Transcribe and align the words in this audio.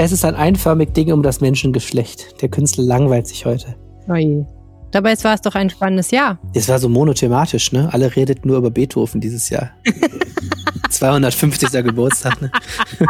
Es 0.00 0.12
ist 0.12 0.24
ein 0.24 0.36
einförmig 0.36 0.94
Ding 0.94 1.12
um 1.12 1.24
das 1.24 1.40
Menschengeschlecht. 1.40 2.40
Der 2.40 2.48
Künstler 2.48 2.84
langweilt 2.84 3.26
sich 3.26 3.44
heute. 3.44 3.74
Oje. 4.08 4.46
Dabei 4.92 5.16
war 5.24 5.34
es 5.34 5.40
doch 5.40 5.56
ein 5.56 5.70
spannendes 5.70 6.12
Jahr. 6.12 6.38
Es 6.54 6.68
war 6.68 6.78
so 6.78 6.88
monothematisch, 6.88 7.72
ne? 7.72 7.92
Alle 7.92 8.14
redet 8.14 8.46
nur 8.46 8.58
über 8.58 8.70
Beethoven 8.70 9.20
dieses 9.20 9.50
Jahr. 9.50 9.72
250. 10.90 11.72
Geburtstag, 11.82 12.40
ne? 12.40 12.52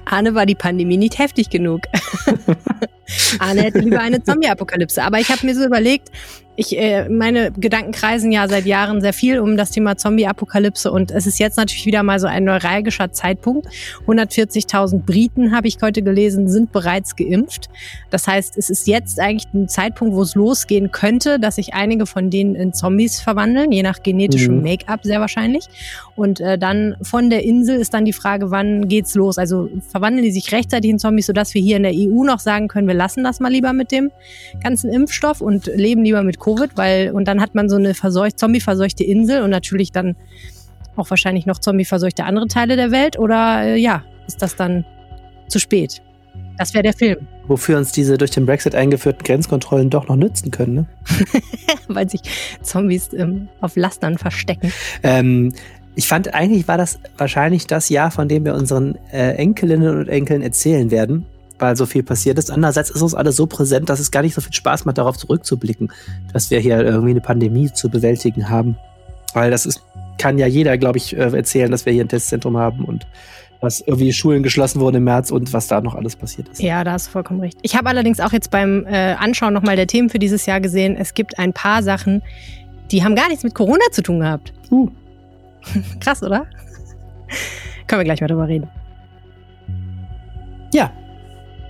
Arne 0.04 0.34
war 0.34 0.46
die 0.46 0.56
Pandemie 0.56 0.96
nicht 0.96 1.16
heftig 1.16 1.48
genug. 1.48 1.82
Arne 3.38 3.62
hätte 3.62 3.80
lieber 3.80 4.00
eine 4.00 4.22
Zombie-Apokalypse. 4.22 5.02
Aber 5.02 5.18
ich 5.18 5.28
habe 5.28 5.44
mir 5.46 5.54
so 5.54 5.64
überlegt, 5.64 6.10
ich, 6.54 6.78
äh, 6.78 7.08
meine 7.08 7.50
Gedanken 7.52 7.92
kreisen 7.92 8.30
ja 8.30 8.46
seit 8.46 8.66
Jahren 8.66 9.00
sehr 9.00 9.14
viel 9.14 9.38
um 9.38 9.56
das 9.56 9.70
Thema 9.70 9.96
Zombie-Apokalypse 9.96 10.90
und 10.92 11.10
es 11.10 11.26
ist 11.26 11.38
jetzt 11.38 11.56
natürlich 11.56 11.86
wieder 11.86 12.02
mal 12.02 12.20
so 12.20 12.26
ein 12.26 12.44
neuralgischer 12.44 13.10
Zeitpunkt. 13.10 13.68
140.000 14.06 14.98
Briten, 14.98 15.56
habe 15.56 15.66
ich 15.66 15.78
heute 15.80 16.02
gelesen, 16.02 16.50
sind 16.50 16.70
bereits 16.70 17.16
geimpft. 17.16 17.70
Das 18.10 18.26
heißt, 18.26 18.58
es 18.58 18.68
ist 18.68 18.86
jetzt 18.86 19.18
eigentlich 19.18 19.52
ein 19.54 19.68
Zeitpunkt, 19.68 20.14
wo 20.14 20.22
es 20.22 20.34
losgehen 20.34 20.92
könnte, 20.92 21.40
dass 21.40 21.56
sich 21.56 21.72
einige 21.72 22.04
von 22.04 22.28
denen 22.28 22.54
in 22.54 22.74
Zombies 22.74 23.20
verwandeln, 23.20 23.72
je 23.72 23.82
nach 23.82 24.02
genetischem 24.02 24.58
mhm. 24.58 24.62
Make-up 24.62 25.00
sehr 25.04 25.20
wahrscheinlich. 25.20 25.68
Und 26.16 26.40
äh, 26.40 26.58
dann 26.58 26.96
von 27.00 27.30
der 27.30 27.44
Insel 27.44 27.80
ist 27.80 27.94
dann 27.94 28.04
die 28.04 28.12
Frage, 28.12 28.50
wann 28.50 28.88
geht's 28.88 29.14
los? 29.14 29.38
Also 29.38 29.70
verwandeln 29.90 30.24
die 30.24 30.32
sich 30.32 30.52
rechtzeitig 30.52 30.90
in 30.90 30.98
Zombies, 30.98 31.26
sodass 31.26 31.54
wir 31.54 31.62
hier 31.62 31.78
in 31.78 31.84
der 31.84 31.92
EU 31.94 32.24
noch 32.24 32.40
sagen 32.40 32.68
können, 32.68 32.86
wir 32.92 32.98
lassen 32.98 33.24
das 33.24 33.40
mal 33.40 33.50
lieber 33.50 33.72
mit 33.72 33.90
dem 33.90 34.10
ganzen 34.62 34.92
Impfstoff 34.92 35.40
und 35.40 35.66
leben 35.66 36.04
lieber 36.04 36.22
mit 36.22 36.38
Covid, 36.38 36.72
weil 36.76 37.10
und 37.12 37.26
dann 37.26 37.40
hat 37.40 37.54
man 37.54 37.70
so 37.70 37.76
eine 37.76 37.94
verseucht, 37.94 38.38
zombie-verseuchte 38.38 39.02
Insel 39.02 39.42
und 39.42 39.50
natürlich 39.50 39.92
dann 39.92 40.14
auch 40.94 41.08
wahrscheinlich 41.08 41.46
noch 41.46 41.58
zombie-verseuchte 41.58 42.24
andere 42.24 42.48
Teile 42.48 42.76
der 42.76 42.90
Welt 42.90 43.18
oder 43.18 43.62
äh, 43.62 43.76
ja, 43.76 44.04
ist 44.26 44.42
das 44.42 44.56
dann 44.56 44.84
zu 45.48 45.58
spät? 45.58 46.02
Das 46.58 46.74
wäre 46.74 46.82
der 46.82 46.92
Film. 46.92 47.26
Wofür 47.46 47.78
uns 47.78 47.92
diese 47.92 48.18
durch 48.18 48.30
den 48.30 48.44
Brexit 48.44 48.74
eingeführten 48.74 49.24
Grenzkontrollen 49.24 49.88
doch 49.88 50.08
noch 50.08 50.16
nützen 50.16 50.50
können, 50.50 50.74
ne? 50.74 50.86
Weil 51.88 52.10
sich 52.10 52.20
Zombies 52.60 53.10
ähm, 53.14 53.48
auf 53.62 53.74
Lastern 53.76 54.18
verstecken. 54.18 54.70
Ähm, 55.02 55.54
ich 55.94 56.06
fand, 56.06 56.34
eigentlich 56.34 56.68
war 56.68 56.76
das 56.76 56.98
wahrscheinlich 57.16 57.66
das 57.66 57.88
Jahr, 57.88 58.10
von 58.10 58.28
dem 58.28 58.44
wir 58.44 58.54
unseren 58.54 58.98
äh, 59.12 59.32
Enkelinnen 59.36 59.98
und 59.98 60.08
Enkeln 60.08 60.42
erzählen 60.42 60.90
werden 60.90 61.26
weil 61.62 61.76
so 61.76 61.86
viel 61.86 62.02
passiert 62.02 62.38
ist. 62.38 62.50
Andererseits 62.50 62.90
ist 62.90 63.00
uns 63.02 63.14
alles 63.14 63.36
so 63.36 63.46
präsent, 63.46 63.88
dass 63.88 64.00
es 64.00 64.10
gar 64.10 64.22
nicht 64.22 64.34
so 64.34 64.40
viel 64.40 64.52
Spaß 64.52 64.84
macht, 64.84 64.98
darauf 64.98 65.16
zurückzublicken, 65.16 65.92
dass 66.32 66.50
wir 66.50 66.58
hier 66.58 66.80
irgendwie 66.80 67.10
eine 67.10 67.20
Pandemie 67.20 67.72
zu 67.72 67.88
bewältigen 67.88 68.50
haben. 68.50 68.76
Weil 69.32 69.52
das 69.52 69.64
ist, 69.64 69.80
kann 70.18 70.38
ja 70.38 70.48
jeder, 70.48 70.76
glaube 70.76 70.98
ich, 70.98 71.16
äh, 71.16 71.20
erzählen, 71.20 71.70
dass 71.70 71.86
wir 71.86 71.92
hier 71.92 72.04
ein 72.04 72.08
Testzentrum 72.08 72.56
haben 72.56 72.84
und 72.84 73.06
dass 73.60 73.80
irgendwie 73.80 74.12
Schulen 74.12 74.42
geschlossen 74.42 74.80
wurden 74.80 74.96
im 74.96 75.04
März 75.04 75.30
und 75.30 75.52
was 75.52 75.68
da 75.68 75.80
noch 75.80 75.94
alles 75.94 76.16
passiert 76.16 76.48
ist. 76.48 76.60
Ja, 76.60 76.82
da 76.82 76.92
hast 76.92 77.06
du 77.06 77.10
vollkommen 77.12 77.38
recht. 77.38 77.56
Ich 77.62 77.76
habe 77.76 77.88
allerdings 77.88 78.18
auch 78.18 78.32
jetzt 78.32 78.50
beim 78.50 78.84
äh, 78.86 79.14
Anschauen 79.14 79.54
nochmal 79.54 79.76
der 79.76 79.86
Themen 79.86 80.10
für 80.10 80.18
dieses 80.18 80.44
Jahr 80.46 80.60
gesehen, 80.60 80.96
es 80.96 81.14
gibt 81.14 81.38
ein 81.38 81.52
paar 81.52 81.84
Sachen, 81.84 82.22
die 82.90 83.04
haben 83.04 83.14
gar 83.14 83.28
nichts 83.28 83.44
mit 83.44 83.54
Corona 83.54 83.84
zu 83.92 84.02
tun 84.02 84.18
gehabt. 84.18 84.52
Uh. 84.72 84.90
Krass, 86.00 86.24
oder? 86.24 86.44
Können 87.86 88.00
wir 88.00 88.04
gleich 88.04 88.20
mal 88.20 88.26
drüber 88.26 88.48
reden. 88.48 88.68
Ja, 90.74 90.90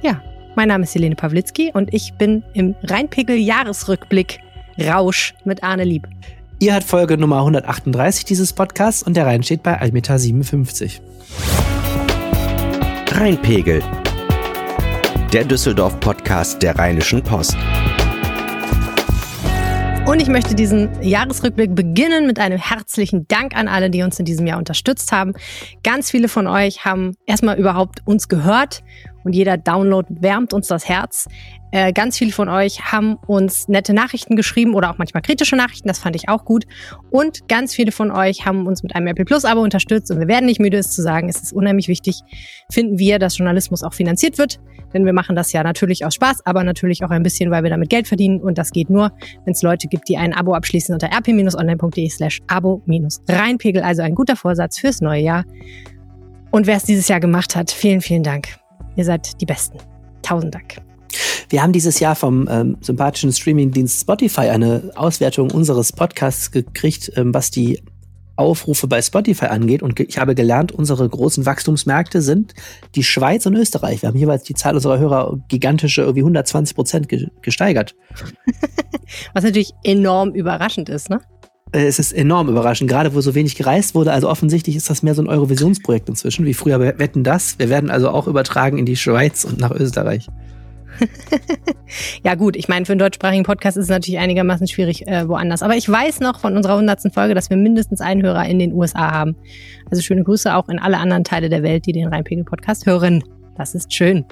ja, 0.03 0.21
mein 0.55 0.69
Name 0.69 0.85
ist 0.85 0.95
Helene 0.95 1.15
Pawlitzki 1.15 1.71
und 1.73 1.93
ich 1.95 2.15
bin 2.15 2.43
im 2.53 2.75
Rheinpegel-Jahresrückblick 2.83 4.41
Rausch 4.79 5.35
mit 5.45 5.63
Arne 5.63 5.85
Lieb. 5.85 6.09
Ihr 6.59 6.75
hat 6.75 6.85
Folge 6.85 7.17
Nummer 7.17 7.39
138 7.39 8.25
dieses 8.25 8.53
Podcasts 8.53 9.03
und 9.03 9.17
der 9.17 9.27
Rhein 9.27 9.43
steht 9.43 9.63
bei 9.63 9.81
1,57 9.81 10.85
Meter. 10.85 10.93
Rheinpegel. 13.19 13.83
Der 15.33 15.45
Düsseldorf-Podcast 15.45 16.63
der 16.63 16.79
Rheinischen 16.79 17.23
Post. 17.23 17.57
Und 20.05 20.21
ich 20.21 20.29
möchte 20.29 20.57
diesen 20.57 21.01
Jahresrückblick 21.01 21.77
beginnen 21.77 22.27
mit 22.27 22.41
einem 22.41 22.59
herzlichen 22.59 23.29
Dank 23.29 23.57
an 23.57 23.69
alle, 23.69 23.89
die 23.89 24.03
uns 24.03 24.19
in 24.19 24.25
diesem 24.25 24.47
Jahr 24.47 24.59
unterstützt 24.59 25.13
haben. 25.13 25.33
Ganz 25.85 26.11
viele 26.11 26.29
von 26.29 26.49
euch 26.49 26.85
haben 26.85 27.15
erstmal 27.25 27.57
überhaupt 27.57 28.01
uns 28.05 28.29
gehört 28.29 28.83
und 29.23 29.35
jeder 29.35 29.57
Download 29.57 30.09
wärmt 30.21 30.53
uns 30.53 30.67
das 30.67 30.89
Herz. 30.89 31.29
Äh, 31.73 31.93
ganz 31.93 32.19
viele 32.19 32.33
von 32.33 32.49
euch 32.49 32.93
haben 32.93 33.17
uns 33.27 33.67
nette 33.67 33.95
Nachrichten 33.95 34.37
geschrieben 34.37 34.75
oder 34.75 34.91
auch 34.91 34.99
manchmal 34.99 35.23
kritische 35.23 35.57
Nachrichten, 35.57 35.89
das 35.89 35.99
fand 35.99 36.15
ich 36.15 36.29
auch 36.29 36.45
gut. 36.45 36.65
Und 37.11 37.49
ganz 37.49 37.75
viele 37.75 37.93
von 37.93 38.11
euch 38.11 38.45
haben 38.47 38.67
uns 38.67 38.83
mit 38.83 38.95
einem 38.95 39.07
Apple 39.07 39.25
Plus 39.25 39.45
Abo 39.45 39.63
unterstützt 39.63 40.11
und 40.11 40.21
wir 40.21 40.29
werden 40.29 40.47
nicht 40.47 40.61
müde, 40.61 40.77
es 40.77 40.93
zu 40.93 41.03
sagen, 41.03 41.29
es 41.29 41.43
ist 41.43 41.53
unheimlich 41.53 41.89
wichtig, 41.89 42.21
finden 42.71 42.99
wir, 42.99 43.19
dass 43.19 43.39
Journalismus 43.39 43.83
auch 43.83 43.95
finanziert 43.95 44.39
wird. 44.39 44.61
Denn 44.93 45.07
wir 45.07 45.15
machen 45.15 45.35
das 45.35 45.53
ja 45.53 45.63
natürlich 45.63 46.05
aus 46.05 46.15
Spaß, 46.15 46.45
aber 46.45 46.65
natürlich 46.65 47.03
auch 47.03 47.11
ein 47.11 47.23
bisschen, 47.23 47.51
weil 47.51 47.63
wir 47.63 47.71
damit 47.71 47.89
Geld 47.89 48.07
verdienen. 48.07 48.43
Und 48.43 48.59
das 48.59 48.73
geht 48.73 48.91
nur, 48.91 49.11
wenn 49.47 49.53
es 49.53 49.63
Leute 49.63 49.89
gibt, 49.89 50.07
die 50.09 50.19
ein 50.19 50.35
Abo 50.35 50.53
abschließen 50.53 50.95
unter 50.95 51.09
rp-online.de 51.09 52.11
slash 52.11 52.41
abo-reinpegel. 52.47 53.83
Also 53.83 54.03
ein 54.03 54.15
guter 54.15 54.37
Vorsatz 54.37 54.79
fürs 54.79 55.01
neue 55.01 55.23
Jahr. 55.23 55.45
Und 56.51 56.67
wer 56.67 56.77
es 56.77 56.85
dieses 56.85 57.09
Jahr 57.09 57.21
gemacht 57.21 57.57
hat, 57.57 57.71
vielen, 57.71 58.03
vielen 58.03 58.23
Dank. 58.23 58.49
Ihr 58.97 59.05
seid 59.05 59.41
die 59.41 59.47
Besten. 59.47 59.79
Tausend 60.23 60.55
Dank. 60.55 60.92
Wir 61.49 61.63
haben 61.63 61.73
dieses 61.73 62.01
Jahr 62.01 62.15
vom 62.15 62.49
ähm, 62.51 62.77
sympathischen 62.81 63.33
Streamingdienst 63.33 64.01
Spotify 64.01 64.49
eine 64.49 64.91
Auswertung 64.95 65.51
unseres 65.51 65.93
Podcasts 65.93 66.51
gekriegt, 66.51 67.13
ähm, 67.17 67.35
was 67.35 67.51
die 67.51 67.83
Aufrufe 68.37 68.87
bei 68.87 69.03
Spotify 69.03 69.47
angeht. 69.47 69.83
Und 69.83 69.99
ich 70.01 70.19
habe 70.19 70.35
gelernt, 70.35 70.73
unsere 70.73 71.09
großen 71.09 71.45
Wachstumsmärkte 71.47 72.23
sind 72.23 72.55
die 72.95 73.05
Schweiz 73.05 73.47
und 73.47 73.55
Österreich. 73.55 74.03
Wir 74.03 74.09
haben 74.09 74.19
jeweils 74.19 74.45
die 74.45 74.55
Zahl 74.55 74.75
unserer 74.75 74.99
Hörer 74.99 75.39
gigantische 75.49 76.03
irgendwie 76.03 76.23
120 76.23 76.75
Prozent 76.75 77.09
gesteigert. 77.43 77.95
was 79.35 79.45
natürlich 79.45 79.73
enorm 79.85 80.31
überraschend 80.31 80.89
ist, 80.89 81.11
ne? 81.11 81.21
Äh, 81.73 81.87
es 81.87 81.99
ist 81.99 82.13
enorm 82.13 82.49
überraschend, 82.49 82.91
gerade 82.91 83.15
wo 83.15 83.21
so 83.21 83.35
wenig 83.35 83.57
gereist 83.57 83.95
wurde. 83.95 84.13
Also 84.13 84.29
offensichtlich 84.29 84.77
ist 84.77 84.89
das 84.91 85.03
mehr 85.03 85.15
so 85.15 85.23
ein 85.23 85.29
Eurovisionsprojekt 85.29 86.09
inzwischen, 86.09 86.45
wie 86.45 86.55
früher 86.55 86.81
Wetten 86.81 87.25
das. 87.25 87.59
Wir 87.59 87.69
werden 87.69 87.91
also 87.91 88.11
auch 88.11 88.27
übertragen 88.27 88.79
in 88.79 88.87
die 88.87 88.97
Schweiz 88.97 89.45
und 89.45 89.59
nach 89.59 89.71
Österreich. 89.71 90.29
ja 92.25 92.35
gut, 92.35 92.57
ich 92.57 92.69
meine, 92.69 92.87
für 92.87 92.93
einen 92.93 92.99
deutschsprachigen 92.99 93.45
Podcast 93.45 93.77
ist 93.77 93.85
es 93.85 93.91
natürlich 93.91 94.19
einigermaßen 94.19 94.67
schwierig 94.67 95.07
äh, 95.07 95.29
woanders. 95.29 95.63
Aber 95.63 95.77
ich 95.77 95.89
weiß 95.89 96.21
noch 96.21 96.41
von 96.41 96.57
unserer 96.57 96.77
hundertsten 96.77 97.11
Folge, 97.11 97.35
dass 97.35 97.51
wir 97.51 97.57
mindestens 97.57 98.01
einen 98.01 98.23
Hörer 98.23 98.47
in 98.47 98.59
den 98.59 98.73
USA 98.73 99.11
haben. 99.11 99.37
Also 99.91 100.03
schöne 100.03 100.25
Grüße 100.25 100.55
auch 100.55 100.69
in 100.69 100.79
alle 100.79 100.99
anderen 100.99 101.25
Teile 101.25 101.49
der 101.49 101.63
Welt, 101.63 101.87
die 101.87 101.93
den 101.93 102.09
Rheinpegel-Podcast 102.09 102.87
hören. 102.87 103.23
Das 103.57 103.75
ist 103.75 103.93
schön. 103.93 104.25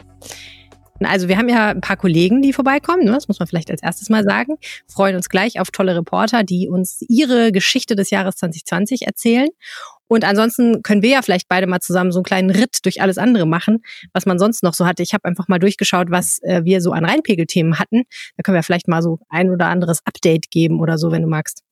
Also 1.03 1.29
wir 1.29 1.39
haben 1.39 1.49
ja 1.49 1.69
ein 1.69 1.81
paar 1.81 1.97
Kollegen, 1.97 2.43
die 2.43 2.53
vorbeikommen, 2.53 3.05
ne? 3.05 3.13
das 3.13 3.27
muss 3.27 3.39
man 3.39 3.49
vielleicht 3.49 3.71
als 3.71 3.83
erstes 3.83 4.11
mal 4.11 4.23
sagen. 4.23 4.57
Freuen 4.87 5.17
uns 5.17 5.31
gleich 5.31 5.59
auf 5.59 5.71
tolle 5.71 5.97
Reporter, 5.97 6.45
die 6.45 6.69
uns 6.69 7.03
ihre 7.09 7.53
Geschichte 7.53 7.97
des 7.97 8.11
Jahres 8.11 8.37
2020 8.37 9.07
erzählen. 9.07 9.49
Und 10.11 10.25
ansonsten 10.25 10.83
können 10.83 11.03
wir 11.03 11.11
ja 11.11 11.23
vielleicht 11.23 11.49
beide 11.49 11.69
mal 11.69 11.79
zusammen 11.79 12.11
so 12.11 12.19
einen 12.19 12.25
kleinen 12.25 12.51
Ritt 12.51 12.85
durch 12.85 13.01
alles 13.01 13.17
andere 13.17 13.47
machen, 13.47 13.85
was 14.13 14.27
man 14.27 14.41
sonst 14.41 14.65
noch 14.65 14.75
so 14.75 14.85
hatte. 14.85 15.05
Ich 15.05 15.15
habe 15.15 15.25
einfach 15.25 15.47
mal 15.47 15.61
durchgeschaut, 15.61 16.11
was 16.11 16.41
äh, 16.43 16.65
wir 16.65 16.81
so 16.81 16.91
an 16.91 17.05
Reinpegelthemen 17.05 17.79
hatten. 17.79 18.03
Da 18.37 18.43
können 18.43 18.57
wir 18.57 18.65
vielleicht 18.65 18.89
mal 18.89 19.03
so 19.03 19.21
ein 19.29 19.51
oder 19.51 19.69
anderes 19.69 20.01
Update 20.05 20.51
geben 20.51 20.81
oder 20.81 20.99
so, 20.99 21.13
wenn 21.13 21.23
du 21.23 21.29
magst. 21.29 21.63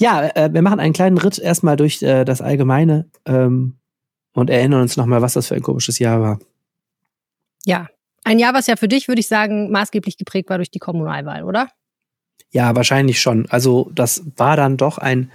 Ja, 0.00 0.28
äh, 0.34 0.52
wir 0.52 0.60
machen 0.60 0.80
einen 0.80 0.92
kleinen 0.92 1.18
Ritt 1.18 1.38
erstmal 1.38 1.76
durch 1.76 2.02
äh, 2.02 2.24
das 2.24 2.40
Allgemeine 2.40 3.08
ähm, 3.26 3.76
und 4.32 4.50
erinnern 4.50 4.82
uns 4.82 4.96
nochmal, 4.96 5.22
was 5.22 5.34
das 5.34 5.46
für 5.46 5.54
ein 5.54 5.62
komisches 5.62 6.00
Jahr 6.00 6.20
war. 6.20 6.40
Ja, 7.64 7.86
ein 8.24 8.40
Jahr, 8.40 8.54
was 8.54 8.66
ja 8.66 8.74
für 8.74 8.88
dich, 8.88 9.06
würde 9.06 9.20
ich 9.20 9.28
sagen, 9.28 9.70
maßgeblich 9.70 10.16
geprägt 10.16 10.50
war 10.50 10.56
durch 10.56 10.72
die 10.72 10.80
Kommunalwahl, 10.80 11.44
oder? 11.44 11.68
Ja, 12.50 12.74
wahrscheinlich 12.74 13.20
schon. 13.20 13.46
Also 13.50 13.92
das 13.94 14.24
war 14.36 14.56
dann 14.56 14.76
doch 14.76 14.98
ein 14.98 15.30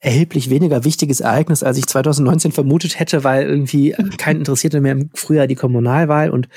erheblich 0.00 0.48
weniger 0.48 0.84
wichtiges 0.84 1.20
Ereignis, 1.20 1.62
als 1.62 1.76
ich 1.76 1.86
2019 1.86 2.52
vermutet 2.52 2.98
hätte, 2.98 3.22
weil 3.22 3.46
irgendwie 3.46 3.94
kein 4.16 4.38
interessierte 4.38 4.80
mehr 4.80 4.92
im 4.92 5.10
Frühjahr 5.14 5.46
die 5.46 5.56
Kommunalwahl 5.56 6.30
und 6.30 6.48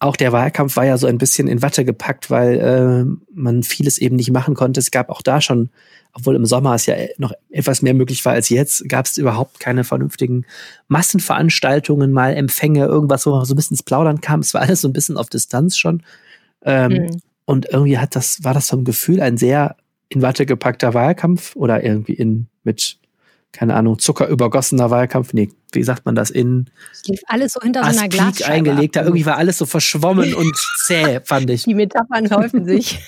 auch 0.00 0.16
der 0.16 0.32
Wahlkampf 0.32 0.76
war 0.76 0.84
ja 0.84 0.96
so 0.96 1.06
ein 1.06 1.18
bisschen 1.18 1.48
in 1.48 1.60
Watte 1.60 1.84
gepackt, 1.84 2.30
weil 2.30 2.58
äh, 2.60 3.04
man 3.34 3.62
vieles 3.64 3.98
eben 3.98 4.14
nicht 4.14 4.30
machen 4.30 4.54
konnte. 4.54 4.78
Es 4.78 4.92
gab 4.92 5.08
auch 5.10 5.22
da 5.22 5.40
schon, 5.40 5.70
obwohl 6.12 6.36
im 6.36 6.46
Sommer 6.46 6.74
es 6.74 6.86
ja 6.86 6.94
noch 7.18 7.32
etwas 7.50 7.82
mehr 7.82 7.94
möglich 7.94 8.24
war 8.24 8.32
als 8.32 8.48
jetzt, 8.48 8.88
gab 8.88 9.06
es 9.06 9.16
überhaupt 9.16 9.58
keine 9.58 9.82
vernünftigen 9.82 10.46
Massenveranstaltungen, 10.86 12.12
mal 12.12 12.34
Empfänge, 12.34 12.84
irgendwas, 12.84 13.26
wo 13.26 13.30
man 13.30 13.44
so 13.44 13.54
ein 13.54 13.56
bisschen 13.56 13.74
ins 13.74 13.82
Plaudern 13.82 14.20
kam. 14.20 14.40
Es 14.40 14.54
war 14.54 14.60
alles 14.60 14.82
so 14.82 14.88
ein 14.88 14.92
bisschen 14.92 15.16
auf 15.16 15.30
Distanz 15.30 15.76
schon. 15.76 16.04
Ähm, 16.62 16.92
mhm. 16.92 17.20
Und 17.44 17.66
irgendwie 17.70 17.98
hat 17.98 18.14
das, 18.14 18.44
war 18.44 18.54
das 18.54 18.68
vom 18.68 18.84
Gefühl 18.84 19.20
ein 19.20 19.36
sehr 19.36 19.76
in 20.08 20.22
Watte 20.22 20.46
gepackter 20.46 20.94
Wahlkampf 20.94 21.56
oder 21.56 21.82
irgendwie 21.84 22.14
in 22.14 22.48
mit 22.64 22.98
keine 23.52 23.74
Ahnung, 23.74 23.98
zuckerübergossener 23.98 24.90
Wahlkampf. 24.90 25.32
Nee, 25.32 25.48
wie 25.72 25.82
sagt 25.82 26.04
man 26.04 26.14
das? 26.14 26.30
In 26.30 26.68
es 26.92 27.04
lief 27.06 27.20
alles 27.26 27.54
so 27.54 27.60
hinter 27.60 27.82
so 27.82 27.98
einer 27.98 28.08
Glasscheibe 28.08 28.52
eingelegt. 28.70 28.96
Da 28.96 29.02
irgendwie 29.02 29.24
war 29.26 29.36
alles 29.36 29.58
so 29.58 29.66
verschwommen 29.66 30.34
und 30.34 30.54
zäh, 30.84 31.20
fand 31.24 31.48
ich. 31.50 31.64
Die 31.64 31.74
Metaphern 31.74 32.30
häufen 32.30 32.66
sich. 32.66 32.98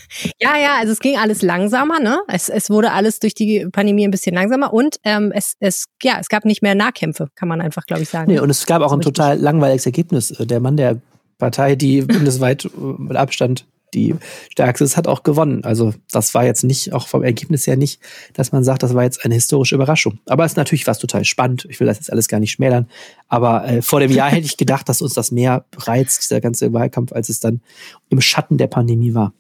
Ja, 0.41 0.57
ja, 0.57 0.79
also 0.79 0.93
es 0.93 1.01
ging 1.01 1.19
alles 1.19 1.43
langsamer, 1.43 2.01
ne? 2.01 2.21
Es, 2.27 2.49
es 2.49 2.71
wurde 2.71 2.93
alles 2.93 3.21
durch 3.21 3.35
die 3.35 3.67
Pandemie 3.71 4.07
ein 4.07 4.11
bisschen 4.11 4.35
langsamer 4.35 4.73
und 4.73 4.97
ähm, 5.05 5.31
es, 5.35 5.57
es, 5.61 5.85
ja, 6.03 6.17
es 6.19 6.29
gab 6.29 6.45
nicht 6.45 6.63
mehr 6.63 6.75
Nahkämpfe, 6.75 7.29
kann 7.35 7.49
man 7.49 7.61
einfach, 7.61 7.85
glaube 7.85 8.03
ich, 8.03 8.09
sagen. 8.09 8.33
Nee, 8.33 8.41
und 8.41 8.51
es 8.51 8.67
gab 8.67 8.83
auch 8.83 8.93
ein 8.93 9.03
total 9.03 9.39
langweiliges 9.39 9.87
Ergebnis. 9.87 10.29
Der 10.29 10.61
Mann 10.61 10.77
der 10.77 11.01
Partei, 11.39 11.77
die 11.77 12.03
bundesweit 12.03 12.69
mit 12.75 13.17
Abstand 13.17 13.67
die 13.95 14.15
stärkste 14.51 14.85
ist, 14.85 14.97
hat 14.97 15.07
auch 15.07 15.23
gewonnen. 15.23 15.65
Also 15.65 15.95
das 16.11 16.35
war 16.35 16.45
jetzt 16.45 16.65
nicht, 16.65 16.93
auch 16.93 17.09
vom 17.09 17.23
Ergebnis 17.23 17.67
her 17.67 17.77
nicht, 17.77 18.01
dass 18.35 18.53
man 18.53 18.65
sagt, 18.65 18.83
das 18.83 18.95
war 18.95 19.03
jetzt 19.03 19.25
eine 19.25 19.35
historische 19.35 19.75
Überraschung. 19.75 20.19
Aber 20.27 20.45
es 20.45 20.53
ist 20.53 20.57
natürlich 20.57 20.87
was 20.87 20.99
total 20.99 21.25
spannend. 21.25 21.67
Ich 21.69 21.81
will 21.81 21.87
das 21.87 21.99
jetzt 21.99 22.13
alles 22.13 22.29
gar 22.29 22.41
nicht 22.41 22.53
schmälern. 22.53 22.89
Aber 23.29 23.67
äh, 23.67 23.83
vor 23.83 24.01
dem 24.01 24.11
Jahr 24.11 24.31
hätte 24.31 24.47
ich 24.47 24.57
gedacht, 24.57 24.89
dass 24.89 25.03
uns 25.03 25.15
das 25.15 25.31
mehr 25.31 25.65
reizt, 25.77 26.23
dieser 26.23 26.41
ganze 26.41 26.73
Wahlkampf, 26.73 27.13
als 27.13 27.29
es 27.29 27.41
dann 27.41 27.61
im 28.09 28.21
Schatten 28.21 28.59
der 28.59 28.69
Pandemie 28.69 29.15
war. 29.15 29.33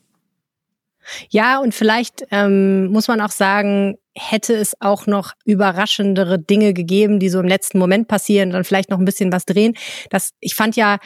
Ja, 1.29 1.59
und 1.59 1.75
vielleicht 1.75 2.27
ähm, 2.31 2.87
muss 2.89 3.09
man 3.09 3.21
auch 3.21 3.31
sagen, 3.31 3.97
hätte 4.15 4.55
es 4.55 4.75
auch 4.81 5.07
noch 5.07 5.33
überraschendere 5.45 6.39
Dinge 6.39 6.75
gegeben, 6.75 7.19
die 7.21 7.29
so 7.29 7.41
im 7.41 7.47
letzten 7.47 7.79
Moment 7.79 8.09
passieren, 8.09 8.51
dann 8.51 8.65
vielleicht 8.65 8.91
noch 8.91 8.99
ein 8.99 9.05
bisschen 9.05 9.33
was 9.33 9.45
drehen. 9.45 9.75
Das, 10.11 10.31
ich 10.41 10.55
fand 10.55 10.77
ja 10.77 10.99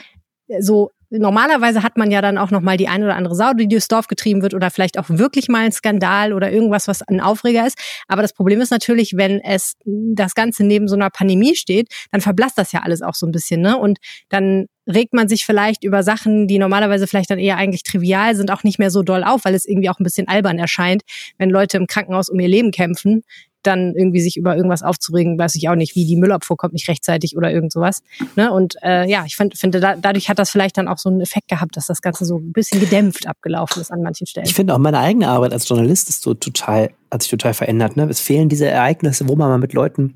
so 0.58 0.90
normalerweise 1.18 1.82
hat 1.82 1.96
man 1.96 2.10
ja 2.10 2.20
dann 2.20 2.38
auch 2.38 2.50
noch 2.50 2.60
mal 2.60 2.76
die 2.76 2.88
eine 2.88 3.04
oder 3.04 3.16
andere 3.16 3.34
Sau, 3.34 3.52
die 3.52 3.68
durchs 3.68 3.88
Dorf 3.88 4.08
getrieben 4.08 4.42
wird 4.42 4.54
oder 4.54 4.70
vielleicht 4.70 4.98
auch 4.98 5.08
wirklich 5.08 5.48
mal 5.48 5.64
ein 5.64 5.72
Skandal 5.72 6.32
oder 6.32 6.50
irgendwas, 6.50 6.88
was 6.88 7.02
ein 7.02 7.20
Aufreger 7.20 7.66
ist. 7.66 7.78
Aber 8.08 8.22
das 8.22 8.32
Problem 8.32 8.60
ist 8.60 8.70
natürlich, 8.70 9.16
wenn 9.16 9.40
es 9.40 9.74
das 9.84 10.34
Ganze 10.34 10.64
neben 10.64 10.88
so 10.88 10.96
einer 10.96 11.10
Pandemie 11.10 11.56
steht, 11.56 11.88
dann 12.10 12.20
verblasst 12.20 12.58
das 12.58 12.72
ja 12.72 12.80
alles 12.82 13.02
auch 13.02 13.14
so 13.14 13.26
ein 13.26 13.32
bisschen, 13.32 13.60
ne? 13.60 13.78
Und 13.78 13.98
dann 14.28 14.66
regt 14.86 15.14
man 15.14 15.28
sich 15.28 15.46
vielleicht 15.46 15.82
über 15.82 16.02
Sachen, 16.02 16.46
die 16.46 16.58
normalerweise 16.58 17.06
vielleicht 17.06 17.30
dann 17.30 17.38
eher 17.38 17.56
eigentlich 17.56 17.84
trivial 17.84 18.34
sind, 18.34 18.50
auch 18.50 18.64
nicht 18.64 18.78
mehr 18.78 18.90
so 18.90 19.02
doll 19.02 19.24
auf, 19.24 19.44
weil 19.44 19.54
es 19.54 19.66
irgendwie 19.66 19.88
auch 19.88 19.98
ein 19.98 20.04
bisschen 20.04 20.28
albern 20.28 20.58
erscheint, 20.58 21.02
wenn 21.38 21.48
Leute 21.48 21.78
im 21.78 21.86
Krankenhaus 21.86 22.28
um 22.28 22.38
ihr 22.38 22.48
Leben 22.48 22.70
kämpfen, 22.70 23.22
dann 23.66 23.94
irgendwie 23.94 24.20
sich 24.20 24.36
über 24.36 24.56
irgendwas 24.56 24.82
aufzuregen, 24.82 25.38
weiß 25.38 25.54
ich 25.56 25.68
auch 25.68 25.74
nicht, 25.74 25.94
wie 25.94 26.06
die 26.06 26.16
Müllabfuhr 26.16 26.56
kommt 26.56 26.72
nicht 26.72 26.88
rechtzeitig 26.88 27.36
oder 27.36 27.50
irgend 27.50 27.72
sowas. 27.72 28.02
Ne? 28.36 28.52
Und 28.52 28.76
äh, 28.82 29.08
ja, 29.08 29.24
ich 29.26 29.36
find, 29.36 29.56
finde, 29.56 29.80
da, 29.80 29.96
dadurch 29.96 30.28
hat 30.28 30.38
das 30.38 30.50
vielleicht 30.50 30.78
dann 30.78 30.88
auch 30.88 30.98
so 30.98 31.08
einen 31.08 31.20
Effekt 31.20 31.48
gehabt, 31.48 31.76
dass 31.76 31.86
das 31.86 32.02
Ganze 32.02 32.24
so 32.24 32.38
ein 32.38 32.52
bisschen 32.52 32.80
gedämpft 32.80 33.26
abgelaufen 33.26 33.80
ist 33.80 33.90
an 33.90 34.02
manchen 34.02 34.26
Stellen. 34.26 34.46
Ich 34.46 34.54
finde 34.54 34.74
auch 34.74 34.78
meine 34.78 34.98
eigene 34.98 35.28
Arbeit 35.28 35.52
als 35.52 35.68
Journalist 35.68 36.08
ist 36.08 36.22
so 36.22 36.34
total, 36.34 36.90
hat 37.10 37.22
sich 37.22 37.30
total 37.30 37.54
verändert. 37.54 37.96
Ne? 37.96 38.06
Es 38.08 38.20
fehlen 38.20 38.48
diese 38.48 38.66
Ereignisse, 38.66 39.28
wo 39.28 39.36
man 39.36 39.48
mal 39.48 39.58
mit 39.58 39.72
Leuten 39.72 40.14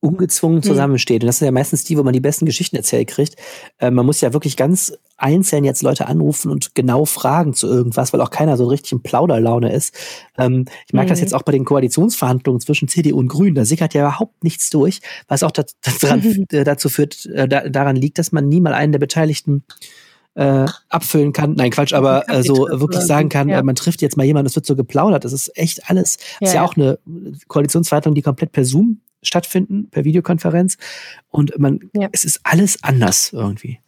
ungezwungen 0.00 0.58
mhm. 0.58 0.62
zusammensteht. 0.62 1.22
Und 1.22 1.26
das 1.26 1.38
sind 1.38 1.46
ja 1.46 1.52
meistens 1.52 1.84
die, 1.84 1.96
wo 1.98 2.02
man 2.02 2.14
die 2.14 2.20
besten 2.20 2.46
Geschichten 2.46 2.76
erzählt 2.76 3.08
kriegt. 3.08 3.36
Äh, 3.78 3.90
man 3.90 4.06
muss 4.06 4.20
ja 4.20 4.32
wirklich 4.32 4.56
ganz 4.56 4.92
einzeln 5.18 5.64
jetzt 5.64 5.82
Leute 5.82 6.06
anrufen 6.06 6.50
und 6.50 6.74
genau 6.74 7.04
fragen 7.04 7.52
zu 7.52 7.66
irgendwas, 7.66 8.12
weil 8.12 8.22
auch 8.22 8.30
keiner 8.30 8.56
so 8.56 8.66
richtig 8.66 8.92
in 8.92 9.02
Plauderlaune 9.02 9.72
ist. 9.72 9.94
Ähm, 10.38 10.64
ich 10.86 10.94
merke 10.94 11.08
mhm. 11.08 11.10
das 11.10 11.20
jetzt 11.20 11.34
auch 11.34 11.42
bei 11.42 11.52
den 11.52 11.66
Koalitionsverhandlungen 11.66 12.60
zwischen 12.60 12.88
CDU 12.88 13.18
und 13.18 13.28
Grünen. 13.28 13.54
Da 13.54 13.66
sickert 13.66 13.92
ja 13.92 14.02
überhaupt 14.02 14.42
nichts 14.42 14.70
durch, 14.70 15.00
was 15.28 15.42
auch 15.42 15.52
daran, 15.52 16.46
äh, 16.50 16.64
dazu 16.64 16.88
führt, 16.88 17.26
äh, 17.26 17.46
da, 17.46 17.68
daran 17.68 17.96
liegt, 17.96 18.18
dass 18.18 18.32
man 18.32 18.48
nie 18.48 18.60
mal 18.60 18.72
einen 18.72 18.92
der 18.92 18.98
Beteiligten 18.98 19.64
äh, 20.34 20.64
abfüllen 20.88 21.34
kann. 21.34 21.54
Nein, 21.54 21.70
Quatsch, 21.72 21.92
aber 21.92 22.26
äh, 22.30 22.42
so 22.42 22.68
wirklich 22.70 23.02
sagen 23.02 23.28
kann, 23.28 23.50
ja. 23.50 23.58
Äh, 23.58 23.62
man 23.62 23.74
trifft 23.74 24.00
jetzt 24.00 24.16
mal 24.16 24.24
jemanden, 24.24 24.46
es 24.46 24.54
wird 24.54 24.64
so 24.64 24.76
geplaudert. 24.76 25.24
Das 25.24 25.34
ist 25.34 25.54
echt 25.58 25.90
alles. 25.90 26.16
Ja, 26.40 26.46
ist 26.46 26.54
ja, 26.54 26.62
ja 26.62 26.66
auch 26.66 26.76
eine 26.76 26.98
Koalitionsverhandlung, 27.48 28.14
die 28.14 28.22
komplett 28.22 28.52
per 28.52 28.64
Zoom 28.64 29.00
stattfinden, 29.22 29.88
per 29.90 30.04
Videokonferenz. 30.04 30.76
Und 31.28 31.58
man, 31.58 31.80
ja. 31.94 32.08
es 32.12 32.24
ist 32.24 32.40
alles 32.44 32.82
anders 32.82 33.32
irgendwie. 33.32 33.80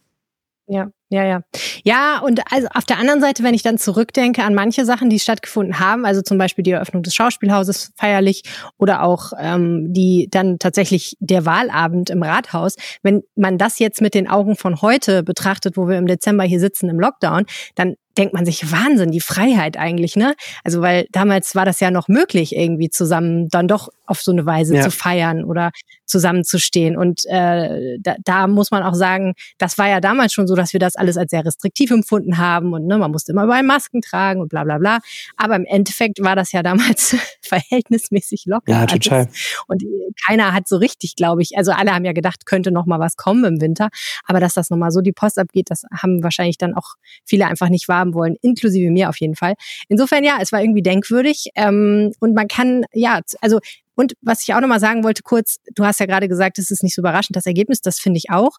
Ja, 0.65 0.89
ja, 1.09 1.25
ja. 1.25 1.41
Ja, 1.83 2.19
und 2.19 2.41
also 2.49 2.67
auf 2.73 2.85
der 2.85 2.97
anderen 2.97 3.19
Seite, 3.19 3.43
wenn 3.43 3.53
ich 3.53 3.63
dann 3.63 3.77
zurückdenke 3.77 4.43
an 4.43 4.55
manche 4.55 4.85
Sachen, 4.85 5.09
die 5.09 5.19
stattgefunden 5.19 5.79
haben, 5.79 6.05
also 6.05 6.21
zum 6.21 6.37
Beispiel 6.37 6.63
die 6.63 6.71
Eröffnung 6.71 7.03
des 7.03 7.13
Schauspielhauses 7.13 7.91
feierlich 7.97 8.43
oder 8.77 9.03
auch 9.03 9.33
ähm, 9.37 9.91
die 9.91 10.29
dann 10.31 10.59
tatsächlich 10.59 11.17
der 11.19 11.45
Wahlabend 11.45 12.09
im 12.09 12.23
Rathaus, 12.23 12.75
wenn 13.01 13.23
man 13.35 13.57
das 13.57 13.77
jetzt 13.79 14.01
mit 14.01 14.13
den 14.13 14.29
Augen 14.29 14.55
von 14.55 14.81
heute 14.81 15.21
betrachtet, 15.21 15.75
wo 15.75 15.89
wir 15.89 15.97
im 15.97 16.07
Dezember 16.07 16.45
hier 16.45 16.61
sitzen 16.61 16.89
im 16.89 16.99
Lockdown, 16.99 17.45
dann 17.75 17.95
denkt 18.17 18.33
man 18.33 18.45
sich, 18.45 18.71
Wahnsinn, 18.71 19.11
die 19.11 19.19
Freiheit 19.19 19.77
eigentlich, 19.77 20.15
ne? 20.15 20.35
Also, 20.63 20.81
weil 20.81 21.07
damals 21.11 21.55
war 21.55 21.65
das 21.65 21.79
ja 21.79 21.91
noch 21.91 22.07
möglich, 22.07 22.55
irgendwie 22.55 22.89
zusammen 22.89 23.49
dann 23.49 23.67
doch 23.67 23.89
auf 24.05 24.21
so 24.21 24.31
eine 24.31 24.45
Weise 24.45 24.75
ja. 24.75 24.81
zu 24.81 24.91
feiern 24.91 25.43
oder 25.43 25.71
zusammenzustehen. 26.05 26.97
Und 26.97 27.25
äh, 27.25 27.97
da, 27.99 28.15
da 28.23 28.47
muss 28.47 28.71
man 28.71 28.83
auch 28.83 28.93
sagen, 28.93 29.33
das 29.57 29.77
war 29.77 29.87
ja 29.87 29.99
damals 29.99 30.33
schon 30.33 30.47
so, 30.47 30.55
dass 30.55 30.73
wir 30.73 30.79
das 30.79 30.95
alles 30.95 31.17
als 31.17 31.31
sehr 31.31 31.45
restriktiv 31.45 31.91
empfunden 31.91 32.37
haben 32.37 32.73
und 32.73 32.85
ne, 32.85 32.97
man 32.97 33.11
musste 33.11 33.31
immer 33.31 33.45
überall 33.45 33.63
Masken 33.63 34.01
tragen 34.01 34.41
und 34.41 34.49
bla 34.49 34.63
bla 34.63 34.77
bla. 34.77 34.99
Aber 35.37 35.55
im 35.55 35.65
Endeffekt 35.65 36.21
war 36.23 36.35
das 36.35 36.51
ja 36.51 36.63
damals 36.63 37.15
verhältnismäßig 37.41 38.45
locker. 38.45 38.71
Ja, 38.71 38.85
total. 38.85 39.27
Und 39.67 39.83
keiner 40.25 40.53
hat 40.53 40.67
so 40.67 40.77
richtig, 40.77 41.15
glaube 41.15 41.41
ich, 41.41 41.57
also 41.57 41.71
alle 41.71 41.93
haben 41.93 42.05
ja 42.05 42.13
gedacht, 42.13 42.45
könnte 42.45 42.71
noch 42.71 42.85
mal 42.85 42.99
was 42.99 43.15
kommen 43.15 43.45
im 43.45 43.61
Winter. 43.61 43.89
Aber 44.25 44.39
dass 44.39 44.53
das 44.53 44.69
noch 44.69 44.77
mal 44.77 44.91
so 44.91 45.01
die 45.01 45.13
Post 45.13 45.39
abgeht, 45.39 45.69
das 45.69 45.83
haben 45.91 46.23
wahrscheinlich 46.23 46.57
dann 46.57 46.73
auch 46.73 46.95
viele 47.25 47.47
einfach 47.47 47.69
nicht 47.69 47.87
wahr 47.87 47.99
haben 47.99 48.13
wollen, 48.13 48.35
inklusive 48.41 48.91
mir 48.91 49.09
auf 49.09 49.19
jeden 49.19 49.35
Fall. 49.35 49.55
Insofern 49.87 50.23
ja, 50.23 50.37
es 50.41 50.51
war 50.51 50.61
irgendwie 50.61 50.81
denkwürdig 50.81 51.49
ähm, 51.55 52.11
und 52.19 52.33
man 52.33 52.47
kann 52.47 52.85
ja, 52.93 53.21
also 53.41 53.59
und 53.95 54.13
was 54.21 54.43
ich 54.43 54.53
auch 54.53 54.61
nochmal 54.61 54.79
sagen 54.79 55.03
wollte, 55.03 55.23
kurz, 55.23 55.57
du 55.75 55.85
hast 55.85 55.99
ja 55.99 56.05
gerade 56.05 56.27
gesagt, 56.27 56.59
es 56.59 56.71
ist 56.71 56.83
nicht 56.83 56.95
so 56.95 57.01
überraschend, 57.01 57.35
das 57.35 57.45
Ergebnis, 57.45 57.81
das 57.81 57.99
finde 57.99 58.17
ich 58.17 58.29
auch. 58.29 58.57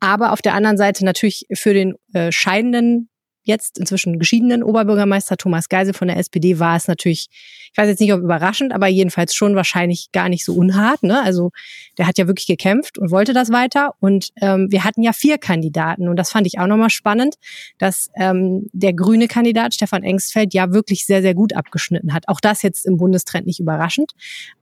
Aber 0.00 0.32
auf 0.32 0.42
der 0.42 0.54
anderen 0.54 0.76
Seite 0.76 1.04
natürlich 1.04 1.46
für 1.54 1.74
den 1.74 1.94
äh, 2.12 2.32
scheidenden 2.32 3.08
jetzt 3.44 3.78
inzwischen 3.78 4.18
geschiedenen 4.18 4.62
Oberbürgermeister 4.62 5.36
Thomas 5.36 5.68
Geisel 5.68 5.94
von 5.94 6.08
der 6.08 6.16
SPD 6.16 6.58
war 6.58 6.76
es 6.76 6.88
natürlich, 6.88 7.28
ich 7.72 7.76
weiß 7.76 7.88
jetzt 7.88 8.00
nicht, 8.00 8.12
ob 8.12 8.20
überraschend, 8.20 8.72
aber 8.72 8.86
jedenfalls 8.86 9.34
schon 9.34 9.56
wahrscheinlich 9.56 10.12
gar 10.12 10.28
nicht 10.28 10.44
so 10.44 10.54
unhart. 10.54 11.02
Ne? 11.02 11.22
Also 11.22 11.50
der 11.98 12.06
hat 12.06 12.18
ja 12.18 12.26
wirklich 12.26 12.46
gekämpft 12.46 12.98
und 12.98 13.10
wollte 13.10 13.32
das 13.32 13.50
weiter. 13.50 13.94
Und 14.00 14.30
ähm, 14.40 14.70
wir 14.70 14.84
hatten 14.84 15.02
ja 15.02 15.12
vier 15.12 15.38
Kandidaten 15.38 16.08
und 16.08 16.16
das 16.16 16.30
fand 16.30 16.46
ich 16.46 16.58
auch 16.58 16.66
nochmal 16.66 16.90
spannend, 16.90 17.36
dass 17.78 18.10
ähm, 18.16 18.68
der 18.72 18.92
grüne 18.92 19.28
Kandidat 19.28 19.74
Stefan 19.74 20.02
Engstfeld 20.02 20.54
ja 20.54 20.72
wirklich 20.72 21.06
sehr, 21.06 21.22
sehr 21.22 21.34
gut 21.34 21.54
abgeschnitten 21.54 22.12
hat. 22.12 22.28
Auch 22.28 22.40
das 22.40 22.62
jetzt 22.62 22.86
im 22.86 22.96
Bundestrend 22.96 23.46
nicht 23.46 23.60
überraschend, 23.60 24.12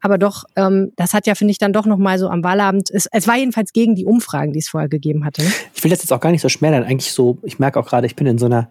aber 0.00 0.18
doch, 0.18 0.44
ähm, 0.56 0.92
das 0.96 1.14
hat 1.14 1.26
ja, 1.26 1.34
finde 1.34 1.52
ich, 1.52 1.58
dann 1.58 1.72
doch 1.72 1.86
nochmal 1.86 2.18
so 2.18 2.28
am 2.28 2.42
Wahlabend, 2.44 2.90
es, 2.90 3.06
es 3.10 3.26
war 3.26 3.36
jedenfalls 3.36 3.72
gegen 3.72 3.94
die 3.94 4.04
Umfragen, 4.04 4.52
die 4.52 4.60
es 4.60 4.68
vorher 4.68 4.88
gegeben 4.88 5.24
hatte. 5.24 5.42
Ne? 5.42 5.50
Ich 5.74 5.84
will 5.84 5.90
das 5.90 6.02
jetzt 6.02 6.12
auch 6.12 6.20
gar 6.20 6.30
nicht 6.30 6.42
so 6.42 6.48
schmälern. 6.48 6.84
Eigentlich 6.84 7.12
so, 7.12 7.38
ich 7.42 7.58
merke 7.58 7.78
auch 7.78 7.86
gerade, 7.86 8.06
ich 8.06 8.16
bin 8.16 8.26
in 8.26 8.38
so 8.38 8.46
einer 8.46 8.70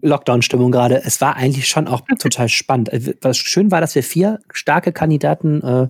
Lockdown-Stimmung 0.00 0.70
gerade. 0.70 1.02
Es 1.04 1.20
war 1.20 1.36
eigentlich 1.36 1.68
schon 1.68 1.88
auch 1.88 2.02
total 2.18 2.48
spannend. 2.48 2.92
Äh, 2.92 3.14
was 3.20 3.36
schön 3.36 3.70
war, 3.70 3.80
dass 3.80 3.94
wir 3.94 4.02
vier 4.02 4.40
starke 4.52 4.92
Kandidaten, 4.92 5.62
äh, 5.62 5.88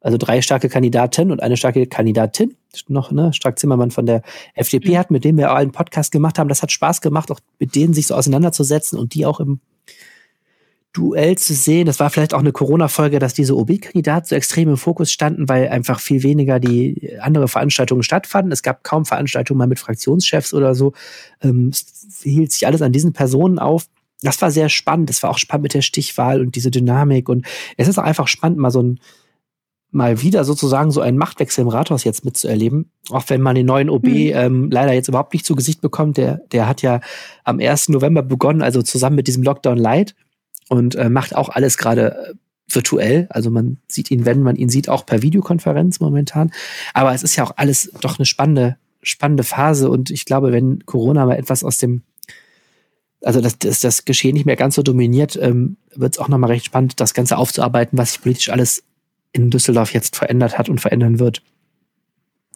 also 0.00 0.16
drei 0.16 0.42
starke 0.42 0.68
Kandidaten 0.68 1.32
und 1.32 1.42
eine 1.42 1.56
starke 1.56 1.86
Kandidatin, 1.86 2.56
noch, 2.86 3.10
ne, 3.10 3.32
Strack 3.32 3.58
Zimmermann 3.58 3.90
von 3.90 4.06
der 4.06 4.22
FDP 4.54 4.92
mhm. 4.92 4.98
hat, 4.98 5.10
mit 5.10 5.24
dem 5.24 5.36
wir 5.36 5.50
auch 5.50 5.56
einen 5.56 5.72
Podcast 5.72 6.12
gemacht 6.12 6.38
haben. 6.38 6.48
Das 6.48 6.62
hat 6.62 6.70
Spaß 6.70 7.00
gemacht, 7.00 7.30
auch 7.30 7.40
mit 7.58 7.74
denen 7.74 7.94
sich 7.94 8.06
so 8.06 8.14
auseinanderzusetzen 8.14 8.98
und 8.98 9.14
die 9.14 9.26
auch 9.26 9.40
im 9.40 9.60
Duell 10.94 11.36
zu 11.36 11.52
sehen. 11.52 11.86
Das 11.86 12.00
war 12.00 12.08
vielleicht 12.08 12.32
auch 12.32 12.40
eine 12.40 12.52
Corona-Folge, 12.52 13.18
dass 13.18 13.34
diese 13.34 13.56
OB-Kandidaten 13.56 14.26
so 14.26 14.34
extrem 14.34 14.70
im 14.70 14.76
Fokus 14.78 15.12
standen, 15.12 15.48
weil 15.48 15.68
einfach 15.68 16.00
viel 16.00 16.22
weniger 16.22 16.58
die 16.58 17.12
andere 17.20 17.46
Veranstaltungen 17.46 18.02
stattfanden. 18.02 18.52
Es 18.52 18.62
gab 18.62 18.84
kaum 18.84 19.04
Veranstaltungen 19.04 19.58
mal 19.58 19.66
mit 19.66 19.78
Fraktionschefs 19.78 20.54
oder 20.54 20.74
so. 20.74 20.94
Ähm, 21.42 21.68
es 21.68 22.22
hielt 22.22 22.52
sich 22.52 22.66
alles 22.66 22.80
an 22.80 22.92
diesen 22.92 23.12
Personen 23.12 23.58
auf. 23.58 23.86
Das 24.22 24.40
war 24.40 24.50
sehr 24.50 24.68
spannend. 24.70 25.10
Es 25.10 25.22
war 25.22 25.30
auch 25.30 25.38
spannend 25.38 25.64
mit 25.64 25.74
der 25.74 25.82
Stichwahl 25.82 26.40
und 26.40 26.56
diese 26.56 26.70
Dynamik. 26.70 27.28
Und 27.28 27.46
es 27.76 27.86
ist 27.86 27.98
auch 27.98 28.04
einfach 28.04 28.26
spannend, 28.26 28.58
mal 28.58 28.70
so 28.70 28.82
ein, 28.82 29.00
mal 29.90 30.22
wieder 30.22 30.44
sozusagen 30.44 30.90
so 30.90 31.00
einen 31.00 31.18
Machtwechsel 31.18 31.62
im 31.62 31.68
Rathaus 31.68 32.04
jetzt 32.04 32.24
mitzuerleben. 32.24 32.90
Auch 33.10 33.24
wenn 33.28 33.42
man 33.42 33.54
den 33.54 33.66
neuen 33.66 33.90
OB 33.90 34.04
mhm. 34.04 34.30
ähm, 34.32 34.70
leider 34.70 34.94
jetzt 34.94 35.08
überhaupt 35.08 35.34
nicht 35.34 35.46
zu 35.46 35.54
Gesicht 35.54 35.80
bekommt. 35.80 36.16
Der, 36.16 36.40
der 36.50 36.66
hat 36.66 36.80
ja 36.82 37.00
am 37.44 37.60
1. 37.60 37.90
November 37.90 38.22
begonnen, 38.22 38.62
also 38.62 38.82
zusammen 38.82 39.16
mit 39.16 39.28
diesem 39.28 39.42
Lockdown 39.42 39.78
Light 39.78 40.14
und 40.68 40.94
äh, 40.94 41.08
macht 41.08 41.34
auch 41.34 41.48
alles 41.48 41.78
gerade 41.78 42.14
äh, 42.14 42.34
virtuell. 42.70 43.26
Also 43.30 43.50
man 43.50 43.78
sieht 43.88 44.10
ihn, 44.10 44.24
wenn 44.24 44.42
man 44.42 44.56
ihn 44.56 44.68
sieht, 44.68 44.88
auch 44.88 45.06
per 45.06 45.22
Videokonferenz 45.22 46.00
momentan. 46.00 46.52
Aber 46.94 47.14
es 47.14 47.22
ist 47.22 47.36
ja 47.36 47.44
auch 47.44 47.52
alles 47.56 47.90
doch 48.00 48.18
eine 48.18 48.26
spannende, 48.26 48.76
spannende 49.02 49.44
Phase. 49.44 49.90
Und 49.90 50.10
ich 50.10 50.24
glaube, 50.24 50.52
wenn 50.52 50.84
Corona 50.84 51.24
mal 51.24 51.36
etwas 51.36 51.64
aus 51.64 51.78
dem, 51.78 52.02
also 53.22 53.40
das, 53.40 53.58
das, 53.58 53.80
das 53.80 54.04
Geschehen 54.04 54.34
nicht 54.34 54.46
mehr 54.46 54.56
ganz 54.56 54.74
so 54.74 54.82
dominiert, 54.82 55.38
ähm, 55.40 55.78
wird 55.94 56.14
es 56.14 56.18
auch 56.18 56.28
nochmal 56.28 56.50
recht 56.50 56.66
spannend, 56.66 57.00
das 57.00 57.14
Ganze 57.14 57.38
aufzuarbeiten, 57.38 57.98
was 57.98 58.12
sich 58.12 58.22
politisch 58.22 58.50
alles 58.50 58.84
in 59.32 59.50
Düsseldorf 59.50 59.92
jetzt 59.92 60.16
verändert 60.16 60.58
hat 60.58 60.68
und 60.68 60.80
verändern 60.80 61.18
wird. 61.18 61.42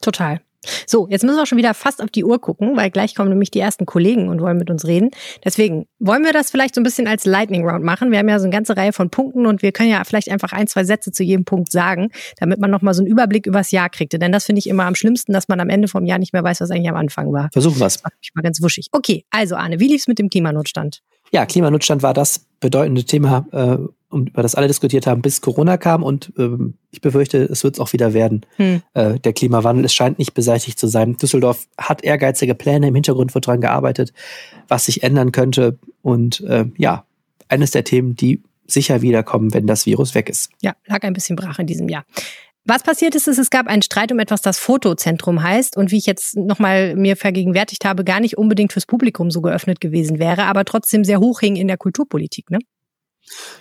Total. 0.00 0.40
So, 0.86 1.08
jetzt 1.08 1.24
müssen 1.24 1.36
wir 1.36 1.46
schon 1.46 1.58
wieder 1.58 1.74
fast 1.74 2.02
auf 2.02 2.10
die 2.10 2.24
Uhr 2.24 2.40
gucken, 2.40 2.76
weil 2.76 2.90
gleich 2.90 3.14
kommen 3.14 3.30
nämlich 3.30 3.50
die 3.50 3.60
ersten 3.60 3.86
Kollegen 3.86 4.28
und 4.28 4.40
wollen 4.40 4.58
mit 4.58 4.70
uns 4.70 4.86
reden. 4.86 5.10
Deswegen 5.44 5.86
wollen 5.98 6.24
wir 6.24 6.32
das 6.32 6.50
vielleicht 6.50 6.74
so 6.74 6.80
ein 6.80 6.84
bisschen 6.84 7.06
als 7.06 7.24
Lightning 7.24 7.66
Round 7.66 7.84
machen. 7.84 8.10
Wir 8.10 8.18
haben 8.18 8.28
ja 8.28 8.38
so 8.38 8.44
eine 8.44 8.52
ganze 8.52 8.76
Reihe 8.76 8.92
von 8.92 9.10
Punkten 9.10 9.46
und 9.46 9.62
wir 9.62 9.72
können 9.72 9.90
ja 9.90 10.02
vielleicht 10.04 10.30
einfach 10.30 10.52
ein, 10.52 10.66
zwei 10.66 10.84
Sätze 10.84 11.12
zu 11.12 11.22
jedem 11.22 11.44
Punkt 11.44 11.72
sagen, 11.72 12.10
damit 12.38 12.60
man 12.60 12.70
nochmal 12.70 12.94
so 12.94 13.02
einen 13.02 13.10
Überblick 13.10 13.46
übers 13.46 13.70
Jahr 13.70 13.88
kriegt. 13.88 14.12
Denn 14.12 14.32
das 14.32 14.44
finde 14.44 14.60
ich 14.60 14.68
immer 14.68 14.84
am 14.84 14.94
schlimmsten, 14.94 15.32
dass 15.32 15.48
man 15.48 15.60
am 15.60 15.68
Ende 15.68 15.88
vom 15.88 16.04
Jahr 16.04 16.18
nicht 16.18 16.32
mehr 16.32 16.44
weiß, 16.44 16.60
was 16.60 16.70
eigentlich 16.70 16.90
am 16.90 16.96
Anfang 16.96 17.32
war. 17.32 17.48
Versuchen 17.52 17.78
wir 17.80 17.86
es. 17.86 18.02
Mich 18.20 18.32
mal 18.34 18.42
ganz 18.42 18.62
wuschig. 18.62 18.88
Okay, 18.92 19.24
also 19.30 19.56
Arne, 19.56 19.80
wie 19.80 19.88
lief's 19.88 20.06
mit 20.06 20.18
dem 20.18 20.28
Klimanotstand? 20.28 21.02
Ja, 21.32 21.46
Klimanotstand 21.46 22.02
war 22.02 22.12
das 22.12 22.46
bedeutende 22.60 23.04
Thema, 23.04 23.46
äh, 23.52 23.78
um, 24.12 24.26
über 24.26 24.42
das 24.42 24.54
alle 24.54 24.68
diskutiert 24.68 25.06
haben, 25.06 25.22
bis 25.22 25.40
Corona 25.40 25.76
kam. 25.76 26.02
Und 26.02 26.32
ähm, 26.38 26.74
ich 26.90 27.00
befürchte, 27.00 27.38
es 27.38 27.64
wird 27.64 27.74
es 27.74 27.80
auch 27.80 27.92
wieder 27.92 28.14
werden. 28.14 28.46
Hm. 28.56 28.82
Äh, 28.94 29.18
der 29.18 29.32
Klimawandel, 29.32 29.84
es 29.84 29.94
scheint 29.94 30.18
nicht 30.18 30.34
beseitigt 30.34 30.78
zu 30.78 30.86
sein. 30.86 31.16
Düsseldorf 31.16 31.66
hat 31.78 32.04
ehrgeizige 32.04 32.54
Pläne, 32.54 32.88
im 32.88 32.94
Hintergrund 32.94 33.34
wird 33.34 33.46
daran 33.46 33.60
gearbeitet, 33.60 34.12
was 34.68 34.86
sich 34.86 35.02
ändern 35.02 35.32
könnte. 35.32 35.78
Und 36.02 36.40
äh, 36.42 36.66
ja, 36.76 37.04
eines 37.48 37.70
der 37.70 37.84
Themen, 37.84 38.14
die 38.16 38.42
sicher 38.66 39.02
wiederkommen, 39.02 39.52
wenn 39.54 39.66
das 39.66 39.86
Virus 39.86 40.14
weg 40.14 40.28
ist. 40.28 40.50
Ja, 40.60 40.74
lag 40.86 41.02
ein 41.02 41.12
bisschen 41.12 41.36
brach 41.36 41.58
in 41.58 41.66
diesem 41.66 41.88
Jahr. 41.88 42.04
Was 42.64 42.84
passiert 42.84 43.16
ist, 43.16 43.26
ist, 43.26 43.38
es 43.38 43.50
gab 43.50 43.66
einen 43.66 43.82
Streit 43.82 44.12
um 44.12 44.20
etwas, 44.20 44.40
das 44.40 44.60
Fotozentrum 44.60 45.42
heißt 45.42 45.76
und 45.76 45.90
wie 45.90 45.98
ich 45.98 46.06
jetzt 46.06 46.36
nochmal 46.36 46.94
mir 46.94 47.16
vergegenwärtigt 47.16 47.84
habe, 47.84 48.04
gar 48.04 48.20
nicht 48.20 48.38
unbedingt 48.38 48.72
fürs 48.72 48.86
Publikum 48.86 49.32
so 49.32 49.40
geöffnet 49.40 49.80
gewesen 49.80 50.20
wäre, 50.20 50.44
aber 50.44 50.64
trotzdem 50.64 51.02
sehr 51.02 51.18
hoch 51.18 51.40
hing 51.40 51.56
in 51.56 51.66
der 51.66 51.76
Kulturpolitik, 51.76 52.50
ne? 52.50 52.60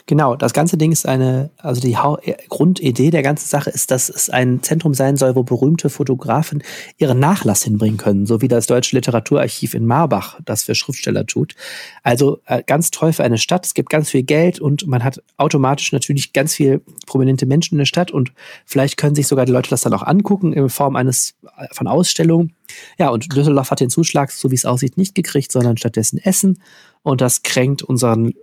Genau, 0.05 0.35
das 0.35 0.53
ganze 0.53 0.77
Ding 0.77 0.91
ist 0.91 1.07
eine, 1.07 1.51
also 1.57 1.81
die 1.81 1.97
ha 1.97 2.17
äh, 2.23 2.35
Grundidee 2.49 3.11
der 3.11 3.21
ganzen 3.21 3.47
Sache 3.47 3.69
ist, 3.69 3.91
dass 3.91 4.09
es 4.09 4.29
ein 4.29 4.63
Zentrum 4.63 4.93
sein 4.93 5.17
soll, 5.17 5.35
wo 5.35 5.43
berühmte 5.43 5.89
Fotografen 5.89 6.63
ihren 6.97 7.19
Nachlass 7.19 7.63
hinbringen 7.63 7.97
können, 7.97 8.25
so 8.25 8.41
wie 8.41 8.47
das 8.47 8.67
Deutsche 8.67 8.95
Literaturarchiv 8.95 9.73
in 9.73 9.85
Marbach 9.85 10.39
das 10.43 10.63
für 10.63 10.75
Schriftsteller 10.75 11.25
tut. 11.25 11.55
Also 12.03 12.39
äh, 12.45 12.63
ganz 12.65 12.91
toll 12.91 13.13
für 13.13 13.23
eine 13.23 13.37
Stadt. 13.37 13.65
Es 13.65 13.73
gibt 13.73 13.89
ganz 13.89 14.09
viel 14.09 14.23
Geld 14.23 14.59
und 14.59 14.87
man 14.87 15.03
hat 15.03 15.21
automatisch 15.37 15.91
natürlich 15.91 16.33
ganz 16.33 16.55
viel 16.55 16.81
prominente 17.05 17.45
Menschen 17.45 17.75
in 17.75 17.79
der 17.79 17.85
Stadt 17.85 18.11
und 18.11 18.33
vielleicht 18.65 18.97
können 18.97 19.15
sich 19.15 19.27
sogar 19.27 19.45
die 19.45 19.51
Leute 19.51 19.69
das 19.69 19.81
dann 19.81 19.93
auch 19.93 20.03
angucken 20.03 20.53
in 20.53 20.69
Form 20.69 20.95
eines 20.95 21.35
äh, 21.57 21.67
von 21.71 21.87
Ausstellungen. 21.87 22.55
Ja, 22.97 23.09
und 23.09 23.35
Düsseldorf 23.35 23.71
hat 23.71 23.79
den 23.79 23.89
Zuschlag, 23.89 24.31
so 24.31 24.49
wie 24.49 24.55
es 24.55 24.65
aussieht, 24.65 24.97
nicht 24.97 25.13
gekriegt, 25.13 25.51
sondern 25.51 25.77
stattdessen 25.77 26.17
Essen. 26.17 26.61
Und 27.03 27.21
das 27.21 27.43
kränkt 27.43 27.83
unseren 27.83 28.33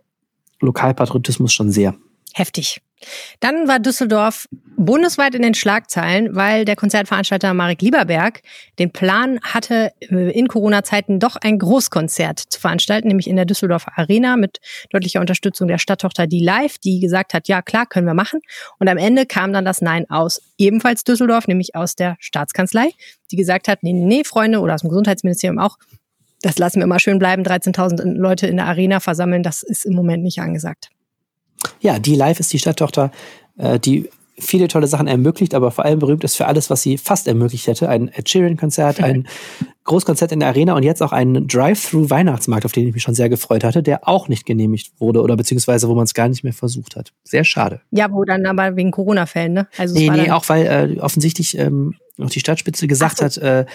Lokalpatriotismus 0.61 1.53
schon 1.53 1.71
sehr. 1.71 1.95
Heftig. 2.35 2.81
Dann 3.41 3.69
war 3.69 3.79
Düsseldorf 3.79 4.49
bundesweit 4.77 5.35
in 5.35 5.43
den 5.43 5.55
Schlagzeilen, 5.55 6.35
weil 6.35 6.65
der 6.65 6.77
Konzertveranstalter 6.77 7.55
Marek 7.55 7.83
Lieberberg 7.83 8.43
den 8.79 8.93
Plan 8.93 9.39
hatte, 9.43 9.93
äh, 10.01 10.31
in 10.31 10.49
Corona-Zeiten 10.49 11.21
doch 11.21 11.37
ein 11.37 11.59
Großkonzert 11.59 12.39
zu 12.39 12.61
veranstalten, 12.61 13.09
nämlich 13.09 13.29
in 13.29 13.37
der 13.37 13.45
Düsseldorfer 13.45 13.93
Arena 13.97 14.37
mit 14.37 14.59
deutlicher 14.91 15.21
Unterstützung 15.21 15.69
der 15.69 15.79
Stadttochter 15.79 16.27
Die 16.27 16.43
Live, 16.43 16.79
die 16.79 17.01
gesagt 17.01 17.35
hat, 17.35 17.49
ja 17.49 17.63
klar, 17.63 17.87
können 17.87 18.07
wir 18.07 18.15
machen. 18.15 18.41
Und 18.79 18.89
am 18.89 18.99
Ende 18.99 19.27
kam 19.27 19.53
dann 19.53 19.65
das 19.65 19.81
Nein 19.81 20.09
aus 20.11 20.43
ebenfalls 20.59 21.05
Düsseldorf, 21.05 21.47
nämlich 21.47 21.75
aus 21.75 21.95
der 21.95 22.17
Staatskanzlei, 22.19 22.91
die 23.31 23.37
gesagt 23.37 23.69
hat, 23.69 23.83
nee, 23.83 23.93
nee, 23.93 24.07
nee, 24.07 24.25
Freunde, 24.25 24.61
oder 24.61 24.75
aus 24.75 24.81
dem 24.81 24.91
Gesundheitsministerium 24.91 25.59
auch, 25.59 25.77
das 26.43 26.59
lassen 26.59 26.81
wir 26.81 26.87
mal 26.87 27.01
schön 27.01 27.19
bleiben, 27.19 27.43
13.000 27.43 28.15
Leute 28.15 28.47
in 28.47 28.57
der 28.57 28.67
Arena 28.67 29.01
versammeln, 29.01 29.43
das 29.43 29.63
ist 29.63 29.85
im 29.85 29.95
Moment 29.95 30.23
nicht 30.23 30.41
angesagt. 30.41 30.91
Ja, 31.81 31.99
die 31.99 32.15
Live 32.15 32.41
ist 32.41 32.53
die 32.53 32.59
Stadttochter, 32.59 33.11
äh, 33.57 33.81
die 33.81 34.09
viele 34.39 34.69
tolle 34.69 34.87
Sachen 34.87 35.07
ermöglicht, 35.07 35.55
aber 35.55 35.71
vor 35.71 35.85
allem 35.85 35.99
berühmt 35.99 36.25
ist 36.25 36.37
für 36.37 36.47
alles, 36.47 36.71
was 36.71 36.83
sie 36.83 36.97
fast 36.97 37.27
ermöglicht 37.27 37.67
hätte. 37.67 37.89
Ein 37.89 38.09
Ed 38.09 38.29
Sheeran-Konzert, 38.29 39.03
ein 39.03 39.27
Großkonzert 39.85 40.33
in 40.33 40.41
der 40.41 40.49
Arena 40.49 40.75
und 40.75 40.83
jetzt 40.83 41.03
auch 41.03 41.13
einen 41.13 41.49
Drive-Through-Weihnachtsmarkt, 41.49 42.65
auf 42.65 42.73
den 42.73 42.87
ich 42.87 42.95
mich 42.95 43.03
schon 43.03 43.15
sehr 43.15 43.29
gefreut 43.29 43.65
hatte, 43.65 43.83
der 43.83 44.07
auch 44.07 44.29
nicht 44.29 44.47
genehmigt 44.47 44.93
wurde 44.99 45.23
oder 45.23 45.37
beziehungsweise 45.37 45.89
wo 45.89 45.95
man 45.95 46.05
es 46.05 46.15
gar 46.15 46.29
nicht 46.29 46.45
mehr 46.45 46.53
versucht 46.53 46.97
hat. 46.97 47.13
Sehr 47.25 47.45
schade. 47.45 47.81
Ja, 47.91 48.13
wo 48.13 48.25
dann 48.25 48.47
aber 48.47 48.77
wegen 48.77 48.91
Corona-Fällen, 48.91 49.53
ne? 49.53 49.69
Also 49.77 49.95
nee, 49.95 50.11
nee, 50.11 50.31
auch 50.31 50.49
weil 50.49 50.67
äh, 50.67 51.01
offensichtlich 51.01 51.59
ähm, 51.59 51.95
noch 52.17 52.31
die 52.31 52.41
Stadtspitze 52.41 52.87
gesagt 52.87 53.19
so. 53.19 53.25
hat, 53.25 53.37
äh, 53.39 53.67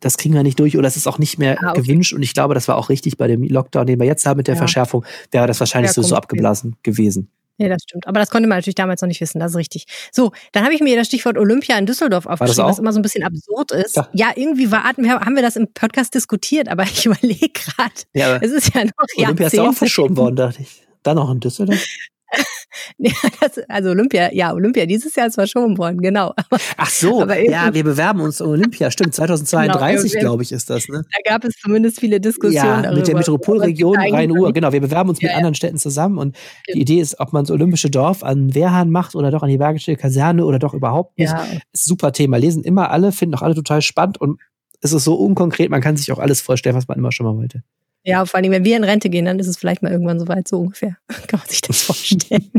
das 0.00 0.16
kriegen 0.16 0.34
wir 0.34 0.42
nicht 0.42 0.58
durch 0.58 0.76
oder 0.76 0.88
es 0.88 0.96
ist 0.96 1.06
auch 1.06 1.18
nicht 1.18 1.38
mehr 1.38 1.56
ah, 1.62 1.70
okay. 1.70 1.82
gewünscht. 1.82 2.12
Und 2.12 2.22
ich 2.22 2.34
glaube, 2.34 2.54
das 2.54 2.68
war 2.68 2.76
auch 2.76 2.88
richtig 2.88 3.16
bei 3.16 3.26
dem 3.26 3.42
Lockdown, 3.42 3.86
den 3.86 3.98
wir 3.98 4.06
jetzt 4.06 4.26
haben 4.26 4.38
mit 4.38 4.48
der 4.48 4.54
ja. 4.54 4.58
Verschärfung, 4.58 5.04
wäre 5.30 5.46
das 5.46 5.60
wahrscheinlich 5.60 5.94
ja, 5.96 6.02
so 6.02 6.14
abgeblasen 6.14 6.76
gewesen. 6.82 7.30
Ja, 7.56 7.68
das 7.68 7.82
stimmt. 7.84 8.08
Aber 8.08 8.18
das 8.18 8.30
konnte 8.30 8.48
man 8.48 8.58
natürlich 8.58 8.74
damals 8.74 9.00
noch 9.00 9.06
nicht 9.06 9.20
wissen, 9.20 9.38
das 9.38 9.52
ist 9.52 9.56
richtig. 9.56 9.86
So, 10.10 10.32
dann 10.52 10.64
habe 10.64 10.74
ich 10.74 10.80
mir 10.80 10.96
das 10.96 11.06
Stichwort 11.06 11.38
Olympia 11.38 11.78
in 11.78 11.86
Düsseldorf 11.86 12.26
aufgeschrieben, 12.26 12.64
was 12.64 12.80
immer 12.80 12.92
so 12.92 12.98
ein 12.98 13.02
bisschen 13.02 13.22
absurd 13.22 13.70
ist. 13.70 13.96
Ja, 13.96 14.08
ja 14.12 14.32
irgendwie 14.34 14.72
war, 14.72 14.82
haben 14.82 15.36
wir 15.36 15.42
das 15.42 15.54
im 15.54 15.72
Podcast 15.72 16.14
diskutiert, 16.14 16.68
aber 16.68 16.82
ich 16.82 17.06
überlege 17.06 17.50
gerade. 17.50 17.94
Ja, 18.12 18.36
es 18.38 18.50
ist 18.50 18.74
ja 18.74 18.84
noch 18.84 18.92
Olympia 19.16 19.46
ist 19.46 19.52
ja 19.52 19.68
auch 19.68 19.74
verschoben 19.74 20.16
worden, 20.16 20.36
dachte 20.36 20.62
ich. 20.62 20.82
Dann 21.04 21.16
noch 21.16 21.30
in 21.30 21.38
Düsseldorf? 21.38 21.84
das, 23.40 23.58
also 23.68 23.90
Olympia, 23.90 24.32
ja, 24.32 24.52
Olympia 24.52 24.86
dieses 24.86 25.14
Jahr 25.14 25.26
ist 25.26 25.34
verschoben 25.34 25.78
worden, 25.78 26.00
genau. 26.00 26.34
Ach 26.76 26.90
so, 26.90 27.26
ja, 27.28 27.72
wir 27.72 27.84
bewerben 27.84 28.20
uns 28.20 28.40
Olympia, 28.40 28.90
stimmt, 28.90 29.14
2032, 29.14 30.12
genau, 30.12 30.22
glaube 30.22 30.42
ich, 30.42 30.52
ist 30.52 30.70
das. 30.70 30.88
Ne? 30.88 31.02
Da 31.02 31.30
gab 31.30 31.44
es 31.44 31.54
zumindest 31.56 32.00
viele 32.00 32.20
Diskussionen. 32.20 32.66
Ja, 32.66 32.82
darüber, 32.82 32.98
mit 32.98 33.08
der 33.08 33.16
Metropolregion 33.16 33.96
Rhein-Uhr, 33.96 34.52
genau, 34.52 34.72
wir 34.72 34.80
bewerben 34.80 35.10
uns 35.10 35.20
ja, 35.20 35.28
mit 35.28 35.36
anderen 35.36 35.54
Städten 35.54 35.78
zusammen 35.78 36.18
und 36.18 36.36
ja. 36.68 36.74
die 36.74 36.80
Idee 36.80 37.00
ist, 37.00 37.20
ob 37.20 37.32
man 37.32 37.44
das 37.44 37.50
Olympische 37.50 37.90
Dorf 37.90 38.22
an 38.22 38.54
Wehrhahn 38.54 38.90
macht 38.90 39.14
oder 39.14 39.30
doch 39.30 39.42
an 39.42 39.48
die 39.48 39.58
Bergische 39.58 39.96
Kaserne 39.96 40.44
oder 40.44 40.58
doch 40.58 40.74
überhaupt 40.74 41.18
nicht. 41.18 41.30
Ja. 41.30 41.46
Super 41.72 42.12
Thema, 42.12 42.36
lesen 42.36 42.64
immer 42.64 42.90
alle, 42.90 43.12
finden 43.12 43.34
auch 43.34 43.42
alle 43.42 43.54
total 43.54 43.82
spannend 43.82 44.20
und 44.20 44.40
es 44.80 44.92
ist 44.92 45.04
so 45.04 45.14
unkonkret, 45.14 45.70
man 45.70 45.80
kann 45.80 45.96
sich 45.96 46.12
auch 46.12 46.18
alles 46.18 46.42
vorstellen, 46.42 46.76
was 46.76 46.88
man 46.88 46.98
immer 46.98 47.10
schon 47.10 47.24
mal 47.24 47.36
wollte. 47.36 47.62
Ja, 48.04 48.24
vor 48.26 48.38
allem, 48.38 48.50
wenn 48.52 48.64
wir 48.64 48.76
in 48.76 48.84
Rente 48.84 49.08
gehen, 49.08 49.24
dann 49.24 49.38
ist 49.38 49.46
es 49.46 49.56
vielleicht 49.56 49.82
mal 49.82 49.90
irgendwann 49.90 50.20
soweit, 50.20 50.46
so 50.46 50.60
ungefähr. 50.60 50.96
Kann 51.26 51.40
man 51.40 51.48
sich 51.48 51.62
das 51.62 51.82
vorstellen. 51.84 52.50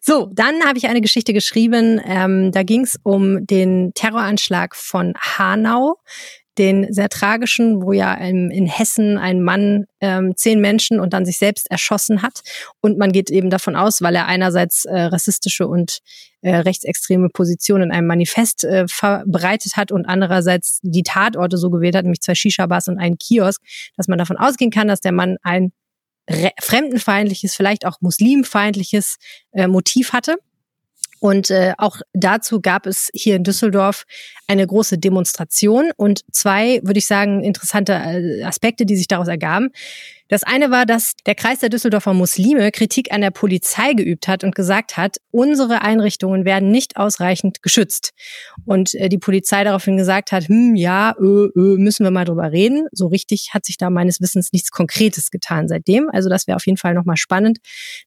so, 0.00 0.30
dann 0.32 0.64
habe 0.64 0.78
ich 0.78 0.88
eine 0.88 1.02
Geschichte 1.02 1.32
geschrieben. 1.32 2.00
Ähm, 2.04 2.50
da 2.52 2.62
ging 2.62 2.82
es 2.82 2.98
um 3.02 3.46
den 3.46 3.92
Terroranschlag 3.94 4.74
von 4.74 5.14
Hanau 5.18 5.98
den 6.58 6.92
sehr 6.92 7.08
tragischen, 7.08 7.82
wo 7.82 7.92
ja 7.92 8.12
in, 8.14 8.66
Hessen 8.66 9.16
ein 9.16 9.42
Mann 9.42 9.86
ähm, 10.00 10.34
zehn 10.36 10.60
Menschen 10.60 11.00
und 11.00 11.12
dann 11.12 11.24
sich 11.24 11.38
selbst 11.38 11.70
erschossen 11.70 12.22
hat. 12.22 12.42
Und 12.80 12.98
man 12.98 13.12
geht 13.12 13.30
eben 13.30 13.48
davon 13.48 13.74
aus, 13.74 14.02
weil 14.02 14.14
er 14.14 14.26
einerseits 14.26 14.84
äh, 14.84 15.00
rassistische 15.02 15.66
und 15.66 16.00
äh, 16.42 16.56
rechtsextreme 16.56 17.28
Positionen 17.30 17.84
in 17.84 17.92
einem 17.92 18.06
Manifest 18.06 18.64
äh, 18.64 18.86
verbreitet 18.86 19.76
hat 19.76 19.92
und 19.92 20.04
andererseits 20.04 20.80
die 20.82 21.02
Tatorte 21.02 21.56
so 21.56 21.70
gewählt 21.70 21.96
hat, 21.96 22.04
nämlich 22.04 22.20
zwei 22.20 22.34
Shisha-Bars 22.34 22.88
und 22.88 22.98
einen 22.98 23.16
Kiosk, 23.16 23.62
dass 23.96 24.08
man 24.08 24.18
davon 24.18 24.36
ausgehen 24.36 24.70
kann, 24.70 24.88
dass 24.88 25.00
der 25.00 25.12
Mann 25.12 25.36
ein 25.42 25.72
fremdenfeindliches, 26.60 27.54
vielleicht 27.54 27.86
auch 27.86 28.00
muslimfeindliches 28.00 29.16
äh, 29.52 29.66
Motiv 29.66 30.12
hatte. 30.12 30.36
Und 31.22 31.52
äh, 31.52 31.74
auch 31.78 32.00
dazu 32.14 32.60
gab 32.60 32.84
es 32.84 33.08
hier 33.14 33.36
in 33.36 33.44
Düsseldorf 33.44 34.06
eine 34.48 34.66
große 34.66 34.98
Demonstration 34.98 35.92
und 35.96 36.24
zwei, 36.32 36.80
würde 36.82 36.98
ich 36.98 37.06
sagen, 37.06 37.44
interessante 37.44 37.92
äh, 37.92 38.42
Aspekte, 38.42 38.84
die 38.84 38.96
sich 38.96 39.06
daraus 39.06 39.28
ergaben. 39.28 39.70
Das 40.32 40.44
eine 40.44 40.70
war, 40.70 40.86
dass 40.86 41.12
der 41.26 41.34
Kreis 41.34 41.58
der 41.58 41.68
Düsseldorfer 41.68 42.14
Muslime 42.14 42.70
Kritik 42.70 43.12
an 43.12 43.20
der 43.20 43.30
Polizei 43.30 43.92
geübt 43.92 44.28
hat 44.28 44.44
und 44.44 44.54
gesagt 44.54 44.96
hat, 44.96 45.18
unsere 45.30 45.82
Einrichtungen 45.82 46.46
werden 46.46 46.70
nicht 46.70 46.96
ausreichend 46.96 47.60
geschützt. 47.60 48.14
Und 48.64 48.94
äh, 48.94 49.10
die 49.10 49.18
Polizei 49.18 49.62
daraufhin 49.62 49.98
gesagt 49.98 50.32
hat, 50.32 50.48
hm, 50.48 50.74
ja, 50.74 51.14
ö, 51.20 51.50
ö, 51.54 51.76
müssen 51.76 52.04
wir 52.04 52.10
mal 52.10 52.24
drüber 52.24 52.50
reden. 52.50 52.86
So 52.92 53.08
richtig 53.08 53.50
hat 53.52 53.66
sich 53.66 53.76
da 53.76 53.90
meines 53.90 54.22
Wissens 54.22 54.54
nichts 54.54 54.70
Konkretes 54.70 55.30
getan 55.30 55.68
seitdem. 55.68 56.08
Also 56.10 56.30
das 56.30 56.46
wäre 56.46 56.56
auf 56.56 56.64
jeden 56.64 56.78
Fall 56.78 56.94
nochmal 56.94 57.18
spannend, 57.18 57.58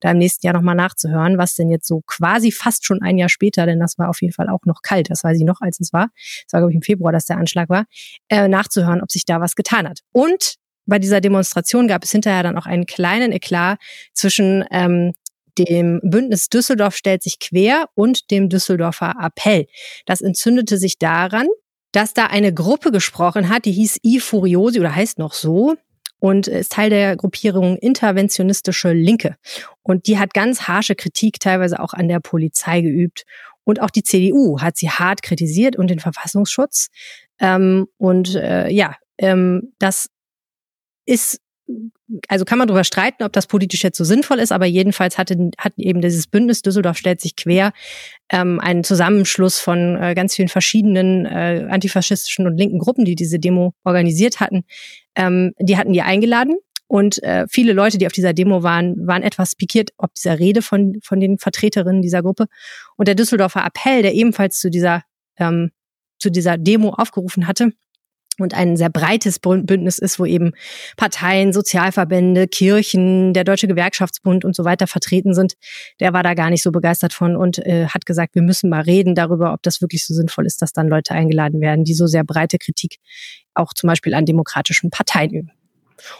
da 0.01 0.09
im 0.09 0.17
nächsten 0.17 0.47
Jahr 0.47 0.55
nochmal 0.55 0.73
nachzuhören, 0.73 1.37
was 1.37 1.53
denn 1.53 1.69
jetzt 1.69 1.87
so 1.87 2.01
quasi 2.07 2.51
fast 2.51 2.87
schon 2.87 3.03
ein 3.03 3.19
Jahr 3.19 3.29
später, 3.29 3.67
denn 3.67 3.79
das 3.79 3.99
war 3.99 4.09
auf 4.09 4.19
jeden 4.23 4.33
Fall 4.33 4.49
auch 4.49 4.65
noch 4.65 4.81
kalt, 4.81 5.11
das 5.11 5.23
weiß 5.23 5.37
ich 5.37 5.45
noch, 5.45 5.61
als 5.61 5.79
es 5.79 5.93
war. 5.93 6.07
Das 6.15 6.53
war, 6.53 6.61
glaube 6.61 6.71
ich, 6.71 6.75
im 6.77 6.81
Februar, 6.81 7.11
dass 7.11 7.25
der 7.25 7.37
Anschlag 7.37 7.69
war, 7.69 7.85
äh, 8.29 8.47
nachzuhören, 8.47 9.03
ob 9.03 9.11
sich 9.11 9.25
da 9.25 9.41
was 9.41 9.53
getan 9.53 9.87
hat. 9.87 9.99
Und 10.11 10.55
bei 10.85 10.99
dieser 10.99 11.21
Demonstration 11.21 11.87
gab 11.87 12.03
es 12.03 12.11
hinterher 12.11 12.43
dann 12.43 12.57
auch 12.57 12.65
einen 12.65 12.85
kleinen 12.85 13.31
Eklat 13.31 13.79
zwischen 14.13 14.65
ähm, 14.71 15.13
dem 15.57 16.01
Bündnis 16.03 16.49
Düsseldorf 16.49 16.95
stellt 16.95 17.23
sich 17.23 17.39
quer 17.39 17.87
und 17.95 18.29
dem 18.31 18.49
Düsseldorfer 18.49 19.15
Appell. 19.21 19.67
Das 20.05 20.21
entzündete 20.21 20.77
sich 20.77 20.97
daran, 20.97 21.47
dass 21.91 22.13
da 22.13 22.25
eine 22.25 22.53
Gruppe 22.53 22.91
gesprochen 22.91 23.47
hat, 23.47 23.65
die 23.65 23.71
hieß 23.71 23.99
I 24.03 24.19
Furiosi 24.19 24.79
oder 24.79 24.93
heißt 24.93 25.17
noch 25.17 25.33
so 25.33 25.75
und 26.19 26.47
ist 26.47 26.73
Teil 26.73 26.89
der 26.89 27.15
Gruppierung 27.15 27.77
Interventionistische 27.77 28.91
Linke. 28.91 29.37
Und 29.81 30.07
die 30.07 30.19
hat 30.19 30.33
ganz 30.33 30.63
harsche 30.63 30.95
Kritik 30.95 31.39
teilweise 31.39 31.79
auch 31.79 31.93
an 31.93 32.07
der 32.09 32.19
Polizei 32.19 32.81
geübt. 32.81 33.23
Und 33.63 33.81
auch 33.81 33.89
die 33.89 34.03
CDU 34.03 34.59
hat 34.59 34.77
sie 34.77 34.89
hart 34.89 35.23
kritisiert 35.23 35.75
und 35.75 35.89
den 35.89 35.99
Verfassungsschutz. 35.99 36.89
Ähm, 37.39 37.87
und 37.97 38.35
äh, 38.35 38.69
ja, 38.69 38.95
ähm, 39.17 39.73
das 39.79 40.09
ist 41.05 41.39
also 42.27 42.45
kann 42.45 42.59
man 42.59 42.67
darüber 42.67 42.83
streiten, 42.83 43.23
ob 43.23 43.33
das 43.33 43.47
politisch 43.47 43.83
jetzt 43.83 43.97
so 43.97 44.03
sinnvoll 44.03 44.37
ist, 44.37 44.51
aber 44.51 44.65
jedenfalls 44.65 45.17
hatte, 45.17 45.49
hat 45.57 45.73
eben 45.77 45.99
dieses 45.99 46.27
Bündnis 46.27 46.61
Düsseldorf 46.61 46.97
stellt 46.97 47.21
sich 47.21 47.35
quer 47.35 47.73
ähm, 48.29 48.59
einen 48.59 48.83
Zusammenschluss 48.83 49.59
von 49.59 49.99
äh, 49.99 50.13
ganz 50.13 50.35
vielen 50.35 50.47
verschiedenen 50.47 51.25
äh, 51.25 51.65
antifaschistischen 51.67 52.45
und 52.45 52.57
linken 52.57 52.77
Gruppen, 52.77 53.03
die 53.03 53.15
diese 53.15 53.39
Demo 53.39 53.73
organisiert 53.83 54.39
hatten. 54.39 54.63
Ähm, 55.15 55.53
die 55.59 55.77
hatten 55.77 55.93
die 55.93 56.03
eingeladen 56.03 56.57
und 56.87 57.21
äh, 57.23 57.45
viele 57.49 57.73
Leute, 57.73 57.97
die 57.97 58.05
auf 58.05 58.13
dieser 58.13 58.33
Demo 58.33 58.61
waren, 58.61 59.07
waren 59.07 59.23
etwas 59.23 59.55
pikiert 59.55 59.91
ob 59.97 60.13
dieser 60.13 60.37
Rede 60.39 60.61
von, 60.61 60.99
von 61.03 61.19
den 61.19 61.37
Vertreterinnen 61.39 62.01
dieser 62.01 62.21
Gruppe. 62.21 62.45
Und 62.95 63.07
der 63.07 63.15
Düsseldorfer 63.15 63.65
Appell, 63.65 64.03
der 64.03 64.13
ebenfalls 64.13 64.59
zu 64.59 64.69
dieser, 64.69 65.03
ähm, 65.37 65.71
zu 66.19 66.29
dieser 66.29 66.57
Demo 66.57 66.89
aufgerufen 66.89 67.47
hatte, 67.47 67.71
und 68.39 68.53
ein 68.53 68.77
sehr 68.77 68.89
breites 68.89 69.39
Bündnis 69.39 69.99
ist, 69.99 70.19
wo 70.19 70.25
eben 70.25 70.53
Parteien, 70.97 71.53
Sozialverbände, 71.53 72.47
Kirchen, 72.47 73.33
der 73.33 73.43
Deutsche 73.43 73.67
Gewerkschaftsbund 73.67 74.45
und 74.45 74.55
so 74.55 74.65
weiter 74.65 74.87
vertreten 74.87 75.33
sind, 75.33 75.55
der 75.99 76.13
war 76.13 76.23
da 76.23 76.33
gar 76.33 76.49
nicht 76.49 76.63
so 76.63 76.71
begeistert 76.71 77.13
von 77.13 77.35
und 77.35 77.59
äh, 77.59 77.87
hat 77.87 78.05
gesagt, 78.05 78.35
wir 78.35 78.41
müssen 78.41 78.69
mal 78.69 78.81
reden 78.81 79.15
darüber, 79.15 79.53
ob 79.53 79.63
das 79.63 79.81
wirklich 79.81 80.05
so 80.05 80.13
sinnvoll 80.13 80.45
ist, 80.45 80.61
dass 80.61 80.73
dann 80.73 80.87
Leute 80.87 81.13
eingeladen 81.13 81.61
werden, 81.61 81.83
die 81.83 81.93
so 81.93 82.07
sehr 82.07 82.23
breite 82.23 82.57
Kritik 82.57 82.97
auch 83.53 83.73
zum 83.73 83.87
Beispiel 83.87 84.13
an 84.13 84.25
demokratischen 84.25 84.89
Parteien 84.89 85.31
üben. 85.31 85.51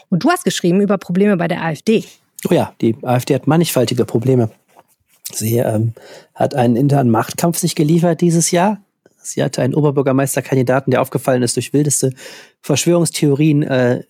Und 0.08 0.24
du 0.24 0.30
hast 0.30 0.44
geschrieben 0.44 0.80
über 0.80 0.98
Probleme 0.98 1.36
bei 1.36 1.48
der 1.48 1.62
AfD. 1.62 2.04
Oh 2.48 2.54
ja, 2.54 2.74
die 2.80 2.96
AfD 3.02 3.34
hat 3.34 3.46
mannigfaltige 3.46 4.04
Probleme. 4.04 4.50
Sie 5.32 5.58
ähm, 5.58 5.94
hat 6.34 6.54
einen 6.54 6.76
internen 6.76 7.10
Machtkampf 7.10 7.58
sich 7.58 7.74
geliefert 7.74 8.20
dieses 8.20 8.50
Jahr. 8.50 8.80
Sie 9.26 9.42
hatte 9.42 9.62
einen 9.62 9.74
Oberbürgermeisterkandidaten, 9.74 10.90
der 10.90 11.02
aufgefallen 11.02 11.42
ist 11.42 11.56
durch 11.56 11.72
wildeste 11.72 12.12
Verschwörungstheorien, 12.60 13.62
äh, 13.62 14.04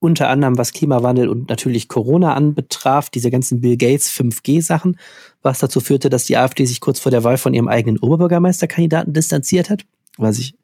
unter 0.00 0.28
anderem 0.28 0.58
was 0.58 0.72
Klimawandel 0.72 1.28
und 1.28 1.48
natürlich 1.48 1.88
Corona 1.88 2.34
anbetraf, 2.34 3.10
diese 3.10 3.30
ganzen 3.30 3.60
Bill 3.60 3.76
Gates 3.76 4.10
5G-Sachen, 4.10 4.96
was 5.42 5.58
dazu 5.58 5.80
führte, 5.80 6.08
dass 6.08 6.24
die 6.24 6.36
AfD 6.36 6.64
sich 6.66 6.80
kurz 6.80 7.00
vor 7.00 7.10
der 7.10 7.24
Wahl 7.24 7.38
von 7.38 7.52
ihrem 7.52 7.68
eigenen 7.68 7.98
Oberbürgermeisterkandidaten 7.98 9.12
distanziert 9.12 9.70
hat, 9.70 9.84
was 10.16 10.38
ich 10.38 10.54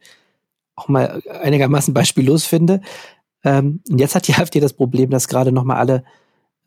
auch 0.76 0.88
mal 0.88 1.22
einigermaßen 1.42 1.94
beispiellos 1.94 2.44
finde. 2.44 2.80
Ähm, 3.42 3.80
und 3.88 3.98
jetzt 3.98 4.14
hat 4.14 4.28
die 4.28 4.34
AfD 4.38 4.60
das 4.60 4.72
Problem, 4.72 5.10
dass 5.10 5.28
gerade 5.28 5.52
noch 5.52 5.64
mal 5.64 5.76
alle 5.76 6.04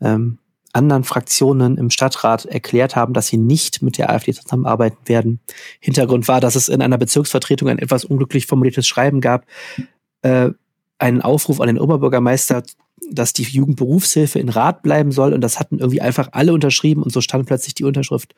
ähm, 0.01 0.39
anderen 0.77 1.03
Fraktionen 1.03 1.77
im 1.77 1.89
Stadtrat 1.89 2.45
erklärt 2.45 2.95
haben, 2.95 3.13
dass 3.13 3.27
sie 3.27 3.37
nicht 3.37 3.81
mit 3.81 3.97
der 3.97 4.11
AfD 4.11 4.33
zusammenarbeiten 4.33 4.97
werden. 5.05 5.39
Hintergrund 5.79 6.27
war, 6.27 6.39
dass 6.39 6.55
es 6.55 6.69
in 6.69 6.81
einer 6.81 6.97
Bezirksvertretung 6.97 7.67
ein 7.67 7.79
etwas 7.79 8.05
unglücklich 8.05 8.45
formuliertes 8.45 8.87
Schreiben 8.87 9.19
gab, 9.19 9.45
äh, 10.21 10.51
einen 10.99 11.21
Aufruf 11.21 11.59
an 11.59 11.67
den 11.67 11.79
Oberbürgermeister, 11.79 12.63
dass 13.11 13.33
die 13.33 13.43
Jugendberufshilfe 13.43 14.39
in 14.39 14.49
Rat 14.49 14.83
bleiben 14.83 15.11
soll. 15.11 15.33
Und 15.33 15.41
das 15.41 15.59
hatten 15.59 15.79
irgendwie 15.79 16.01
einfach 16.01 16.29
alle 16.31 16.53
unterschrieben 16.53 17.03
und 17.03 17.11
so 17.11 17.21
stand 17.21 17.47
plötzlich 17.47 17.73
die 17.73 17.83
Unterschrift 17.83 18.33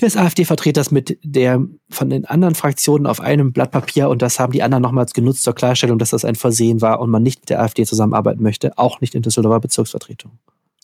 des 0.00 0.16
AfD-Vertreters 0.16 0.90
mit 0.90 1.18
der 1.22 1.64
von 1.88 2.10
den 2.10 2.26
anderen 2.26 2.54
Fraktionen 2.54 3.06
auf 3.06 3.20
einem 3.20 3.52
Blatt 3.52 3.70
Papier 3.70 4.10
und 4.10 4.20
das 4.20 4.38
haben 4.38 4.52
die 4.52 4.62
anderen 4.62 4.82
nochmals 4.82 5.14
genutzt 5.14 5.42
zur 5.42 5.54
Klarstellung, 5.54 5.98
dass 5.98 6.10
das 6.10 6.24
ein 6.24 6.34
Versehen 6.34 6.82
war 6.82 7.00
und 7.00 7.08
man 7.08 7.22
nicht 7.22 7.40
mit 7.40 7.48
der 7.48 7.62
AfD 7.62 7.86
zusammenarbeiten 7.86 8.42
möchte, 8.42 8.76
auch 8.76 9.00
nicht 9.00 9.14
in 9.14 9.22
Düsseldorfer 9.22 9.60
Bezirksvertretung 9.60 10.32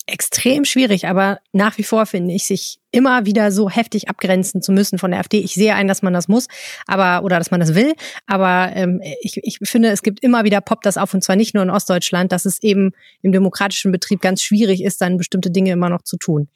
extrem 0.05 0.65
schwierig, 0.65 1.07
aber 1.07 1.39
nach 1.51 1.77
wie 1.77 1.83
vor 1.83 2.05
finde 2.05 2.33
ich, 2.33 2.45
sich 2.45 2.79
immer 2.93 3.25
wieder 3.25 3.51
so 3.51 3.69
heftig 3.69 4.07
abgrenzen 4.07 4.61
zu 4.61 4.71
müssen 4.71 4.99
von 4.99 5.11
der 5.11 5.19
AfD. 5.19 5.39
Ich 5.39 5.55
sehe 5.55 5.75
ein, 5.75 5.87
dass 5.87 6.01
man 6.01 6.13
das 6.13 6.27
muss, 6.27 6.47
aber 6.87 7.25
oder 7.25 7.39
dass 7.39 7.51
man 7.51 7.59
das 7.59 7.75
will, 7.75 7.93
aber 8.27 8.71
ähm, 8.75 9.01
ich, 9.21 9.37
ich 9.43 9.59
finde, 9.63 9.89
es 9.89 10.03
gibt 10.03 10.23
immer 10.23 10.43
wieder 10.43 10.61
poppt 10.61 10.85
das 10.85 10.97
auf 10.97 11.13
und 11.13 11.23
zwar 11.23 11.35
nicht 11.35 11.53
nur 11.53 11.63
in 11.63 11.69
Ostdeutschland, 11.69 12.31
dass 12.31 12.45
es 12.45 12.61
eben 12.63 12.91
im 13.21 13.31
demokratischen 13.31 13.91
Betrieb 13.91 14.21
ganz 14.21 14.41
schwierig 14.41 14.83
ist, 14.83 15.01
dann 15.01 15.17
bestimmte 15.17 15.51
Dinge 15.51 15.71
immer 15.71 15.89
noch 15.89 16.03
zu 16.03 16.17
tun. 16.17 16.47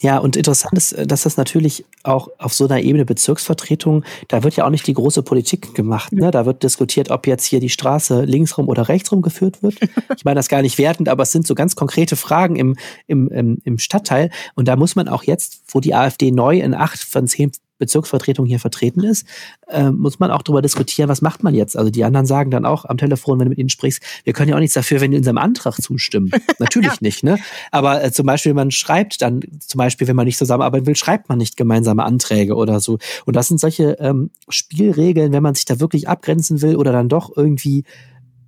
Ja, 0.00 0.18
und 0.18 0.36
interessant 0.36 0.74
ist, 0.74 0.94
dass 1.10 1.22
das 1.22 1.36
natürlich 1.36 1.84
auch 2.04 2.28
auf 2.38 2.54
so 2.54 2.66
einer 2.66 2.80
Ebene 2.80 3.04
Bezirksvertretung, 3.04 4.04
da 4.28 4.44
wird 4.44 4.54
ja 4.54 4.64
auch 4.64 4.70
nicht 4.70 4.86
die 4.86 4.94
große 4.94 5.24
Politik 5.24 5.74
gemacht. 5.74 6.12
Ne? 6.12 6.30
Da 6.30 6.46
wird 6.46 6.62
diskutiert, 6.62 7.10
ob 7.10 7.26
jetzt 7.26 7.44
hier 7.44 7.58
die 7.58 7.68
Straße 7.68 8.22
linksrum 8.22 8.68
oder 8.68 8.88
rechtsrum 8.88 9.22
geführt 9.22 9.62
wird. 9.62 9.76
Ich 10.16 10.24
meine 10.24 10.36
das 10.36 10.48
gar 10.48 10.62
nicht 10.62 10.78
wertend, 10.78 11.08
aber 11.08 11.22
es 11.22 11.32
sind 11.32 11.46
so 11.46 11.54
ganz 11.54 11.76
konkrete 11.76 12.16
Fragen 12.16 12.56
im, 12.56 12.76
im, 13.06 13.28
im, 13.28 13.58
im 13.62 13.78
Stadtteil. 13.78 14.30
Und 14.54 14.66
da 14.66 14.74
muss 14.74 14.96
man 14.96 15.06
auch 15.06 15.22
jetzt 15.22 15.67
wo 15.68 15.80
die 15.80 15.94
AfD 15.94 16.30
neu 16.30 16.58
in 16.60 16.74
acht 16.74 16.98
von 16.98 17.26
zehn 17.26 17.52
Bezirksvertretungen 17.78 18.48
hier 18.48 18.58
vertreten 18.58 19.04
ist, 19.04 19.26
äh, 19.68 19.90
muss 19.90 20.18
man 20.18 20.30
auch 20.30 20.42
darüber 20.42 20.62
diskutieren, 20.62 21.08
was 21.08 21.22
macht 21.22 21.42
man 21.42 21.54
jetzt? 21.54 21.76
Also 21.76 21.90
die 21.90 22.04
anderen 22.04 22.26
sagen 22.26 22.50
dann 22.50 22.66
auch 22.66 22.84
am 22.84 22.98
Telefon, 22.98 23.38
wenn 23.38 23.46
du 23.46 23.50
mit 23.50 23.58
ihnen 23.58 23.68
sprichst, 23.68 24.02
wir 24.24 24.32
können 24.32 24.50
ja 24.50 24.56
auch 24.56 24.60
nichts 24.60 24.74
dafür, 24.74 25.00
wenn 25.00 25.12
die 25.12 25.16
unserem 25.16 25.38
Antrag 25.38 25.80
zustimmen. 25.80 26.30
Natürlich 26.58 26.92
ja. 26.92 26.98
nicht, 27.00 27.22
ne? 27.22 27.38
Aber 27.70 28.02
äh, 28.02 28.12
zum 28.12 28.26
Beispiel, 28.26 28.52
man 28.54 28.70
schreibt 28.70 29.22
dann, 29.22 29.40
zum 29.60 29.78
Beispiel, 29.78 30.08
wenn 30.08 30.16
man 30.16 30.26
nicht 30.26 30.38
zusammenarbeiten 30.38 30.86
will, 30.86 30.96
schreibt 30.96 31.28
man 31.28 31.38
nicht 31.38 31.56
gemeinsame 31.56 32.04
Anträge 32.04 32.56
oder 32.56 32.80
so. 32.80 32.98
Und 33.24 33.36
das 33.36 33.48
sind 33.48 33.60
solche 33.60 33.92
ähm, 34.00 34.30
Spielregeln, 34.48 35.32
wenn 35.32 35.42
man 35.42 35.54
sich 35.54 35.64
da 35.64 35.80
wirklich 35.80 36.08
abgrenzen 36.08 36.62
will 36.62 36.76
oder 36.76 36.92
dann 36.92 37.08
doch 37.08 37.36
irgendwie 37.36 37.84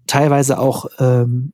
teilweise 0.06 0.58
auch 0.58 0.86
ähm, 0.98 1.52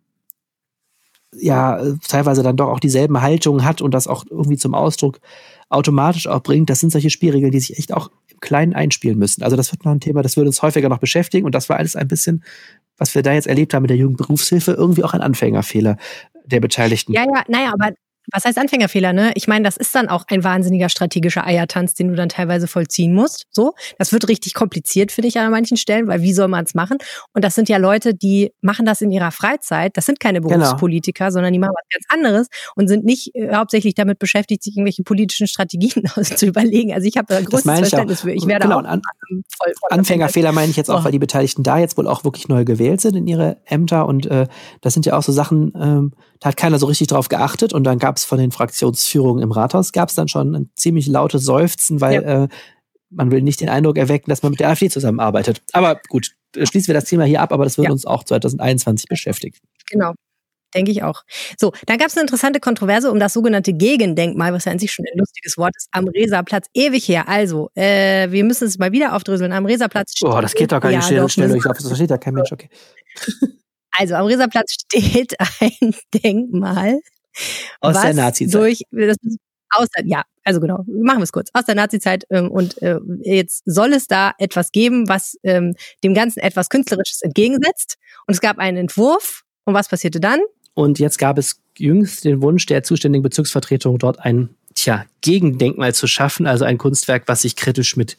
ja 1.38 1.78
teilweise 2.08 2.42
dann 2.42 2.56
doch 2.56 2.68
auch 2.68 2.80
dieselben 2.80 3.20
Haltungen 3.20 3.64
hat 3.64 3.82
und 3.82 3.92
das 3.92 4.06
auch 4.06 4.24
irgendwie 4.30 4.56
zum 4.56 4.74
Ausdruck 4.74 5.20
automatisch 5.68 6.26
auch 6.26 6.42
bringt, 6.42 6.70
das 6.70 6.80
sind 6.80 6.90
solche 6.90 7.10
Spielregeln, 7.10 7.50
die 7.50 7.60
sich 7.60 7.78
echt 7.78 7.92
auch 7.92 8.10
im 8.30 8.40
Kleinen 8.40 8.74
einspielen 8.74 9.18
müssen. 9.18 9.42
Also 9.42 9.56
das 9.56 9.72
wird 9.72 9.84
noch 9.84 9.92
ein 9.92 10.00
Thema, 10.00 10.22
das 10.22 10.36
würde 10.36 10.48
uns 10.48 10.62
häufiger 10.62 10.88
noch 10.88 10.98
beschäftigen 10.98 11.46
und 11.46 11.54
das 11.54 11.68
war 11.68 11.76
alles 11.76 11.96
ein 11.96 12.08
bisschen, 12.08 12.44
was 12.96 13.14
wir 13.14 13.22
da 13.22 13.32
jetzt 13.32 13.46
erlebt 13.46 13.74
haben 13.74 13.82
mit 13.82 13.90
der 13.90 13.96
Jugendberufshilfe, 13.96 14.72
irgendwie 14.72 15.04
auch 15.04 15.14
ein 15.14 15.20
Anfängerfehler 15.20 15.96
der 16.44 16.60
Beteiligten. 16.60 17.12
Ja, 17.12 17.24
ja, 17.24 17.44
naja, 17.48 17.72
aber 17.72 17.94
was 18.32 18.44
heißt 18.44 18.58
Anfängerfehler, 18.58 19.12
ne? 19.12 19.32
Ich 19.34 19.48
meine, 19.48 19.64
das 19.64 19.76
ist 19.76 19.94
dann 19.94 20.08
auch 20.08 20.24
ein 20.28 20.42
wahnsinniger 20.44 20.88
strategischer 20.88 21.46
Eiertanz, 21.46 21.94
den 21.94 22.08
du 22.08 22.14
dann 22.14 22.28
teilweise 22.28 22.66
vollziehen 22.66 23.14
musst. 23.14 23.46
So, 23.50 23.74
das 23.98 24.12
wird 24.12 24.28
richtig 24.28 24.54
kompliziert 24.54 25.12
für 25.12 25.22
dich 25.22 25.38
an 25.38 25.50
manchen 25.50 25.76
Stellen, 25.76 26.08
weil 26.08 26.22
wie 26.22 26.32
soll 26.32 26.48
man 26.48 26.64
es 26.64 26.74
machen? 26.74 26.98
Und 27.32 27.44
das 27.44 27.54
sind 27.54 27.68
ja 27.68 27.76
Leute, 27.76 28.14
die 28.14 28.52
machen 28.60 28.84
das 28.84 29.00
in 29.00 29.10
ihrer 29.10 29.30
Freizeit. 29.30 29.96
Das 29.96 30.06
sind 30.06 30.20
keine 30.20 30.40
genau. 30.40 30.56
Berufspolitiker, 30.56 31.26
genau. 31.26 31.32
sondern 31.32 31.52
die 31.52 31.58
machen 31.58 31.74
was 31.74 31.88
ganz 31.92 32.04
anderes 32.08 32.48
und 32.74 32.88
sind 32.88 33.04
nicht 33.04 33.34
äh, 33.34 33.54
hauptsächlich 33.54 33.94
damit 33.94 34.18
beschäftigt, 34.18 34.62
sich 34.62 34.76
irgendwelche 34.76 35.02
politischen 35.02 35.46
Strategien 35.46 36.04
zu 36.22 36.46
überlegen. 36.46 36.92
Also 36.92 37.06
ich 37.06 37.16
habe 37.16 37.26
da 37.28 37.40
größtes 37.40 37.62
Verständnis 37.78 38.20
für. 38.22 38.32
Ich 38.32 38.46
werde 38.46 38.64
genau, 38.64 38.80
auch 38.80 38.84
an, 38.84 39.02
voll, 39.28 39.72
voll 39.80 39.90
Anfängerfehler 39.90 40.52
meine 40.52 40.70
ich 40.70 40.76
jetzt 40.76 40.90
auch, 40.90 41.00
oh. 41.00 41.04
weil 41.04 41.12
die 41.12 41.18
Beteiligten 41.18 41.62
da 41.62 41.78
jetzt 41.78 41.96
wohl 41.96 42.06
auch 42.06 42.24
wirklich 42.24 42.48
neu 42.48 42.64
gewählt 42.64 43.00
sind 43.00 43.16
in 43.16 43.26
ihre 43.26 43.58
Ämter 43.64 44.06
und 44.06 44.26
äh, 44.26 44.46
das 44.80 44.94
sind 44.94 45.06
ja 45.06 45.16
auch 45.16 45.22
so 45.22 45.32
Sachen. 45.32 45.72
Ähm, 45.76 46.12
da 46.40 46.50
hat 46.50 46.56
keiner 46.56 46.78
so 46.78 46.86
richtig 46.86 47.08
drauf 47.08 47.28
geachtet 47.28 47.72
und 47.72 47.84
dann 47.84 47.98
gab 47.98 48.15
es 48.16 48.24
von 48.24 48.38
den 48.38 48.52
Fraktionsführungen 48.52 49.42
im 49.42 49.52
Rathaus 49.52 49.92
gab 49.92 50.08
es 50.08 50.14
dann 50.14 50.28
schon 50.28 50.54
ein 50.54 50.70
ziemlich 50.76 51.06
lautes 51.06 51.44
Seufzen, 51.44 52.00
weil 52.00 52.22
ja. 52.22 52.44
äh, 52.44 52.48
man 53.10 53.30
will 53.30 53.42
nicht 53.42 53.60
den 53.60 53.68
Eindruck 53.68 53.98
erwecken, 53.98 54.30
dass 54.30 54.42
man 54.42 54.50
mit 54.50 54.60
der 54.60 54.68
AfD 54.68 54.90
zusammenarbeitet. 54.90 55.62
Aber 55.72 56.00
gut, 56.08 56.32
schließen 56.54 56.88
wir 56.88 56.94
das 56.94 57.04
Thema 57.04 57.24
hier 57.24 57.40
ab, 57.40 57.52
aber 57.52 57.64
das 57.64 57.78
wird 57.78 57.86
ja. 57.86 57.92
uns 57.92 58.04
auch 58.04 58.24
2021 58.24 59.08
beschäftigen. 59.08 59.58
Genau. 59.90 60.14
Denke 60.74 60.90
ich 60.90 61.02
auch. 61.02 61.22
So, 61.58 61.72
dann 61.86 61.96
gab 61.96 62.08
es 62.08 62.16
eine 62.16 62.22
interessante 62.22 62.60
Kontroverse 62.60 63.10
um 63.10 63.20
das 63.20 63.32
sogenannte 63.32 63.72
Gegendenkmal, 63.72 64.52
was 64.52 64.64
ja 64.64 64.72
an 64.72 64.78
sich 64.78 64.92
schon 64.92 65.06
ein 65.10 65.18
lustiges 65.18 65.56
Wort 65.56 65.74
ist, 65.76 65.88
am 65.92 66.08
Reserplatz. 66.08 66.66
Ewig 66.74 67.08
her. 67.08 67.28
Also, 67.28 67.70
äh, 67.74 68.30
wir 68.30 68.44
müssen 68.44 68.66
es 68.66 68.76
mal 68.76 68.92
wieder 68.92 69.14
aufdröseln. 69.14 69.52
Am 69.52 69.64
Reserplatz 69.64 70.16
steht. 70.16 70.28
Oh, 70.28 70.40
das 70.40 70.54
geht 70.54 70.72
doch 70.72 70.80
gar 70.80 70.90
nicht. 70.90 71.08
Ja, 71.08 71.24
euch 71.24 71.66
auf, 71.66 71.76
das 71.78 71.86
versteht 71.86 72.10
ja 72.10 72.18
kein 72.18 72.34
Mensch. 72.34 72.52
Okay. 72.52 72.68
Also 73.98 74.14
am 74.14 74.26
Reserplatz 74.26 74.74
steht 74.74 75.34
ein 75.60 75.94
Denkmal. 76.12 77.00
Aus 77.80 78.00
der 78.00 78.14
Nazizeit. 78.14 78.54
Durch, 78.54 78.82
das, 78.90 79.16
aus, 79.70 79.88
ja, 80.04 80.22
also 80.44 80.60
genau, 80.60 80.84
machen 80.86 81.18
wir 81.18 81.24
es 81.24 81.32
kurz. 81.32 81.50
Aus 81.52 81.64
der 81.64 81.74
Nazizeit 81.74 82.24
ähm, 82.30 82.50
und 82.50 82.80
äh, 82.82 82.98
jetzt 83.22 83.62
soll 83.66 83.92
es 83.92 84.06
da 84.06 84.32
etwas 84.38 84.72
geben, 84.72 85.08
was 85.08 85.36
ähm, 85.42 85.74
dem 86.04 86.14
Ganzen 86.14 86.40
etwas 86.40 86.68
Künstlerisches 86.68 87.22
entgegensetzt. 87.22 87.96
Und 88.26 88.34
es 88.34 88.40
gab 88.40 88.58
einen 88.58 88.76
Entwurf. 88.76 89.42
Und 89.64 89.74
was 89.74 89.88
passierte 89.88 90.20
dann? 90.20 90.40
Und 90.74 90.98
jetzt 90.98 91.18
gab 91.18 91.38
es 91.38 91.60
jüngst 91.76 92.24
den 92.24 92.40
Wunsch 92.42 92.66
der 92.66 92.82
zuständigen 92.82 93.22
Bezirksvertretung, 93.22 93.98
dort 93.98 94.20
ein 94.20 94.50
tja, 94.76 95.06
Gegendenkmal 95.22 95.94
zu 95.94 96.06
schaffen, 96.06 96.46
also 96.46 96.64
ein 96.64 96.78
Kunstwerk, 96.78 97.24
was 97.26 97.42
sich 97.42 97.56
kritisch 97.56 97.96
mit 97.96 98.16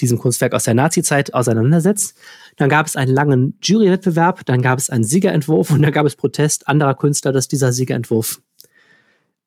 diesem 0.00 0.18
Kunstwerk 0.18 0.52
aus 0.52 0.64
der 0.64 0.74
Nazizeit 0.74 1.32
auseinandersetzt. 1.32 2.18
Dann 2.56 2.68
gab 2.68 2.86
es 2.86 2.96
einen 2.96 3.14
langen 3.14 3.56
Jurywettbewerb, 3.62 4.44
dann 4.44 4.60
gab 4.60 4.78
es 4.78 4.90
einen 4.90 5.04
Siegerentwurf 5.04 5.70
und 5.70 5.80
dann 5.80 5.92
gab 5.92 6.04
es 6.04 6.16
Protest 6.16 6.68
anderer 6.68 6.94
Künstler, 6.94 7.32
dass 7.32 7.48
dieser 7.48 7.72
Siegerentwurf 7.72 8.42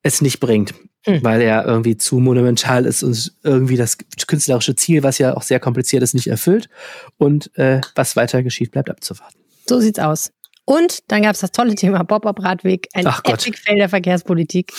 es 0.05 0.21
nicht 0.21 0.39
bringt, 0.39 0.75
hm. 1.05 1.23
weil 1.23 1.41
er 1.41 1.65
irgendwie 1.65 1.97
zu 1.97 2.19
monumental 2.19 2.85
ist 2.85 3.01
und 3.01 3.33
irgendwie 3.43 3.75
das 3.75 3.97
künstlerische 4.27 4.75
Ziel, 4.75 5.01
was 5.01 5.17
ja 5.17 5.35
auch 5.35 5.41
sehr 5.41 5.59
kompliziert 5.59 6.03
ist, 6.03 6.13
nicht 6.13 6.27
erfüllt. 6.27 6.69
Und 7.17 7.49
äh, 7.57 7.81
was 7.95 8.15
weiter 8.15 8.43
geschieht, 8.43 8.71
bleibt 8.71 8.91
abzuwarten. 8.91 9.39
So 9.67 9.79
sieht's 9.79 9.97
aus. 9.97 10.31
Und 10.63 10.99
dann 11.07 11.23
gab 11.23 11.33
es 11.33 11.41
das 11.41 11.51
tolle 11.51 11.73
Thema 11.73 12.03
Bob-Up-Radweg, 12.03 12.87
ein 12.93 13.05
Epic-Fail 13.05 13.77
der 13.77 13.89
Verkehrspolitik. 13.89 14.73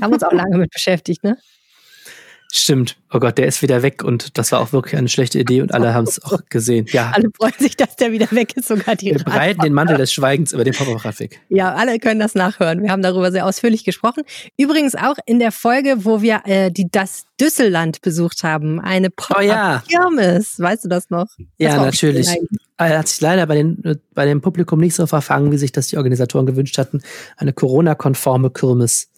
Haben 0.00 0.12
uns 0.12 0.22
auch 0.22 0.32
lange 0.32 0.58
mit 0.58 0.70
beschäftigt, 0.70 1.24
ne? 1.24 1.36
Stimmt. 2.50 2.96
Oh 3.12 3.18
Gott, 3.18 3.36
der 3.36 3.46
ist 3.46 3.60
wieder 3.60 3.82
weg 3.82 4.02
und 4.02 4.38
das 4.38 4.52
war 4.52 4.60
auch 4.60 4.72
wirklich 4.72 4.96
eine 4.96 5.10
schlechte 5.10 5.38
Idee 5.38 5.60
und 5.60 5.74
alle 5.74 5.92
haben 5.92 6.06
es 6.06 6.22
auch 6.24 6.40
gesehen. 6.48 6.86
Ja. 6.92 7.12
Alle 7.14 7.28
freuen 7.36 7.52
sich, 7.58 7.76
dass 7.76 7.96
der 7.96 8.10
wieder 8.10 8.30
weg 8.30 8.56
ist, 8.56 8.68
sogar 8.68 8.96
die 8.96 9.10
Wir 9.10 9.18
breiten 9.18 9.60
den 9.60 9.74
Mantel 9.74 9.98
des 9.98 10.10
Schweigens 10.12 10.54
über 10.54 10.64
den 10.64 10.72
Pop-Up-Radweg. 10.72 11.40
Ja, 11.50 11.74
alle 11.74 11.98
können 11.98 12.20
das 12.20 12.34
nachhören. 12.34 12.82
Wir 12.82 12.90
haben 12.90 13.02
darüber 13.02 13.30
sehr 13.32 13.44
ausführlich 13.44 13.84
gesprochen. 13.84 14.22
Übrigens 14.56 14.94
auch 14.94 15.16
in 15.26 15.38
der 15.40 15.52
Folge, 15.52 16.06
wo 16.06 16.22
wir 16.22 16.40
äh, 16.46 16.70
die, 16.70 16.88
das 16.90 17.26
Düsselland 17.38 18.00
besucht 18.00 18.42
haben. 18.44 18.80
Eine 18.80 19.10
Pop-Up-Kirmes. 19.10 20.56
Oh, 20.58 20.62
ja. 20.62 20.68
Weißt 20.70 20.84
du 20.84 20.88
das 20.88 21.10
noch? 21.10 21.26
Das 21.26 21.46
ja, 21.58 21.76
natürlich. 21.76 22.28
Er 22.78 22.98
hat 22.98 23.08
sich 23.08 23.20
leider 23.20 23.46
bei, 23.46 23.56
den, 23.56 24.00
bei 24.14 24.24
dem 24.24 24.40
Publikum 24.40 24.80
nicht 24.80 24.94
so 24.94 25.06
verfangen, 25.06 25.52
wie 25.52 25.58
sich 25.58 25.72
das 25.72 25.88
die 25.88 25.98
Organisatoren 25.98 26.46
gewünscht 26.46 26.78
hatten. 26.78 27.02
Eine 27.36 27.52
Corona-konforme 27.52 28.50
Kirmes 28.50 29.10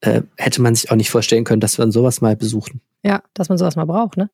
äh, 0.00 0.22
hätte 0.36 0.60
man 0.62 0.74
sich 0.74 0.90
auch 0.90 0.96
nicht 0.96 1.10
vorstellen 1.10 1.44
können, 1.44 1.60
dass 1.60 1.78
wir 1.78 1.90
sowas 1.90 2.20
mal 2.20 2.36
besuchen. 2.36 2.80
Ja, 3.02 3.22
dass 3.34 3.48
man 3.48 3.56
sowas 3.56 3.76
mal 3.76 3.84
braucht. 3.84 4.16
Ne? 4.16 4.30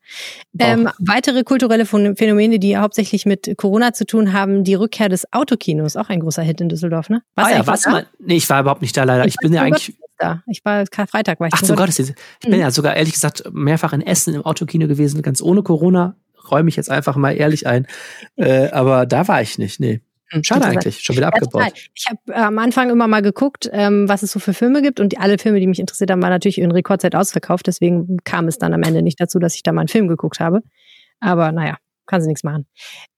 Ähm, 0.59 0.89
weitere 0.99 1.45
kulturelle 1.45 1.85
Phänomene, 1.85 2.59
die 2.59 2.77
hauptsächlich 2.77 3.27
mit 3.27 3.55
Corona 3.59 3.93
zu 3.93 4.07
tun 4.07 4.33
haben, 4.33 4.65
die 4.65 4.75
Rückkehr 4.75 5.11
des 5.11 5.31
Autokinos, 5.33 5.97
auch 5.97 6.09
ein 6.09 6.21
großer 6.21 6.43
Hit 6.43 6.61
in 6.63 6.71
Düsseldorf. 6.71 7.11
Ne? 7.11 7.23
Was 7.35 7.47
ah, 7.47 7.51
ja, 7.51 7.67
was 7.67 7.87
mal? 7.87 8.07
Nee, 8.19 8.37
ich 8.37 8.49
war 8.49 8.61
überhaupt 8.61 8.81
nicht 8.81 8.97
da 8.97 9.05
leider. 9.05 9.27
Ich, 9.27 9.35
ich 9.35 9.37
bin 9.39 9.53
ja 9.53 9.63
eigentlich. 9.63 9.95
Da. 10.19 10.43
Ich 10.47 10.65
war 10.65 10.85
Freitag 10.87 11.41
war 11.41 11.49
ich 11.49 11.55
Ach, 11.55 11.63
zum 11.63 11.77
Gottesdienst. 11.77 12.15
Ich 12.41 12.49
bin 12.49 12.55
mhm. 12.55 12.61
ja 12.61 12.71
sogar 12.71 12.95
ehrlich 12.97 13.13
gesagt 13.13 13.43
mehrfach 13.53 13.93
in 13.93 14.01
Essen 14.01 14.35
im 14.35 14.43
Autokino 14.43 14.87
gewesen, 14.87 15.21
ganz 15.21 15.43
ohne 15.43 15.63
Corona. 15.63 16.17
Räume 16.51 16.69
ich 16.69 16.77
jetzt 16.77 16.91
einfach 16.91 17.17
mal 17.17 17.33
ehrlich 17.33 17.67
ein. 17.67 17.87
Äh, 18.37 18.71
aber 18.71 19.05
da 19.05 19.27
war 19.29 19.43
ich 19.43 19.59
nicht, 19.59 19.81
nee. 19.81 20.01
Hm, 20.33 20.43
Schade 20.45 20.65
eigentlich, 20.65 21.01
schon 21.01 21.17
wieder 21.17 21.29
abgebaut. 21.29 21.63
Ja, 21.63 21.69
ich 21.95 22.07
habe 22.09 22.21
äh, 22.29 22.45
am 22.45 22.59
Anfang 22.59 22.91
immer 22.91 23.07
mal 23.07 23.21
geguckt, 23.21 23.69
ähm, 23.73 24.09
was 24.09 24.23
es 24.23 24.33
so 24.33 24.39
für 24.39 24.55
Filme 24.55 24.81
gibt 24.81 24.99
und 24.99 25.13
die, 25.13 25.19
alle 25.19 25.39
Filme, 25.39 25.61
die 25.61 25.67
mich 25.67 25.79
interessiert 25.79 26.11
haben, 26.11 26.23
waren 26.23 26.31
natürlich 26.31 26.59
in 26.59 26.71
Rekordzeit 26.71 27.15
ausverkauft. 27.15 27.67
Deswegen 27.67 28.17
kam 28.25 28.49
es 28.49 28.59
dann 28.59 28.73
am 28.73 28.83
Ende 28.83 29.03
nicht 29.03 29.21
dazu, 29.21 29.39
dass 29.39 29.55
ich 29.55 29.63
da 29.63 29.73
mal 29.73 29.83
einen 29.83 29.89
Film 29.89 30.09
geguckt 30.09 30.41
habe. 30.41 30.63
Aber 31.21 31.53
naja, 31.53 31.77
kann 32.07 32.23
sie 32.23 32.29
nichts 32.29 32.45
machen. 32.45 32.67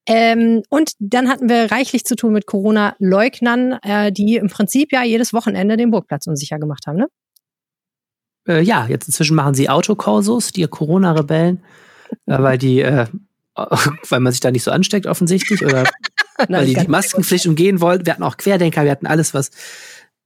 Ähm, 0.07 0.63
und 0.69 0.93
dann 0.99 1.29
hatten 1.29 1.49
wir 1.49 1.71
reichlich 1.71 2.05
zu 2.05 2.17
tun 2.17 2.33
mit 2.33 2.47
Corona-Leugnern, 2.47 3.79
äh, 3.83 4.13
die 4.13 4.37
im 4.37 4.49
Prinzip 4.49 4.93
ja 4.93 5.03
jedes 5.03 5.33
Wochenende 5.33 5.77
den 5.77 5.91
Burgplatz 5.91 6.27
unsicher 6.27 6.59
gemacht 6.59 6.87
haben, 6.87 6.99
ne? 6.99 7.09
Äh, 8.47 8.61
ja, 8.61 8.87
jetzt 8.87 9.07
inzwischen 9.07 9.37
machen 9.37 9.55
sie 9.55 9.71
Autokorsos, 9.71 10.53
die 10.53 10.67
Corona-Rebellen, 10.67 11.63
äh, 12.27 12.39
weil 12.43 12.59
die, 12.59 12.81
äh, 12.81 13.07
weil 13.57 14.21
man 14.21 14.33
sich 14.33 14.41
da 14.41 14.51
nicht 14.51 14.65
so 14.65 14.71
ansteckt 14.71 15.07
offensichtlich 15.07 15.65
oder 15.65 15.85
weil 16.49 16.67
die 16.67 16.75
die 16.75 16.89
Maskenpflicht 16.89 17.47
umgehen 17.47 17.81
wollten. 17.81 18.07
Wir 18.07 18.15
hatten 18.15 18.23
auch 18.23 18.37
Querdenker, 18.37 18.85
wir 18.85 18.91
hatten 18.91 19.07
alles, 19.07 19.35
was 19.35 19.51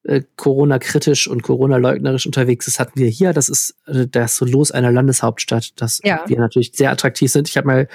äh, 0.05 0.23
Corona-kritisch 0.37 1.29
und 1.29 1.42
Corona-leugnerisch 1.42 2.27
unterwegs 2.27 2.66
ist, 2.66 2.81
hatten 2.81 2.99
wir 2.99 3.09
hier. 3.09 3.33
Das 3.33 3.49
ist 3.49 3.77
äh, 3.87 4.07
das 4.07 4.37
so 4.37 4.44
los 4.44 4.71
einer 4.71 4.92
Landeshauptstadt, 4.92 5.81
dass 5.81 6.01
ja. 6.05 6.23
wir 6.27 6.38
natürlich 6.38 6.73
sehr 6.75 6.90
attraktiv 6.90 7.31
sind. 7.31 7.49
Ich 7.49 7.57
habe 7.57 7.66
mal 7.66 7.88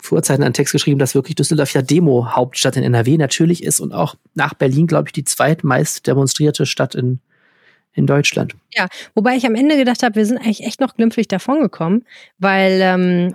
vor 0.00 0.22
Zeiten 0.22 0.42
einen 0.42 0.54
Text 0.54 0.72
geschrieben, 0.72 0.98
dass 0.98 1.14
wirklich 1.14 1.34
Düsseldorf 1.34 1.72
ja 1.74 1.82
Demo-Hauptstadt 1.82 2.76
in 2.76 2.82
NRW 2.82 3.18
natürlich 3.18 3.62
ist 3.62 3.80
und 3.80 3.92
auch 3.92 4.14
nach 4.34 4.54
Berlin, 4.54 4.86
glaube 4.86 5.08
ich, 5.08 5.12
die 5.12 5.24
zweitmeist 5.24 6.06
demonstrierte 6.06 6.64
Stadt 6.64 6.94
in, 6.94 7.20
in 7.92 8.06
Deutschland. 8.06 8.54
Ja, 8.72 8.88
wobei 9.14 9.36
ich 9.36 9.46
am 9.46 9.54
Ende 9.54 9.76
gedacht 9.76 10.02
habe, 10.02 10.14
wir 10.14 10.26
sind 10.26 10.38
eigentlich 10.38 10.64
echt 10.64 10.80
noch 10.80 10.94
glimpflich 10.94 11.28
davongekommen, 11.28 12.04
weil 12.38 12.80
ähm, 12.82 13.34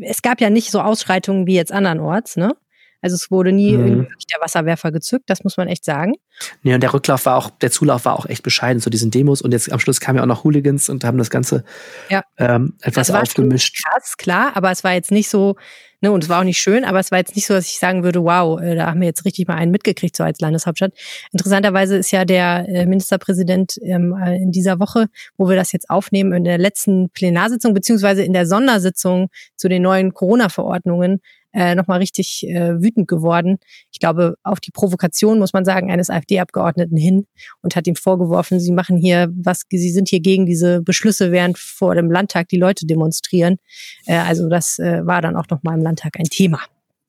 es 0.00 0.22
gab 0.22 0.40
ja 0.40 0.50
nicht 0.50 0.70
so 0.70 0.80
Ausschreitungen 0.80 1.46
wie 1.46 1.54
jetzt 1.54 1.72
andernorts, 1.72 2.36
ne? 2.36 2.56
Also 3.02 3.16
es 3.16 3.30
wurde 3.30 3.52
nie 3.52 3.76
mhm. 3.76 4.06
der 4.32 4.40
Wasserwerfer 4.40 4.92
gezückt, 4.92 5.28
das 5.28 5.44
muss 5.44 5.56
man 5.56 5.68
echt 5.68 5.84
sagen. 5.84 6.14
Nee, 6.62 6.74
und 6.74 6.82
der 6.82 6.94
Rücklauf 6.94 7.26
war 7.26 7.36
auch, 7.36 7.50
der 7.50 7.70
Zulauf 7.70 8.04
war 8.04 8.18
auch 8.18 8.26
echt 8.26 8.42
bescheiden 8.42 8.80
zu 8.80 8.90
diesen 8.90 9.10
Demos. 9.10 9.42
Und 9.42 9.52
jetzt 9.52 9.70
am 9.70 9.80
Schluss 9.80 10.00
kamen 10.00 10.16
ja 10.16 10.22
auch 10.22 10.28
noch 10.28 10.44
Hooligans 10.44 10.88
und 10.88 11.04
haben 11.04 11.18
das 11.18 11.28
Ganze 11.28 11.64
ja. 12.08 12.22
ähm, 12.38 12.74
etwas 12.80 13.08
das 13.08 13.14
war 13.14 13.22
aufgemischt. 13.22 13.82
Krass, 13.84 14.16
klar, 14.16 14.52
aber 14.54 14.70
es 14.70 14.84
war 14.84 14.92
jetzt 14.92 15.10
nicht 15.10 15.28
so, 15.28 15.56
ne, 16.00 16.12
und 16.12 16.22
es 16.22 16.28
war 16.30 16.40
auch 16.40 16.44
nicht 16.44 16.58
schön, 16.58 16.84
aber 16.84 17.00
es 17.00 17.10
war 17.10 17.18
jetzt 17.18 17.34
nicht 17.34 17.46
so, 17.46 17.54
dass 17.54 17.66
ich 17.66 17.78
sagen 17.78 18.04
würde, 18.04 18.22
wow, 18.22 18.60
äh, 18.60 18.76
da 18.76 18.86
haben 18.86 19.00
wir 19.00 19.08
jetzt 19.08 19.24
richtig 19.24 19.48
mal 19.48 19.56
einen 19.56 19.72
mitgekriegt, 19.72 20.16
so 20.16 20.24
als 20.24 20.40
Landeshauptstadt. 20.40 20.92
Interessanterweise 21.32 21.96
ist 21.96 22.12
ja 22.12 22.24
der 22.24 22.68
äh, 22.68 22.86
Ministerpräsident 22.86 23.78
ähm, 23.82 24.14
äh, 24.14 24.36
in 24.36 24.52
dieser 24.52 24.78
Woche, 24.78 25.06
wo 25.36 25.48
wir 25.48 25.56
das 25.56 25.72
jetzt 25.72 25.90
aufnehmen, 25.90 26.32
in 26.32 26.44
der 26.44 26.58
letzten 26.58 27.10
Plenarsitzung, 27.10 27.74
beziehungsweise 27.74 28.22
in 28.22 28.32
der 28.32 28.46
Sondersitzung 28.46 29.28
zu 29.56 29.68
den 29.68 29.82
neuen 29.82 30.14
Corona-Verordnungen, 30.14 31.20
äh, 31.52 31.74
nochmal 31.74 31.98
richtig 31.98 32.46
äh, 32.48 32.80
wütend 32.82 33.08
geworden. 33.08 33.58
Ich 33.90 33.98
glaube, 33.98 34.36
auf 34.42 34.60
die 34.60 34.70
Provokation, 34.70 35.38
muss 35.38 35.52
man 35.52 35.64
sagen, 35.64 35.90
eines 35.90 36.10
AfD-Abgeordneten 36.10 36.96
hin 36.96 37.26
und 37.60 37.76
hat 37.76 37.86
ihm 37.86 37.96
vorgeworfen, 37.96 38.60
sie 38.60 38.72
machen 38.72 38.96
hier 38.96 39.28
was, 39.34 39.62
sie 39.70 39.90
sind 39.90 40.08
hier 40.08 40.20
gegen 40.20 40.46
diese 40.46 40.82
Beschlüsse, 40.82 41.32
während 41.32 41.58
vor 41.58 41.94
dem 41.94 42.10
Landtag 42.10 42.48
die 42.48 42.58
Leute 42.58 42.86
demonstrieren. 42.86 43.56
Äh, 44.06 44.16
also 44.16 44.48
das 44.48 44.78
äh, 44.78 45.06
war 45.06 45.20
dann 45.20 45.36
auch 45.36 45.48
nochmal 45.48 45.76
im 45.76 45.82
Landtag 45.82 46.18
ein 46.18 46.24
Thema. 46.24 46.60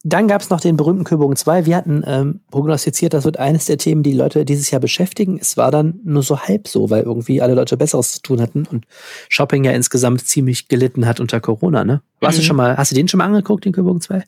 Dann 0.05 0.27
gab 0.27 0.41
es 0.41 0.49
noch 0.49 0.59
den 0.59 0.75
berühmten 0.75 1.05
Kürbung 1.05 1.33
2. 1.33 1.65
Wir 1.65 1.77
hatten 1.77 2.03
ähm, 2.05 2.41
prognostiziert, 2.51 3.13
das 3.13 3.23
wird 3.23 3.39
eines 3.39 3.65
der 3.65 3.77
Themen, 3.77 4.03
die 4.03 4.11
Leute 4.11 4.43
dieses 4.43 4.69
Jahr 4.69 4.81
beschäftigen. 4.81 5.39
Es 5.39 5.55
war 5.55 5.71
dann 5.71 6.01
nur 6.03 6.23
so 6.23 6.41
halb 6.41 6.67
so, 6.67 6.89
weil 6.89 7.03
irgendwie 7.03 7.41
alle 7.41 7.53
Leute 7.53 7.77
Besseres 7.77 8.11
zu 8.11 8.21
tun 8.21 8.41
hatten 8.41 8.65
und 8.69 8.85
Shopping 9.29 9.63
ja 9.63 9.71
insgesamt 9.71 10.27
ziemlich 10.27 10.67
gelitten 10.67 11.05
hat 11.05 11.21
unter 11.21 11.39
Corona. 11.39 11.85
Ne? 11.85 12.01
Warst 12.19 12.37
mhm. 12.37 12.41
du 12.41 12.45
schon 12.47 12.55
mal, 12.57 12.75
hast 12.75 12.91
du 12.91 12.95
den 12.95 13.07
schon 13.07 13.19
mal 13.19 13.25
angeguckt, 13.25 13.63
den 13.63 13.71
Kürbung 13.71 14.01
2? 14.01 14.23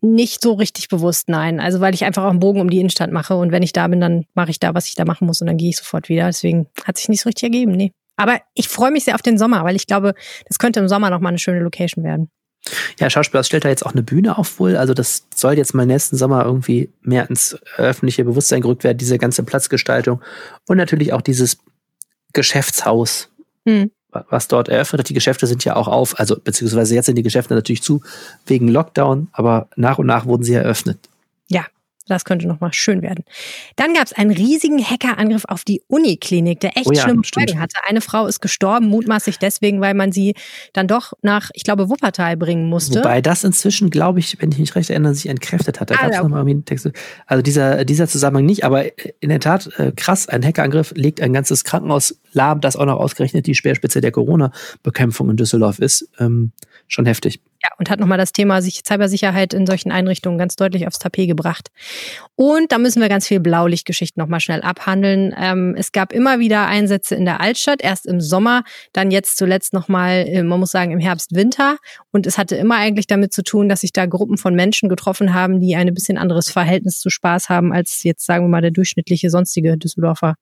Nicht 0.00 0.42
so 0.42 0.54
richtig 0.54 0.88
bewusst, 0.88 1.28
nein. 1.28 1.60
Also 1.60 1.80
weil 1.80 1.94
ich 1.94 2.04
einfach 2.04 2.24
auch 2.24 2.30
einen 2.30 2.40
Bogen 2.40 2.60
um 2.60 2.68
die 2.68 2.80
Innenstadt 2.80 3.12
mache 3.12 3.36
und 3.36 3.52
wenn 3.52 3.62
ich 3.62 3.72
da 3.72 3.86
bin, 3.86 4.00
dann 4.00 4.24
mache 4.34 4.50
ich 4.50 4.58
da, 4.58 4.74
was 4.74 4.88
ich 4.88 4.96
da 4.96 5.04
machen 5.04 5.28
muss 5.28 5.40
und 5.40 5.46
dann 5.46 5.56
gehe 5.56 5.70
ich 5.70 5.76
sofort 5.76 6.08
wieder. 6.08 6.26
Deswegen 6.26 6.66
hat 6.84 6.98
sich 6.98 7.08
nicht 7.08 7.22
so 7.22 7.28
richtig 7.28 7.44
ergeben, 7.44 7.72
nee. 7.72 7.92
Aber 8.16 8.40
ich 8.54 8.68
freue 8.68 8.90
mich 8.90 9.04
sehr 9.04 9.14
auf 9.14 9.22
den 9.22 9.38
Sommer, 9.38 9.64
weil 9.64 9.76
ich 9.76 9.86
glaube, 9.86 10.14
das 10.48 10.58
könnte 10.58 10.80
im 10.80 10.88
Sommer 10.88 11.10
nochmal 11.10 11.30
eine 11.30 11.38
schöne 11.38 11.60
Location 11.60 12.04
werden. 12.04 12.30
Ja, 12.98 13.10
Schauspielhaus 13.10 13.46
stellt 13.46 13.64
da 13.64 13.68
jetzt 13.68 13.84
auch 13.84 13.92
eine 13.92 14.02
Bühne 14.02 14.38
auf 14.38 14.58
wohl. 14.58 14.76
Also 14.76 14.94
das 14.94 15.26
soll 15.34 15.56
jetzt 15.56 15.74
mal 15.74 15.86
nächsten 15.86 16.16
Sommer 16.16 16.44
irgendwie 16.44 16.90
mehr 17.02 17.28
ins 17.28 17.58
öffentliche 17.76 18.24
Bewusstsein 18.24 18.62
gerückt 18.62 18.84
werden, 18.84 18.98
diese 18.98 19.18
ganze 19.18 19.42
Platzgestaltung. 19.42 20.22
Und 20.66 20.78
natürlich 20.78 21.12
auch 21.12 21.20
dieses 21.20 21.58
Geschäftshaus, 22.32 23.28
hm. 23.66 23.90
was 24.10 24.48
dort 24.48 24.68
eröffnet 24.68 25.00
hat. 25.00 25.08
Die 25.08 25.14
Geschäfte 25.14 25.46
sind 25.46 25.64
ja 25.64 25.76
auch 25.76 25.88
auf, 25.88 26.18
also 26.18 26.36
beziehungsweise 26.42 26.94
jetzt 26.94 27.06
sind 27.06 27.16
die 27.16 27.22
Geschäfte 27.22 27.54
natürlich 27.54 27.82
zu 27.82 28.02
wegen 28.46 28.68
Lockdown, 28.68 29.28
aber 29.32 29.68
nach 29.76 29.98
und 29.98 30.06
nach 30.06 30.24
wurden 30.26 30.42
sie 30.42 30.54
eröffnet. 30.54 30.98
Ja, 31.48 31.66
das 32.06 32.24
könnte 32.24 32.46
nochmal 32.46 32.72
schön 32.72 33.02
werden. 33.02 33.24
Dann 33.76 33.94
gab 33.94 34.04
es 34.04 34.12
einen 34.12 34.30
riesigen 34.30 34.82
Hackerangriff 34.82 35.44
auf 35.46 35.64
die 35.64 35.82
Uniklinik, 35.88 36.60
der 36.60 36.76
echt 36.76 36.86
oh 36.86 36.92
ja, 36.92 37.02
schlimme 37.02 37.22
Folgen 37.22 37.60
hatte. 37.60 37.76
Eine 37.88 38.00
Frau 38.00 38.26
ist 38.26 38.40
gestorben, 38.40 38.88
mutmaßlich 38.88 39.38
deswegen, 39.38 39.80
weil 39.80 39.94
man 39.94 40.12
sie 40.12 40.34
dann 40.72 40.86
doch 40.86 41.14
nach, 41.22 41.50
ich 41.54 41.64
glaube, 41.64 41.88
Wuppertal 41.88 42.36
bringen 42.36 42.68
musste. 42.68 43.00
Wobei 43.00 43.22
das 43.22 43.44
inzwischen, 43.44 43.90
glaube 43.90 44.18
ich, 44.18 44.40
wenn 44.40 44.52
ich 44.52 44.58
mich 44.58 44.74
recht 44.74 44.90
erinnere, 44.90 45.14
sich 45.14 45.28
entkräftet 45.28 45.80
hat. 45.80 45.90
Da 45.90 45.94
ah, 45.94 45.98
gab 45.98 46.10
es 46.10 46.16
okay. 46.16 46.22
nochmal 46.24 46.40
irgendwie 46.40 46.54
einen 46.54 46.64
Text. 46.64 46.90
Also 47.26 47.42
dieser, 47.42 47.84
dieser 47.84 48.06
Zusammenhang 48.06 48.44
nicht, 48.44 48.64
aber 48.64 48.84
in 49.20 49.30
der 49.30 49.40
Tat 49.40 49.70
äh, 49.78 49.92
krass, 49.92 50.28
ein 50.28 50.44
Hackerangriff 50.44 50.92
legt 50.94 51.20
ein 51.20 51.32
ganzes 51.32 51.64
Krankenhaus 51.64 52.20
lahm, 52.32 52.60
das 52.60 52.76
auch 52.76 52.86
noch 52.86 52.98
ausgerechnet 52.98 53.46
die 53.46 53.54
Speerspitze 53.54 54.00
der 54.00 54.12
Corona-Bekämpfung 54.12 55.30
in 55.30 55.36
Düsseldorf 55.36 55.78
ist. 55.78 56.08
Ähm, 56.18 56.52
schon 56.86 57.06
heftig. 57.06 57.40
Ja, 57.64 57.70
und 57.78 57.88
hat 57.88 57.98
nochmal 57.98 58.18
das 58.18 58.32
Thema 58.32 58.60
Cybersicherheit 58.60 59.54
in 59.54 59.66
solchen 59.66 59.90
Einrichtungen 59.90 60.36
ganz 60.36 60.54
deutlich 60.54 60.86
aufs 60.86 60.98
Tapet 60.98 61.28
gebracht. 61.28 61.70
Und 62.36 62.72
da 62.72 62.78
müssen 62.78 63.00
wir 63.00 63.08
ganz 63.08 63.26
viel 63.26 63.40
Blaulichtgeschichten 63.40 64.20
nochmal 64.20 64.40
schnell 64.40 64.60
abhandeln. 64.60 65.34
Ähm, 65.38 65.74
es 65.74 65.90
gab 65.90 66.12
immer 66.12 66.40
wieder 66.40 66.66
Einsätze 66.66 67.14
in 67.14 67.24
der 67.24 67.40
Altstadt, 67.40 67.80
erst 67.82 68.04
im 68.04 68.20
Sommer, 68.20 68.64
dann 68.92 69.10
jetzt 69.10 69.38
zuletzt 69.38 69.72
nochmal, 69.72 70.26
äh, 70.28 70.42
man 70.42 70.60
muss 70.60 70.72
sagen, 70.72 70.92
im 70.92 70.98
Herbst, 70.98 71.34
Winter. 71.34 71.78
Und 72.12 72.26
es 72.26 72.36
hatte 72.36 72.54
immer 72.54 72.76
eigentlich 72.76 73.06
damit 73.06 73.32
zu 73.32 73.42
tun, 73.42 73.70
dass 73.70 73.80
sich 73.80 73.94
da 73.94 74.04
Gruppen 74.04 74.36
von 74.36 74.54
Menschen 74.54 74.90
getroffen 74.90 75.32
haben, 75.32 75.58
die 75.58 75.74
ein 75.74 75.94
bisschen 75.94 76.18
anderes 76.18 76.50
Verhältnis 76.50 76.98
zu 76.98 77.08
Spaß 77.08 77.48
haben 77.48 77.72
als 77.72 78.02
jetzt, 78.02 78.26
sagen 78.26 78.44
wir 78.44 78.50
mal, 78.50 78.60
der 78.60 78.72
durchschnittliche 78.72 79.30
sonstige 79.30 79.78
Düsseldorfer 79.78 80.34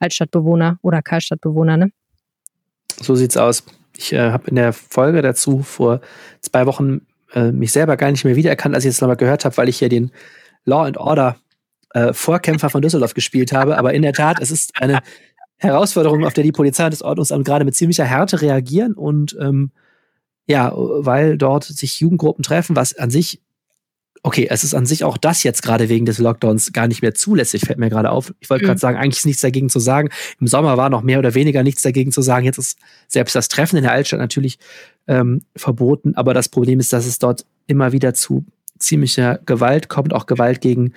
Altstadtbewohner 0.00 0.80
oder 0.82 1.02
Karlstadtbewohner. 1.02 1.76
Ne? 1.76 1.92
So 3.00 3.14
sieht's 3.14 3.36
aus. 3.36 3.62
Ich 3.96 4.12
äh, 4.12 4.30
habe 4.30 4.48
in 4.48 4.56
der 4.56 4.72
Folge 4.72 5.22
dazu 5.22 5.62
vor 5.62 6.00
zwei 6.40 6.66
Wochen 6.66 7.02
äh, 7.34 7.52
mich 7.52 7.72
selber 7.72 7.96
gar 7.96 8.10
nicht 8.10 8.24
mehr 8.24 8.36
wiedererkannt, 8.36 8.74
als 8.74 8.84
ich 8.84 8.90
jetzt 8.90 9.00
nochmal 9.00 9.16
gehört 9.16 9.44
habe, 9.44 9.56
weil 9.56 9.68
ich 9.68 9.78
hier 9.78 9.88
den 9.88 10.10
Law 10.64 10.84
and 10.84 10.96
Order 10.96 11.36
äh, 11.90 12.12
Vorkämpfer 12.12 12.70
von 12.70 12.82
Düsseldorf 12.82 13.14
gespielt 13.14 13.52
habe. 13.52 13.78
Aber 13.78 13.94
in 13.94 14.02
der 14.02 14.12
Tat, 14.12 14.38
es 14.40 14.50
ist 14.50 14.80
eine 14.80 15.00
Herausforderung, 15.56 16.24
auf 16.24 16.34
der 16.34 16.44
die 16.44 16.52
Polizei 16.52 16.84
und 16.84 16.92
das 16.92 17.02
Ordnungsamt 17.02 17.44
gerade 17.44 17.64
mit 17.64 17.74
ziemlicher 17.74 18.04
Härte 18.04 18.40
reagieren 18.42 18.94
und 18.94 19.36
ähm, 19.40 19.70
ja, 20.46 20.72
weil 20.74 21.38
dort 21.38 21.64
sich 21.64 22.00
Jugendgruppen 22.00 22.42
treffen, 22.42 22.76
was 22.76 22.96
an 22.98 23.10
sich 23.10 23.40
okay, 24.24 24.48
es 24.50 24.64
ist 24.64 24.74
an 24.74 24.86
sich 24.86 25.04
auch 25.04 25.18
das 25.18 25.42
jetzt 25.42 25.62
gerade 25.62 25.90
wegen 25.90 26.06
des 26.06 26.18
Lockdowns 26.18 26.72
gar 26.72 26.88
nicht 26.88 27.02
mehr 27.02 27.14
zulässig, 27.14 27.66
fällt 27.66 27.78
mir 27.78 27.90
gerade 27.90 28.10
auf. 28.10 28.32
Ich 28.40 28.48
wollte 28.48 28.64
mhm. 28.64 28.68
gerade 28.68 28.80
sagen, 28.80 28.96
eigentlich 28.96 29.18
ist 29.18 29.26
nichts 29.26 29.42
dagegen 29.42 29.68
zu 29.68 29.78
sagen. 29.78 30.08
Im 30.40 30.46
Sommer 30.46 30.78
war 30.78 30.88
noch 30.88 31.02
mehr 31.02 31.18
oder 31.18 31.34
weniger 31.34 31.62
nichts 31.62 31.82
dagegen 31.82 32.10
zu 32.10 32.22
sagen. 32.22 32.46
Jetzt 32.46 32.56
ist 32.56 32.78
selbst 33.06 33.34
das 33.34 33.48
Treffen 33.48 33.76
in 33.76 33.82
der 33.82 33.92
Altstadt 33.92 34.20
natürlich 34.20 34.58
ähm, 35.06 35.42
verboten. 35.54 36.14
Aber 36.14 36.32
das 36.32 36.48
Problem 36.48 36.80
ist, 36.80 36.92
dass 36.94 37.04
es 37.04 37.18
dort 37.18 37.44
immer 37.66 37.92
wieder 37.92 38.14
zu 38.14 38.46
ziemlicher 38.78 39.40
Gewalt 39.44 39.90
kommt, 39.90 40.14
auch 40.14 40.24
Gewalt 40.24 40.62
gegen 40.62 40.94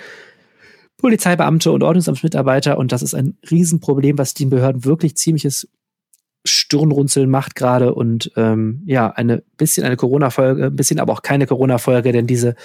Polizeibeamte 0.96 1.70
und 1.72 1.84
Ordnungsamtsmitarbeiter. 1.84 2.78
Und 2.78 2.94
das 2.94 3.02
ist 3.02 3.14
ein 3.14 3.38
Riesenproblem, 3.52 4.18
was 4.18 4.36
den 4.36 4.50
Behörden 4.50 4.86
wirklich 4.86 5.18
ziemliches 5.18 5.68
Stirnrunzeln 6.46 7.30
macht 7.30 7.56
gerade 7.56 7.94
und 7.94 8.32
ähm, 8.38 8.84
ja, 8.86 9.10
eine 9.10 9.44
bisschen 9.58 9.86
eine 9.86 9.98
Corona-Folge, 9.98 10.68
ein 10.68 10.76
bisschen 10.78 11.02
aber 11.02 11.12
auch 11.12 11.22
keine 11.22 11.46
Corona-Folge, 11.46 12.14
denn 12.14 12.26
diese, 12.26 12.56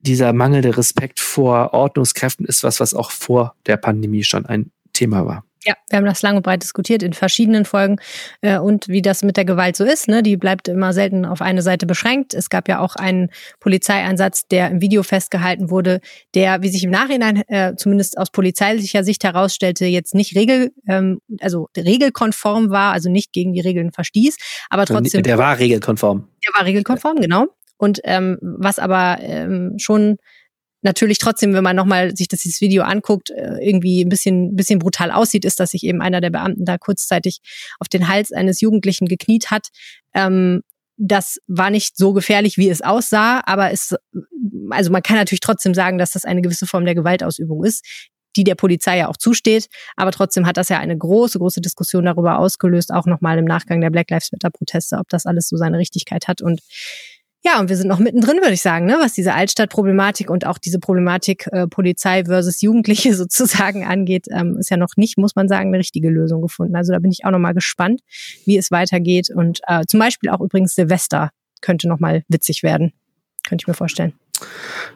dieser 0.00 0.32
mangelnde 0.32 0.76
Respekt 0.76 1.20
vor 1.20 1.72
Ordnungskräften 1.72 2.46
ist 2.46 2.64
was, 2.64 2.80
was 2.80 2.94
auch 2.94 3.10
vor 3.10 3.54
der 3.66 3.76
Pandemie 3.76 4.24
schon 4.24 4.46
ein 4.46 4.70
Thema 4.92 5.26
war. 5.26 5.44
Ja, 5.64 5.74
wir 5.90 5.98
haben 5.98 6.06
das 6.06 6.22
lange 6.22 6.38
und 6.38 6.42
breit 6.42 6.62
diskutiert 6.62 7.02
in 7.02 7.12
verschiedenen 7.12 7.66
Folgen 7.66 7.96
äh, 8.40 8.58
und 8.58 8.88
wie 8.88 9.02
das 9.02 9.22
mit 9.22 9.36
der 9.36 9.44
Gewalt 9.44 9.76
so 9.76 9.84
ist. 9.84 10.08
Ne? 10.08 10.22
Die 10.22 10.38
bleibt 10.38 10.68
immer 10.68 10.94
selten 10.94 11.26
auf 11.26 11.42
eine 11.42 11.60
Seite 11.60 11.84
beschränkt. 11.84 12.32
Es 12.32 12.48
gab 12.48 12.66
ja 12.66 12.78
auch 12.78 12.96
einen 12.96 13.28
Polizeieinsatz, 13.60 14.48
der 14.48 14.70
im 14.70 14.80
Video 14.80 15.02
festgehalten 15.02 15.68
wurde, 15.68 16.00
der, 16.34 16.62
wie 16.62 16.70
sich 16.70 16.82
im 16.82 16.90
Nachhinein 16.90 17.42
äh, 17.48 17.74
zumindest 17.76 18.16
aus 18.16 18.30
polizeilicher 18.30 19.04
Sicht 19.04 19.22
herausstellte, 19.22 19.84
jetzt 19.84 20.14
nicht 20.14 20.34
regel, 20.34 20.72
ähm, 20.88 21.20
also 21.40 21.68
regelkonform 21.76 22.70
war, 22.70 22.94
also 22.94 23.10
nicht 23.10 23.34
gegen 23.34 23.52
die 23.52 23.60
Regeln 23.60 23.92
verstieß, 23.92 24.38
aber 24.70 24.86
trotzdem. 24.86 25.22
Der 25.22 25.36
war 25.36 25.58
regelkonform. 25.58 26.26
Der 26.42 26.54
war 26.54 26.64
regelkonform, 26.64 27.20
genau. 27.20 27.48
Und 27.80 28.00
ähm, 28.04 28.36
was 28.42 28.78
aber 28.78 29.18
ähm, 29.22 29.74
schon 29.78 30.18
natürlich 30.82 31.18
trotzdem, 31.18 31.54
wenn 31.54 31.64
man 31.64 31.76
nochmal 31.76 32.14
sich 32.14 32.28
das 32.28 32.40
dieses 32.40 32.60
Video 32.60 32.82
anguckt, 32.82 33.30
äh, 33.30 33.56
irgendwie 33.60 34.04
ein 34.04 34.10
bisschen, 34.10 34.54
bisschen 34.54 34.78
brutal 34.78 35.10
aussieht, 35.10 35.46
ist, 35.46 35.60
dass 35.60 35.70
sich 35.70 35.84
eben 35.84 36.02
einer 36.02 36.20
der 36.20 36.30
Beamten 36.30 36.66
da 36.66 36.76
kurzzeitig 36.76 37.40
auf 37.78 37.88
den 37.88 38.06
Hals 38.08 38.32
eines 38.32 38.60
Jugendlichen 38.60 39.06
gekniet 39.06 39.50
hat. 39.50 39.68
Ähm, 40.14 40.60
das 40.98 41.38
war 41.46 41.70
nicht 41.70 41.96
so 41.96 42.12
gefährlich, 42.12 42.58
wie 42.58 42.68
es 42.68 42.82
aussah, 42.82 43.42
aber 43.46 43.72
es, 43.72 43.94
also 44.68 44.90
man 44.92 45.02
kann 45.02 45.16
natürlich 45.16 45.40
trotzdem 45.40 45.72
sagen, 45.72 45.96
dass 45.96 46.12
das 46.12 46.26
eine 46.26 46.42
gewisse 46.42 46.66
Form 46.66 46.84
der 46.84 46.94
Gewaltausübung 46.94 47.64
ist, 47.64 48.10
die 48.36 48.44
der 48.44 48.56
Polizei 48.56 48.98
ja 48.98 49.08
auch 49.08 49.16
zusteht. 49.16 49.68
Aber 49.96 50.12
trotzdem 50.12 50.46
hat 50.46 50.58
das 50.58 50.68
ja 50.68 50.78
eine 50.78 50.96
große, 50.96 51.38
große 51.38 51.62
Diskussion 51.62 52.04
darüber 52.04 52.38
ausgelöst, 52.38 52.92
auch 52.92 53.06
nochmal 53.06 53.38
im 53.38 53.46
Nachgang 53.46 53.80
der 53.80 53.88
Black 53.88 54.10
Lives 54.10 54.32
Matter 54.32 54.50
Proteste, 54.50 54.98
ob 54.98 55.08
das 55.08 55.24
alles 55.24 55.48
so 55.48 55.56
seine 55.56 55.78
Richtigkeit 55.78 56.28
hat. 56.28 56.42
Und 56.42 56.60
ja, 57.42 57.58
und 57.58 57.70
wir 57.70 57.76
sind 57.76 57.88
noch 57.88 57.98
mittendrin, 57.98 58.36
würde 58.36 58.52
ich 58.52 58.60
sagen, 58.60 58.84
ne, 58.84 58.98
was 59.00 59.14
diese 59.14 59.32
Altstadtproblematik 59.32 60.28
und 60.28 60.46
auch 60.46 60.58
diese 60.58 60.78
Problematik 60.78 61.46
äh, 61.52 61.66
Polizei 61.66 62.24
versus 62.24 62.60
Jugendliche 62.60 63.14
sozusagen 63.16 63.84
angeht, 63.86 64.26
ähm, 64.30 64.58
ist 64.58 64.70
ja 64.70 64.76
noch 64.76 64.96
nicht, 64.96 65.16
muss 65.16 65.36
man 65.36 65.48
sagen, 65.48 65.68
eine 65.68 65.78
richtige 65.78 66.10
Lösung 66.10 66.42
gefunden. 66.42 66.76
Also 66.76 66.92
da 66.92 66.98
bin 66.98 67.10
ich 67.10 67.24
auch 67.24 67.30
noch 67.30 67.38
mal 67.38 67.54
gespannt, 67.54 68.02
wie 68.44 68.58
es 68.58 68.70
weitergeht. 68.70 69.30
Und 69.30 69.60
äh, 69.66 69.84
zum 69.86 70.00
Beispiel 70.00 70.28
auch 70.28 70.40
übrigens 70.40 70.74
Silvester 70.74 71.30
könnte 71.62 71.88
noch 71.88 71.98
mal 71.98 72.24
witzig 72.28 72.62
werden. 72.62 72.92
Könnte 73.48 73.62
ich 73.62 73.68
mir 73.68 73.74
vorstellen. 73.74 74.12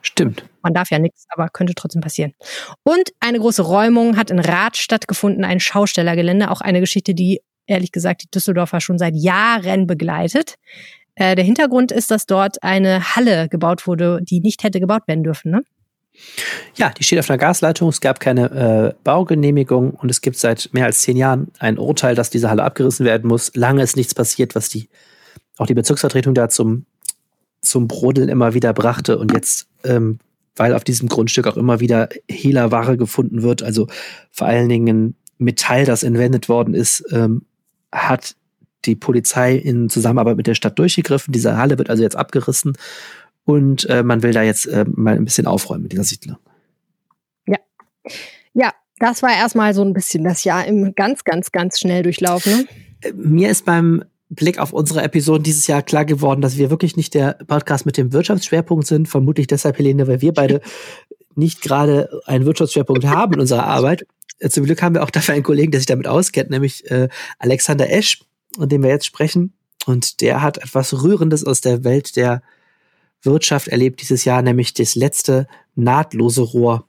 Stimmt. 0.03 0.45
Man 0.63 0.75
darf 0.75 0.91
ja 0.91 0.99
nichts, 0.99 1.27
aber 1.31 1.49
könnte 1.49 1.75
trotzdem 1.75 2.03
passieren. 2.03 2.35
Und 2.83 3.11
eine 3.21 3.39
große 3.39 3.63
Räumung 3.63 4.17
hat 4.17 4.31
in 4.31 4.39
Rath 4.39 4.77
stattgefunden, 4.77 5.45
ein 5.45 5.61
Schaustellergelände, 5.61 6.51
auch 6.51 6.61
eine 6.61 6.81
Geschichte, 6.81 7.15
die 7.15 7.41
ehrlich 7.67 7.93
gesagt 7.93 8.23
die 8.23 8.31
Düsseldorfer 8.31 8.81
schon 8.81 8.99
seit 8.99 9.15
Jahren 9.15 9.87
begleitet. 9.87 10.57
Äh, 11.17 11.37
der 11.37 11.45
Hintergrund 11.45 11.93
ist, 11.93 12.11
dass 12.11 12.27
dort 12.27 12.63
eine 12.63 13.15
Halle 13.17 13.49
gebaut 13.49 13.87
wurde, 13.87 14.21
die 14.23 14.41
nicht 14.41 14.63
hätte 14.65 14.81
gebaut 14.81 15.03
werden 15.07 15.23
dürfen, 15.25 15.51
ne? 15.51 15.63
Ja, 16.77 16.91
die 16.91 17.03
steht 17.03 17.19
auf 17.19 17.29
einer 17.29 17.39
Gasleitung. 17.39 17.89
Es 17.89 18.01
gab 18.01 18.21
keine 18.21 18.51
äh, 18.51 18.95
Baugenehmigung 19.03 19.91
und 19.91 20.11
es 20.11 20.21
gibt 20.21 20.37
seit 20.37 20.71
mehr 20.73 20.85
als 20.85 21.03
zehn 21.03 21.17
Jahren 21.17 21.49
ein 21.59 21.77
Urteil, 21.79 22.15
dass 22.15 22.31
diese 22.31 22.51
Halle 22.51 22.63
abgerissen 22.63 23.05
werden 23.05 23.27
muss. 23.27 23.51
Lange 23.55 23.83
ist 23.83 23.97
nichts 23.97 24.15
passiert, 24.15 24.55
was 24.55 24.69
die 24.69 24.89
auch 25.57 25.67
die 25.67 25.75
Bezirksvertretung 25.75 26.35
da 26.35 26.49
zum, 26.49 26.87
zum 27.61 27.89
Brodeln 27.89 28.29
immer 28.29 28.55
wieder 28.55 28.73
brachte. 28.73 29.19
Und 29.19 29.33
jetzt, 29.33 29.69
ähm, 29.85 30.19
weil 30.57 30.75
auf 30.75 30.85
diesem 30.85 31.09
Grundstück 31.09 31.47
auch 31.47 31.57
immer 31.57 31.81
wieder 31.81 32.09
Hehlerware 32.29 32.97
gefunden 32.97 33.43
wird, 33.43 33.63
also 33.63 33.89
vor 34.31 34.47
allen 34.47 34.69
Dingen 34.69 35.17
Metall, 35.39 35.85
das 35.85 36.03
entwendet 36.03 36.49
worden 36.49 36.75
ist, 36.75 37.05
ähm, 37.13 37.43
hat 37.93 38.37
die 38.87 38.97
Polizei 38.97 39.55
in 39.57 39.89
Zusammenarbeit 39.89 40.37
mit 40.37 40.47
der 40.47 40.55
Stadt 40.55 40.79
durchgegriffen. 40.79 41.33
Diese 41.33 41.57
Halle 41.57 41.79
wird 41.79 41.91
also 41.91 42.03
jetzt 42.03 42.17
abgerissen 42.17 42.77
und 43.45 43.89
äh, 43.89 44.03
man 44.03 44.23
will 44.23 44.33
da 44.33 44.43
jetzt 44.43 44.67
äh, 44.67 44.85
mal 44.89 45.15
ein 45.15 45.25
bisschen 45.25 45.47
aufräumen 45.47 45.83
mit 45.83 45.93
dieser 45.93 46.05
Siedlung. 46.05 46.37
Ja. 47.47 47.59
Ja, 48.55 48.73
das 48.99 49.23
war 49.23 49.31
erstmal 49.31 49.75
so 49.75 49.83
ein 49.83 49.93
bisschen 49.93 50.25
das 50.25 50.45
Jahr 50.45 50.67
im 50.67 50.95
ganz, 50.95 51.25
ganz, 51.25 51.53
ganz 51.53 51.79
schnell 51.79 52.03
durchlaufen. 52.03 52.67
Ne? 53.03 53.13
Mir 53.15 53.51
ist 53.51 53.65
beim 53.65 54.05
Blick 54.31 54.59
auf 54.59 54.73
unsere 54.73 55.03
Episoden 55.03 55.43
dieses 55.43 55.67
Jahr 55.67 55.83
klar 55.83 56.05
geworden, 56.05 56.41
dass 56.41 56.57
wir 56.57 56.71
wirklich 56.71 56.97
nicht 56.97 57.15
der 57.15 57.35
Podcast 57.47 57.87
mit 57.87 57.97
dem 57.97 58.13
Wirtschaftsschwerpunkt 58.13 58.87
sind. 58.87 59.09
Vermutlich 59.09 59.47
deshalb, 59.47 59.79
Helene, 59.79 60.07
weil 60.07 60.21
wir 60.21 60.33
beide 60.33 60.61
nicht 61.35 61.63
gerade 61.63 62.09
einen 62.27 62.47
Wirtschaftsschwerpunkt 62.47 63.07
haben 63.07 63.35
in 63.35 63.41
unserer 63.41 63.67
Arbeit. 63.67 64.07
Äh, 64.39 64.49
zum 64.49 64.65
Glück 64.65 64.83
haben 64.83 64.95
wir 64.95 65.03
auch 65.03 65.11
dafür 65.11 65.35
einen 65.35 65.43
Kollegen, 65.43 65.71
der 65.71 65.81
sich 65.81 65.87
damit 65.87 66.07
auskennt, 66.07 66.51
nämlich 66.51 66.91
äh, 66.91 67.09
Alexander 67.39 67.91
Esch, 67.91 68.25
um 68.57 68.69
den 68.69 68.83
wir 68.83 68.91
jetzt 68.91 69.07
sprechen. 69.07 69.55
Und 69.87 70.21
der 70.21 70.43
hat 70.43 70.59
etwas 70.59 71.03
Rührendes 71.03 71.45
aus 71.45 71.61
der 71.61 71.85
Welt 71.85 72.17
der 72.17 72.43
Wirtschaft 73.23 73.69
erlebt 73.69 74.01
dieses 74.01 74.25
Jahr, 74.25 74.43
nämlich 74.43 74.75
das 74.75 74.95
letzte 74.95 75.47
nahtlose 75.75 76.43
Rohr. 76.43 76.87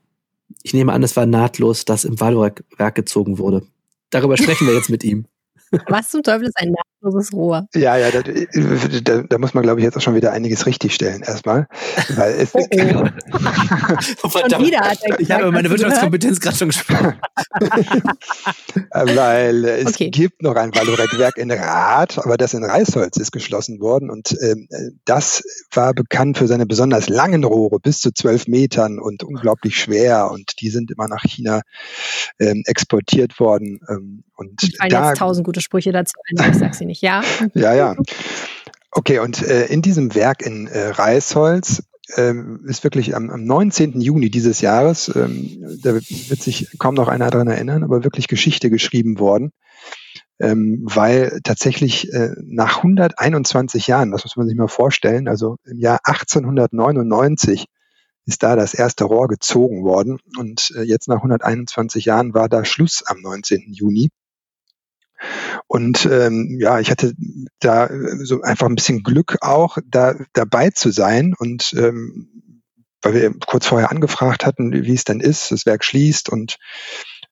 Ich 0.64 0.74
nehme 0.74 0.94
an, 0.94 1.04
es 1.04 1.16
war 1.16 1.26
nahtlos, 1.26 1.86
das 1.86 2.06
im 2.06 2.20
Wallwerk 2.20 2.96
gezogen 2.96 3.38
wurde. 3.38 3.66
Darüber 4.10 4.38
sprechen 4.38 4.68
wir 4.68 4.74
jetzt 4.74 4.90
mit 4.90 5.04
ihm. 5.04 5.26
Was 5.88 6.12
zum 6.12 6.24
Teufel 6.24 6.48
ist 6.48 6.58
ein 6.58 6.72
nahtloses 7.06 7.34
Rohr? 7.34 7.68
Ja, 7.76 7.98
ja, 7.98 8.12
da, 8.12 8.22
da, 8.22 9.24
da 9.24 9.38
muss 9.38 9.54
man, 9.54 9.64
glaube 9.64 9.80
ich, 9.80 9.84
jetzt 9.84 9.98
auch 9.98 10.02
schon 10.02 10.16
wieder 10.16 10.32
einiges 10.32 10.66
richtigstellen 10.66 11.22
erstmal. 11.22 11.68
Weil 12.16 12.34
es 12.34 12.54
oh, 12.54 12.68
oh. 12.70 14.30
Verdammt, 14.30 14.66
wieder 14.66 14.80
hat 14.80 15.00
er 15.04 15.20
ich 15.20 15.32
habe 15.32 15.52
meine 15.52 15.70
Wirtschaftskompetenz 15.70 16.40
gerade 16.40 16.58
schon 16.58 16.70
gesprochen. 16.70 17.14
weil 18.92 19.66
es 19.66 19.88
okay. 19.88 20.10
gibt 20.10 20.42
noch 20.42 20.56
ein 20.56 20.74
Valorec-Werk 20.74 21.38
in 21.38 21.52
Rath, 21.52 22.18
aber 22.18 22.38
das 22.38 22.54
in 22.54 22.64
Reisholz 22.64 23.18
ist 23.18 23.32
geschlossen 23.32 23.80
worden 23.80 24.10
und 24.10 24.36
ähm, 24.42 24.68
das 25.06 25.44
war 25.74 25.94
bekannt 25.94 26.38
für 26.38 26.48
seine 26.48 26.66
besonders 26.66 27.10
langen 27.10 27.44
Rohre, 27.44 27.80
bis 27.80 28.00
zu 28.00 28.12
zwölf 28.12 28.48
Metern 28.48 29.00
und 29.00 29.24
unglaublich 29.24 29.78
schwer 29.78 30.32
und 30.32 30.62
die 30.62 30.70
sind 30.70 30.92
immer 30.92 31.08
nach 31.08 31.24
China 31.24 31.62
ähm, 32.40 32.64
exportiert 32.66 33.40
worden. 33.40 33.80
Ähm, 33.90 34.24
und 34.36 34.64
ich 34.64 34.78
da, 34.90 35.10
jetzt 35.10 35.20
tausend 35.20 35.46
gute 35.46 35.62
Sprüche 35.62 35.92
dazu 35.92 36.14
ein, 36.38 36.52
ich 36.52 36.58
sag 36.58 36.76
sie 36.76 36.86
nicht, 36.86 36.95
ja? 37.02 37.24
ja, 37.54 37.74
ja. 37.74 37.96
Okay, 38.92 39.20
und 39.20 39.42
äh, 39.42 39.66
in 39.66 39.82
diesem 39.82 40.16
Werk 40.16 40.42
in 40.42 40.68
äh, 40.68 40.88
Reisholz 40.88 41.84
ähm, 42.16 42.64
ist 42.68 42.84
wirklich 42.84 43.16
am, 43.16 43.30
am 43.30 43.44
19. 43.44 44.00
Juni 44.00 44.30
dieses 44.30 44.62
Jahres, 44.62 45.12
ähm, 45.16 45.80
da 45.82 45.94
wird 45.94 46.42
sich 46.42 46.70
kaum 46.78 46.96
noch 46.96 47.08
einer 47.08 47.30
daran 47.30 47.48
erinnern, 47.48 47.84
aber 47.84 48.04
wirklich 48.04 48.28
Geschichte 48.28 48.70
geschrieben 48.70 49.20
worden, 49.20 49.52
ähm, 50.40 50.82
weil 50.84 51.40
tatsächlich 51.44 52.12
äh, 52.14 52.36
nach 52.44 52.78
121 52.78 53.88
Jahren, 53.88 54.12
das 54.12 54.24
muss 54.24 54.36
man 54.36 54.48
sich 54.48 54.56
mal 54.56 54.68
vorstellen, 54.68 55.28
also 55.28 55.58
im 55.66 55.80
Jahr 55.80 56.00
1899 56.04 57.66
ist 58.26 58.44
da 58.44 58.56
das 58.56 58.74
erste 58.74 59.04
Rohr 59.04 59.28
gezogen 59.28 59.84
worden 59.84 60.20
und 60.38 60.72
äh, 60.76 60.82
jetzt 60.82 61.08
nach 61.08 61.18
121 61.18 62.06
Jahren 62.06 62.34
war 62.34 62.50
da 62.50 62.66
Schluss 62.66 63.04
am 63.06 63.22
19. 63.22 63.72
Juni. 63.72 64.10
Und 65.68 66.06
ähm, 66.06 66.58
ja, 66.60 66.80
ich 66.80 66.92
hatte 66.92 67.14
da 67.60 67.88
äh, 67.88 68.26
so 68.26 68.42
einfach 68.42 68.68
ein 68.68 68.76
bisschen 68.76 69.04
Glück 69.04 69.38
auch, 69.42 69.78
da 69.88 70.16
dabei 70.34 70.70
zu 70.70 70.92
sein 70.92 71.34
und 71.38 71.74
ähm, 71.78 72.30
weil 73.02 73.14
wir 73.14 73.34
kurz 73.46 73.68
vorher 73.68 73.92
angefragt 73.92 74.46
hatten, 74.46 74.72
wie 74.72 74.94
es 74.94 75.04
dann 75.04 75.20
ist, 75.20 75.52
das 75.52 75.66
Werk 75.66 75.84
schließt 75.84 76.30
und 76.30 76.58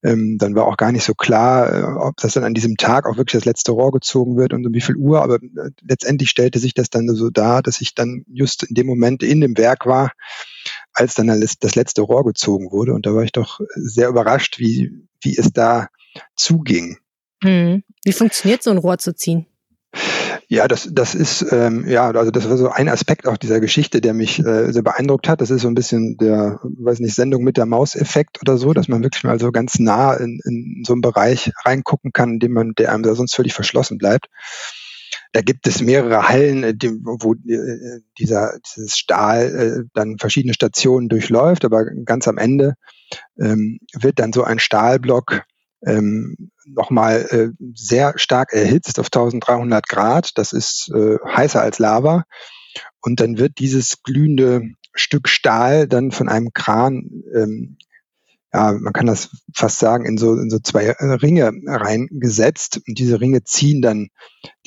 ähm, 0.03 0.37
dann 0.37 0.53
war 0.53 0.67
auch 0.67 0.77
gar 0.77 0.91
nicht 0.91 1.05
so 1.05 1.13
klar, 1.13 1.73
äh, 1.73 1.83
ob 1.83 2.17
das 2.17 2.33
dann 2.33 2.43
an 2.43 2.53
diesem 2.53 2.75
Tag 2.77 3.07
auch 3.07 3.17
wirklich 3.17 3.39
das 3.39 3.45
letzte 3.45 3.71
Rohr 3.71 3.91
gezogen 3.91 4.37
wird 4.37 4.53
und 4.53 4.65
um 4.67 4.73
wie 4.73 4.81
viel 4.81 4.95
Uhr, 4.95 5.23
aber 5.23 5.35
äh, 5.35 5.71
letztendlich 5.81 6.29
stellte 6.29 6.59
sich 6.59 6.73
das 6.73 6.89
dann 6.89 7.07
so 7.15 7.29
dar, 7.29 7.63
dass 7.63 7.81
ich 7.81 7.95
dann 7.95 8.23
just 8.27 8.63
in 8.63 8.75
dem 8.75 8.85
Moment 8.85 9.23
in 9.23 9.41
dem 9.41 9.57
Werk 9.57 9.85
war, 9.85 10.11
als 10.93 11.15
dann 11.15 11.27
das 11.27 11.75
letzte 11.75 12.01
Rohr 12.01 12.23
gezogen 12.23 12.71
wurde 12.71 12.93
und 12.93 13.05
da 13.05 13.15
war 13.15 13.23
ich 13.23 13.31
doch 13.31 13.59
sehr 13.75 14.09
überrascht, 14.09 14.59
wie, 14.59 15.07
wie 15.21 15.37
es 15.37 15.53
da 15.53 15.87
zuging. 16.35 16.97
Hm. 17.43 17.83
Wie 18.05 18.13
funktioniert 18.13 18.63
so 18.63 18.71
ein 18.71 18.77
Rohr 18.77 18.97
zu 18.97 19.13
ziehen? 19.13 19.45
Ja, 20.47 20.67
das, 20.67 20.89
das 20.91 21.13
ist, 21.13 21.45
ähm, 21.51 21.87
ja, 21.87 22.09
also 22.11 22.31
das 22.31 22.49
war 22.49 22.57
so 22.57 22.69
ein 22.69 22.89
Aspekt 22.89 23.27
auch 23.27 23.37
dieser 23.37 23.59
Geschichte, 23.59 24.01
der 24.01 24.13
mich 24.13 24.39
äh, 24.39 24.71
sehr 24.71 24.81
beeindruckt 24.81 25.27
hat. 25.27 25.41
Das 25.41 25.49
ist 25.49 25.61
so 25.61 25.67
ein 25.67 25.75
bisschen 25.75 26.17
der, 26.17 26.59
weiß 26.63 26.99
nicht, 26.99 27.15
Sendung 27.15 27.43
mit 27.43 27.57
der 27.57 27.65
Maus-Effekt 27.65 28.39
oder 28.41 28.57
so, 28.57 28.73
dass 28.73 28.87
man 28.87 29.03
wirklich 29.03 29.23
mal 29.23 29.39
so 29.39 29.51
ganz 29.51 29.79
nah 29.79 30.13
in, 30.13 30.39
in 30.45 30.83
so 30.85 30.93
einen 30.93 31.01
Bereich 31.01 31.51
reingucken 31.65 32.11
kann, 32.11 32.33
in 32.33 32.39
dem 32.39 32.53
man, 32.53 32.73
der 32.77 32.91
einem 32.91 33.03
da 33.03 33.15
sonst 33.15 33.35
völlig 33.35 33.53
verschlossen 33.53 33.97
bleibt. 33.97 34.27
Da 35.31 35.41
gibt 35.41 35.67
es 35.67 35.81
mehrere 35.81 36.29
Hallen, 36.29 36.63
äh, 36.63 36.75
wo 37.03 37.33
äh, 37.33 38.01
dieser, 38.19 38.59
dieses 38.65 38.97
Stahl 38.97 39.55
äh, 39.55 39.89
dann 39.93 40.17
verschiedene 40.17 40.53
Stationen 40.53 41.09
durchläuft, 41.09 41.65
aber 41.65 41.85
ganz 42.05 42.27
am 42.27 42.37
Ende 42.37 42.75
ähm, 43.39 43.79
wird 43.93 44.19
dann 44.19 44.33
so 44.33 44.43
ein 44.43 44.59
Stahlblock 44.59 45.43
ähm, 45.85 46.51
nochmal 46.65 47.27
äh, 47.29 47.49
sehr 47.75 48.13
stark 48.17 48.53
erhitzt 48.53 48.99
auf 48.99 49.07
1300 49.07 49.87
Grad. 49.87 50.31
Das 50.35 50.53
ist 50.53 50.91
äh, 50.93 51.17
heißer 51.25 51.61
als 51.61 51.79
Lava. 51.79 52.23
Und 53.01 53.19
dann 53.19 53.37
wird 53.37 53.59
dieses 53.59 54.01
glühende 54.03 54.61
Stück 54.93 55.27
Stahl 55.27 55.87
dann 55.87 56.11
von 56.11 56.29
einem 56.29 56.53
Kran 56.53 57.09
ähm, 57.35 57.77
ja, 58.53 58.71
man 58.71 58.93
kann 58.93 59.07
das 59.07 59.29
fast 59.55 59.79
sagen, 59.79 60.05
in 60.05 60.17
so, 60.17 60.35
in 60.35 60.51
so 60.51 60.59
zwei 60.59 60.91
Ringe 60.91 61.51
reingesetzt. 61.65 62.81
Und 62.87 62.99
diese 62.99 63.19
Ringe 63.19 63.43
ziehen 63.43 63.81
dann 63.81 64.09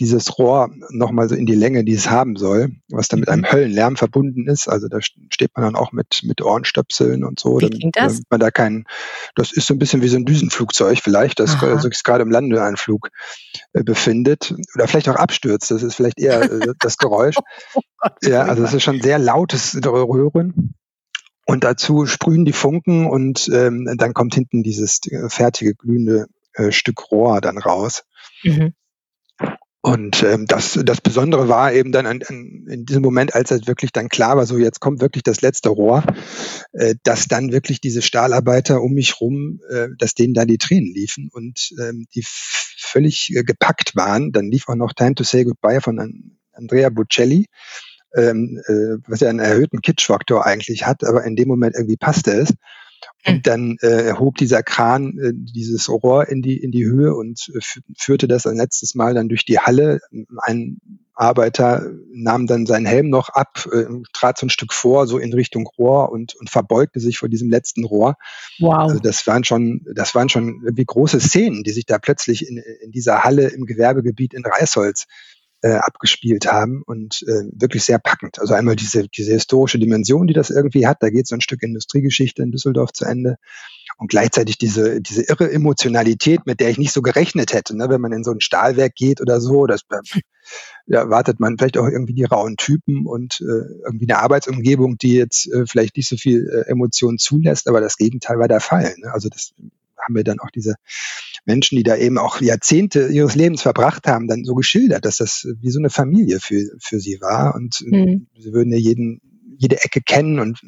dieses 0.00 0.38
Rohr 0.38 0.70
nochmal 0.90 1.28
so 1.28 1.36
in 1.36 1.46
die 1.46 1.54
Länge, 1.54 1.84
die 1.84 1.94
es 1.94 2.10
haben 2.10 2.34
soll, 2.34 2.70
was 2.88 3.06
dann 3.06 3.20
mit 3.20 3.28
einem 3.28 3.42
mhm. 3.42 3.52
Höllenlärm 3.52 3.96
verbunden 3.96 4.48
ist. 4.48 4.66
Also 4.68 4.88
da 4.88 4.98
steht 5.00 5.52
man 5.54 5.64
dann 5.64 5.76
auch 5.76 5.92
mit, 5.92 6.22
mit 6.24 6.42
Ohrenstöpseln 6.42 7.22
und 7.22 7.38
so. 7.38 7.60
Wie 7.60 7.70
klingt 7.70 7.96
das? 7.96 8.22
man 8.28 8.40
da 8.40 8.50
keinen, 8.50 8.86
das 9.36 9.52
ist 9.52 9.68
so 9.68 9.74
ein 9.74 9.78
bisschen 9.78 10.02
wie 10.02 10.08
so 10.08 10.16
ein 10.16 10.24
Düsenflugzeug 10.24 10.98
vielleicht, 11.00 11.38
das 11.38 11.52
sich 11.52 12.02
gerade 12.02 12.22
im 12.22 12.30
Landeanflug 12.30 13.10
äh, 13.72 13.84
befindet. 13.84 14.52
Oder 14.74 14.88
vielleicht 14.88 15.08
auch 15.08 15.16
abstürzt. 15.16 15.70
Das 15.70 15.84
ist 15.84 15.94
vielleicht 15.94 16.18
eher 16.18 16.42
äh, 16.42 16.74
das 16.80 16.98
Geräusch. 16.98 17.36
oh 17.74 17.80
Gott, 17.98 18.14
ja, 18.24 18.42
also 18.42 18.64
es 18.64 18.74
ist 18.74 18.82
schon 18.82 19.00
sehr 19.00 19.20
lautes 19.20 19.78
Röhren. 19.84 20.74
Und 21.46 21.62
dazu 21.62 22.06
sprühen 22.06 22.44
die 22.44 22.52
Funken 22.52 23.06
und 23.06 23.48
ähm, 23.52 23.88
dann 23.96 24.14
kommt 24.14 24.34
hinten 24.34 24.64
dieses 24.64 25.00
äh, 25.06 25.28
fertige 25.28 25.74
glühende 25.74 26.26
äh, 26.54 26.72
Stück 26.72 27.10
Rohr 27.10 27.40
dann 27.40 27.56
raus. 27.56 28.02
Mhm. 28.42 28.74
Und 29.80 30.24
ähm, 30.24 30.46
das, 30.46 30.76
das 30.82 31.00
Besondere 31.00 31.48
war 31.48 31.72
eben 31.72 31.92
dann 31.92 32.06
an, 32.06 32.20
an, 32.26 32.66
in 32.68 32.84
diesem 32.86 33.02
Moment, 33.02 33.36
als 33.36 33.52
es 33.52 33.68
wirklich 33.68 33.92
dann 33.92 34.08
klar 34.08 34.36
war, 34.36 34.44
so 34.44 34.58
jetzt 34.58 34.80
kommt 34.80 35.00
wirklich 35.00 35.22
das 35.22 35.42
letzte 35.42 35.68
Rohr, 35.68 36.02
äh, 36.72 36.96
dass 37.04 37.28
dann 37.28 37.52
wirklich 37.52 37.80
diese 37.80 38.02
Stahlarbeiter 38.02 38.82
um 38.82 38.94
mich 38.94 39.20
rum, 39.20 39.60
äh, 39.70 39.86
dass 39.96 40.14
denen 40.14 40.34
da 40.34 40.44
die 40.44 40.58
Tränen 40.58 40.92
liefen 40.92 41.28
und 41.32 41.70
ähm, 41.80 42.06
die 42.16 42.24
völlig 42.26 43.30
äh, 43.36 43.44
gepackt 43.44 43.94
waren. 43.94 44.32
Dann 44.32 44.50
lief 44.50 44.68
auch 44.68 44.74
noch 44.74 44.92
Time 44.92 45.14
to 45.14 45.22
Say 45.22 45.44
Goodbye 45.44 45.80
von 45.80 46.34
Andrea 46.52 46.88
Bocelli 46.88 47.46
ähm, 48.14 48.60
äh, 48.66 48.98
was 49.06 49.20
ja 49.20 49.28
einen 49.28 49.40
erhöhten 49.40 49.80
Kitschfaktor 49.80 50.44
eigentlich 50.44 50.86
hat, 50.86 51.04
aber 51.04 51.24
in 51.24 51.36
dem 51.36 51.48
Moment 51.48 51.74
irgendwie 51.74 51.96
passte 51.96 52.32
es. 52.32 52.54
Und 53.26 53.34
hm. 53.34 53.42
dann 53.42 53.76
äh, 53.80 54.14
hob 54.14 54.36
dieser 54.36 54.62
Kran 54.62 55.18
äh, 55.18 55.32
dieses 55.34 55.88
Rohr 55.88 56.28
in 56.28 56.42
die, 56.42 56.56
in 56.56 56.70
die 56.70 56.86
Höhe 56.86 57.14
und 57.14 57.50
äh, 57.54 57.80
führte 57.98 58.28
das 58.28 58.46
ein 58.46 58.56
letztes 58.56 58.94
Mal 58.94 59.14
dann 59.14 59.28
durch 59.28 59.44
die 59.44 59.58
Halle. 59.58 60.00
Ein 60.42 60.78
Arbeiter 61.14 61.90
nahm 62.12 62.46
dann 62.46 62.66
seinen 62.66 62.86
Helm 62.86 63.08
noch 63.08 63.30
ab, 63.30 63.66
äh, 63.72 63.86
trat 64.12 64.38
so 64.38 64.46
ein 64.46 64.50
Stück 64.50 64.72
vor, 64.72 65.06
so 65.06 65.18
in 65.18 65.32
Richtung 65.32 65.66
Rohr 65.78 66.12
und, 66.12 66.34
und 66.36 66.50
verbeugte 66.50 67.00
sich 67.00 67.18
vor 67.18 67.28
diesem 67.28 67.50
letzten 67.50 67.84
Rohr. 67.84 68.16
Wow. 68.60 68.74
Also 68.74 68.98
das 69.00 69.26
waren 69.26 69.42
schon, 69.42 69.84
das 69.94 70.14
waren 70.14 70.28
schon 70.28 70.60
irgendwie 70.62 70.84
große 70.84 71.18
Szenen, 71.18 71.64
die 71.64 71.72
sich 71.72 71.86
da 71.86 71.98
plötzlich 71.98 72.48
in, 72.48 72.58
in 72.58 72.92
dieser 72.92 73.24
Halle 73.24 73.48
im 73.48 73.64
Gewerbegebiet 73.64 74.34
in 74.34 74.44
Reisholz 74.44 75.06
äh, 75.62 75.74
abgespielt 75.74 76.46
haben 76.46 76.82
und 76.84 77.22
äh, 77.26 77.44
wirklich 77.52 77.84
sehr 77.84 77.98
packend. 77.98 78.38
Also 78.38 78.54
einmal 78.54 78.76
diese, 78.76 79.08
diese 79.08 79.32
historische 79.32 79.78
Dimension, 79.78 80.26
die 80.26 80.34
das 80.34 80.50
irgendwie 80.50 80.86
hat, 80.86 80.98
da 81.02 81.10
geht 81.10 81.26
so 81.26 81.34
ein 81.34 81.40
Stück 81.40 81.62
Industriegeschichte 81.62 82.42
in 82.42 82.52
Düsseldorf 82.52 82.92
zu 82.92 83.04
Ende 83.04 83.36
und 83.98 84.08
gleichzeitig 84.08 84.58
diese, 84.58 85.00
diese 85.00 85.22
irre 85.22 85.50
Emotionalität, 85.50 86.46
mit 86.46 86.60
der 86.60 86.70
ich 86.70 86.78
nicht 86.78 86.92
so 86.92 87.00
gerechnet 87.02 87.52
hätte, 87.52 87.76
ne? 87.76 87.88
wenn 87.88 88.00
man 88.00 88.12
in 88.12 88.24
so 88.24 88.32
ein 88.32 88.40
Stahlwerk 88.40 88.94
geht 88.94 89.20
oder 89.20 89.40
so, 89.40 89.66
das 89.66 89.82
ja, 90.86 91.00
erwartet 91.00 91.40
man 91.40 91.56
vielleicht 91.56 91.78
auch 91.78 91.88
irgendwie 91.88 92.14
die 92.14 92.24
rauen 92.24 92.56
Typen 92.56 93.06
und 93.06 93.40
äh, 93.40 93.84
irgendwie 93.84 94.08
eine 94.08 94.20
Arbeitsumgebung, 94.20 94.98
die 94.98 95.14
jetzt 95.14 95.50
äh, 95.52 95.64
vielleicht 95.66 95.96
nicht 95.96 96.08
so 96.08 96.16
viel 96.16 96.48
äh, 96.48 96.70
Emotionen 96.70 97.18
zulässt, 97.18 97.68
aber 97.68 97.80
das 97.80 97.96
Gegenteil 97.96 98.38
war 98.38 98.48
der 98.48 98.60
Fall. 98.60 98.94
Ne? 98.98 99.12
Also 99.12 99.28
das 99.28 99.54
haben 99.98 100.14
wir 100.14 100.24
dann 100.24 100.38
auch 100.38 100.50
diese 100.50 100.74
Menschen, 101.46 101.76
die 101.76 101.84
da 101.84 101.96
eben 101.96 102.18
auch 102.18 102.40
Jahrzehnte 102.40 103.08
ihres 103.08 103.34
Lebens 103.34 103.62
verbracht 103.62 104.06
haben, 104.06 104.28
dann 104.28 104.44
so 104.44 104.54
geschildert, 104.54 105.04
dass 105.04 105.16
das 105.16 105.46
wie 105.60 105.70
so 105.70 105.78
eine 105.78 105.90
Familie 105.90 106.40
für, 106.40 106.60
für 106.80 106.98
sie 106.98 107.18
war 107.20 107.54
und 107.54 107.80
mhm. 107.86 108.26
sie 108.36 108.52
würden 108.52 108.72
ja 108.72 108.78
jeden, 108.78 109.20
jede 109.56 109.82
Ecke 109.82 110.00
kennen 110.00 110.40
und 110.40 110.60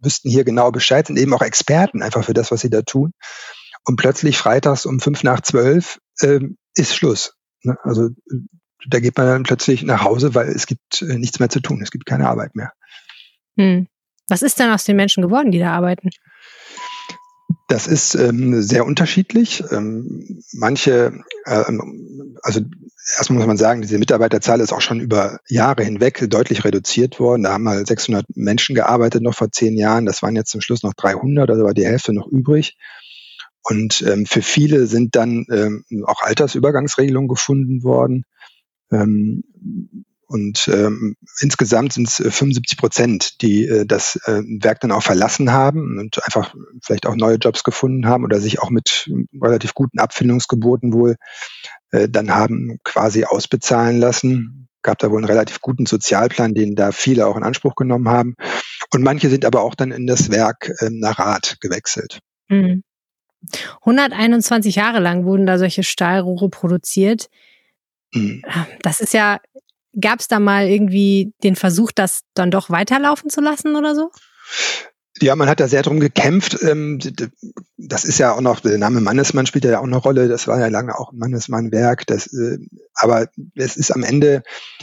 wüssten 0.00 0.28
hier 0.28 0.44
genau 0.44 0.70
Bescheid, 0.70 1.06
sind 1.06 1.18
eben 1.18 1.32
auch 1.32 1.42
Experten 1.42 2.02
einfach 2.02 2.24
für 2.24 2.34
das, 2.34 2.50
was 2.50 2.60
sie 2.60 2.70
da 2.70 2.82
tun. 2.82 3.12
Und 3.84 3.96
plötzlich 3.96 4.36
freitags 4.36 4.84
um 4.84 4.98
fünf 4.98 5.22
nach 5.22 5.40
zwölf 5.40 6.00
ähm, 6.20 6.58
ist 6.74 6.94
Schluss. 6.94 7.34
Ne? 7.62 7.78
Also 7.82 8.10
da 8.88 9.00
geht 9.00 9.16
man 9.16 9.26
dann 9.26 9.42
plötzlich 9.44 9.82
nach 9.84 10.02
Hause, 10.02 10.34
weil 10.34 10.48
es 10.48 10.66
gibt 10.66 11.02
äh, 11.02 11.18
nichts 11.18 11.38
mehr 11.38 11.48
zu 11.48 11.60
tun, 11.60 11.80
es 11.82 11.90
gibt 11.90 12.06
keine 12.06 12.28
Arbeit 12.28 12.54
mehr. 12.54 12.72
Hm. 13.56 13.86
Was 14.28 14.42
ist 14.42 14.58
denn 14.58 14.70
aus 14.70 14.84
den 14.84 14.96
Menschen 14.96 15.22
geworden, 15.22 15.52
die 15.52 15.60
da 15.60 15.72
arbeiten? 15.72 16.10
Das 17.68 17.88
ist 17.88 18.14
ähm, 18.14 18.62
sehr 18.62 18.86
unterschiedlich. 18.86 19.64
Ähm, 19.72 20.40
manche, 20.52 21.20
äh, 21.44 21.64
also 22.42 22.60
erstmal 23.16 23.38
muss 23.38 23.46
man 23.48 23.56
sagen, 23.56 23.82
diese 23.82 23.98
Mitarbeiterzahl 23.98 24.60
ist 24.60 24.72
auch 24.72 24.80
schon 24.80 25.00
über 25.00 25.40
Jahre 25.48 25.82
hinweg 25.82 26.24
deutlich 26.30 26.64
reduziert 26.64 27.18
worden. 27.18 27.42
Da 27.42 27.52
haben 27.52 27.64
mal 27.64 27.84
600 27.84 28.24
Menschen 28.36 28.76
gearbeitet 28.76 29.22
noch 29.22 29.34
vor 29.34 29.50
zehn 29.50 29.76
Jahren. 29.76 30.06
Das 30.06 30.22
waren 30.22 30.36
jetzt 30.36 30.50
zum 30.50 30.60
Schluss 30.60 30.84
noch 30.84 30.94
300, 30.94 31.50
also 31.50 31.64
war 31.64 31.74
die 31.74 31.86
Hälfte 31.86 32.12
noch 32.12 32.28
übrig. 32.28 32.76
Und 33.64 34.00
ähm, 34.02 34.26
für 34.26 34.42
viele 34.42 34.86
sind 34.86 35.16
dann 35.16 35.44
ähm, 35.50 35.84
auch 36.04 36.22
Altersübergangsregelungen 36.22 37.28
gefunden 37.28 37.82
worden. 37.82 38.24
Ähm, 38.92 39.42
und 40.26 40.68
ähm, 40.68 41.16
insgesamt 41.40 41.92
sind 41.92 42.08
es 42.08 42.16
75 42.16 42.78
Prozent, 42.78 43.42
die 43.42 43.64
äh, 43.64 43.86
das 43.86 44.16
äh, 44.24 44.42
Werk 44.60 44.80
dann 44.80 44.90
auch 44.90 45.02
verlassen 45.02 45.52
haben 45.52 45.98
und 45.98 46.24
einfach 46.24 46.54
vielleicht 46.82 47.06
auch 47.06 47.14
neue 47.14 47.36
Jobs 47.36 47.62
gefunden 47.62 48.06
haben 48.06 48.24
oder 48.24 48.40
sich 48.40 48.60
auch 48.60 48.70
mit 48.70 49.08
relativ 49.40 49.74
guten 49.74 50.00
Abfindungsgeboten 50.00 50.92
wohl 50.92 51.16
äh, 51.92 52.08
dann 52.08 52.34
haben 52.34 52.78
quasi 52.84 53.24
ausbezahlen 53.24 53.98
lassen. 53.98 54.68
Gab 54.82 54.98
da 54.98 55.10
wohl 55.10 55.18
einen 55.18 55.26
relativ 55.26 55.60
guten 55.60 55.86
Sozialplan, 55.86 56.54
den 56.54 56.74
da 56.74 56.92
viele 56.92 57.26
auch 57.26 57.36
in 57.36 57.42
Anspruch 57.42 57.74
genommen 57.74 58.08
haben. 58.08 58.34
Und 58.92 59.02
manche 59.02 59.28
sind 59.30 59.44
aber 59.44 59.62
auch 59.62 59.74
dann 59.74 59.92
in 59.92 60.06
das 60.06 60.30
Werk 60.30 60.70
äh, 60.80 60.90
nach 60.90 61.18
Rat 61.18 61.56
gewechselt. 61.60 62.20
Mhm. 62.48 62.82
121 63.82 64.74
Jahre 64.74 64.98
lang 64.98 65.24
wurden 65.24 65.46
da 65.46 65.58
solche 65.58 65.84
Stahlrohre 65.84 66.48
produziert. 66.48 67.28
Mhm. 68.12 68.42
Das 68.82 69.00
ist 69.00 69.14
ja 69.14 69.38
Gab 70.00 70.20
es 70.20 70.28
da 70.28 70.40
mal 70.40 70.66
irgendwie 70.66 71.32
den 71.42 71.56
Versuch, 71.56 71.92
das 71.92 72.20
dann 72.34 72.50
doch 72.50 72.70
weiterlaufen 72.70 73.30
zu 73.30 73.40
lassen 73.40 73.76
oder 73.76 73.94
so? 73.94 74.10
Ja, 75.22 75.34
man 75.34 75.48
hat 75.48 75.60
da 75.60 75.68
sehr 75.68 75.82
drum 75.82 75.98
gekämpft. 75.98 76.58
Ähm, 76.62 76.98
das 77.78 78.04
ist 78.04 78.18
ja 78.18 78.34
auch 78.34 78.42
noch, 78.42 78.60
der 78.60 78.76
Name 78.76 79.00
Mannesmann 79.00 79.46
spielt 79.46 79.64
ja 79.64 79.78
auch 79.78 79.84
eine 79.84 79.96
Rolle. 79.96 80.28
Das 80.28 80.46
war 80.46 80.60
ja 80.60 80.68
lange 80.68 80.98
auch 80.98 81.12
ein 81.12 81.18
Mannesmann-Werk. 81.18 82.04
äh, 82.10 82.58
aber 82.94 83.28
es 83.54 83.78
ist 83.78 83.92
am 83.92 84.02
Ende 84.02 84.42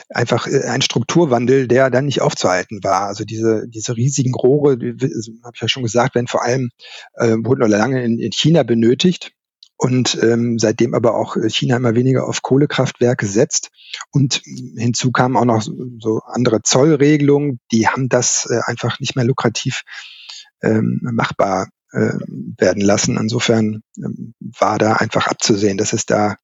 einfach 0.10 0.48
äh, 0.48 0.64
ein 0.64 0.82
Strukturwandel, 0.82 1.68
der 1.68 1.92
dann 1.92 2.06
nicht 2.06 2.22
aufzuhalten 2.22 2.84
war. 2.84 3.08
Also 3.08 3.26
diese, 3.26 3.68
diese 3.68 3.96
riesigen 3.96 4.34
Rohre, 4.34 4.72
habe 4.72 5.52
ich 5.54 5.62
ja 5.62 5.68
schon 5.68 5.84
gesagt, 5.84 6.16
werden 6.16 6.28
vor 6.28 6.44
allem, 6.44 6.72
äh, 7.14 7.36
wurden 7.38 7.62
lange 7.70 8.04
in, 8.04 8.18
in 8.18 8.32
China 8.32 8.64
benötigt 8.64 9.34
und 9.78 10.18
ähm, 10.22 10.60
seitdem 10.60 10.94
aber 10.94 11.16
auch 11.16 11.36
China 11.48 11.78
immer 11.78 11.96
weniger 11.96 12.28
auf 12.28 12.42
Kohlekraftwerke 12.42 13.26
setzt. 13.26 13.70
Und 14.12 14.42
hinzu 14.78 15.12
kamen 15.12 15.36
auch 15.36 15.46
noch 15.46 15.62
so 16.00 16.22
andere 16.26 16.62
Zollregelungen, 16.62 17.60
die 17.72 17.88
haben 17.88 18.10
das 18.10 18.48
äh, 18.50 18.60
einfach 18.66 19.00
nicht 19.00 19.16
mehr 19.16 19.26
lukrativ 19.26 19.84
ähm, 20.62 21.00
machbar 21.02 21.68
äh, 21.92 22.18
werden 22.58 22.82
lassen. 22.82 23.18
Insofern 23.18 23.84
ähm, 23.98 24.34
war 24.40 24.80
da 24.80 24.94
einfach 24.94 25.28
abzusehen, 25.28 25.78
dass 25.78 25.94
es 25.94 26.06
da 26.06 26.38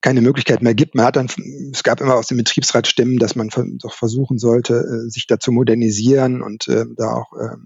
keine 0.00 0.20
Möglichkeit 0.20 0.62
mehr 0.62 0.74
gibt. 0.74 0.94
Man 0.94 1.06
hat 1.06 1.16
dann, 1.16 1.28
es 1.72 1.82
gab 1.82 2.00
immer 2.00 2.16
aus 2.16 2.26
dem 2.26 2.36
Betriebsrat 2.36 2.86
Stimmen, 2.86 3.18
dass 3.18 3.34
man 3.34 3.48
doch 3.78 3.94
versuchen 3.94 4.38
sollte, 4.38 4.74
äh, 4.74 5.08
sich 5.08 5.26
da 5.26 5.38
zu 5.38 5.52
modernisieren 5.52 6.42
und 6.42 6.68
äh, 6.68 6.84
da 6.96 7.14
auch 7.14 7.32
äh, 7.32 7.46
äh, 7.46 7.56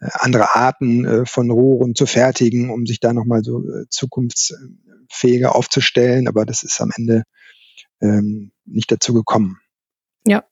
andere 0.00 0.54
Arten 0.54 1.04
äh, 1.04 1.26
von 1.26 1.50
Rohren 1.50 1.94
zu 1.94 2.06
fertigen, 2.06 2.70
um 2.70 2.86
sich 2.86 3.00
da 3.00 3.12
nochmal 3.12 3.42
so 3.42 3.60
äh, 3.60 3.86
zukunftsfähiger 3.88 5.54
aufzustellen. 5.54 6.28
Aber 6.28 6.44
das 6.44 6.62
ist 6.62 6.80
am 6.80 6.90
Ende 6.94 7.24
ähm, 8.00 8.52
nicht 8.64 8.90
dazu 8.92 9.14
gekommen. 9.14 9.58
Ja. 10.26 10.44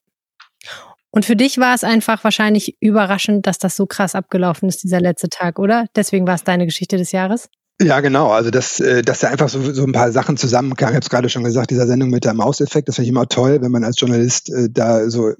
Und 1.10 1.24
für 1.24 1.36
dich 1.36 1.58
war 1.58 1.74
es 1.74 1.84
einfach 1.84 2.24
wahrscheinlich 2.24 2.76
überraschend, 2.80 3.46
dass 3.46 3.58
das 3.58 3.76
so 3.76 3.86
krass 3.86 4.14
abgelaufen 4.14 4.68
ist, 4.68 4.82
dieser 4.82 5.00
letzte 5.00 5.28
Tag, 5.28 5.58
oder? 5.58 5.86
Deswegen 5.94 6.26
war 6.26 6.34
es 6.34 6.44
deine 6.44 6.64
Geschichte 6.64 6.96
des 6.96 7.12
Jahres? 7.12 7.48
Ja, 7.80 7.98
genau. 8.00 8.28
Also 8.30 8.50
dass, 8.50 8.78
äh, 8.78 9.02
dass 9.02 9.18
da 9.20 9.28
einfach 9.28 9.48
so, 9.48 9.72
so 9.72 9.84
ein 9.84 9.90
paar 9.90 10.12
Sachen 10.12 10.36
zusammenkamen. 10.36 10.92
Ich 10.92 10.96
habe 10.96 11.04
es 11.04 11.10
gerade 11.10 11.28
schon 11.28 11.42
gesagt, 11.42 11.70
dieser 11.70 11.88
Sendung 11.88 12.08
mit 12.08 12.24
der 12.24 12.32
Mauseffekt, 12.32 12.88
das 12.88 12.94
finde 12.94 13.06
ich 13.06 13.10
immer 13.10 13.26
toll, 13.26 13.62
wenn 13.62 13.72
man 13.72 13.82
als 13.82 13.98
Journalist 13.98 14.48
äh, 14.50 14.68
da 14.70 15.10
so 15.10 15.30
äh, 15.30 15.34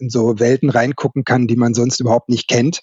in 0.00 0.10
so 0.10 0.40
Welten 0.40 0.68
reingucken 0.68 1.22
kann, 1.22 1.46
die 1.46 1.54
man 1.54 1.72
sonst 1.72 2.00
überhaupt 2.00 2.28
nicht 2.28 2.48
kennt. 2.48 2.80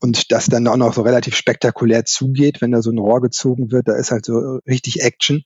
Und 0.00 0.32
das 0.32 0.46
dann 0.46 0.66
auch 0.66 0.78
noch 0.78 0.94
so 0.94 1.02
relativ 1.02 1.36
spektakulär 1.36 2.06
zugeht, 2.06 2.62
wenn 2.62 2.70
da 2.70 2.80
so 2.80 2.90
ein 2.90 2.98
Rohr 2.98 3.20
gezogen 3.20 3.70
wird, 3.70 3.86
da 3.86 3.96
ist 3.96 4.10
halt 4.10 4.24
so 4.24 4.60
richtig 4.66 5.02
Action. 5.02 5.42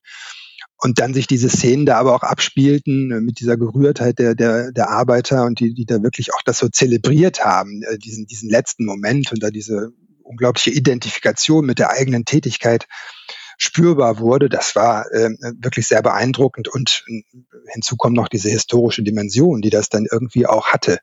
Und 0.77 1.01
dann 1.01 1.13
sich 1.13 1.27
diese 1.27 1.51
Szenen 1.51 1.87
da 1.87 1.99
aber 1.99 2.15
auch 2.15 2.23
abspielten 2.23 3.09
mit 3.25 3.41
dieser 3.41 3.57
Gerührtheit 3.57 4.19
der, 4.19 4.35
der, 4.35 4.71
der 4.73 4.91
Arbeiter 4.91 5.45
und 5.45 5.61
die, 5.61 5.75
die 5.75 5.85
da 5.85 6.03
wirklich 6.03 6.33
auch 6.33 6.41
das 6.45 6.59
so 6.59 6.69
zelebriert 6.69 7.45
haben, 7.45 7.83
diesen, 8.03 8.27
diesen 8.27 8.49
letzten 8.49 8.87
Moment 8.87 9.31
und 9.31 9.43
da 9.43 9.51
diese 9.51 9.93
unglaubliche 10.31 10.71
Identifikation 10.71 11.67
mit 11.67 11.79
der 11.79 11.91
eigenen 11.91 12.25
Tätigkeit 12.25 12.87
spürbar 13.59 14.19
wurde. 14.21 14.49
Das 14.49 14.75
war 14.75 15.05
äh, 15.13 15.31
wirklich 15.59 15.87
sehr 15.87 16.03
beeindruckend 16.03 16.69
und 16.69 17.05
äh, 17.09 17.23
hinzu 17.73 17.97
kommt 17.97 18.17
noch 18.17 18.29
diese 18.29 18.49
historische 18.49 19.03
Dimension, 19.03 19.61
die 19.61 19.71
das 19.71 19.91
dann 19.91 20.07
irgendwie 20.11 20.47
auch 20.47 20.69
hatte. 20.69 20.99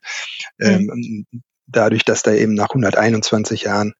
Mhm. 0.58 0.66
Ähm, 0.66 1.26
dadurch, 1.66 2.04
dass 2.04 2.22
da 2.22 2.32
eben 2.32 2.54
nach 2.54 2.70
121 2.70 3.62
Jahren 3.62 3.94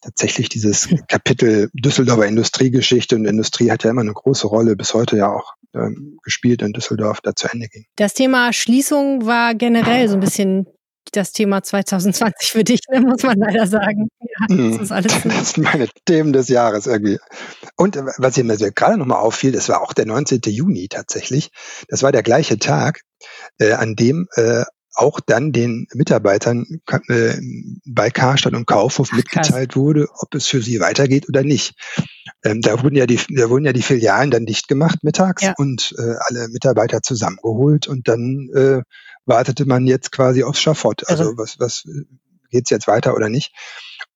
tatsächlich 0.00 0.48
dieses 0.48 0.88
Kapitel 1.08 1.70
Düsseldorfer 1.74 2.26
Industriegeschichte 2.26 3.16
und 3.16 3.26
Industrie 3.26 3.70
hat 3.70 3.84
ja 3.84 3.90
immer 3.90 4.00
eine 4.00 4.14
große 4.14 4.46
Rolle 4.46 4.76
bis 4.76 4.94
heute 4.94 5.16
ja 5.16 5.30
auch 5.30 5.54
ähm, 5.74 6.18
gespielt 6.22 6.62
in 6.62 6.72
Düsseldorf, 6.72 7.20
da 7.20 7.34
zu 7.34 7.48
Ende 7.48 7.68
ging. 7.68 7.84
Das 7.96 8.14
Thema 8.14 8.52
Schließung 8.52 9.26
war 9.26 9.54
generell 9.54 10.08
so 10.08 10.14
ein 10.14 10.20
bisschen 10.20 10.66
das 11.10 11.32
Thema 11.32 11.62
2020 11.62 12.50
für 12.50 12.64
dich, 12.64 12.80
ne, 12.90 13.00
muss 13.00 13.22
man 13.22 13.38
leider 13.38 13.66
sagen. 13.66 14.08
Ja, 14.20 14.46
das, 14.48 14.56
hm. 14.56 14.80
ist 14.80 14.92
alles 14.92 15.12
das 15.24 15.52
sind 15.52 15.64
meine 15.64 15.88
Themen 16.04 16.32
des 16.32 16.48
Jahres 16.48 16.86
irgendwie. 16.86 17.18
Und 17.76 17.96
äh, 17.96 18.04
was 18.18 18.36
mir 18.36 18.56
gerade 18.72 18.98
nochmal 18.98 19.18
auffiel, 19.18 19.52
das 19.52 19.68
war 19.68 19.82
auch 19.82 19.92
der 19.92 20.06
19. 20.06 20.40
Juni 20.46 20.88
tatsächlich. 20.88 21.50
Das 21.88 22.02
war 22.02 22.12
der 22.12 22.22
gleiche 22.22 22.58
Tag, 22.58 23.02
äh, 23.58 23.72
an 23.72 23.96
dem 23.96 24.26
äh, 24.34 24.64
auch 24.98 25.20
dann 25.20 25.52
den 25.52 25.86
Mitarbeitern 25.94 26.66
äh, 27.08 27.34
bei 27.86 28.10
Karstadt 28.10 28.54
und 28.54 28.66
Kaufhof 28.66 29.10
Ach, 29.12 29.16
mitgeteilt 29.16 29.76
wurde, 29.76 30.08
ob 30.18 30.34
es 30.34 30.48
für 30.48 30.60
sie 30.60 30.80
weitergeht 30.80 31.28
oder 31.28 31.44
nicht. 31.44 31.74
Ähm, 32.44 32.62
da 32.62 32.82
wurden 32.82 32.96
ja 32.96 33.06
die, 33.06 33.20
da 33.30 33.48
wurden 33.48 33.64
ja 33.64 33.72
die 33.72 33.82
Filialen 33.82 34.30
dann 34.30 34.44
dicht 34.44 34.66
gemacht 34.66 35.04
mittags 35.04 35.42
ja. 35.42 35.54
und 35.56 35.94
äh, 35.98 36.14
alle 36.18 36.48
Mitarbeiter 36.48 37.00
zusammengeholt 37.00 37.86
und 37.86 38.08
dann 38.08 38.48
äh, 38.54 38.82
wartete 39.28 39.66
man 39.66 39.86
jetzt 39.86 40.12
quasi 40.12 40.42
aufs 40.42 40.60
Schafott. 40.60 41.08
Also 41.08 41.24
Irre. 41.24 41.38
was, 41.38 41.58
was 41.58 41.84
geht's 42.50 42.70
jetzt 42.70 42.88
weiter 42.88 43.14
oder 43.14 43.28
nicht? 43.28 43.54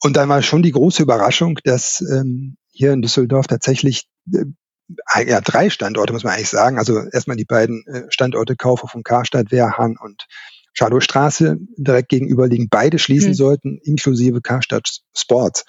Und 0.01 0.17
dann 0.17 0.29
war 0.29 0.43
schon 0.43 0.63
die 0.63 0.73
große 0.73 1.03
Überraschung, 1.03 1.59
dass 1.65 2.01
ähm, 2.01 2.57
hier 2.73 2.93
in 2.93 3.03
Düsseldorf 3.03 3.47
tatsächlich 3.47 4.09
äh, 4.33 4.45
ja, 5.27 5.41
drei 5.41 5.71
Standorte, 5.71 6.13
muss 6.13 6.25
man 6.25 6.35
eigentlich 6.35 6.49
sagen. 6.49 6.79
Also 6.79 6.99
erstmal 7.13 7.37
die 7.37 7.45
beiden 7.45 7.85
äh, 7.87 8.03
Standorte 8.09 8.57
Kaufhof 8.57 8.95
und 8.95 9.05
Karstadt, 9.05 9.53
Wehrhahn 9.53 9.97
und 9.97 10.27
Schadowstraße 10.75 11.59
direkt 11.77 12.09
gegenüberliegen, 12.09 12.69
beide 12.71 12.99
schließen 12.99 13.31
mhm. 13.31 13.35
sollten, 13.35 13.79
inklusive 13.83 14.41
Karstadt 14.41 15.03
Sports. 15.15 15.65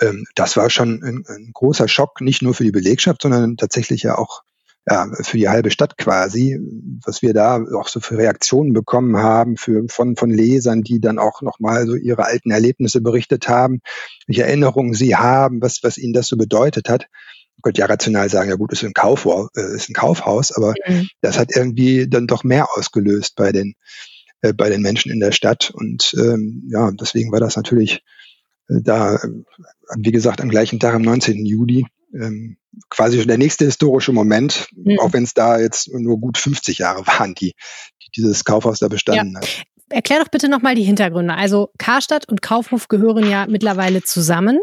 Ähm, 0.00 0.24
das 0.34 0.56
war 0.56 0.70
schon 0.70 1.02
ein, 1.02 1.24
ein, 1.28 1.50
großer 1.52 1.88
Schock, 1.88 2.20
nicht 2.20 2.42
nur 2.42 2.54
für 2.54 2.64
die 2.64 2.70
Belegschaft, 2.70 3.22
sondern 3.22 3.56
tatsächlich 3.56 4.02
ja 4.02 4.16
auch 4.16 4.42
ja, 4.88 5.08
für 5.22 5.36
die 5.36 5.48
halbe 5.48 5.70
Stadt 5.70 5.98
quasi, 5.98 6.58
was 7.04 7.22
wir 7.22 7.34
da 7.34 7.62
auch 7.78 7.88
so 7.88 8.00
für 8.00 8.16
Reaktionen 8.16 8.72
bekommen 8.72 9.16
haben 9.16 9.56
für, 9.56 9.84
von, 9.88 10.16
von 10.16 10.30
Lesern, 10.30 10.82
die 10.82 11.00
dann 11.00 11.18
auch 11.18 11.42
nochmal 11.42 11.86
so 11.86 11.94
ihre 11.94 12.24
alten 12.24 12.50
Erlebnisse 12.50 13.00
berichtet 13.00 13.48
haben, 13.48 13.80
welche 14.26 14.44
Erinnerungen 14.44 14.94
sie 14.94 15.16
haben, 15.16 15.60
was, 15.60 15.80
was 15.82 15.98
ihnen 15.98 16.14
das 16.14 16.28
so 16.28 16.36
bedeutet 16.36 16.88
hat. 16.88 17.06
Ich 17.56 17.62
könnte 17.62 17.80
ja 17.80 17.86
rational 17.86 18.30
sagen, 18.30 18.48
ja 18.48 18.56
gut, 18.56 18.72
ist 18.72 18.82
ein, 18.82 18.94
Kaufhaus, 18.94 19.50
äh, 19.54 19.74
ist 19.74 19.90
ein 19.90 19.94
Kaufhaus, 19.94 20.50
aber 20.50 20.74
mhm. 20.86 21.08
das 21.20 21.38
hat 21.38 21.54
irgendwie 21.54 22.08
dann 22.08 22.26
doch 22.26 22.42
mehr 22.42 22.66
ausgelöst 22.74 23.36
bei 23.36 23.52
den, 23.52 23.74
äh, 24.40 24.54
bei 24.54 24.70
den 24.70 24.80
Menschen 24.80 25.12
in 25.12 25.20
der 25.20 25.32
Stadt. 25.32 25.70
Und 25.70 26.14
ähm, 26.18 26.66
ja, 26.70 26.90
deswegen 26.90 27.30
war 27.32 27.40
das 27.40 27.56
natürlich 27.56 28.02
äh, 28.70 28.80
da, 28.80 29.16
äh, 29.16 29.28
wie 29.98 30.10
gesagt, 30.10 30.40
am 30.40 30.48
gleichen 30.48 30.80
Tag, 30.80 30.94
am 30.94 31.02
19. 31.02 31.44
Juli, 31.44 31.84
ähm, 32.14 32.56
quasi 32.88 33.24
der 33.26 33.38
nächste 33.38 33.64
historische 33.64 34.12
Moment, 34.12 34.68
mhm. 34.74 34.98
auch 35.00 35.12
wenn 35.12 35.24
es 35.24 35.34
da 35.34 35.58
jetzt 35.58 35.92
nur 35.92 36.18
gut 36.18 36.38
50 36.38 36.78
Jahre 36.78 37.06
waren, 37.06 37.34
die, 37.34 37.54
die 38.02 38.10
dieses 38.16 38.44
Kaufhaus 38.44 38.78
da 38.78 38.88
bestanden 38.88 39.34
ja. 39.34 39.40
hat. 39.40 39.48
Erklär 39.92 40.20
doch 40.20 40.28
bitte 40.28 40.48
nochmal 40.48 40.76
die 40.76 40.84
Hintergründe. 40.84 41.34
Also 41.34 41.70
Karstadt 41.78 42.28
und 42.28 42.42
Kaufhof 42.42 42.86
gehören 42.86 43.28
ja 43.28 43.46
mittlerweile 43.48 44.02
zusammen. 44.02 44.60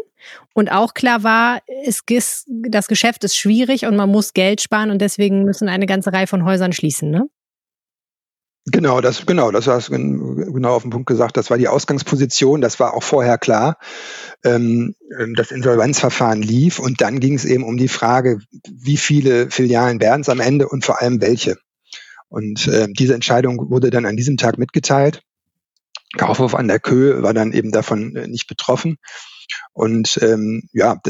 Und 0.54 0.72
auch 0.72 0.94
klar 0.94 1.22
war, 1.22 1.60
es, 1.84 2.02
das 2.46 2.88
Geschäft 2.88 3.24
ist 3.24 3.36
schwierig 3.36 3.84
und 3.84 3.94
man 3.94 4.10
muss 4.10 4.32
Geld 4.32 4.62
sparen 4.62 4.90
und 4.90 5.02
deswegen 5.02 5.44
müssen 5.44 5.68
eine 5.68 5.84
ganze 5.84 6.14
Reihe 6.14 6.26
von 6.26 6.44
Häusern 6.44 6.72
schließen, 6.72 7.10
ne? 7.10 7.28
Genau, 8.70 9.00
das, 9.00 9.24
genau, 9.24 9.50
das 9.50 9.66
hast 9.66 9.88
du 9.88 9.92
genau 9.94 10.74
auf 10.74 10.82
den 10.82 10.90
Punkt 10.90 11.06
gesagt. 11.06 11.36
Das 11.36 11.50
war 11.50 11.58
die 11.58 11.68
Ausgangsposition. 11.68 12.60
Das 12.60 12.80
war 12.80 12.94
auch 12.94 13.02
vorher 13.02 13.38
klar. 13.38 13.78
Ähm, 14.44 14.94
das 15.36 15.50
Insolvenzverfahren 15.50 16.42
lief 16.42 16.78
und 16.78 17.00
dann 17.00 17.20
ging 17.20 17.34
es 17.34 17.44
eben 17.44 17.64
um 17.64 17.76
die 17.76 17.88
Frage, 17.88 18.40
wie 18.70 18.96
viele 18.96 19.50
Filialen 19.50 20.00
werden 20.00 20.22
es 20.22 20.28
am 20.28 20.40
Ende 20.40 20.68
und 20.68 20.84
vor 20.84 21.00
allem 21.00 21.20
welche. 21.20 21.56
Und 22.28 22.66
äh, 22.68 22.88
diese 22.90 23.14
Entscheidung 23.14 23.70
wurde 23.70 23.90
dann 23.90 24.06
an 24.06 24.16
diesem 24.16 24.36
Tag 24.36 24.58
mitgeteilt. 24.58 25.22
Kaufhof 26.16 26.54
an 26.54 26.68
der 26.68 26.80
Köhe 26.80 27.22
war 27.22 27.34
dann 27.34 27.52
eben 27.52 27.70
davon 27.70 28.16
äh, 28.16 28.26
nicht 28.26 28.46
betroffen. 28.48 28.96
Und 29.72 30.18
ähm, 30.22 30.68
ja, 30.72 31.00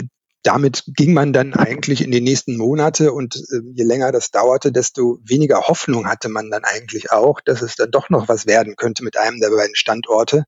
damit 0.43 0.84
ging 0.86 1.12
man 1.12 1.32
dann 1.32 1.55
eigentlich 1.55 2.03
in 2.03 2.11
die 2.11 2.20
nächsten 2.20 2.57
Monate 2.57 3.12
und 3.12 3.36
äh, 3.36 3.61
je 3.74 3.84
länger 3.84 4.12
das 4.12 4.30
dauerte, 4.30 4.72
desto 4.72 5.18
weniger 5.24 5.62
Hoffnung 5.68 6.07
hatte 6.07 6.28
man 6.28 6.51
dann 6.51 6.64
eigentlich 6.64 7.11
auch, 7.11 7.41
dass 7.41 7.62
es 7.62 7.76
dann 7.76 7.91
doch 7.91 8.09
noch 8.09 8.28
was 8.28 8.47
werden 8.47 8.76
könnte 8.76 9.05
mit 9.05 9.16
einem 9.16 9.41
der 9.41 9.51
beiden 9.51 9.74
Standorte, 9.74 10.45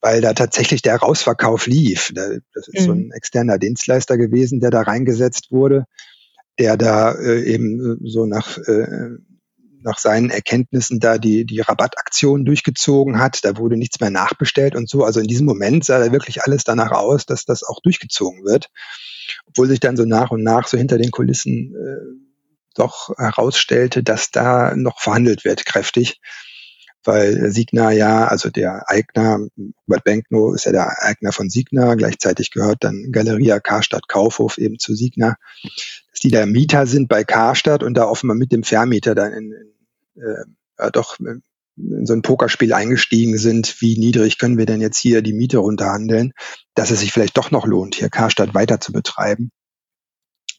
weil 0.00 0.20
da 0.20 0.32
tatsächlich 0.32 0.82
der 0.82 0.96
Rausverkauf 0.96 1.66
lief. 1.66 2.12
Das 2.14 2.68
ist 2.68 2.80
mhm. 2.80 2.84
so 2.84 2.92
ein 2.92 3.10
externer 3.12 3.58
Dienstleister 3.58 4.16
gewesen, 4.16 4.60
der 4.60 4.70
da 4.70 4.82
reingesetzt 4.82 5.52
wurde, 5.52 5.84
der 6.58 6.76
da 6.76 7.12
äh, 7.12 7.42
eben 7.42 7.80
äh, 7.80 8.08
so 8.08 8.24
nach 8.24 8.56
äh, 8.58 9.18
nach 9.82 9.98
seinen 9.98 10.30
Erkenntnissen 10.30 11.00
da 11.00 11.18
die, 11.18 11.44
die 11.44 11.60
Rabattaktion 11.60 12.44
durchgezogen 12.44 13.18
hat. 13.18 13.44
Da 13.44 13.56
wurde 13.56 13.76
nichts 13.76 14.00
mehr 14.00 14.10
nachbestellt 14.10 14.74
und 14.74 14.88
so. 14.88 15.04
Also 15.04 15.20
in 15.20 15.26
diesem 15.26 15.46
Moment 15.46 15.84
sah 15.84 15.98
da 15.98 16.12
wirklich 16.12 16.42
alles 16.42 16.64
danach 16.64 16.92
aus, 16.92 17.26
dass 17.26 17.44
das 17.44 17.62
auch 17.62 17.80
durchgezogen 17.80 18.44
wird. 18.44 18.70
Obwohl 19.46 19.68
sich 19.68 19.80
dann 19.80 19.96
so 19.96 20.04
nach 20.04 20.30
und 20.30 20.42
nach 20.42 20.66
so 20.66 20.76
hinter 20.76 20.98
den 20.98 21.10
Kulissen 21.10 21.74
äh, 21.74 22.26
doch 22.74 23.16
herausstellte, 23.16 24.02
dass 24.02 24.30
da 24.30 24.74
noch 24.76 25.00
verhandelt 25.00 25.44
wird, 25.44 25.64
kräftig. 25.66 26.20
Weil 27.06 27.50
Signa 27.52 27.92
ja, 27.92 28.26
also 28.26 28.50
der 28.50 28.90
Eigner, 28.90 29.46
Robert 29.88 30.04
Benkno 30.04 30.52
ist 30.52 30.66
ja 30.66 30.72
der 30.72 31.02
Eigner 31.02 31.32
von 31.32 31.50
Signa, 31.50 31.94
gleichzeitig 31.94 32.50
gehört 32.50 32.84
dann 32.84 33.12
Galeria 33.12 33.60
Karstadt 33.60 34.08
Kaufhof 34.08 34.58
eben 34.58 34.78
zu 34.78 34.94
Signa, 34.94 35.36
dass 36.10 36.20
die 36.20 36.30
da 36.30 36.44
Mieter 36.46 36.86
sind 36.86 37.08
bei 37.08 37.24
Karstadt 37.24 37.82
und 37.82 37.94
da 37.94 38.06
offenbar 38.06 38.36
mit 38.36 38.52
dem 38.52 38.64
Vermieter 38.64 39.14
dann 39.14 39.32
in, 39.32 39.52
in 39.52 40.22
äh, 40.22 40.44
ja, 40.78 40.90
doch 40.90 41.18
äh, 41.20 41.40
in 41.76 42.06
so 42.06 42.14
ein 42.14 42.22
Pokerspiel 42.22 42.72
eingestiegen 42.72 43.36
sind, 43.36 43.80
wie 43.80 43.98
niedrig 43.98 44.38
können 44.38 44.56
wir 44.58 44.66
denn 44.66 44.80
jetzt 44.80 44.98
hier 44.98 45.20
die 45.22 45.34
Miete 45.34 45.58
runterhandeln, 45.58 46.32
dass 46.74 46.90
es 46.90 47.00
sich 47.00 47.12
vielleicht 47.12 47.36
doch 47.36 47.50
noch 47.50 47.66
lohnt, 47.66 47.94
hier 47.94 48.08
Karstadt 48.08 48.54
weiter 48.54 48.80
zu 48.80 48.92
betreiben. 48.92 49.50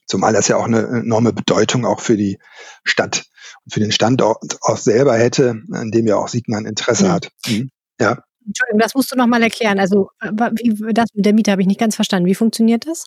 Zumal 0.06 0.32
das 0.32 0.48
ja 0.48 0.58
auch 0.58 0.66
eine 0.66 0.86
enorme 0.86 1.34
Bedeutung 1.34 1.86
auch 1.86 2.00
für 2.00 2.18
die 2.18 2.40
Stadt 2.84 3.26
und 3.66 3.74
für 3.74 3.80
den 3.80 3.92
Standort 3.92 4.58
auch 4.62 4.78
selber 4.78 5.16
hätte, 5.16 5.62
an 5.72 5.92
dem 5.92 6.08
ja 6.08 6.16
auch 6.16 6.28
Siegmann 6.28 6.66
Interesse 6.66 7.06
mhm. 7.06 7.12
hat. 7.12 7.30
Mhm. 7.48 7.70
Ja. 8.00 8.24
Entschuldigung, 8.46 8.80
das 8.80 8.96
musst 8.96 9.12
du 9.12 9.18
noch 9.18 9.28
mal 9.28 9.44
erklären. 9.44 9.80
Also 9.80 10.10
wie, 10.22 10.94
das 10.94 11.10
mit 11.14 11.26
der 11.26 11.34
Miete 11.34 11.52
habe 11.52 11.62
ich 11.62 11.68
nicht 11.68 11.80
ganz 11.80 11.96
verstanden. 11.96 12.28
Wie 12.28 12.36
funktioniert 12.36 12.88
das? 12.88 13.06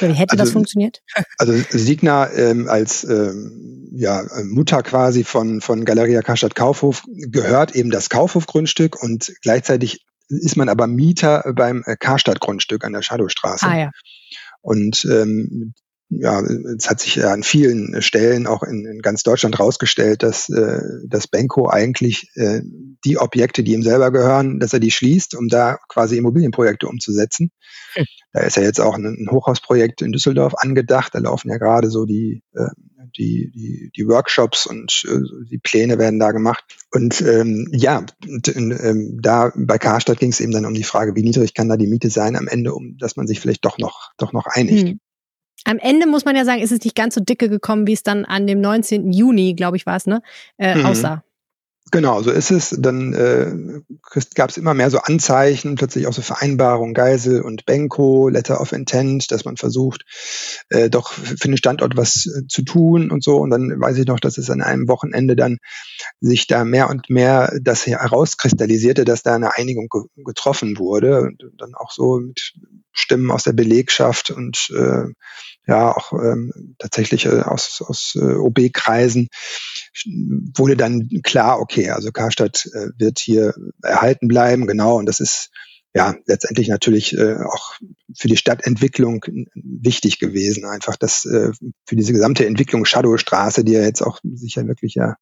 Wie 0.00 0.06
hätte 0.06 0.32
also, 0.32 0.44
das 0.44 0.52
funktioniert? 0.52 1.00
Also 1.38 1.52
Signa 1.70 2.30
ähm, 2.32 2.68
als 2.68 3.04
ähm, 3.04 3.88
ja, 3.92 4.24
Mutter 4.44 4.82
quasi 4.82 5.24
von, 5.24 5.60
von 5.60 5.84
Galeria 5.84 6.22
Karstadt 6.22 6.54
Kaufhof 6.54 7.04
gehört 7.06 7.74
eben 7.74 7.90
das 7.90 8.08
Kaufhofgrundstück 8.10 9.00
und 9.02 9.32
gleichzeitig 9.42 10.04
ist 10.28 10.56
man 10.56 10.68
aber 10.68 10.86
Mieter 10.86 11.52
beim 11.54 11.82
Karstadt 11.98 12.40
Grundstück 12.40 12.84
an 12.84 12.92
der 12.92 13.02
Shadowstraße. 13.02 13.66
Ah, 13.66 13.78
ja. 13.78 13.90
Und 14.60 15.04
ähm, 15.04 15.74
ja, 16.10 16.40
es 16.40 16.90
hat 16.90 17.00
sich 17.00 17.16
ja 17.16 17.32
an 17.32 17.44
vielen 17.44 18.02
Stellen 18.02 18.48
auch 18.48 18.64
in, 18.64 18.84
in 18.84 19.00
ganz 19.00 19.22
Deutschland 19.22 19.58
rausgestellt, 19.60 20.24
dass 20.24 20.48
äh, 20.48 20.80
das 21.06 21.28
Benko 21.28 21.68
eigentlich 21.68 22.30
äh, 22.34 22.62
die 23.04 23.18
Objekte, 23.18 23.62
die 23.62 23.72
ihm 23.72 23.82
selber 23.82 24.10
gehören, 24.10 24.58
dass 24.58 24.72
er 24.72 24.80
die 24.80 24.90
schließt, 24.90 25.36
um 25.36 25.48
da 25.48 25.78
quasi 25.88 26.18
Immobilienprojekte 26.18 26.88
umzusetzen. 26.88 27.52
Hm. 27.94 28.06
Da 28.32 28.40
ist 28.40 28.56
ja 28.56 28.64
jetzt 28.64 28.80
auch 28.80 28.94
ein, 28.94 29.04
ein, 29.04 29.28
Hochhausprojekt 29.30 30.02
in 30.02 30.10
Düsseldorf 30.10 30.54
angedacht. 30.56 31.14
Da 31.14 31.20
laufen 31.20 31.48
ja 31.48 31.58
gerade 31.58 31.90
so 31.90 32.06
die, 32.06 32.42
äh, 32.54 32.70
die, 33.16 33.52
die, 33.54 33.90
die 33.94 34.06
Workshops 34.08 34.66
und 34.66 35.04
äh, 35.08 35.20
die 35.48 35.58
Pläne 35.58 35.98
werden 35.98 36.18
da 36.18 36.32
gemacht. 36.32 36.64
Und 36.92 37.20
ähm, 37.20 37.68
ja, 37.72 38.04
und, 38.28 38.48
ähm, 38.48 39.18
da 39.22 39.52
bei 39.56 39.78
Karstadt 39.78 40.18
ging 40.18 40.30
es 40.30 40.40
eben 40.40 40.52
dann 40.52 40.66
um 40.66 40.74
die 40.74 40.84
Frage, 40.84 41.14
wie 41.14 41.22
niedrig 41.22 41.54
kann 41.54 41.68
da 41.68 41.76
die 41.76 41.86
Miete 41.86 42.10
sein 42.10 42.34
am 42.34 42.48
Ende, 42.48 42.74
um 42.74 42.96
dass 42.98 43.16
man 43.16 43.28
sich 43.28 43.38
vielleicht 43.38 43.64
doch 43.64 43.78
noch, 43.78 44.10
doch 44.18 44.32
noch 44.32 44.46
einigt. 44.46 44.88
Hm. 44.88 45.00
Am 45.64 45.78
Ende 45.78 46.06
muss 46.06 46.24
man 46.24 46.36
ja 46.36 46.44
sagen, 46.44 46.62
ist 46.62 46.72
es 46.72 46.84
nicht 46.84 46.96
ganz 46.96 47.14
so 47.14 47.20
dicke 47.20 47.48
gekommen, 47.48 47.86
wie 47.86 47.92
es 47.92 48.02
dann 48.02 48.24
an 48.24 48.46
dem 48.46 48.60
19. 48.60 49.12
Juni, 49.12 49.54
glaube 49.54 49.76
ich, 49.76 49.86
war 49.86 49.96
es, 49.96 50.06
ne, 50.06 50.22
äh, 50.58 50.76
mhm. 50.76 50.86
aussah. 50.86 51.22
Genau, 51.92 52.22
so 52.22 52.30
ist 52.30 52.52
es. 52.52 52.76
Dann 52.78 53.12
äh, 53.14 53.82
gab 54.34 54.50
es 54.50 54.56
immer 54.56 54.74
mehr 54.74 54.90
so 54.90 54.98
Anzeichen, 54.98 55.74
plötzlich 55.74 56.06
auch 56.06 56.12
so 56.12 56.22
Vereinbarungen, 56.22 56.94
Geisel 56.94 57.42
und 57.42 57.66
Benko, 57.66 58.28
Letter 58.28 58.60
of 58.60 58.72
Intent, 58.72 59.32
dass 59.32 59.44
man 59.44 59.56
versucht, 59.56 60.04
äh, 60.68 60.88
doch 60.88 61.12
für 61.12 61.48
den 61.48 61.56
Standort 61.56 61.96
was 61.96 62.26
äh, 62.26 62.46
zu 62.46 62.62
tun 62.62 63.10
und 63.10 63.24
so. 63.24 63.38
Und 63.38 63.50
dann 63.50 63.80
weiß 63.80 63.98
ich 63.98 64.06
noch, 64.06 64.20
dass 64.20 64.38
es 64.38 64.50
an 64.50 64.62
einem 64.62 64.86
Wochenende 64.86 65.34
dann 65.34 65.58
sich 66.20 66.46
da 66.46 66.64
mehr 66.64 66.90
und 66.90 67.10
mehr 67.10 67.52
das 67.60 67.86
herauskristallisierte, 67.86 69.04
dass 69.04 69.24
da 69.24 69.34
eine 69.34 69.56
Einigung 69.56 69.88
ge 69.88 70.02
getroffen 70.24 70.78
wurde. 70.78 71.22
Und 71.22 71.42
dann 71.58 71.74
auch 71.74 71.90
so 71.90 72.20
mit 72.20 72.52
Stimmen 72.92 73.30
aus 73.30 73.44
der 73.44 73.52
Belegschaft 73.52 74.30
und 74.30 74.70
äh, 74.76 75.04
ja 75.66 75.94
auch 75.94 76.12
ähm, 76.12 76.74
tatsächlich 76.78 77.26
äh, 77.26 77.40
aus, 77.40 77.82
aus 77.86 78.16
äh, 78.16 78.34
OB-Kreisen 78.34 79.28
wurde 80.56 80.76
dann 80.76 81.08
klar, 81.22 81.60
okay, 81.60 81.90
also 81.90 82.10
Karstadt 82.10 82.66
äh, 82.72 82.88
wird 82.98 83.18
hier 83.18 83.54
erhalten 83.82 84.28
bleiben, 84.28 84.66
genau, 84.66 84.98
und 84.98 85.06
das 85.06 85.20
ist 85.20 85.50
ja, 85.92 86.14
letztendlich 86.26 86.68
natürlich 86.68 87.16
äh, 87.16 87.36
auch 87.42 87.74
für 88.16 88.28
die 88.28 88.36
Stadtentwicklung 88.36 89.24
wichtig 89.54 90.20
gewesen. 90.20 90.64
Einfach 90.64 90.96
das 90.96 91.24
äh, 91.24 91.50
für 91.84 91.96
diese 91.96 92.12
gesamte 92.12 92.46
Entwicklung 92.46 92.84
Shadowstraße, 92.84 93.64
die 93.64 93.72
ja 93.72 93.82
jetzt 93.82 94.02
auch 94.02 94.20
sicher 94.22 94.68
wirklich 94.68 94.94
ja, 94.94 95.16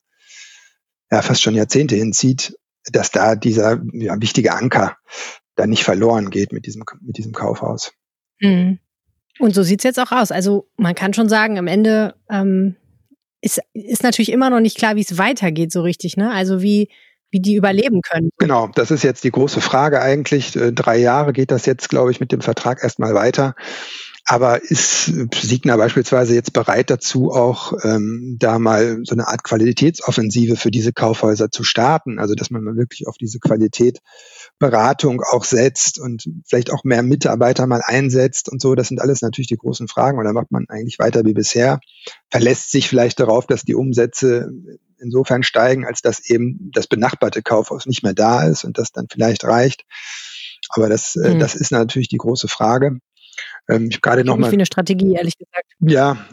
ja 1.11 1.23
fast 1.23 1.43
schon 1.43 1.55
Jahrzehnte 1.55 1.97
hinzieht, 1.97 2.55
dass 2.85 3.11
da 3.11 3.35
dieser 3.35 3.81
ja, 3.95 4.21
wichtige 4.21 4.53
Anker 4.53 4.99
da 5.59 5.67
nicht 5.67 5.85
verloren 5.85 6.31
geht 6.31 6.53
mit 6.53 6.67
diesem, 6.67 6.85
mit 7.01 7.19
diesem 7.19 7.33
Kaufhaus. 7.33 7.93
Mhm. 8.41 8.79
Und 9.39 9.55
so 9.55 9.63
sieht's 9.63 9.85
jetzt 9.85 9.99
auch 9.99 10.13
aus. 10.13 10.33
Also 10.33 10.69
man 10.77 10.95
kann 10.95 11.15
schon 11.15 11.29
sagen, 11.29 11.59
am 11.59 11.67
Ende 11.67 12.15
ähm, 12.31 12.77
ist, 13.41 13.61
ist 13.73 14.03
natürlich 14.03 14.33
immer 14.33 14.51
noch 14.51 14.61
nicht 14.61 14.79
klar, 14.79 14.97
wie 14.97 15.03
es 15.03 15.19
weitergeht 15.19 15.73
so 15.73 15.83
richtig. 15.83 16.17
Ne? 16.17 16.31
Also 16.33 16.63
wie, 16.63 16.89
wie 17.31 17.41
die 17.41 17.55
überleben 17.55 18.03
können. 18.03 18.31
Genau, 18.39 18.69
das 18.75 18.91
ist 18.91 19.05
jetzt 19.05 19.25
die 19.25 19.31
große 19.31 19.61
Frage 19.61 20.01
eigentlich. 20.01 20.57
Äh, 20.57 20.73
drei 20.73 20.97
Jahre 20.97 21.33
geht 21.33 21.51
das 21.51 21.67
jetzt, 21.67 21.89
glaube 21.89 22.11
ich, 22.11 22.21
mit 22.21 22.33
dem 22.33 22.41
Vertrag 22.41 22.83
erstmal 22.83 23.15
weiter. 23.15 23.55
Aber 24.31 24.63
ist 24.63 25.07
Signa 25.35 25.77
beispielsweise 25.79 26.35
jetzt 26.35 26.53
bereit 26.53 26.91
dazu, 26.91 27.31
auch 27.31 27.73
ähm, 27.83 28.37
da 28.39 28.59
mal 28.59 28.99
so 29.05 29.15
eine 29.15 29.27
Art 29.27 29.43
Qualitätsoffensive 29.43 30.57
für 30.57 30.71
diese 30.71 30.93
Kaufhäuser 30.93 31.51
zu 31.51 31.65
starten? 31.65 32.19
Also 32.19 32.35
dass 32.35 32.51
man 32.51 32.63
mal 32.63 32.77
wirklich 32.77 33.07
auf 33.07 33.17
diese 33.17 33.39
Qualität 33.39 34.01
Beratung 34.59 35.23
auch 35.23 35.45
setzt 35.45 35.99
und 35.99 36.29
vielleicht 36.47 36.73
auch 36.73 36.83
mehr 36.85 37.03
Mitarbeiter 37.03 37.67
mal 37.67 37.83
einsetzt 37.85 38.49
und 38.49 38.61
so. 38.61 38.75
Das 38.75 38.89
sind 38.89 39.01
alles 39.01 39.23
natürlich 39.23 39.47
die 39.49 39.57
großen 39.57 39.89
Fragen. 39.89 40.19
Oder 40.19 40.33
macht 40.33 40.51
man 40.51 40.67
eigentlich 40.69 40.99
weiter 40.99 41.25
wie 41.25 41.35
bisher? 41.35 41.81
Verlässt 42.31 42.71
sich 42.71 42.89
vielleicht 42.89 43.21
darauf, 43.21 43.47
dass 43.47 43.63
die 43.63 43.75
Umsätze 43.75 44.51
insofern 44.99 45.43
steigen, 45.43 45.87
als 45.87 46.03
dass 46.03 46.29
eben 46.29 46.71
das 46.73 46.89
benachbarte 46.89 47.43
Kaufhaus 47.43 47.87
nicht 47.87 48.03
mehr 48.03 48.15
da 48.15 48.45
ist 48.45 48.65
und 48.65 48.79
das 48.79 48.91
dann 48.91 49.07
vielleicht 49.11 49.45
reicht. 49.45 49.85
Aber 50.71 50.89
das, 50.89 51.17
äh, 51.17 51.33
hm. 51.33 51.39
das 51.39 51.55
ist 51.55 51.71
natürlich 51.71 52.09
die 52.09 52.19
große 52.19 52.49
Frage. 52.49 52.99
Ähm, 53.69 53.89
ich 53.91 54.01
gerade 54.01 54.25
noch 54.25 54.37
mal, 54.37 54.51
wie 54.51 54.57
eine 54.57 54.67
Strategie, 54.67 55.15
ehrlich 55.15 55.37
gesagt. 55.37 55.67
Ja, 55.81 56.27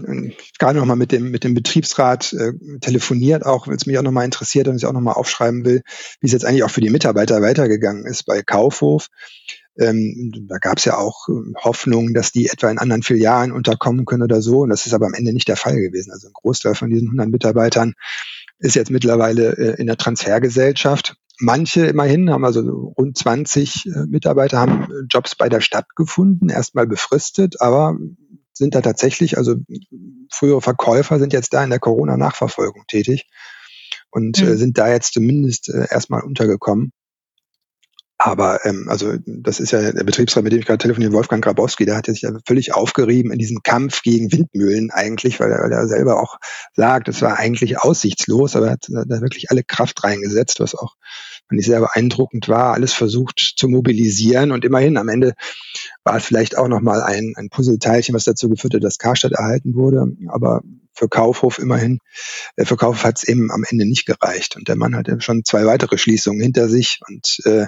gerade 0.59 0.79
noch 0.79 0.85
mal 0.85 0.95
mit 0.95 1.11
dem 1.11 1.31
mit 1.31 1.43
dem 1.43 1.53
Betriebsrat 1.53 2.33
äh, 2.33 2.53
telefoniert, 2.79 3.45
auch 3.45 3.67
wenn 3.67 3.75
es 3.75 3.85
mich 3.85 3.97
auch 3.97 4.03
noch 4.03 4.11
mal 4.11 4.25
interessiert 4.25 4.67
und 4.67 4.77
ich 4.77 4.85
auch 4.85 4.93
noch 4.93 5.01
mal 5.01 5.13
aufschreiben 5.13 5.65
will, 5.65 5.81
wie 6.21 6.27
es 6.27 6.33
jetzt 6.33 6.45
eigentlich 6.45 6.63
auch 6.63 6.71
für 6.71 6.81
die 6.81 6.89
Mitarbeiter 6.89 7.41
weitergegangen 7.41 8.05
ist 8.05 8.25
bei 8.25 8.41
Kaufhof. 8.41 9.09
Ähm, 9.77 10.31
da 10.47 10.57
gab 10.57 10.77
es 10.77 10.85
ja 10.85 10.97
auch 10.97 11.27
äh, 11.27 11.53
Hoffnungen, 11.63 12.13
dass 12.13 12.31
die 12.31 12.47
etwa 12.47 12.69
in 12.69 12.77
anderen 12.77 13.03
Filialen 13.03 13.51
unterkommen 13.51 14.05
können 14.05 14.23
oder 14.23 14.41
so. 14.41 14.61
Und 14.61 14.69
das 14.69 14.85
ist 14.85 14.93
aber 14.93 15.05
am 15.05 15.13
Ende 15.13 15.33
nicht 15.33 15.49
der 15.49 15.57
Fall 15.57 15.75
gewesen. 15.75 16.11
Also 16.11 16.27
ein 16.27 16.33
Großteil 16.33 16.75
von 16.75 16.89
diesen 16.89 17.09
100 17.09 17.29
Mitarbeitern 17.29 17.93
ist 18.59 18.75
jetzt 18.75 18.91
mittlerweile 18.91 19.57
äh, 19.57 19.79
in 19.79 19.87
der 19.87 19.97
Transfergesellschaft. 19.97 21.15
Manche 21.39 21.85
immerhin 21.85 22.29
haben 22.29 22.45
also 22.45 22.61
rund 22.97 23.17
20 23.17 23.85
äh, 23.85 23.89
Mitarbeiter 24.07 24.59
haben 24.59 24.83
äh, 24.83 25.05
Jobs 25.09 25.35
bei 25.35 25.49
der 25.49 25.61
Stadt 25.61 25.95
gefunden, 25.95 26.49
erstmal 26.49 26.87
befristet, 26.87 27.61
aber 27.61 27.97
sind 28.53 28.73
da 28.73 28.81
tatsächlich, 28.81 29.37
also 29.37 29.55
frühere 30.31 30.61
Verkäufer 30.61 31.19
sind 31.19 31.33
jetzt 31.33 31.53
da 31.53 31.63
in 31.63 31.69
der 31.69 31.79
Corona-Nachverfolgung 31.79 32.85
tätig 32.87 33.27
und 34.11 34.41
mhm. 34.41 34.55
sind 34.55 34.77
da 34.77 34.89
jetzt 34.89 35.13
zumindest 35.13 35.67
erstmal 35.67 36.21
untergekommen. 36.21 36.93
Aber 38.17 38.65
ähm, 38.65 38.87
also 38.89 39.15
das 39.25 39.59
ist 39.59 39.71
ja 39.71 39.91
der 39.91 40.03
Betriebsrat, 40.05 40.43
mit 40.43 40.53
dem 40.53 40.59
ich 40.59 40.65
gerade 40.65 40.77
telefoniere, 40.77 41.11
Wolfgang 41.11 41.43
Grabowski, 41.43 41.85
der 41.85 41.97
hat 41.97 42.05
sich 42.05 42.21
ja 42.21 42.31
völlig 42.47 42.73
aufgerieben 42.73 43.31
in 43.31 43.39
diesem 43.39 43.61
Kampf 43.61 44.03
gegen 44.03 44.31
Windmühlen 44.31 44.89
eigentlich, 44.89 45.39
weil 45.41 45.51
er, 45.51 45.59
weil 45.63 45.71
er 45.71 45.87
selber 45.87 46.21
auch 46.21 46.37
sagt, 46.73 47.09
es 47.09 47.21
war 47.21 47.37
eigentlich 47.37 47.79
aussichtslos, 47.79 48.55
aber 48.55 48.67
er 48.67 48.71
hat 48.73 48.87
da 48.89 49.21
wirklich 49.21 49.51
alle 49.51 49.63
Kraft 49.63 50.03
reingesetzt, 50.03 50.61
was 50.61 50.75
auch 50.75 50.95
fand 51.47 51.59
ich 51.59 51.67
sehr 51.67 51.81
beeindruckend 51.81 52.47
war, 52.47 52.73
alles 52.73 52.93
versucht 52.93 53.53
zu 53.57 53.67
mobilisieren 53.67 54.51
und 54.51 54.65
immerhin 54.65 54.97
am 54.97 55.09
Ende 55.09 55.33
war 56.03 56.15
es 56.15 56.25
vielleicht 56.25 56.57
auch 56.57 56.67
nochmal 56.67 57.01
ein, 57.01 57.33
ein 57.35 57.49
Puzzleteilchen, 57.49 58.15
was 58.15 58.23
dazu 58.23 58.49
geführt 58.49 58.75
hat, 58.75 58.83
dass 58.83 58.97
Karstadt 58.97 59.33
erhalten 59.33 59.75
wurde, 59.75 60.05
aber 60.29 60.61
für 60.93 61.09
Kaufhof 61.09 61.59
immerhin, 61.59 61.99
äh, 62.55 62.65
für 62.65 62.77
Kaufhof 62.77 63.03
hat 63.03 63.17
es 63.17 63.27
eben 63.27 63.51
am 63.51 63.63
Ende 63.69 63.85
nicht 63.85 64.05
gereicht 64.05 64.55
und 64.55 64.67
der 64.67 64.77
Mann 64.77 64.95
hatte 64.95 65.19
schon 65.19 65.43
zwei 65.43 65.65
weitere 65.65 65.97
Schließungen 65.97 66.41
hinter 66.41 66.69
sich 66.69 67.01
und 67.07 67.41
äh, 67.45 67.67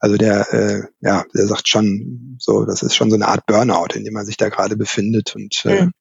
also 0.00 0.16
der, 0.16 0.52
äh, 0.52 0.82
ja, 1.00 1.24
der 1.34 1.46
sagt 1.46 1.68
schon 1.68 2.36
so, 2.38 2.64
das 2.64 2.82
ist 2.82 2.94
schon 2.94 3.10
so 3.10 3.16
eine 3.16 3.28
Art 3.28 3.46
Burnout, 3.46 3.94
in 3.94 4.04
dem 4.04 4.14
man 4.14 4.26
sich 4.26 4.36
da 4.36 4.48
gerade 4.48 4.76
befindet 4.76 5.34
und 5.34 5.64
äh, 5.64 5.82
mhm. 5.82 5.92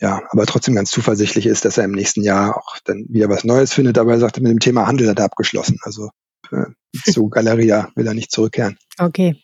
ja, 0.00 0.22
aber 0.30 0.46
trotzdem 0.46 0.74
ganz 0.74 0.90
zuversichtlich 0.90 1.46
ist, 1.46 1.64
dass 1.64 1.78
er 1.78 1.84
im 1.84 1.92
nächsten 1.92 2.22
Jahr 2.22 2.56
auch 2.56 2.78
dann 2.84 3.06
wieder 3.08 3.28
was 3.28 3.44
Neues 3.44 3.72
findet. 3.72 3.98
Aber 3.98 4.12
er 4.12 4.20
sagte, 4.20 4.40
mit 4.40 4.50
dem 4.50 4.58
Thema 4.58 4.86
Handel 4.86 5.08
hat 5.08 5.18
er 5.18 5.26
abgeschlossen. 5.26 5.78
Also 5.82 6.10
äh, 6.50 6.66
zu 7.10 7.28
Galeria 7.28 7.90
will 7.94 8.06
er 8.06 8.14
nicht 8.14 8.32
zurückkehren. 8.32 8.78
Okay. 8.98 9.36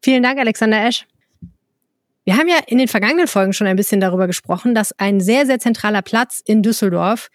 Vielen 0.00 0.22
Dank, 0.22 0.38
Alexander 0.38 0.86
Esch. 0.86 1.06
Wir 2.24 2.36
haben 2.36 2.48
ja 2.48 2.58
in 2.66 2.78
den 2.78 2.88
vergangenen 2.88 3.26
Folgen 3.26 3.52
schon 3.52 3.66
ein 3.66 3.76
bisschen 3.76 4.00
darüber 4.00 4.28
gesprochen, 4.28 4.74
dass 4.74 4.92
ein 4.98 5.20
sehr, 5.20 5.44
sehr 5.44 5.58
zentraler 5.58 6.02
Platz 6.02 6.40
in 6.44 6.62
Düsseldorf 6.62 7.30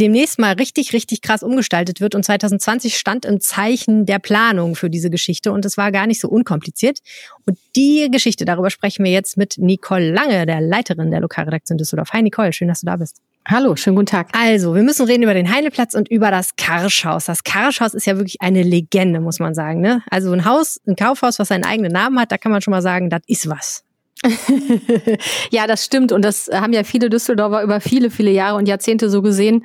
demnächst 0.00 0.38
mal 0.38 0.54
richtig, 0.54 0.92
richtig 0.92 1.20
krass 1.20 1.42
umgestaltet 1.42 2.00
wird. 2.00 2.14
Und 2.14 2.24
2020 2.24 2.96
stand 2.96 3.24
im 3.24 3.40
Zeichen 3.40 4.06
der 4.06 4.18
Planung 4.18 4.74
für 4.74 4.90
diese 4.90 5.10
Geschichte 5.10 5.52
und 5.52 5.64
es 5.64 5.76
war 5.76 5.92
gar 5.92 6.06
nicht 6.06 6.20
so 6.20 6.28
unkompliziert. 6.28 7.00
Und 7.46 7.58
die 7.76 8.08
Geschichte, 8.10 8.44
darüber 8.44 8.70
sprechen 8.70 9.04
wir 9.04 9.12
jetzt 9.12 9.36
mit 9.36 9.58
Nicole 9.58 10.10
Lange, 10.10 10.46
der 10.46 10.60
Leiterin 10.60 11.10
der 11.10 11.20
Lokalredaktion 11.20 11.78
Düsseldorf. 11.78 12.12
Hi 12.12 12.22
Nicole, 12.22 12.52
schön, 12.52 12.68
dass 12.68 12.80
du 12.80 12.86
da 12.86 12.96
bist. 12.96 13.18
Hallo, 13.46 13.74
schönen 13.74 13.96
guten 13.96 14.06
Tag. 14.06 14.28
Also, 14.32 14.74
wir 14.74 14.82
müssen 14.82 15.06
reden 15.06 15.22
über 15.22 15.34
den 15.34 15.52
Heileplatz 15.52 15.94
und 15.94 16.10
über 16.10 16.30
das 16.30 16.56
Karschhaus. 16.56 17.24
Das 17.24 17.42
Karschhaus 17.42 17.94
ist 17.94 18.06
ja 18.06 18.16
wirklich 18.16 18.40
eine 18.40 18.62
Legende, 18.62 19.20
muss 19.20 19.38
man 19.38 19.54
sagen. 19.54 19.80
Ne? 19.80 20.02
Also 20.10 20.32
ein 20.32 20.44
Haus, 20.44 20.80
ein 20.86 20.94
Kaufhaus, 20.94 21.38
was 21.38 21.48
seinen 21.48 21.64
eigenen 21.64 21.92
Namen 21.92 22.20
hat, 22.20 22.30
da 22.32 22.38
kann 22.38 22.52
man 22.52 22.60
schon 22.60 22.72
mal 22.72 22.82
sagen, 22.82 23.10
das 23.10 23.22
ist 23.26 23.48
was. 23.48 23.82
ja, 25.50 25.66
das 25.66 25.84
stimmt. 25.84 26.12
Und 26.12 26.22
das 26.22 26.50
haben 26.52 26.72
ja 26.72 26.84
viele 26.84 27.10
Düsseldorfer 27.10 27.62
über 27.62 27.80
viele, 27.80 28.10
viele 28.10 28.30
Jahre 28.30 28.56
und 28.56 28.66
Jahrzehnte 28.66 29.08
so 29.10 29.22
gesehen. 29.22 29.64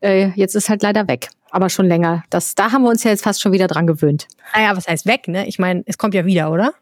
Äh, 0.00 0.30
jetzt 0.36 0.54
ist 0.54 0.68
halt 0.68 0.82
leider 0.82 1.08
weg. 1.08 1.28
Aber 1.50 1.68
schon 1.68 1.86
länger. 1.86 2.22
Das, 2.30 2.54
da 2.54 2.72
haben 2.72 2.82
wir 2.82 2.90
uns 2.90 3.04
ja 3.04 3.10
jetzt 3.10 3.24
fast 3.24 3.40
schon 3.42 3.52
wieder 3.52 3.66
dran 3.66 3.86
gewöhnt. 3.86 4.28
Naja, 4.54 4.76
was 4.76 4.86
heißt 4.86 5.06
weg, 5.06 5.26
ne? 5.28 5.46
Ich 5.48 5.58
meine, 5.58 5.82
es 5.86 5.98
kommt 5.98 6.14
ja 6.14 6.24
wieder, 6.24 6.52
oder? 6.52 6.74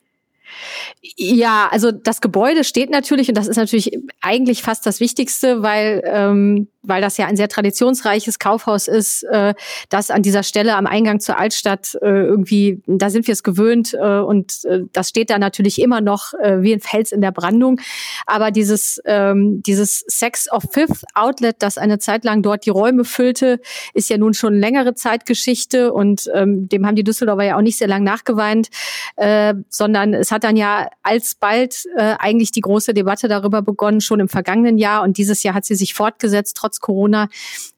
Ja, 1.17 1.69
also 1.71 1.93
das 1.93 2.21
Gebäude 2.21 2.65
steht 2.65 2.91
natürlich 2.91 3.29
und 3.29 3.37
das 3.37 3.49
ist 3.49 3.57
natürlich 3.57 3.99
eigentlich 4.21 4.63
fast 4.63 4.87
das 4.87 5.01
Wichtigste, 5.01 5.63
weil 5.63 6.03
ähm, 6.07 6.69
weil 6.89 7.01
das 7.01 7.17
ja 7.17 7.27
ein 7.27 7.37
sehr 7.37 7.49
traditionsreiches 7.49 8.39
Kaufhaus 8.39 8.89
ist, 8.89 9.23
äh, 9.25 9.55
das 9.89 10.11
an 10.11 10.23
dieser 10.23 10.43
Stelle 10.43 10.75
am 10.75 10.87
Eingang 10.87 11.21
zur 11.21 11.39
Altstadt 11.39 11.97
äh, 12.03 12.07
irgendwie, 12.09 12.83
da 12.87 13.11
sind 13.11 13.27
wir 13.27 13.33
es 13.33 13.43
gewöhnt 13.43 13.95
äh, 13.95 14.19
und 14.19 14.65
äh, 14.65 14.81
das 14.93 15.11
steht 15.11 15.31
da 15.31 15.39
natürlich 15.39 15.81
immer 15.81 16.01
noch 16.01 16.35
äh, 16.35 16.63
wie 16.63 16.73
ein 16.73 16.81
Fels 16.81 17.13
in 17.13 17.21
der 17.21 17.33
Brandung. 17.33 17.81
Aber 18.27 18.51
dieses, 18.51 19.01
ähm, 19.05 19.63
dieses 19.63 20.05
Sex 20.07 20.51
of 20.51 20.65
Fifth 20.73 21.05
Outlet, 21.15 21.57
das 21.61 21.79
eine 21.79 21.99
Zeit 21.99 22.25
lang 22.25 22.43
dort 22.43 22.67
die 22.67 22.71
Räume 22.71 23.05
füllte, 23.05 23.61
ist 23.95 24.11
ja 24.11 24.19
nun 24.19 24.35
schon 24.35 24.55
längere 24.55 24.95
Zeitgeschichte 24.95 25.93
und 25.93 26.31
ähm, 26.35 26.69
dem 26.69 26.87
haben 26.87 26.97
die 26.97 27.05
Düsseldorfer 27.05 27.45
ja 27.45 27.57
auch 27.57 27.63
nicht 27.63 27.79
sehr 27.79 27.89
lang 27.89 28.03
nachgeweint, 28.03 28.69
äh, 29.17 29.55
sondern 29.69 30.15
es 30.15 30.31
hat 30.31 30.45
dann 30.45 30.57
ja 30.57 30.89
alsbald 31.03 31.85
äh, 31.97 32.15
eigentlich 32.19 32.53
die 32.53 32.61
große 32.61 32.95
Debatte 32.95 33.29
darüber 33.29 33.63
begonnen, 33.63 34.01
schon 34.01 34.21
im 34.21 34.29
vergangenen 34.29 34.79
Jahr 34.79 35.03
und 35.03 35.19
dieses 35.19 35.43
Jahr 35.43 35.55
hat 35.55 35.65
sie 35.65 35.75
sich 35.75 35.95
fortgesetzt, 35.95 36.57
trotz 36.57 36.78
Corona, 36.81 37.29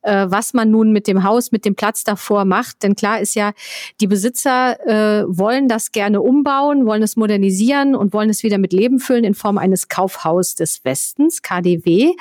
äh, 0.02 0.26
was 0.28 0.54
man 0.54 0.70
nun 0.70 0.92
mit 0.92 1.06
dem 1.06 1.24
Haus, 1.24 1.52
mit 1.52 1.64
dem 1.64 1.74
Platz 1.74 2.04
davor 2.04 2.44
macht. 2.44 2.82
Denn 2.82 2.94
klar 2.94 3.20
ist 3.20 3.34
ja, 3.34 3.52
die 4.00 4.06
Besitzer 4.06 4.78
äh, 4.86 5.24
wollen 5.26 5.68
das 5.68 5.92
gerne 5.92 6.20
umbauen, 6.20 6.86
wollen 6.86 7.02
es 7.02 7.16
modernisieren 7.16 7.94
und 7.94 8.12
wollen 8.12 8.30
es 8.30 8.42
wieder 8.42 8.58
mit 8.58 8.72
Leben 8.72 8.98
füllen 8.98 9.24
in 9.24 9.34
Form 9.34 9.58
eines 9.58 9.88
Kaufhaus 9.88 10.54
des 10.54 10.84
Westens, 10.84 11.42
KDW. 11.42 12.12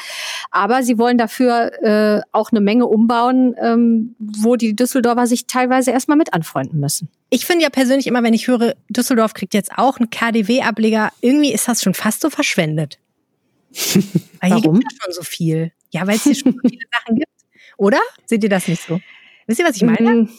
Aber 0.51 0.83
sie 0.83 0.97
wollen 0.97 1.17
dafür 1.17 1.71
äh, 1.83 2.21
auch 2.31 2.51
eine 2.51 2.61
Menge 2.61 2.87
umbauen, 2.87 3.55
ähm, 3.61 4.15
wo 4.19 4.55
die 4.55 4.75
Düsseldorfer 4.75 5.27
sich 5.27 5.47
teilweise 5.47 5.91
erstmal 5.91 6.17
mit 6.17 6.33
anfreunden 6.33 6.79
müssen. 6.79 7.09
Ich 7.29 7.45
finde 7.45 7.63
ja 7.63 7.69
persönlich 7.69 8.07
immer, 8.07 8.23
wenn 8.23 8.33
ich 8.33 8.47
höre, 8.47 8.75
Düsseldorf 8.89 9.33
kriegt 9.33 9.53
jetzt 9.53 9.71
auch 9.77 9.97
einen 9.97 10.09
KDW-Ableger, 10.09 11.11
irgendwie 11.21 11.53
ist 11.53 11.67
das 11.67 11.83
schon 11.83 11.93
fast 11.93 12.21
so 12.21 12.29
verschwendet. 12.29 12.97
Weil 14.41 14.53
hier 14.53 14.61
gibt 14.61 14.77
es 14.77 14.83
ja 14.83 15.03
schon 15.03 15.13
so 15.13 15.21
viel. 15.21 15.71
Ja, 15.91 16.05
weil 16.07 16.15
es 16.15 16.23
hier 16.23 16.35
schon 16.35 16.59
viele 16.61 16.81
Sachen 16.93 17.15
gibt. 17.15 17.31
Oder? 17.77 17.99
Seht 18.25 18.43
ihr 18.43 18.49
das 18.49 18.67
nicht 18.67 18.81
so? 18.81 18.99
Wisst 19.47 19.59
ihr, 19.59 19.65
was 19.65 19.75
ich 19.75 19.83
meine? 19.83 20.13
Mm, 20.13 20.29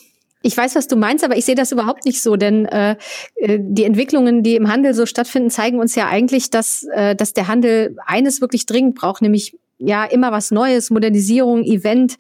ich 0.43 0.57
weiß, 0.57 0.75
was 0.75 0.87
du 0.87 0.97
meinst, 0.97 1.25
aber 1.25 1.37
ich 1.37 1.45
sehe 1.45 1.55
das 1.55 1.73
überhaupt 1.73 2.05
nicht 2.05 2.23
so, 2.23 2.37
denn 2.37 2.67
äh, 2.67 2.97
äh, 3.37 3.59
die 3.61 3.85
Entwicklungen, 3.85 4.43
die 4.43 4.57
im 4.57 4.69
Handel 4.69 4.95
so 4.95 5.05
stattfinden, 5.05 5.51
zeigen 5.51 5.79
uns 5.79 5.95
ja 5.95 6.09
eigentlich, 6.09 6.51
dass, 6.51 6.85
äh, 6.95 7.15
dass 7.15 7.33
der 7.35 7.49
Handel 7.49 7.97
eines 8.07 8.41
wirklich 8.41 8.67
dringend 8.67 8.95
braucht, 8.95 9.21
nämlich 9.23 9.59
ja 9.81 10.05
immer 10.05 10.31
was 10.33 10.51
Neues, 10.51 10.91
Modernisierung, 10.91 11.65
Event. 11.65 12.17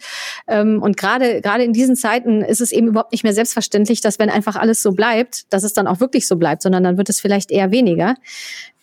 Ähm, 0.49 0.83
und 0.83 0.97
gerade 0.97 1.41
gerade 1.41 1.65
in 1.65 1.73
diesen 1.73 1.97
Zeiten 1.97 2.43
ist 2.43 2.61
es 2.61 2.73
eben 2.73 2.89
überhaupt 2.89 3.13
nicht 3.13 3.23
mehr 3.23 3.35
selbstverständlich, 3.35 4.01
dass 4.01 4.19
wenn 4.19 4.31
einfach 4.31 4.57
alles 4.57 4.83
so 4.83 4.93
bleibt, 4.93 5.53
dass 5.53 5.63
es 5.63 5.73
dann 5.73 5.87
auch 5.87 6.01
wirklich 6.01 6.27
so 6.27 6.37
bleibt, 6.37 6.63
sondern 6.63 6.83
dann 6.83 6.99
wird 6.99 7.09
es 7.09 7.21
vielleicht 7.21 7.51
eher 7.51 7.71
weniger. 7.71 8.17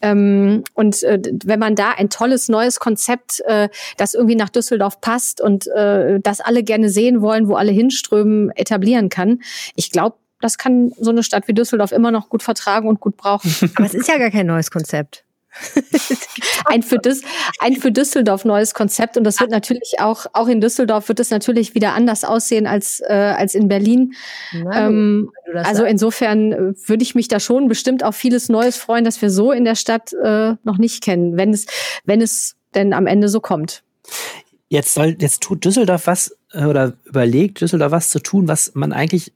Ähm, 0.02 0.64
und 0.74 1.04
äh, 1.04 1.20
wenn 1.44 1.60
man 1.60 1.76
da 1.76 1.92
ein 1.92 2.10
tolles 2.10 2.50
neues 2.50 2.80
Konzept, 2.80 3.42
äh, 3.46 3.70
das 3.98 4.14
irgendwie 4.14 4.36
nach 4.36 4.50
Düsseldorf 4.50 5.02
passt 5.02 5.42
und 5.42 5.68
äh, 5.68 6.20
das 6.20 6.40
alle 6.40 6.64
gerne 6.64 6.90
sehen 6.90 7.22
wollen, 7.22 7.48
wo 7.48 7.56
alle 7.56 7.72
hinströmen, 7.72 8.52
etablieren 8.52 9.10
kann, 9.10 9.42
ich 9.76 9.92
glaube, 9.92 10.18
das 10.40 10.60
kann 10.60 10.92
so 11.00 11.10
eine 11.10 11.24
Stadt 11.24 11.48
wie 11.48 11.54
Düsseldorf 11.54 11.92
immer 11.92 12.12
noch 12.12 12.30
gut 12.30 12.44
vertragen 12.44 12.88
und 12.88 13.00
gut 13.00 13.18
brauchen. 13.18 13.52
Aber 13.76 13.86
es 13.86 13.96
ist 13.96 14.08
ja 14.08 14.18
gar 14.18 14.30
kein 14.30 14.46
neues 14.46 14.70
Konzept. 14.70 15.24
ein, 16.66 16.84
für 16.84 16.98
Düs 16.98 17.22
ein 17.60 17.76
für 17.76 17.92
Düsseldorf 17.92 18.46
neues 18.46 18.74
Konzept 18.74 19.18
und 19.18 19.24
das 19.24 19.40
wird 19.40 19.52
natürlich 19.52 19.96
auch 20.00 20.26
auch 20.34 20.48
in 20.48 20.62
Düsseldorf 20.62 21.08
wird 21.08 21.20
es 21.20 21.30
natürlich 21.30 21.76
wieder 21.76 21.94
anders 21.94 22.24
aussehen 22.24 22.68
als 22.68 23.02
äh, 23.08 23.14
als 23.14 23.56
in 23.56 23.68
Berlin. 23.68 24.14
ähm, 24.74 25.32
also 25.54 25.84
insofern 25.84 26.52
äh, 26.52 26.58
würde 26.88 27.04
ich 27.04 27.16
mich 27.16 27.28
da 27.28 27.40
schon 27.40 27.68
bestimmt 27.68 28.04
auf 28.04 28.16
vieles 28.16 28.50
Neues 28.50 28.78
freuen, 28.78 29.04
dass 29.04 29.22
wir 29.22 29.30
so 29.30 29.52
in 29.52 29.66
der 29.66 29.76
Stadt 29.76 30.14
äh, 30.14 30.54
noch 30.64 30.78
nicht 30.78 31.04
kennen, 31.04 31.38
wenn 31.38 31.54
es 31.54 31.66
wenn 32.06 32.22
es 32.22 32.56
denn 32.76 32.94
am 32.94 33.08
Ende 33.08 33.30
so 33.30 33.40
kommt. 33.40 33.84
Jetzt 34.70 34.94
soll 34.94 35.16
jetzt 35.20 35.42
tut 35.42 35.64
Düsseldorf 35.66 36.08
was 36.08 36.38
äh, 36.52 36.66
oder 36.66 36.94
überlegt 37.06 37.62
Düsseldorf 37.62 37.92
was 37.92 38.10
zu 38.10 38.20
tun, 38.20 38.48
was 38.48 38.74
man 38.76 38.92
eigentlich 38.92 39.34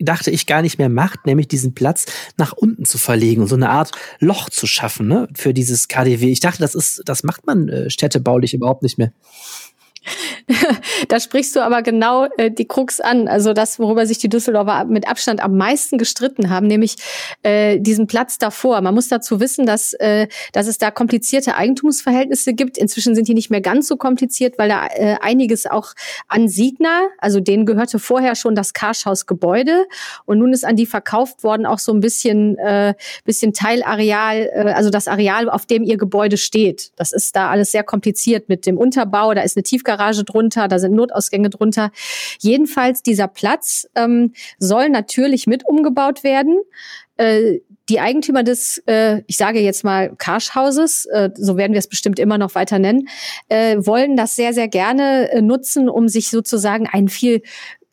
dachte 0.00 0.30
ich, 0.30 0.46
gar 0.46 0.62
nicht 0.62 0.78
mehr 0.78 0.88
macht, 0.88 1.26
nämlich 1.26 1.48
diesen 1.48 1.74
Platz 1.74 2.06
nach 2.36 2.52
unten 2.52 2.84
zu 2.84 2.98
verlegen 2.98 3.42
und 3.42 3.48
so 3.48 3.56
eine 3.56 3.70
Art 3.70 3.92
Loch 4.18 4.50
zu 4.50 4.66
schaffen 4.66 5.08
ne, 5.08 5.28
für 5.34 5.54
dieses 5.54 5.88
KDW. 5.88 6.30
Ich 6.30 6.40
dachte, 6.40 6.60
das 6.60 6.74
ist, 6.74 7.02
das 7.04 7.22
macht 7.22 7.46
man 7.46 7.68
äh, 7.68 7.90
städtebaulich 7.90 8.54
überhaupt 8.54 8.82
nicht 8.82 8.98
mehr. 8.98 9.12
Da 11.08 11.20
sprichst 11.20 11.56
du 11.56 11.60
aber 11.60 11.82
genau 11.82 12.26
äh, 12.36 12.50
die 12.50 12.66
Krux 12.66 13.00
an. 13.00 13.28
Also 13.28 13.52
das, 13.52 13.78
worüber 13.78 14.06
sich 14.06 14.18
die 14.18 14.28
Düsseldorfer 14.28 14.84
mit 14.84 15.08
Abstand 15.08 15.42
am 15.42 15.56
meisten 15.56 15.98
gestritten 15.98 16.50
haben, 16.50 16.66
nämlich 16.66 16.96
äh, 17.42 17.78
diesen 17.78 18.06
Platz 18.06 18.38
davor. 18.38 18.80
Man 18.80 18.94
muss 18.94 19.08
dazu 19.08 19.40
wissen, 19.40 19.66
dass, 19.66 19.92
äh, 19.94 20.28
dass 20.52 20.66
es 20.66 20.78
da 20.78 20.90
komplizierte 20.90 21.56
Eigentumsverhältnisse 21.56 22.54
gibt. 22.54 22.78
Inzwischen 22.78 23.14
sind 23.14 23.28
die 23.28 23.34
nicht 23.34 23.50
mehr 23.50 23.60
ganz 23.60 23.88
so 23.88 23.96
kompliziert, 23.96 24.58
weil 24.58 24.68
da 24.68 24.86
äh, 24.86 25.16
einiges 25.20 25.66
auch 25.66 25.94
an 26.28 26.48
Signa, 26.48 27.08
also 27.18 27.40
denen 27.40 27.66
gehörte 27.66 27.98
vorher 27.98 28.34
schon 28.34 28.54
das 28.54 28.72
Karschhaus-Gebäude 28.72 29.86
und 30.26 30.38
nun 30.38 30.52
ist 30.52 30.64
an 30.64 30.76
die 30.76 30.86
verkauft 30.86 31.44
worden 31.44 31.66
auch 31.66 31.78
so 31.78 31.92
ein 31.92 32.00
bisschen, 32.00 32.58
äh, 32.58 32.94
bisschen 33.24 33.52
Teilareal, 33.52 34.50
äh, 34.52 34.72
also 34.72 34.90
das 34.90 35.08
Areal, 35.08 35.48
auf 35.48 35.66
dem 35.66 35.82
ihr 35.82 35.96
Gebäude 35.96 36.36
steht. 36.36 36.92
Das 36.96 37.12
ist 37.12 37.36
da 37.36 37.50
alles 37.50 37.72
sehr 37.72 37.84
kompliziert 37.84 38.48
mit 38.48 38.66
dem 38.66 38.78
Unterbau. 38.78 39.34
Da 39.34 39.42
ist 39.42 39.56
eine 39.56 39.62
Tiefgarage 39.62 39.99
Tiefgarage 40.00 40.24
drunter, 40.24 40.68
da 40.68 40.78
sind 40.78 40.94
Notausgänge 40.94 41.50
drunter. 41.50 41.90
Jedenfalls 42.40 43.02
dieser 43.02 43.28
Platz 43.28 43.86
ähm, 43.94 44.32
soll 44.58 44.88
natürlich 44.88 45.46
mit 45.46 45.66
umgebaut 45.66 46.24
werden. 46.24 46.60
Äh, 47.16 47.58
die 47.88 48.00
Eigentümer 48.00 48.44
des, 48.44 48.82
äh, 48.86 49.22
ich 49.26 49.36
sage 49.36 49.60
jetzt 49.60 49.84
mal 49.84 50.14
Karschhauses, 50.16 51.06
äh, 51.06 51.30
so 51.34 51.56
werden 51.56 51.72
wir 51.72 51.80
es 51.80 51.88
bestimmt 51.88 52.18
immer 52.18 52.38
noch 52.38 52.54
weiter 52.54 52.78
nennen, 52.78 53.08
äh, 53.48 53.76
wollen 53.78 54.16
das 54.16 54.36
sehr, 54.36 54.54
sehr 54.54 54.68
gerne 54.68 55.30
äh, 55.32 55.42
nutzen, 55.42 55.88
um 55.88 56.08
sich 56.08 56.30
sozusagen 56.30 56.86
ein 56.86 57.08
viel 57.08 57.42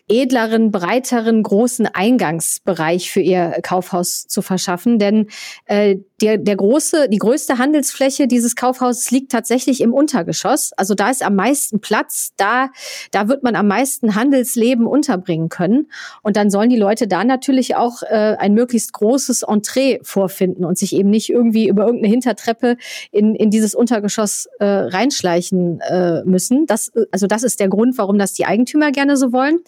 edleren, 0.09 0.71
breiteren, 0.71 1.43
großen 1.43 1.85
Eingangsbereich 1.85 3.11
für 3.11 3.19
ihr 3.19 3.59
Kaufhaus 3.61 4.27
zu 4.27 4.41
verschaffen. 4.41 4.99
Denn 4.99 5.27
äh, 5.65 5.97
der, 6.21 6.37
der 6.37 6.55
große, 6.55 7.09
die 7.09 7.17
größte 7.17 7.57
Handelsfläche 7.57 8.27
dieses 8.27 8.55
Kaufhauses 8.55 9.11
liegt 9.11 9.31
tatsächlich 9.31 9.81
im 9.81 9.93
Untergeschoss. 9.93 10.71
Also 10.73 10.95
da 10.95 11.09
ist 11.09 11.23
am 11.23 11.35
meisten 11.35 11.81
Platz, 11.81 12.31
da, 12.37 12.69
da 13.11 13.27
wird 13.27 13.43
man 13.43 13.55
am 13.55 13.67
meisten 13.67 14.15
Handelsleben 14.15 14.87
unterbringen 14.87 15.49
können. 15.49 15.91
Und 16.23 16.37
dann 16.37 16.49
sollen 16.49 16.69
die 16.69 16.77
Leute 16.77 17.07
da 17.07 17.23
natürlich 17.23 17.75
auch 17.75 18.01
äh, 18.03 18.35
ein 18.39 18.53
möglichst 18.53 18.93
großes 18.93 19.43
Entree 19.43 19.99
vorfinden 20.03 20.63
und 20.63 20.77
sich 20.77 20.95
eben 20.95 21.09
nicht 21.09 21.29
irgendwie 21.29 21.67
über 21.67 21.85
irgendeine 21.85 22.11
Hintertreppe 22.11 22.77
in, 23.11 23.35
in 23.35 23.51
dieses 23.51 23.75
Untergeschoss 23.75 24.47
äh, 24.59 24.65
reinschleichen 24.65 25.81
äh, 25.81 26.23
müssen. 26.23 26.65
Das, 26.65 26.91
also 27.11 27.27
das 27.27 27.43
ist 27.43 27.59
der 27.59 27.67
Grund, 27.67 27.97
warum 27.97 28.17
das 28.17 28.33
die 28.33 28.45
Eigentümer 28.45 28.91
gerne 28.91 29.17
so 29.17 29.33
wollen. 29.33 29.59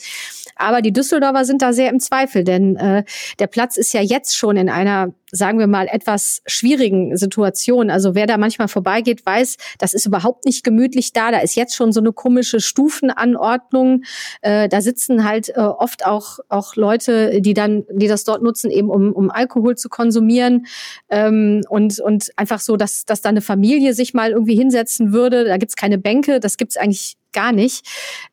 Aber 0.59 0.81
die 0.81 0.93
Düsseldorfer 0.93 1.45
sind 1.45 1.61
da 1.61 1.73
sehr 1.73 1.89
im 1.89 1.99
Zweifel, 1.99 2.43
denn 2.43 2.75
äh, 2.75 3.03
der 3.39 3.47
Platz 3.47 3.77
ist 3.77 3.93
ja 3.93 4.01
jetzt 4.01 4.37
schon 4.37 4.57
in 4.57 4.69
einer 4.69 5.13
sagen 5.31 5.59
wir 5.59 5.67
mal, 5.67 5.87
etwas 5.87 6.41
schwierigen 6.45 7.15
Situation. 7.17 7.89
Also 7.89 8.15
wer 8.15 8.25
da 8.25 8.37
manchmal 8.37 8.67
vorbeigeht, 8.67 9.25
weiß, 9.25 9.57
das 9.77 9.93
ist 9.93 10.05
überhaupt 10.05 10.45
nicht 10.45 10.63
gemütlich 10.63 11.13
da. 11.13 11.31
Da 11.31 11.39
ist 11.39 11.55
jetzt 11.55 11.75
schon 11.75 11.91
so 11.91 11.99
eine 11.99 12.13
komische 12.13 12.59
Stufenanordnung. 12.59 14.03
Äh, 14.41 14.69
da 14.69 14.81
sitzen 14.81 15.23
halt 15.23 15.49
äh, 15.49 15.59
oft 15.59 16.05
auch, 16.05 16.39
auch 16.49 16.75
Leute, 16.75 17.41
die 17.41 17.53
dann, 17.53 17.85
die 17.91 18.07
das 18.07 18.23
dort 18.23 18.41
nutzen, 18.41 18.71
eben 18.71 18.89
um, 18.89 19.13
um 19.13 19.29
Alkohol 19.29 19.75
zu 19.75 19.89
konsumieren. 19.89 20.65
Ähm, 21.09 21.61
und, 21.69 21.99
und 21.99 22.29
einfach 22.35 22.59
so, 22.59 22.77
dass, 22.77 23.05
dass 23.05 23.21
da 23.21 23.29
eine 23.29 23.41
Familie 23.41 23.93
sich 23.93 24.13
mal 24.13 24.31
irgendwie 24.31 24.55
hinsetzen 24.55 25.13
würde. 25.13 25.45
Da 25.45 25.57
gibt's 25.57 25.75
keine 25.75 25.97
Bänke, 25.97 26.39
das 26.39 26.57
gibt's 26.57 26.77
eigentlich 26.77 27.17
gar 27.31 27.51
nicht. 27.51 27.85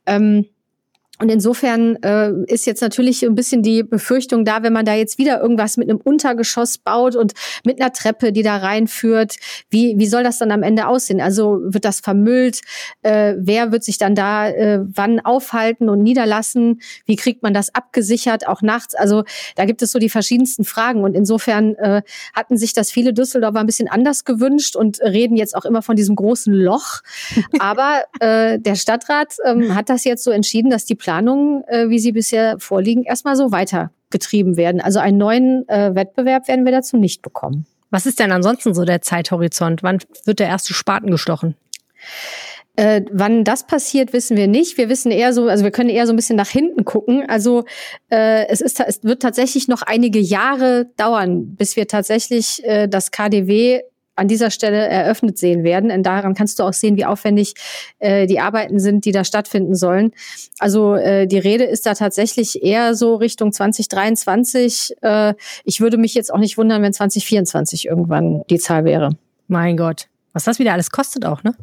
Ähm, 0.07 0.47
und 1.19 1.31
insofern 1.31 1.97
äh, 2.03 2.31
ist 2.47 2.67
jetzt 2.67 2.83
natürlich 2.83 3.25
ein 3.25 3.35
bisschen 3.35 3.63
die 3.63 3.83
Befürchtung 3.83 4.45
da, 4.45 4.63
wenn 4.63 4.73
man 4.73 4.85
da 4.85 4.95
jetzt 4.95 5.17
wieder 5.17 5.41
irgendwas 5.41 5.79
mit 5.79 5.89
einem 5.89 5.99
Untergeschoss 5.99 6.77
baut 6.77 7.17
und 7.17 7.33
mit 7.65 7.81
einer 7.81 7.93
Treppe, 7.93 8.33
die 8.33 8.43
da 8.43 8.57
reinführt, 8.59 9.37
wie, 9.71 9.95
wie 9.97 10.07
soll 10.07 10.25
das 10.25 10.39
dann 10.39 10.51
am 10.51 10.63
Ende 10.63 10.87
aussehen? 10.87 11.23
Also 11.23 11.61
wird 11.63 11.87
das 11.87 12.01
vermüllt? 12.01 12.61
Äh, 13.03 13.35
wer 13.39 13.73
wird 13.73 13.83
sich 13.83 13.97
dann 13.97 14.15
da 14.15 14.49
äh, 14.49 14.81
wann 14.83 15.21
aufhalten 15.21 15.89
und 15.89 16.03
niederlassen? 16.03 16.83
Wie 17.07 17.17
kriegt 17.17 17.43
man 17.43 17.55
das 17.55 17.75
abgesichert, 17.75 18.47
auch 18.47 18.61
nachts? 18.61 18.95
Also 18.95 19.25
da 19.55 19.65
gibt 19.65 19.81
es 19.81 19.93
so 19.93 19.99
die 19.99 20.11
verschiedensten 20.11 20.65
Fragen. 20.65 21.03
Und 21.03 21.15
insofern 21.15 21.77
äh, 21.77 22.03
hatten 22.35 22.59
sich 22.59 22.75
das 22.75 22.91
viele 22.91 23.15
Düsseldorfer 23.15 23.61
ein 23.61 23.67
bisschen 23.67 23.89
anders 23.89 24.25
gewünscht 24.27 24.77
und 24.77 25.01
reden 25.01 25.37
jetzt 25.37 25.57
auch 25.57 25.65
immer 25.65 25.81
von 25.81 25.97
diesem 25.97 26.15
großen 26.15 26.53
Loch. 26.53 27.01
Aber 27.59 28.03
äh, 28.21 28.59
der 28.59 28.75
Stadtrat 28.75 29.37
äh, 29.43 29.71
hat 29.71 29.89
das 29.89 30.05
jetzt 30.05 30.23
so 30.23 30.31
entschieden, 30.31 30.71
dass 30.71 30.85
die 30.85 30.95
Planungen, 31.07 31.63
äh, 31.69 31.89
wie 31.89 32.01
sie 32.01 32.11
bisher 32.11 32.59
vorliegen, 32.59 33.05
erstmal 33.05 33.37
so 33.37 33.53
weitergetrieben 33.53 34.57
werden. 34.57 34.81
Also 34.81 34.99
einen 34.99 35.19
neuen 35.19 35.69
äh, 35.69 35.95
Wettbewerb 35.95 36.49
werden 36.49 36.65
wir 36.65 36.73
dazu 36.73 36.97
nicht 36.97 37.23
bekommen. 37.23 37.65
Was 37.91 38.07
ist 38.07 38.19
denn 38.19 38.33
ansonsten 38.33 38.75
so 38.75 38.85
der 38.85 39.03
Zeithorizont? 39.03 39.85
Wann 39.85 39.99
wird 40.25 40.41
der 40.41 40.49
erste 40.49 40.75
Spaten 40.75 41.13
gestochen? 41.13 41.55
Äh, 42.75 43.03
wann 43.13 43.45
das 43.45 43.69
passiert, 43.69 44.13
wissen 44.13 44.37
wir 44.37 44.49
nicht. 44.49 44.79
Wir 44.79 44.89
wissen 44.89 45.13
eher 45.13 45.33
so, 45.33 45.47
also 45.47 45.63
wir 45.63 45.71
können 45.71 45.91
eher 45.91 46.09
so 46.09 46.13
ein 46.13 46.17
bisschen 46.17 46.37
nach 46.37 46.51
hinten 46.51 46.85
gucken. 46.85 47.25
Also 47.29 47.65
äh, 48.11 48.49
es 48.49 48.61
ist, 48.61 48.81
es 48.81 49.05
wird 49.05 49.23
tatsächlich 49.23 49.69
noch 49.69 49.83
einige 49.83 50.19
Jahre 50.19 50.87
dauern, 50.97 51.55
bis 51.55 51.77
wir 51.77 51.87
tatsächlich 51.87 52.65
äh, 52.65 52.89
das 52.89 53.13
KDW 53.13 53.83
an 54.17 54.29
dieser 54.29 54.51
Stelle 54.51 54.89
eröffnet 54.89 55.39
sehen 55.39 55.63
werden. 55.63 55.91
Und 55.91 56.03
daran 56.03 56.35
kannst 56.35 56.59
du 56.59 56.65
auch 56.65 56.73
sehen, 56.73 56.97
wie 56.97 57.05
aufwendig 57.05 57.55
äh, 57.99 58.27
die 58.27 58.41
Arbeiten 58.41 58.81
sind, 58.81 59.05
die 59.05 59.13
da 59.13 59.25
stattfinden 59.25 59.75
sollen. 59.75 60.13
Also 60.59 60.95
äh, 60.95 61.27
die 61.27 61.39
Rede 61.39 61.65
ist 61.65 61.87
da 61.87 61.95
tatsächlich 61.95 62.63
eher 62.63 62.95
so 62.95 63.15
Richtung 63.17 63.53
2023. 63.53 64.97
Äh, 65.03 65.35
ich 65.65 65.81
würde 65.81 65.99
mich 65.99 66.15
jetzt 66.15 66.33
auch 66.33 66.39
nicht 66.39 66.59
wundern, 66.59 66.83
wenn 66.83 66.93
2024 66.93 67.87
irgendwann 67.87 68.43
die 68.51 68.59
Zahl 68.59 68.85
wäre. 68.85 69.11
Mein 69.49 69.77
Gott, 69.77 70.09
was 70.33 70.45
das 70.45 70.59
wieder 70.59 70.73
alles 70.73 70.91
kostet 70.91 71.25
auch, 71.25 71.43
ne? 71.45 71.55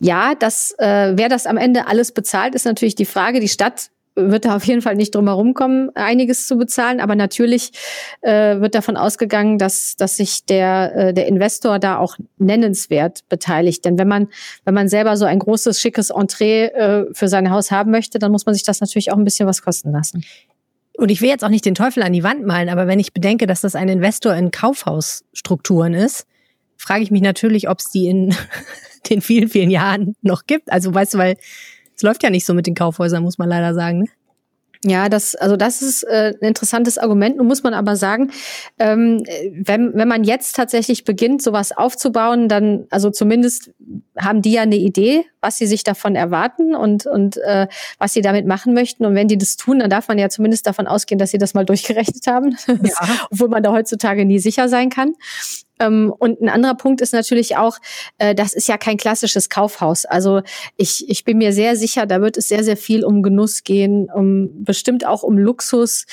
Ja, 0.00 0.34
das, 0.34 0.74
äh, 0.78 1.12
wer 1.16 1.28
das 1.28 1.46
am 1.46 1.56
Ende 1.56 1.86
alles 1.86 2.12
bezahlt, 2.12 2.54
ist 2.54 2.66
natürlich 2.66 2.94
die 2.94 3.04
Frage. 3.04 3.40
Die 3.40 3.48
Stadt 3.48 3.90
wird 4.16 4.44
da 4.44 4.56
auf 4.56 4.64
jeden 4.64 4.82
Fall 4.82 4.94
nicht 4.94 5.14
drum 5.14 5.26
herum 5.26 5.54
kommen, 5.54 5.90
einiges 5.94 6.46
zu 6.46 6.56
bezahlen. 6.56 7.00
Aber 7.00 7.16
natürlich 7.16 7.72
äh, 8.20 8.60
wird 8.60 8.74
davon 8.74 8.96
ausgegangen, 8.96 9.58
dass, 9.58 9.96
dass 9.96 10.16
sich 10.16 10.44
der, 10.44 10.94
äh, 10.94 11.14
der 11.14 11.26
Investor 11.26 11.78
da 11.78 11.98
auch 11.98 12.16
nennenswert 12.38 13.28
beteiligt. 13.28 13.84
Denn 13.84 13.98
wenn 13.98 14.08
man, 14.08 14.28
wenn 14.64 14.74
man 14.74 14.88
selber 14.88 15.16
so 15.16 15.24
ein 15.24 15.38
großes, 15.38 15.80
schickes 15.80 16.10
Entree 16.10 16.66
äh, 16.66 17.06
für 17.12 17.28
sein 17.28 17.50
Haus 17.50 17.70
haben 17.70 17.90
möchte, 17.90 18.18
dann 18.18 18.30
muss 18.30 18.46
man 18.46 18.54
sich 18.54 18.64
das 18.64 18.80
natürlich 18.80 19.10
auch 19.10 19.16
ein 19.16 19.24
bisschen 19.24 19.48
was 19.48 19.62
kosten 19.62 19.90
lassen. 19.90 20.24
Und 20.96 21.10
ich 21.10 21.20
will 21.20 21.28
jetzt 21.28 21.44
auch 21.44 21.48
nicht 21.48 21.64
den 21.64 21.74
Teufel 21.74 22.04
an 22.04 22.12
die 22.12 22.22
Wand 22.22 22.46
malen, 22.46 22.68
aber 22.68 22.86
wenn 22.86 23.00
ich 23.00 23.12
bedenke, 23.12 23.48
dass 23.48 23.62
das 23.62 23.74
ein 23.74 23.88
Investor 23.88 24.34
in 24.34 24.52
Kaufhausstrukturen 24.52 25.92
ist, 25.92 26.26
frage 26.76 27.02
ich 27.02 27.10
mich 27.10 27.22
natürlich, 27.22 27.68
ob 27.68 27.80
es 27.80 27.90
die 27.90 28.06
in 28.06 28.34
den 29.10 29.20
vielen, 29.20 29.48
vielen 29.48 29.70
Jahren 29.70 30.14
noch 30.22 30.46
gibt. 30.46 30.70
Also 30.70 30.94
weißt 30.94 31.14
du, 31.14 31.18
weil 31.18 31.36
es 31.96 32.02
läuft 32.02 32.22
ja 32.22 32.30
nicht 32.30 32.46
so 32.46 32.54
mit 32.54 32.66
den 32.66 32.74
Kaufhäusern, 32.74 33.22
muss 33.22 33.38
man 33.38 33.48
leider 33.48 33.74
sagen. 33.74 34.00
Ne? 34.00 34.06
Ja, 34.86 35.08
das, 35.08 35.34
also 35.34 35.56
das 35.56 35.80
ist 35.80 36.02
äh, 36.02 36.34
ein 36.40 36.48
interessantes 36.48 36.98
Argument. 36.98 37.38
Nun 37.38 37.46
muss 37.46 37.62
man 37.62 37.72
aber 37.72 37.96
sagen, 37.96 38.32
ähm, 38.78 39.24
wenn, 39.50 39.94
wenn 39.94 40.08
man 40.08 40.24
jetzt 40.24 40.56
tatsächlich 40.56 41.04
beginnt, 41.04 41.42
sowas 41.42 41.72
aufzubauen, 41.72 42.48
dann, 42.48 42.86
also 42.90 43.10
zumindest 43.10 43.70
haben 44.18 44.42
die 44.42 44.52
ja 44.52 44.62
eine 44.62 44.76
Idee, 44.76 45.24
was 45.40 45.56
sie 45.56 45.66
sich 45.66 45.84
davon 45.84 46.16
erwarten 46.16 46.74
und, 46.74 47.06
und 47.06 47.38
äh, 47.38 47.66
was 47.98 48.12
sie 48.12 48.20
damit 48.20 48.46
machen 48.46 48.74
möchten. 48.74 49.06
Und 49.06 49.14
wenn 49.14 49.28
die 49.28 49.38
das 49.38 49.56
tun, 49.56 49.78
dann 49.78 49.88
darf 49.88 50.08
man 50.08 50.18
ja 50.18 50.28
zumindest 50.28 50.66
davon 50.66 50.86
ausgehen, 50.86 51.18
dass 51.18 51.30
sie 51.30 51.38
das 51.38 51.54
mal 51.54 51.64
durchgerechnet 51.64 52.26
haben, 52.26 52.54
ja. 52.66 53.08
obwohl 53.30 53.48
man 53.48 53.62
da 53.62 53.72
heutzutage 53.72 54.26
nie 54.26 54.38
sicher 54.38 54.68
sein 54.68 54.90
kann. 54.90 55.14
Ähm, 55.84 56.12
und 56.16 56.40
ein 56.40 56.48
anderer 56.48 56.74
Punkt 56.74 57.00
ist 57.00 57.12
natürlich 57.12 57.56
auch, 57.56 57.78
äh, 58.18 58.34
das 58.34 58.54
ist 58.54 58.68
ja 58.68 58.76
kein 58.76 58.96
klassisches 58.96 59.48
Kaufhaus. 59.48 60.04
Also 60.04 60.42
ich, 60.76 61.08
ich 61.08 61.24
bin 61.24 61.38
mir 61.38 61.52
sehr 61.52 61.76
sicher, 61.76 62.06
da 62.06 62.20
wird 62.20 62.36
es 62.36 62.48
sehr, 62.48 62.64
sehr 62.64 62.76
viel 62.76 63.04
um 63.04 63.22
Genuss 63.22 63.64
gehen, 63.64 64.08
um 64.12 64.64
bestimmt 64.64 65.06
auch 65.06 65.22
um 65.22 65.38
Luxus. 65.38 66.06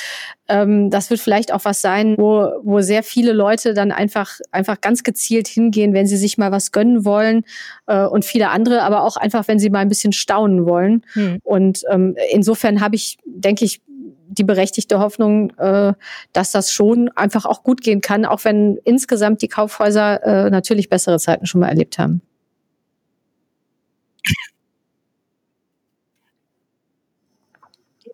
Ähm, 0.48 0.90
das 0.90 1.10
wird 1.10 1.20
vielleicht 1.20 1.54
auch 1.54 1.66
was 1.66 1.82
sein, 1.82 2.16
wo, 2.18 2.52
wo 2.64 2.82
sehr 2.82 3.04
viele 3.04 3.34
Leute 3.34 3.74
dann 3.74 3.92
einfach, 3.92 4.40
einfach 4.52 4.82
ganz 4.82 5.04
gezielt 5.04 5.48
hingehen, 5.48 5.94
wenn 5.94 6.08
sie 6.08 6.18
sich 6.18 6.38
mal 6.38 6.52
was 6.52 6.72
gönnen 6.72 7.06
wollen 7.06 7.44
äh, 7.88 8.06
und 8.06 8.26
viele 8.26 8.50
andere, 8.50 8.84
aber 8.84 9.04
auch 9.04 9.18
einfach, 9.18 9.48
wenn 9.48 9.60
sie 9.60 9.70
mal 9.70 9.80
ein 9.80 9.90
bisschen 9.90 10.14
staunen 10.14 10.66
wollen. 10.66 11.04
Hm. 11.14 11.40
Und 11.44 11.84
ähm, 11.90 12.16
insofern 12.32 12.82
habe 12.82 12.96
ich, 12.96 13.18
denke 13.26 13.66
ich, 13.66 13.82
die 14.28 14.44
berechtigte 14.44 15.00
Hoffnung, 15.00 15.52
äh, 15.58 15.94
dass 16.34 16.52
das 16.52 16.72
schon 16.72 17.10
einfach 17.16 17.46
auch 17.46 17.64
gut 17.64 17.82
gehen 17.82 18.02
kann, 18.02 18.26
auch 18.26 18.44
wenn 18.46 18.78
insgesamt 18.84 19.42
die 19.42 19.48
Kaufhäuser 19.48 20.24
äh, 20.24 20.50
natürlich 20.50 20.90
bessere 20.90 21.20
Zeiten 21.20 21.46
schon 21.46 21.62
mal 21.62 21.70
erlebt 21.70 21.98
haben. 22.00 22.22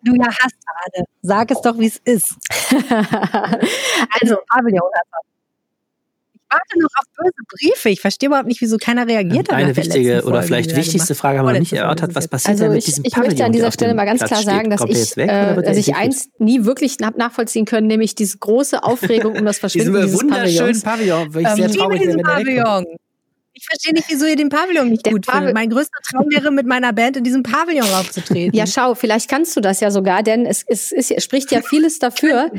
Du 0.02 0.14
ja 0.14 0.26
hast 0.26 0.54
gerade. 0.64 1.06
Sag 1.22 1.50
es 1.50 1.60
doch, 1.60 1.78
wie 1.78 1.86
es 1.86 1.96
ist. 1.98 2.36
also, 4.20 4.36
Pavillon 4.48 4.90
warte 6.50 6.78
noch 6.78 6.90
auf 6.98 7.04
böse 7.16 7.42
Briefe. 7.48 7.88
Ich 7.90 8.00
verstehe 8.00 8.28
überhaupt 8.28 8.48
nicht, 8.48 8.60
wieso 8.60 8.76
keiner 8.78 9.06
reagiert 9.06 9.48
hat. 9.48 9.56
Eine 9.56 9.76
wichtige 9.76 10.22
oder 10.24 10.42
vielleicht 10.42 10.74
wichtigste 10.76 11.14
Frage 11.14 11.38
haben 11.38 11.46
wir 11.46 11.58
nicht 11.58 11.72
erörtert. 11.72 12.14
Was 12.14 12.28
passiert 12.28 12.52
also 12.52 12.64
denn 12.64 12.72
mit 12.72 12.80
ich, 12.80 12.84
diesem 12.86 13.04
Ich 13.04 13.12
Pavillon, 13.12 13.30
möchte 13.30 13.44
an 13.44 13.52
dieser 13.52 13.72
Stelle 13.72 13.94
mal 13.94 14.04
ganz 14.04 14.22
klar 14.22 14.42
sagen, 14.42 14.70
dass 14.70 14.82
ich, 14.86 15.16
weg, 15.16 15.30
äh, 15.30 15.62
dass 15.62 15.76
ich 15.76 15.94
eins 15.94 16.28
nie 16.38 16.64
wirklich 16.64 16.98
nachvollziehen 16.98 17.64
können, 17.64 17.86
nämlich 17.86 18.14
diese 18.14 18.38
große 18.38 18.82
Aufregung 18.82 19.36
um 19.36 19.44
das 19.44 19.58
Verschwinden 19.60 19.94
dieses 19.94 20.20
wunderschönen 20.20 20.82
Pavillon. 20.82 21.28
Ich 21.38 21.48
sehr 21.48 21.70
traurig, 21.70 22.00
wenn 22.06 22.22
Pavillon. 22.22 22.86
Ich 23.58 23.66
verstehe 23.66 23.92
nicht, 23.92 24.06
wieso 24.08 24.24
ihr 24.24 24.36
den 24.36 24.50
Pavillon 24.50 24.88
nicht 24.88 25.04
der 25.04 25.12
gut 25.12 25.26
Pav 25.26 25.38
findet. 25.38 25.54
Mein 25.54 25.68
größter 25.68 25.98
Traum 26.04 26.26
wäre, 26.30 26.52
mit 26.52 26.66
meiner 26.66 26.92
Band 26.92 27.16
in 27.16 27.24
diesem 27.24 27.42
Pavillon 27.42 27.90
aufzutreten. 27.90 28.56
Ja, 28.56 28.68
schau, 28.68 28.94
vielleicht 28.94 29.28
kannst 29.28 29.56
du 29.56 29.60
das 29.60 29.80
ja 29.80 29.90
sogar, 29.90 30.22
denn 30.22 30.46
es, 30.46 30.62
es, 30.64 30.92
es 30.92 31.12
spricht 31.24 31.50
ja 31.50 31.60
vieles 31.60 31.98
dafür. 31.98 32.52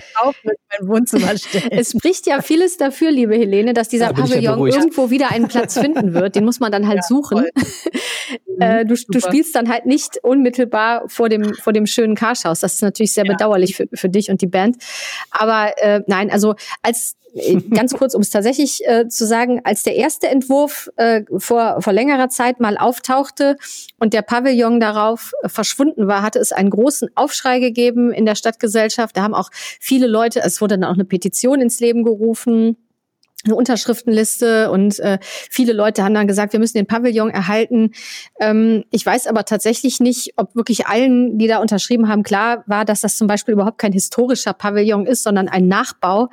es 1.72 1.92
spricht 1.92 2.28
ja 2.28 2.42
vieles 2.42 2.76
dafür, 2.76 3.12
liebe 3.12 3.36
Helene, 3.36 3.74
dass 3.74 3.88
dieser 3.88 4.08
da 4.08 4.14
Pavillon 4.14 4.42
ja 4.42 4.58
irgendwo 4.58 5.10
wieder 5.10 5.32
einen 5.32 5.48
Platz 5.48 5.80
finden 5.80 6.14
wird. 6.14 6.36
Den 6.36 6.44
muss 6.44 6.60
man 6.60 6.70
dann 6.70 6.86
halt 6.86 6.98
ja, 6.98 7.04
suchen. 7.04 7.46
äh, 8.60 8.86
du, 8.86 8.96
du, 9.08 9.22
spielst 9.22 9.56
dann 9.56 9.70
halt 9.70 9.86
nicht 9.86 10.20
unmittelbar 10.22 11.08
vor 11.08 11.30
dem, 11.30 11.54
vor 11.54 11.72
dem 11.72 11.86
schönen 11.86 12.16
Karschhaus. 12.16 12.60
Das 12.60 12.74
ist 12.74 12.82
natürlich 12.82 13.14
sehr 13.14 13.26
ja. 13.26 13.32
bedauerlich 13.32 13.78
für, 13.78 13.88
für 13.94 14.10
dich 14.10 14.30
und 14.30 14.42
die 14.42 14.48
Band. 14.48 14.76
Aber 15.32 15.72
äh, 15.78 16.02
nein, 16.08 16.30
also 16.30 16.56
als 16.82 17.16
ganz 17.72 17.94
kurz, 17.94 18.14
um 18.16 18.22
es 18.22 18.30
tatsächlich 18.30 18.86
äh, 18.88 19.08
zu 19.08 19.26
sagen, 19.26 19.62
als 19.64 19.84
der 19.84 19.96
erste 19.96 20.28
Entwurf 20.28 20.90
äh, 20.96 21.24
vor, 21.38 21.82
vor 21.82 21.94
längerer 21.94 22.30
Zeit 22.30 22.60
mal 22.60 22.78
auftauchte 22.78 23.58
und 24.00 24.14
der 24.14 24.22
Pavillon 24.22 24.80
darauf 24.80 25.34
äh, 25.42 25.50
verschwunden 25.50 26.08
war, 26.08 26.22
hatte 26.22 26.40
es 26.40 26.52
einen 26.52 26.70
großen 26.70 27.10
Aufschrei 27.16 27.60
gegeben 27.60 28.12
in 28.12 28.26
der 28.26 28.36
Stadtgesellschaft. 28.36 29.16
Da 29.18 29.22
haben 29.22 29.34
auch 29.34 29.50
viele 29.54 30.08
Leute, 30.08 30.42
es 30.42 30.62
wurde 30.62 30.78
dann 30.78 30.90
auch 30.90 30.96
eine 30.96 31.06
Petition 31.06 31.62
ins 31.62 31.80
Leben 31.80 32.04
gerufen 32.04 32.78
eine 33.46 33.56
Unterschriftenliste 33.56 34.70
und 34.70 35.00
äh, 35.00 35.18
viele 35.22 35.72
Leute 35.72 36.04
haben 36.04 36.14
dann 36.14 36.28
gesagt, 36.28 36.52
wir 36.52 36.60
müssen 36.60 36.78
den 36.78 36.88
Pavillon 36.88 37.30
erhalten. 37.30 37.92
Ähm, 38.40 38.84
ich 38.92 39.06
weiß 39.06 39.28
aber 39.28 39.46
tatsächlich 39.46 40.02
nicht, 40.02 40.34
ob 40.36 40.56
wirklich 40.56 40.88
allen, 40.88 41.38
die 41.38 41.48
da 41.48 41.60
unterschrieben 41.60 42.10
haben, 42.10 42.24
klar 42.24 42.64
war, 42.68 42.84
dass 42.84 43.00
das 43.02 43.16
zum 43.16 43.28
Beispiel 43.28 43.54
überhaupt 43.54 43.78
kein 43.78 43.94
historischer 43.94 44.52
Pavillon 44.52 45.06
ist, 45.06 45.24
sondern 45.24 45.48
ein 45.48 45.70
Nachbau, 45.70 46.28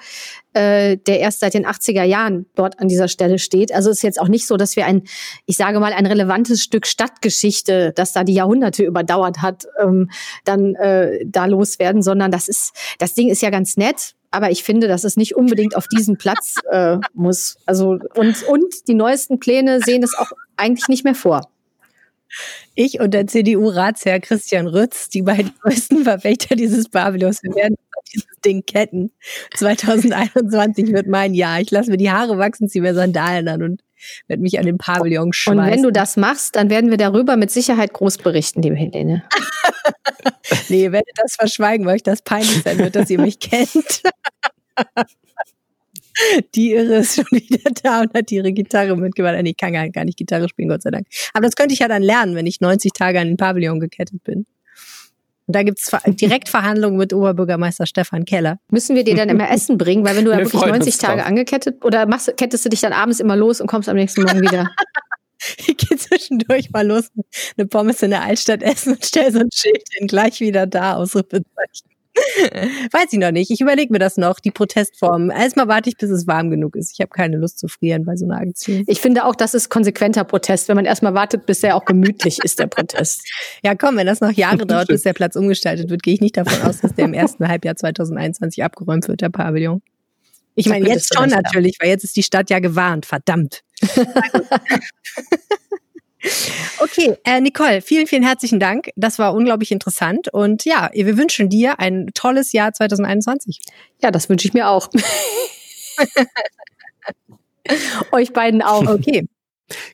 äh, 0.53 0.97
der 0.97 1.21
erst 1.21 1.41
seit 1.41 1.55
den 1.55 1.65
80er 1.65 2.03
Jahren 2.03 2.47
dort 2.57 2.81
an 2.81 2.89
dieser 2.89 3.07
Stelle 3.07 3.39
steht. 3.39 3.73
Also 3.73 3.91
ist 3.91 4.03
jetzt 4.03 4.21
auch 4.21 4.29
nicht 4.29 4.49
so, 4.49 4.57
dass 4.57 4.75
wir 4.75 4.87
ein, 4.87 5.03
ich 5.45 5.57
sage 5.57 5.79
mal, 5.79 5.93
ein 5.93 6.07
relevantes 6.07 6.61
Stück 6.61 6.87
Stadtgeschichte, 6.87 7.93
das 7.95 8.15
da 8.15 8.25
die 8.25 8.35
Jahrhunderte 8.35 8.83
überdauert 8.83 9.43
hat, 9.43 9.67
ähm, 9.81 10.11
dann 10.45 10.75
äh, 10.75 11.25
da 11.25 11.47
loswerden, 11.47 12.03
sondern 12.03 12.33
das 12.33 12.49
ist, 12.49 12.73
das 12.99 13.15
Ding 13.15 13.29
ist 13.29 13.43
ja 13.43 13.51
ganz 13.51 13.77
nett 13.77 14.16
aber 14.37 14.51
ich 14.51 14.63
finde, 14.63 14.87
dass 14.87 15.05
es 15.05 15.17
nicht 15.17 15.35
unbedingt 15.35 15.77
auf 15.77 15.87
diesen 15.89 16.19
Platz 16.19 16.57
äh, 16.71 16.99
muss. 17.15 17.57
Also 17.65 17.99
und 18.15 18.43
und 18.45 18.87
die 18.87 18.95
neuesten 18.95 19.41
Pläne 19.41 19.81
sehen 19.81 20.03
es 20.03 20.15
auch 20.17 20.31
eigentlich 20.57 20.89
nicht 20.89 21.05
mehr 21.05 21.15
vor. 21.15 21.51
Ich 22.75 23.01
und 23.01 23.15
der 23.15 23.27
CDU-Ratsherr 23.27 24.21
Christian 24.21 24.67
Rütz, 24.67 25.09
die 25.09 25.23
beiden 25.23 25.53
größten 25.63 26.05
Verfechter 26.05 26.55
dieses 26.55 26.89
Pavillons, 26.89 27.43
wir 27.43 27.55
werden 27.55 27.77
dieses 28.13 28.29
Ding 28.45 28.65
ketten. 28.67 29.11
2021 29.57 30.93
wird 30.93 31.07
mein 31.07 31.35
Jahr. 31.35 31.61
Ich 31.61 31.71
lasse 31.71 31.91
mir 31.91 31.97
die 31.97 32.11
Haare 32.11 32.39
wachsen, 32.39 32.69
ziehe 32.69 32.83
mir 32.83 32.95
Sandalen 32.95 33.49
an 33.49 33.63
und 33.63 33.83
werde 34.29 34.43
mich 34.43 34.59
an 34.59 34.67
den 34.67 34.79
Pavillon 34.79 35.33
schmeißen. 35.33 35.61
Und 35.61 35.71
wenn 35.71 35.83
du 35.83 35.93
das 35.93 36.17
machst, 36.17 36.57
dann 36.57 36.71
werden 36.71 36.91
wir 36.91 36.99
darüber 36.99 37.37
mit 37.37 37.51
Sicherheit 37.51 37.93
groß 37.93 38.19
berichten, 38.19 38.63
liebe 38.63 38.77
Helene. 38.77 39.23
nee, 40.69 40.85
ihr 40.85 41.03
das 41.15 41.35
verschweigen, 41.35 41.87
weil 41.87 41.97
euch 41.97 42.03
das 42.03 42.23
peinlich 42.23 42.63
sein 42.63 42.79
wird, 42.79 42.97
dass 42.97 43.11
ihr 43.11 43.21
mich 43.21 43.39
kennt. 43.41 44.03
Die 46.55 46.73
Irre 46.73 46.97
ist 46.97 47.17
schon 47.17 47.27
wieder 47.31 47.71
da 47.83 48.01
und 48.01 48.15
hat 48.15 48.33
ihre 48.33 48.53
Gitarre 48.53 48.97
mitgebracht. 48.97 49.37
Nee, 49.43 49.51
ich 49.51 49.57
kann 49.57 49.73
gar 49.73 50.05
nicht 50.05 50.17
Gitarre 50.17 50.49
spielen, 50.49 50.69
Gott 50.69 50.83
sei 50.83 50.91
Dank. 50.91 51.07
Aber 51.35 51.45
das 51.45 51.57
könnte 51.57 51.75
ich 51.75 51.81
ja 51.81 51.89
dann 51.89 52.03
lernen, 52.03 52.35
wenn 52.35 52.47
ich 52.47 52.61
90 52.61 52.93
Tage 52.93 53.21
an 53.21 53.27
den 53.27 53.37
Pavillon 53.37 53.81
gekettet 53.81 54.25
bin. 54.25 54.47
Und 55.47 55.55
da 55.55 55.63
gibt's 55.63 55.91
direkt 56.07 56.49
Verhandlungen 56.49 56.97
mit 56.97 57.13
Oberbürgermeister 57.13 57.87
Stefan 57.87 58.25
Keller. 58.25 58.59
Müssen 58.71 58.97
wir 58.97 59.05
dir 59.05 59.15
dann 59.15 59.29
immer 59.29 59.49
Essen 59.51 59.79
bringen, 59.79 60.05
weil 60.05 60.17
wenn 60.17 60.25
du 60.25 60.33
da 60.33 60.39
wirklich 60.39 60.61
90 60.61 60.99
Tage 60.99 61.19
drauf. 61.19 61.29
angekettet 61.29 61.85
oder 61.85 62.07
machst, 62.07 62.37
kettest 62.37 62.65
du 62.65 62.69
dich 62.69 62.81
dann 62.81 62.93
abends 62.93 63.21
immer 63.21 63.37
los 63.37 63.61
und 63.61 63.69
kommst 63.69 63.89
am 63.89 63.97
nächsten 63.97 64.23
Morgen 64.23 64.41
wieder? 64.41 64.69
ich 65.59 65.77
gehe 65.77 65.97
zwischendurch 65.97 66.71
mal 66.71 66.87
los, 66.87 67.11
eine 67.57 67.67
Pommes 67.69 68.03
in 68.03 68.11
der 68.11 68.23
Altstadt 68.23 68.63
essen 68.63 68.95
und 68.95 69.05
stell 69.05 69.31
so 69.33 69.39
ein 69.39 69.51
Schild 69.53 69.85
hin, 69.93 70.09
gleich 70.09 70.41
wieder 70.41 70.67
da, 70.67 70.95
Ausrufezeichen. 70.95 71.96
Weiß 72.93 73.13
ich 73.13 73.19
noch 73.19 73.31
nicht. 73.31 73.51
Ich 73.51 73.61
überlege 73.61 73.93
mir 73.93 73.99
das 73.99 74.17
noch, 74.17 74.41
die 74.41 74.51
Protestform. 74.51 75.31
Erstmal 75.31 75.69
warte 75.69 75.89
ich, 75.91 75.97
bis 75.97 76.11
es 76.11 76.27
warm 76.27 76.51
genug 76.51 76.77
ist. 76.77 76.93
Ich 76.93 77.01
habe 77.01 77.11
keine 77.11 77.37
Lust 77.37 77.59
zu 77.59 77.69
frieren 77.69 78.05
bei 78.05 78.17
so 78.17 78.25
einer 78.25 78.39
Aktion. 78.39 78.85
Ich 78.87 79.01
finde 79.01 79.25
auch, 79.25 79.35
das 79.35 79.55
ist 79.55 79.69
konsequenter 79.69 80.25
Protest, 80.25 80.69
wenn 80.69 80.77
man 80.77 80.85
erstmal 80.85 81.15
wartet, 81.15 81.47
bis 81.47 81.63
er 81.63 81.77
auch 81.77 81.85
gemütlich 81.85 82.39
ist, 82.43 82.59
der 82.59 82.67
Protest. 82.67 83.23
Ja, 83.63 83.75
komm, 83.75 83.97
wenn 83.97 84.07
das 84.07 84.21
noch 84.21 84.31
Jahre 84.33 84.67
dauert, 84.67 84.89
bis 84.89 85.03
der 85.03 85.13
Platz 85.13 85.35
umgestaltet 85.35 85.91
wird, 85.91 86.03
gehe 86.03 86.15
ich 86.15 86.21
nicht 86.21 86.37
davon 86.37 86.63
aus, 86.63 86.81
dass 86.81 86.95
der 86.95 87.07
im 87.07 87.15
ersten 87.15 87.49
Halbjahr 87.49 87.75
2021 87.75 88.63
abgeräumt 88.63 89.09
wird, 89.09 89.23
der 89.23 89.31
Pavillon. 89.31 89.83
Ich 90.55 90.67
meine, 90.67 90.89
jetzt 90.89 91.15
schon 91.15 91.31
natürlich, 91.31 91.79
weil 91.81 91.91
jetzt 91.91 92.05
ist 92.05 92.17
die 92.17 92.23
Stadt 92.23 92.51
ja 92.51 92.59
gewarnt. 92.61 93.07
Verdammt. 93.07 93.63
Okay, 96.79 97.17
äh, 97.25 97.41
Nicole, 97.41 97.83
vielen, 97.83 98.07
vielen 98.07 98.23
herzlichen 98.23 98.61
Dank. 98.61 98.91
Das 98.97 99.19
war 99.19 99.35
unglaublich 99.35 99.71
interessant. 99.71 100.29
Und 100.33 100.65
ja, 100.65 100.91
wir 100.93 101.17
wünschen 101.17 101.49
dir 101.49 101.79
ein 101.79 102.09
tolles 102.15 102.53
Jahr 102.53 102.73
2021. 102.73 103.61
Ja, 104.03 104.11
das 104.11 104.29
wünsche 104.29 104.49
ich 104.49 104.55
mir 104.55 104.69
auch. 104.69 104.89
Euch 108.13 108.33
beiden 108.33 108.63
auch. 108.63 108.87
Okay. 108.87 109.27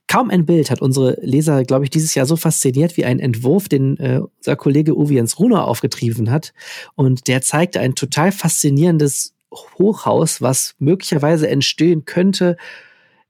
Kaum 0.06 0.30
ein 0.30 0.44
Bild 0.44 0.70
hat 0.70 0.82
unsere 0.82 1.16
Leser, 1.22 1.64
glaube 1.64 1.84
ich, 1.84 1.90
dieses 1.90 2.14
Jahr 2.14 2.26
so 2.26 2.36
fasziniert 2.36 2.96
wie 2.96 3.04
ein 3.04 3.18
Entwurf, 3.18 3.68
den 3.68 3.96
äh, 3.98 4.20
unser 4.38 4.56
Kollege 4.56 4.96
Uwe 4.96 5.14
Jens 5.14 5.38
Runer 5.38 5.66
aufgetrieben 5.66 6.30
hat. 6.30 6.52
Und 6.94 7.28
der 7.28 7.40
zeigte 7.40 7.80
ein 7.80 7.94
total 7.94 8.32
faszinierendes 8.32 9.34
Hochhaus, 9.78 10.42
was 10.42 10.74
möglicherweise 10.78 11.48
entstehen 11.48 12.04
könnte 12.04 12.56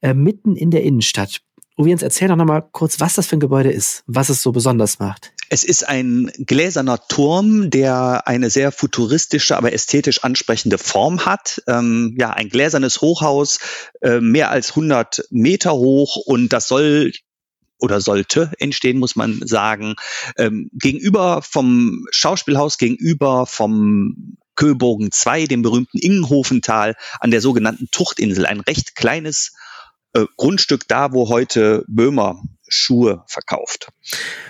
äh, 0.01 0.15
mitten 0.15 0.57
in 0.57 0.71
der 0.71 0.83
Innenstadt. 0.83 1.43
Uviens, 1.83 2.03
erzähl 2.03 2.29
doch 2.29 2.37
nochmal 2.37 2.65
kurz, 2.71 3.01
was 3.01 3.15
das 3.15 3.27
für 3.27 3.37
ein 3.37 3.41
Gebäude 3.41 3.73
ist, 3.73 4.05
was 4.07 4.29
es 4.29 4.41
so 4.41 4.53
besonders 4.53 5.01
macht. 5.01 5.33
Es 5.49 5.65
ist 5.65 5.89
ein 5.89 6.31
gläserner 6.39 7.01
Turm, 7.09 7.71
der 7.71 8.27
eine 8.27 8.51
sehr 8.51 8.71
futuristische, 8.71 9.57
aber 9.57 9.73
ästhetisch 9.73 10.23
ansprechende 10.23 10.79
Form 10.79 11.27
hat. 11.27 11.61
Ähm, 11.67 12.15
ja, 12.19 12.31
ein 12.31 12.49
gläsernes 12.49 13.01
Hochhaus, 13.01 13.59
äh, 14.01 14.21
mehr 14.21 14.51
als 14.51 14.71
100 14.71 15.25
Meter 15.31 15.73
hoch 15.73 16.17
und 16.17 16.53
das 16.53 16.69
soll 16.69 17.13
oder 17.79 18.01
sollte 18.01 18.53
entstehen, 18.61 19.01
muss 19.01 19.17
man 19.17 19.41
sagen, 19.45 19.97
ähm, 20.39 20.71
gegenüber 20.73 21.43
vom 21.43 22.07
Schauspielhaus, 22.13 22.79
gegenüber 22.79 23.45
vom 23.47 24.37
Köbogen 24.55 25.11
2, 25.11 25.47
dem 25.47 25.63
berühmten 25.63 25.99
Ingenhofental, 25.99 26.95
an 27.19 27.33
der 27.33 27.41
sogenannten 27.41 27.89
Tuchtinsel, 27.91 28.47
ein 28.47 28.61
recht 28.61 28.95
kleines 28.95 29.53
äh, 30.15 30.27
Grundstück 30.37 30.89
da, 30.89 31.13
wo 31.13 31.29
heute 31.29 31.85
Böhmer 31.89 32.43
Schuhe 32.73 33.23
verkauft. 33.27 33.89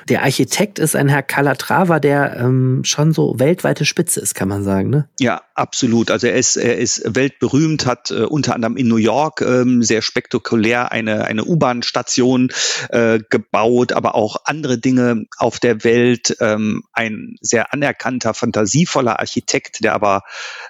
Der 0.09 0.23
Architekt 0.23 0.79
ist 0.79 0.95
ein 0.95 1.09
Herr 1.09 1.23
Calatrava, 1.23 1.99
der 1.99 2.37
ähm, 2.37 2.83
schon 2.85 3.13
so 3.13 3.35
weltweite 3.39 3.85
Spitze 3.85 4.21
ist, 4.21 4.35
kann 4.35 4.49
man 4.49 4.63
sagen, 4.63 4.91
ne? 4.91 5.09
Ja, 5.19 5.43
absolut. 5.55 6.11
Also 6.11 6.29
er 6.29 6.37
ist, 6.37 6.57
er 6.57 6.79
ist 6.79 7.03
weltberühmt, 7.05 7.85
hat 7.85 8.11
äh, 8.11 8.23
unter 8.23 8.55
anderem 8.55 8.77
in 8.77 8.87
New 8.87 8.97
York 8.97 9.41
ähm, 9.41 9.83
sehr 9.83 10.03
spektakulär 10.03 10.93
eine, 10.93 11.25
eine 11.25 11.45
U-Bahn-Station 11.45 12.53
äh, 12.91 13.19
gebaut, 13.29 13.93
aber 13.93 14.15
auch 14.15 14.37
andere 14.45 14.79
Dinge 14.79 15.25
auf 15.39 15.59
der 15.59 15.83
Welt. 15.83 16.37
Ähm, 16.41 16.85
ein 16.93 17.37
sehr 17.41 17.73
anerkannter, 17.73 18.35
fantasievoller 18.35 19.19
Architekt, 19.19 19.83
der 19.83 19.95
aber 19.95 20.23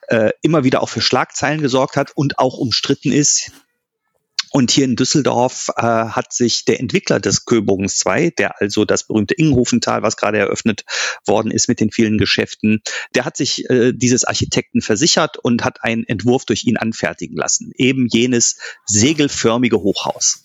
äh, 0.08 0.30
immer 0.40 0.64
wieder 0.64 0.82
auch 0.82 0.88
für 0.88 1.02
Schlagzeilen 1.02 1.60
gesorgt 1.60 1.96
hat 1.96 2.12
und 2.14 2.38
auch 2.38 2.56
umstritten 2.56 3.12
ist. 3.12 3.52
Und 4.52 4.70
hier 4.70 4.84
in 4.84 4.96
Düsseldorf 4.96 5.70
äh, 5.76 5.82
hat 5.82 6.32
sich 6.34 6.66
der 6.66 6.78
Entwickler 6.78 7.20
des 7.20 7.46
Köbogens 7.46 7.98
2, 7.98 8.30
der 8.30 8.60
also 8.60 8.84
das 8.84 9.04
berühmte 9.04 9.34
Ingenhofental, 9.34 10.02
was 10.02 10.16
gerade 10.16 10.38
eröffnet 10.38 10.84
worden 11.26 11.50
ist 11.50 11.68
mit 11.68 11.80
den 11.80 11.90
vielen 11.90 12.18
Geschäften, 12.18 12.82
der 13.14 13.24
hat 13.24 13.36
sich 13.36 13.68
äh, 13.70 13.92
dieses 13.92 14.24
Architekten 14.24 14.82
versichert 14.82 15.38
und 15.38 15.64
hat 15.64 15.82
einen 15.82 16.04
Entwurf 16.04 16.44
durch 16.44 16.64
ihn 16.64 16.76
anfertigen 16.76 17.36
lassen. 17.36 17.72
Eben 17.76 18.08
jenes 18.10 18.58
segelförmige 18.84 19.78
Hochhaus. 19.78 20.42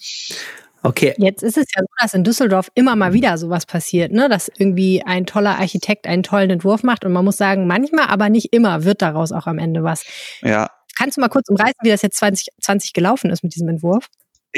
Okay. 0.83 1.13
Jetzt 1.17 1.43
ist 1.43 1.57
es 1.57 1.65
ja 1.75 1.81
so, 1.81 1.87
dass 1.99 2.13
in 2.13 2.23
Düsseldorf 2.23 2.71
immer 2.73 2.95
mal 2.95 3.11
wieder 3.11 3.37
sowas 3.37 3.65
passiert, 3.65 4.13
ne? 4.13 4.29
dass 4.29 4.49
irgendwie 4.57 5.03
ein 5.05 5.25
toller 5.25 5.59
Architekt 5.59 6.07
einen 6.07 6.23
tollen 6.23 6.49
Entwurf 6.49 6.83
macht 6.83 7.03
und 7.03 7.11
man 7.11 7.25
muss 7.25 7.35
sagen, 7.35 7.67
manchmal, 7.67 8.07
aber 8.07 8.29
nicht 8.29 8.53
immer 8.53 8.85
wird 8.85 9.01
daraus 9.01 9.33
auch 9.33 9.47
am 9.47 9.59
Ende 9.59 9.83
was. 9.83 10.05
Ja. 10.41 10.69
Kannst 10.97 11.17
du 11.17 11.21
mal 11.21 11.29
kurz 11.29 11.47
umreißen, 11.49 11.75
wie 11.83 11.89
das 11.89 12.01
jetzt 12.01 12.17
2020 12.17 12.93
gelaufen 12.93 13.29
ist 13.29 13.43
mit 13.43 13.53
diesem 13.55 13.69
Entwurf? 13.69 14.07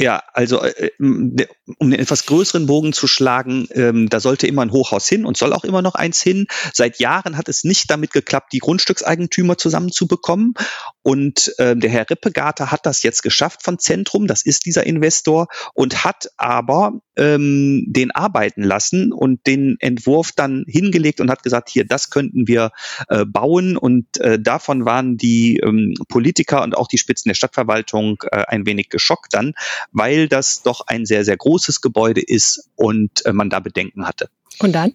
Ja, 0.02 0.24
also 0.32 0.64
äh, 0.64 0.92
um 0.98 1.36
einen 1.82 1.92
etwas 1.92 2.26
größeren 2.26 2.68
Bogen 2.68 2.94
zu 2.94 3.06
schlagen, 3.06 3.68
ähm, 3.74 4.08
da 4.08 4.22
sollte 4.22 4.48
immer 4.48 4.62
ein 4.62 4.72
Hochhaus 4.72 5.10
hin 5.10 5.26
und 5.26 5.36
soll 5.36 5.52
auch 5.52 5.66
immer 5.66 5.82
noch 5.82 5.96
eins 5.96 6.22
hin. 6.22 6.48
Seit 6.74 7.00
Jahren 7.00 7.36
hat 7.36 7.50
es 7.50 7.66
nicht 7.66 7.92
damit 7.92 8.14
geklappt, 8.14 8.54
die 8.54 8.60
Grundstückseigentümer 8.60 9.58
zusammenzubekommen. 9.58 10.54
Und 11.02 11.54
äh, 11.58 11.76
der 11.76 11.90
Herr 11.90 12.10
Rippegater 12.10 12.72
hat 12.72 12.86
das 12.86 13.04
jetzt 13.04 13.24
geschafft 13.24 13.62
von 13.62 13.78
Zentrum, 13.78 14.26
das 14.26 14.46
ist 14.46 14.66
dieser 14.66 14.86
Investor, 14.86 15.48
und 15.74 16.06
hat 16.06 16.30
aber 16.38 17.02
ähm, 17.18 17.84
den 17.88 18.12
arbeiten 18.12 18.64
lassen 18.64 19.12
und 19.12 19.46
den 19.48 19.76
Entwurf 19.82 20.32
dann 20.32 20.64
hingelegt 20.66 21.20
und 21.20 21.30
hat 21.30 21.44
gesagt, 21.44 21.70
hier, 21.70 21.84
das 21.86 22.10
könnten 22.10 22.48
wir 22.48 22.72
äh, 23.10 23.26
bauen. 23.26 23.76
Und 23.76 24.18
äh, 24.22 24.40
davon 24.40 24.86
waren 24.86 25.18
die 25.18 25.58
ähm, 25.58 25.94
Politiker 26.08 26.64
und 26.64 26.78
auch 26.78 26.88
die 26.88 26.98
Spitzen 26.98 27.28
der 27.30 27.36
Stadtverwaltung 27.36 28.24
äh, 28.32 28.46
ein 28.48 28.66
wenig 28.66 28.88
geschockt 28.88 29.34
dann, 29.34 29.56
weil 29.92 30.28
das 30.28 30.64
doch 30.64 30.82
ein 30.88 31.06
sehr, 31.06 31.26
sehr 31.26 31.38
großes 31.38 31.82
Gebäude 31.82 32.22
ist 32.22 32.70
und 32.76 33.26
äh, 33.26 33.34
man 33.34 33.50
da 33.50 33.60
Bedenken 33.60 34.06
hatte. 34.06 34.30
Und 34.60 34.74
dann? 34.74 34.94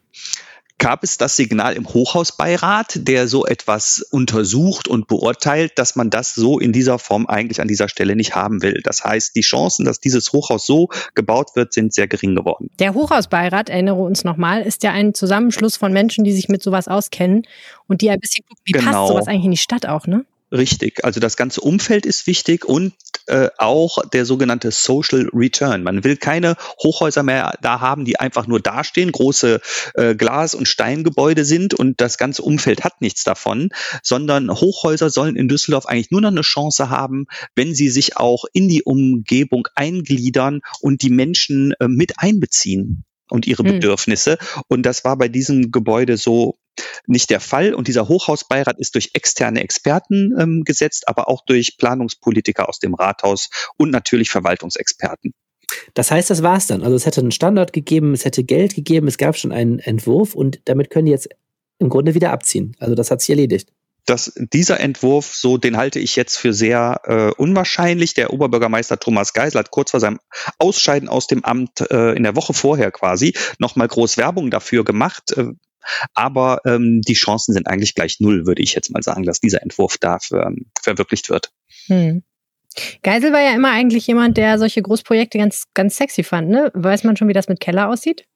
gab 0.79 1.05
es 1.05 1.17
das 1.19 1.37
Signal 1.37 1.75
im 1.75 1.89
Hochhausbeirat, 1.89 3.07
der 3.09 3.29
so 3.29 3.47
etwas 3.47 4.05
untersucht 4.11 4.89
und 4.89 5.07
beurteilt, 5.07 5.79
dass 5.79 5.97
man 5.97 6.11
das 6.11 6.35
so 6.35 6.59
in 6.59 6.73
dieser 6.73 6.99
Form 6.99 7.27
eigentlich 7.27 7.61
an 7.61 7.69
dieser 7.69 7.89
Stelle 7.89 8.17
nicht 8.17 8.35
haben 8.35 8.63
will. 8.63 8.81
Das 8.85 9.05
heißt, 9.05 9.37
die 9.37 9.43
Chancen, 9.43 9.85
dass 9.85 10.01
dieses 10.01 10.33
Hochhaus 10.33 10.67
so 10.67 10.89
gebaut 11.15 11.51
wird, 11.55 11.73
sind 11.73 11.95
sehr 11.95 12.09
gering 12.09 12.35
geworden. 12.35 12.71
Der 12.79 12.95
Hochhausbeirat, 12.95 13.71
erinnere 13.71 14.03
uns 14.03 14.25
nochmal, 14.25 14.63
ist 14.63 14.83
ja 14.83 14.93
ein 14.93 15.15
Zusammenschluss 15.15 15.77
von 15.77 15.93
Menschen, 15.93 16.25
die 16.25 16.33
sich 16.33 16.49
mit 16.49 16.63
sowas 16.63 16.89
auskennen 16.89 17.47
und 17.87 18.01
die 18.01 18.11
ein 18.11 18.21
bisschen 18.21 18.45
gucken, 18.45 18.63
wie 18.65 18.73
genau. 18.73 18.85
passt 18.85 19.09
sowas 19.09 19.29
eigentlich 19.29 19.45
in 19.45 19.51
die 19.53 19.57
Stadt 19.57 19.87
auch, 19.87 20.07
ne? 20.07 20.25
Richtig, 20.55 21.05
also 21.05 21.19
das 21.19 21.37
ganze 21.37 21.61
Umfeld 21.61 22.07
ist 22.07 22.29
wichtig 22.29 22.65
und 22.65 22.93
äh, 23.27 23.49
auch 23.59 23.99
der 24.11 24.25
sogenannte 24.25 24.71
Social 24.71 25.29
Return. 25.33 25.83
Man 25.83 26.05
will 26.05 26.17
keine 26.17 26.55
Hochhäuser 26.81 27.25
mehr 27.25 27.59
da 27.61 27.81
haben, 27.81 28.05
die 28.05 28.21
einfach 28.21 28.47
nur 28.47 28.61
dastehen, 28.61 29.11
große 29.11 29.61
äh, 29.95 30.15
Glas- 30.15 30.55
und 30.55 30.69
Steingebäude 30.69 31.45
sind 31.45 31.75
und 31.75 32.01
das 32.01 32.19
ganze 32.19 32.43
Umfeld 32.43 32.85
hat 32.85 33.01
nichts 33.01 33.25
davon, 33.25 33.71
sondern 34.05 34.49
Hochhäuser 34.49 35.11
sollen 35.11 35.35
in 35.35 35.49
Düsseldorf 35.49 35.87
eigentlich 35.87 36.13
nur 36.13 36.21
noch 36.21 36.31
eine 36.31 36.43
Chance 36.43 36.89
haben, 36.89 37.27
wenn 37.57 37.75
sie 37.75 37.89
sich 37.89 38.17
auch 38.17 38.45
in 38.53 38.69
die 38.69 38.85
Umgebung 38.85 39.67
eingliedern 39.75 40.61
und 40.81 41.03
die 41.03 41.11
Menschen 41.11 41.73
äh, 41.81 41.89
mit 41.89 42.13
einbeziehen 42.19 43.05
und 43.29 43.49
ihre 43.49 43.65
hm. 43.65 43.73
Bedürfnisse. 43.73 44.39
Und 44.69 44.85
das 44.87 45.03
war 45.03 45.19
bei 45.19 45.27
diesem 45.27 45.73
Gebäude 45.73 46.17
so 46.17 46.61
nicht 47.07 47.31
der 47.31 47.41
Fall. 47.41 47.75
Und 47.75 47.89
dieser 47.89 48.09
Hochhausbeirat 48.09 48.79
ist 48.79 48.95
durch 48.95 49.11
externe 49.15 49.63
Experten 49.63 50.35
ähm, 50.39 50.65
gesetzt, 50.65 51.09
aber 51.09 51.29
auch 51.29 51.45
durch 51.45 51.77
Planungspolitiker 51.79 52.69
aus 52.69 52.79
dem 52.79 52.95
Rathaus 52.95 53.51
und 53.77 53.91
natürlich 53.91 54.31
Verwaltungsexperten. 54.31 55.33
Das 55.95 56.11
heißt, 56.11 56.31
das 56.31 56.43
war's 56.43 56.67
dann. 56.67 56.83
Also 56.83 56.97
es 56.97 57.07
hätte 57.07 57.21
einen 57.21 57.33
Standard 57.33 57.73
gegeben, 57.73 58.13
es 58.13 58.25
hätte 58.25 58.45
Geld 58.45 58.75
gegeben, 58.75 59.09
es 59.09 59.19
gab 59.19 59.37
schon 59.37 59.53
einen 59.53 59.79
Entwurf 59.79 60.35
und 60.35 60.61
damit 60.67 60.91
können 60.91 61.07
die 61.07 61.13
jetzt 61.13 61.29
im 61.79 61.89
Grunde 61.89 62.15
wieder 62.15 62.33
abziehen. 62.33 62.77
Also 62.79 62.95
das 62.95 63.11
hat 63.11 63.21
sich 63.21 63.31
erledigt 63.31 63.71
dass 64.07 64.33
dieser 64.37 64.81
Entwurf, 64.81 65.35
so 65.35 65.57
den 65.57 65.77
halte 65.77 65.99
ich 65.99 66.17
jetzt 66.17 66.37
für 66.37 66.53
sehr 66.53 67.01
äh, 67.05 67.31
unwahrscheinlich. 67.41 68.15
Der 68.15 68.33
Oberbürgermeister 68.33 68.99
Thomas 68.99 69.33
Geisel 69.33 69.59
hat 69.59 69.71
kurz 69.71 69.93
vor 69.93 70.01
seinem 70.01 70.21
Ausscheiden 70.59 71.09
aus 71.09 71.27
dem 71.27 71.45
Amt 71.45 71.81
äh, 71.91 72.13
in 72.13 72.23
der 72.23 72.37
Woche 72.37 72.53
vorher 72.53 72.91
quasi 72.91 73.35
nochmal 73.59 73.89
groß 73.89 74.17
Werbung 74.17 74.51
dafür 74.51 74.85
gemacht. 74.85 75.33
Äh, 75.37 75.53
aber 76.15 76.61
ähm, 76.67 77.01
die 77.03 77.15
Chancen 77.15 77.53
sind 77.53 77.67
eigentlich 77.67 77.95
gleich 77.95 78.21
null, 78.21 78.47
würde 78.47 78.63
ich 78.63 78.75
jetzt 78.75 78.91
mal 78.91 79.03
sagen, 79.03 79.25
dass 79.25 79.41
dieser 79.41 79.63
Entwurf 79.63 79.99
da 79.99 80.19
ähm, 80.33 80.67
verwirklicht 80.81 81.31
wird. 81.31 81.51
Hm. 81.87 82.23
Geisel 83.03 83.33
war 83.33 83.41
ja 83.41 83.55
immer 83.55 83.71
eigentlich 83.71 84.07
jemand, 84.07 84.37
der 84.37 84.59
solche 84.59 84.83
Großprojekte 84.83 85.39
ganz, 85.39 85.65
ganz 85.75 85.97
sexy 85.97 86.25
fand. 86.25 86.49
Ne? 86.49 86.71
Weiß 86.75 87.05
man 87.05 87.17
schon, 87.17 87.29
wie 87.29 87.33
das 87.33 87.49
mit 87.49 87.61
Keller 87.61 87.89
aussieht? 87.89 88.27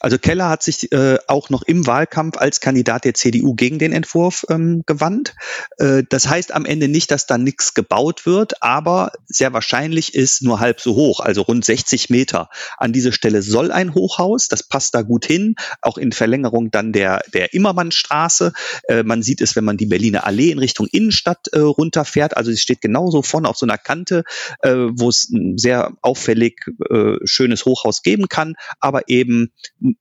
Also 0.00 0.18
Keller 0.18 0.48
hat 0.48 0.62
sich 0.62 0.92
äh, 0.92 1.18
auch 1.26 1.50
noch 1.50 1.62
im 1.62 1.86
Wahlkampf 1.86 2.36
als 2.36 2.60
Kandidat 2.60 3.04
der 3.04 3.14
CDU 3.14 3.54
gegen 3.54 3.78
den 3.78 3.92
Entwurf 3.92 4.46
ähm, 4.48 4.82
gewandt. 4.86 5.34
Äh, 5.78 6.04
das 6.08 6.28
heißt 6.28 6.54
am 6.54 6.64
Ende 6.64 6.88
nicht, 6.88 7.10
dass 7.10 7.26
da 7.26 7.38
nichts 7.38 7.74
gebaut 7.74 8.26
wird, 8.26 8.62
aber 8.62 9.12
sehr 9.26 9.52
wahrscheinlich 9.52 10.14
ist 10.14 10.42
nur 10.42 10.60
halb 10.60 10.80
so 10.80 10.94
hoch, 10.94 11.20
also 11.20 11.42
rund 11.42 11.64
60 11.64 12.10
Meter. 12.10 12.48
An 12.76 12.92
diese 12.92 13.12
Stelle 13.12 13.42
soll 13.42 13.72
ein 13.72 13.94
Hochhaus, 13.94 14.48
das 14.48 14.62
passt 14.62 14.94
da 14.94 15.02
gut 15.02 15.26
hin, 15.26 15.56
auch 15.82 15.98
in 15.98 16.12
Verlängerung 16.12 16.70
dann 16.70 16.92
der, 16.92 17.22
der 17.32 17.54
Immermannstraße. 17.54 18.52
Äh, 18.88 19.02
man 19.02 19.22
sieht 19.22 19.40
es, 19.40 19.56
wenn 19.56 19.64
man 19.64 19.76
die 19.76 19.86
Berliner 19.86 20.26
Allee 20.26 20.50
in 20.50 20.58
Richtung 20.58 20.86
Innenstadt 20.90 21.48
äh, 21.52 21.58
runterfährt. 21.58 22.36
Also 22.36 22.50
sie 22.50 22.58
steht 22.58 22.80
genauso 22.80 23.22
vorne 23.22 23.48
auf 23.48 23.56
so 23.56 23.66
einer 23.66 23.78
Kante, 23.78 24.24
äh, 24.62 24.74
wo 24.74 25.08
es 25.08 25.28
ein 25.30 25.58
sehr 25.58 25.92
auffällig 26.02 26.60
äh, 26.90 27.16
schönes 27.24 27.64
Hochhaus 27.64 28.02
geben 28.02 28.28
kann, 28.28 28.54
aber 28.80 29.08
eben 29.08 29.52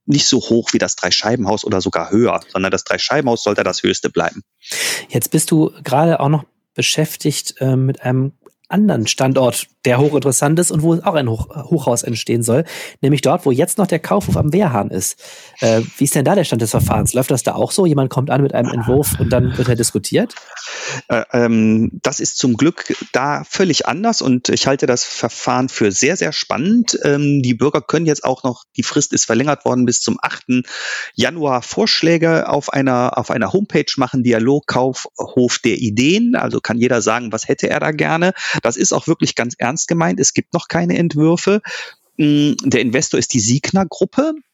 nicht 0.05 0.28
so 0.28 0.38
hoch 0.38 0.74
wie 0.74 0.78
das 0.78 0.95
Dreischeibenhaus 0.95 1.64
oder 1.64 1.82
sogar 1.82 2.12
höher, 2.12 2.39
sondern 2.51 2.72
das 2.72 2.84
Dreischeibenhaus 2.84 3.43
sollte 3.43 3.64
das 3.64 3.84
höchste 3.84 4.10
bleiben. 4.10 4.43
Jetzt 5.10 5.32
bist 5.32 5.51
du 5.51 5.72
gerade 5.84 6.20
auch 6.20 6.30
noch 6.30 6.45
beschäftigt 6.74 7.55
äh, 7.60 7.76
mit 7.76 8.01
einem 8.01 8.34
anderen 8.70 9.08
Standort, 9.08 9.68
der 9.88 10.00
hochinteressant 10.00 10.60
ist 10.60 10.70
und 10.70 10.82
wo 10.82 10.96
auch 10.96 11.14
ein 11.14 11.30
Hoch 11.30 11.48
Hochhaus 11.48 12.04
entstehen 12.04 12.44
soll, 12.44 12.66
nämlich 13.00 13.22
dort, 13.22 13.46
wo 13.46 13.52
jetzt 13.52 13.78
noch 13.78 13.88
der 13.88 14.00
Kaufhof 14.00 14.36
am 14.36 14.52
Wehrhahn 14.52 14.90
ist. 14.90 15.18
Äh, 15.62 15.82
wie 15.98 16.04
ist 16.04 16.14
denn 16.14 16.26
da 16.26 16.36
der 16.36 16.44
Stand 16.44 16.62
des 16.62 16.72
Verfahrens? 16.72 17.14
Läuft 17.14 17.32
das 17.32 17.44
da 17.44 17.56
auch 17.56 17.72
so? 17.72 17.86
Jemand 17.86 18.10
kommt 18.10 18.30
an 18.30 18.44
mit 18.44 18.54
einem 18.54 18.70
Entwurf 18.70 19.18
und 19.18 19.32
dann 19.32 19.58
wird 19.58 19.70
er 19.70 19.78
diskutiert? 19.78 20.36
Äh, 21.08 21.24
ähm, 21.32 21.92
das 22.04 22.20
ist 22.20 22.38
zum 22.38 22.56
Glück 22.56 22.94
da 23.14 23.46
völlig 23.50 23.88
anders 23.88 24.22
und 24.22 24.50
ich 24.50 24.68
halte 24.68 24.88
das 24.88 25.06
Verfahren 25.06 25.70
für 25.70 25.94
sehr, 25.94 26.18
sehr 26.18 26.34
spannend. 26.34 27.00
Ähm, 27.04 27.42
die 27.42 27.54
Bürger 27.54 27.82
können 27.82 28.06
jetzt 28.06 28.26
auch 28.26 28.44
noch, 28.44 28.66
die 28.76 28.84
Frist 28.84 29.14
ist 29.14 29.24
verlängert 29.24 29.64
worden 29.64 29.86
bis 29.86 30.02
zum 30.02 30.18
8. 30.22 30.66
Januar 31.16 31.62
Vorschläge 31.62 32.50
auf 32.50 32.74
einer, 32.74 33.18
auf 33.18 33.32
einer 33.32 33.54
Homepage 33.54 33.86
machen, 33.96 34.24
Dialogkaufhof 34.24 35.60
der 35.60 35.78
Ideen. 35.78 36.36
Also 36.36 36.60
kann 36.60 36.78
jeder 36.78 37.02
sagen, 37.02 37.32
was 37.32 37.48
hätte 37.48 37.70
er 37.70 37.80
da 37.80 37.92
gerne. 37.92 38.34
Das 38.62 38.76
ist 38.76 38.92
auch 38.92 39.08
wirklich 39.08 39.36
ganz 39.36 39.56
ernst 39.58 39.77
gemeint. 39.86 40.20
Es 40.20 40.34
gibt 40.34 40.54
noch 40.54 40.68
keine 40.68 40.98
Entwürfe. 40.98 41.62
Mm, 42.18 42.54
der 42.64 42.82
Investor 42.82 43.20
ist 43.20 43.34
die 43.34 43.40
Siegner-Gruppe 43.40 44.34
äh, 44.34 44.47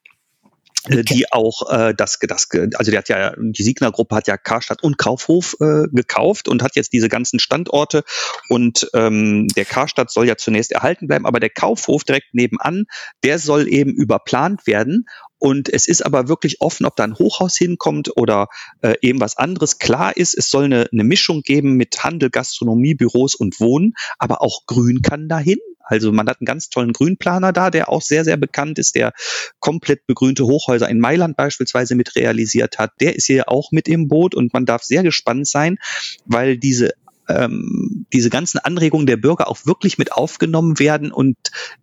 okay. 0.85 1.03
die 1.03 1.31
auch 1.31 1.69
äh, 1.71 1.93
das, 1.95 2.19
das, 2.19 2.47
also 2.75 2.91
der 2.91 2.99
hat 2.99 3.09
ja, 3.09 3.33
die 3.37 3.63
Siegner-Gruppe 3.63 4.15
hat 4.15 4.27
ja 4.27 4.37
Karstadt 4.37 4.83
und 4.83 4.97
Kaufhof 4.97 5.55
äh, 5.59 5.83
gekauft 5.91 6.47
und 6.47 6.63
hat 6.63 6.75
jetzt 6.75 6.93
diese 6.93 7.09
ganzen 7.09 7.39
Standorte 7.39 8.03
und 8.49 8.89
ähm, 8.93 9.47
der 9.55 9.65
Karstadt 9.65 10.11
soll 10.11 10.27
ja 10.27 10.37
zunächst 10.37 10.71
erhalten 10.71 11.07
bleiben, 11.07 11.25
aber 11.25 11.39
der 11.39 11.49
Kaufhof 11.49 12.03
direkt 12.03 12.33
nebenan, 12.33 12.85
der 13.23 13.39
soll 13.39 13.67
eben 13.67 13.91
überplant 13.91 14.67
werden 14.67 15.05
und 15.43 15.67
es 15.67 15.89
ist 15.89 16.05
aber 16.05 16.29
wirklich 16.29 16.61
offen, 16.61 16.85
ob 16.85 16.95
da 16.95 17.03
ein 17.03 17.19
Hochhaus 17.19 17.57
hinkommt 17.57 18.15
oder 18.15 18.47
äh, 18.81 18.95
eben 19.01 19.19
was 19.19 19.35
anderes. 19.35 19.77
Klar 19.77 20.15
ist, 20.15 20.37
es 20.37 20.49
soll 20.49 20.63
eine, 20.63 20.87
eine 20.89 21.03
Mischung 21.03 21.41
geben 21.41 21.73
mit 21.73 22.01
Handel, 22.01 22.29
Gastronomie, 22.29 22.95
Büros 22.95 23.35
und 23.35 23.59
Wohnen, 23.59 23.93
aber 24.17 24.41
auch 24.41 24.65
Grün 24.67 25.01
kann 25.01 25.27
dahin. 25.27 25.57
Also 25.83 26.11
man 26.11 26.27
hat 26.27 26.39
einen 26.39 26.45
ganz 26.45 26.69
tollen 26.69 26.93
Grünplaner 26.93 27.53
da, 27.53 27.69
der 27.69 27.89
auch 27.89 28.01
sehr, 28.01 28.23
sehr 28.23 28.37
bekannt 28.37 28.79
ist, 28.79 28.95
der 28.95 29.13
komplett 29.59 30.07
begrünte 30.07 30.45
Hochhäuser 30.45 30.89
in 30.89 30.99
Mailand 30.99 31.37
beispielsweise 31.37 31.95
mit 31.95 32.15
realisiert 32.15 32.79
hat. 32.79 32.91
Der 33.01 33.15
ist 33.15 33.25
hier 33.25 33.49
auch 33.49 33.71
mit 33.71 33.87
im 33.87 34.07
Boot 34.07 34.35
und 34.35 34.53
man 34.53 34.65
darf 34.65 34.83
sehr 34.83 35.03
gespannt 35.03 35.47
sein, 35.47 35.77
weil 36.25 36.57
diese 36.57 36.91
ähm, 37.29 38.05
diese 38.11 38.29
ganzen 38.29 38.59
Anregungen 38.59 39.05
der 39.05 39.17
Bürger 39.17 39.47
auch 39.47 39.65
wirklich 39.65 39.97
mit 39.97 40.11
aufgenommen 40.11 40.79
werden 40.79 41.11
und 41.11 41.37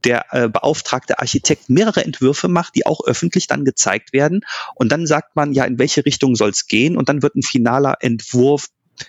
der 0.05 0.26
äh, 0.32 0.48
beauftragte 0.48 1.18
Architekt 1.18 1.70
mehrere 1.70 2.05
Entwürfe 2.05 2.48
macht, 2.48 2.74
die 2.74 2.86
auch 2.86 3.01
öffentlich 3.05 3.46
dann 3.46 3.64
gezeigt 3.64 4.12
werden. 4.12 4.42
Und 4.74 4.92
dann 4.92 5.07
sagt 5.07 5.36
man, 5.36 5.53
ja, 5.53 5.64
in 5.64 5.78
welche 5.78 6.05
Richtung 6.05 6.34
soll 6.34 6.51
es 6.51 6.66
gehen? 6.66 6.96
Und 6.96 7.09
dann 7.09 7.22
wird 7.22 7.36
ein 7.36 7.42
finaler 7.42 7.96
Entwurf 8.01 8.68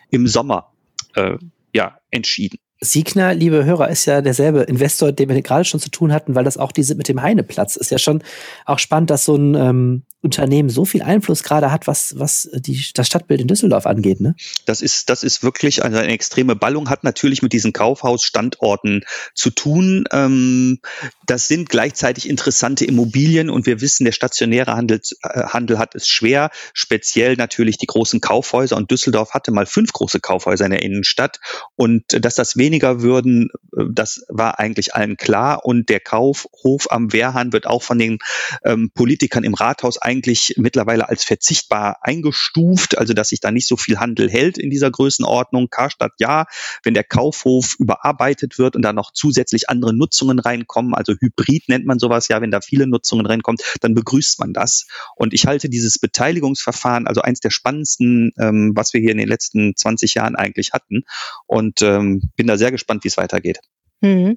im 0.09 0.27
Sommer 0.27 0.71
äh, 1.15 1.37
ja, 1.73 1.97
entschieden. 2.11 2.59
Siegner, 2.83 3.35
liebe 3.35 3.63
Hörer, 3.63 3.89
ist 3.89 4.05
ja 4.05 4.21
derselbe 4.21 4.61
Investor, 4.63 5.11
den 5.11 5.29
wir 5.29 5.39
gerade 5.41 5.65
schon 5.65 5.79
zu 5.79 5.91
tun 5.91 6.11
hatten, 6.11 6.33
weil 6.33 6.43
das 6.43 6.57
auch 6.57 6.71
diese 6.71 6.95
mit 6.95 7.07
dem 7.07 7.21
Heineplatz 7.21 7.75
ist 7.75 7.91
ja 7.91 7.99
schon 7.99 8.23
auch 8.65 8.79
spannend, 8.79 9.11
dass 9.11 9.23
so 9.23 9.35
ein 9.35 9.53
ähm, 9.53 10.03
Unternehmen 10.21 10.69
so 10.69 10.85
viel 10.85 11.01
Einfluss 11.01 11.43
gerade 11.43 11.71
hat, 11.71 11.87
was, 11.87 12.17
was 12.17 12.49
die, 12.53 12.85
das 12.93 13.07
Stadtbild 13.07 13.41
in 13.41 13.47
Düsseldorf 13.47 13.85
angeht. 13.85 14.21
Ne? 14.21 14.35
Das, 14.65 14.81
ist, 14.81 15.09
das 15.09 15.23
ist 15.23 15.43
wirklich 15.43 15.83
eine, 15.83 15.99
eine 15.99 16.13
extreme 16.13 16.55
Ballung, 16.55 16.89
hat 16.89 17.03
natürlich 17.03 17.41
mit 17.41 17.53
diesen 17.53 17.73
Kaufhausstandorten 17.73 19.03
zu 19.33 19.49
tun. 19.49 20.05
Ähm, 20.11 20.79
das 21.25 21.47
sind 21.47 21.69
gleichzeitig 21.69 22.29
interessante 22.29 22.85
Immobilien 22.85 23.49
und 23.49 23.65
wir 23.65 23.81
wissen, 23.81 24.05
der 24.05 24.11
stationäre 24.11 24.75
Handel, 24.75 25.01
äh, 25.23 25.43
Handel 25.45 25.79
hat 25.79 25.95
es 25.95 26.07
schwer, 26.07 26.51
speziell 26.73 27.35
natürlich 27.35 27.77
die 27.77 27.87
großen 27.87 28.21
Kaufhäuser 28.21 28.77
und 28.77 28.91
Düsseldorf 28.91 29.31
hatte 29.31 29.51
mal 29.51 29.65
fünf 29.65 29.91
große 29.91 30.19
Kaufhäuser 30.19 30.65
in 30.65 30.71
der 30.71 30.83
Innenstadt 30.83 31.39
und 31.75 32.03
dass 32.09 32.35
das 32.35 32.57
weniger 32.57 33.01
würden, 33.01 33.49
äh, 33.75 33.85
das 33.91 34.23
war 34.29 34.59
eigentlich 34.59 34.95
allen 34.95 35.17
klar. 35.17 35.65
Und 35.65 35.89
der 35.89 35.99
Kaufhof 35.99 36.91
am 36.91 37.13
Wehrhahn 37.13 37.53
wird 37.53 37.67
auch 37.67 37.83
von 37.83 37.97
den 37.99 38.19
ähm, 38.63 38.91
Politikern 38.93 39.43
im 39.43 39.53
Rathaus 39.53 39.97
eigentlich 40.11 40.55
mittlerweile 40.57 41.07
als 41.07 41.23
verzichtbar 41.23 41.99
eingestuft, 42.01 42.97
also 42.97 43.13
dass 43.13 43.29
sich 43.29 43.39
da 43.39 43.49
nicht 43.49 43.67
so 43.67 43.77
viel 43.77 43.97
Handel 43.97 44.29
hält 44.29 44.57
in 44.57 44.69
dieser 44.69 44.91
Größenordnung. 44.91 45.69
Karstadt 45.69 46.11
ja, 46.19 46.45
wenn 46.83 46.93
der 46.93 47.05
Kaufhof 47.05 47.75
überarbeitet 47.79 48.59
wird 48.59 48.75
und 48.75 48.81
da 48.81 48.91
noch 48.91 49.11
zusätzlich 49.13 49.69
andere 49.69 49.93
Nutzungen 49.93 50.39
reinkommen, 50.39 50.93
also 50.93 51.13
Hybrid 51.13 51.69
nennt 51.69 51.85
man 51.85 51.97
sowas 51.97 52.27
ja, 52.27 52.41
wenn 52.41 52.51
da 52.51 52.59
viele 52.59 52.87
Nutzungen 52.87 53.25
reinkommen, 53.25 53.59
dann 53.79 53.93
begrüßt 53.93 54.39
man 54.39 54.53
das. 54.53 54.85
Und 55.15 55.33
ich 55.33 55.45
halte 55.45 55.69
dieses 55.69 55.97
Beteiligungsverfahren, 55.97 57.07
also 57.07 57.21
eins 57.21 57.39
der 57.39 57.51
spannendsten, 57.51 58.33
ähm, 58.37 58.73
was 58.75 58.93
wir 58.93 58.99
hier 58.99 59.11
in 59.11 59.17
den 59.17 59.29
letzten 59.29 59.75
20 59.77 60.15
Jahren 60.15 60.35
eigentlich 60.35 60.73
hatten. 60.73 61.03
Und 61.47 61.81
ähm, 61.81 62.21
bin 62.35 62.47
da 62.47 62.57
sehr 62.57 62.71
gespannt, 62.71 63.05
wie 63.05 63.07
es 63.07 63.17
weitergeht. 63.17 63.61
Mhm. 64.01 64.35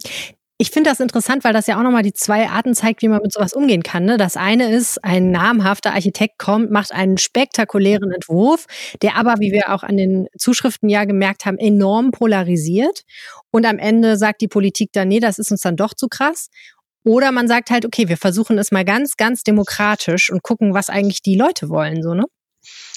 Ich 0.56 0.70
finde 0.70 0.88
das 0.88 1.00
interessant, 1.00 1.42
weil 1.42 1.52
das 1.52 1.66
ja 1.66 1.76
auch 1.76 1.82
nochmal 1.82 2.04
die 2.04 2.12
zwei 2.12 2.48
Arten 2.48 2.74
zeigt, 2.74 3.02
wie 3.02 3.08
man 3.08 3.20
mit 3.20 3.32
sowas 3.32 3.54
umgehen 3.54 3.82
kann. 3.82 4.04
Ne? 4.04 4.16
Das 4.18 4.36
eine 4.36 4.70
ist, 4.70 5.02
ein 5.02 5.32
namhafter 5.32 5.92
Architekt 5.94 6.38
kommt, 6.38 6.70
macht 6.70 6.92
einen 6.92 7.18
spektakulären 7.18 8.12
Entwurf, 8.12 8.66
der 9.02 9.16
aber, 9.16 9.34
wie 9.40 9.50
wir 9.50 9.74
auch 9.74 9.82
an 9.82 9.96
den 9.96 10.28
Zuschriften 10.38 10.88
ja 10.88 11.06
gemerkt 11.06 11.44
haben, 11.44 11.58
enorm 11.58 12.12
polarisiert. 12.12 13.02
Und 13.50 13.66
am 13.66 13.78
Ende 13.78 14.16
sagt 14.16 14.42
die 14.42 14.48
Politik 14.48 14.90
dann, 14.92 15.08
nee, 15.08 15.18
das 15.18 15.40
ist 15.40 15.50
uns 15.50 15.62
dann 15.62 15.76
doch 15.76 15.92
zu 15.92 16.06
krass. 16.08 16.50
Oder 17.04 17.32
man 17.32 17.48
sagt 17.48 17.70
halt, 17.70 17.84
okay, 17.84 18.08
wir 18.08 18.16
versuchen 18.16 18.56
es 18.56 18.70
mal 18.70 18.84
ganz, 18.84 19.16
ganz 19.16 19.42
demokratisch 19.42 20.30
und 20.30 20.44
gucken, 20.44 20.72
was 20.72 20.88
eigentlich 20.88 21.20
die 21.20 21.36
Leute 21.36 21.68
wollen, 21.68 22.00
so, 22.02 22.14
ne? 22.14 22.24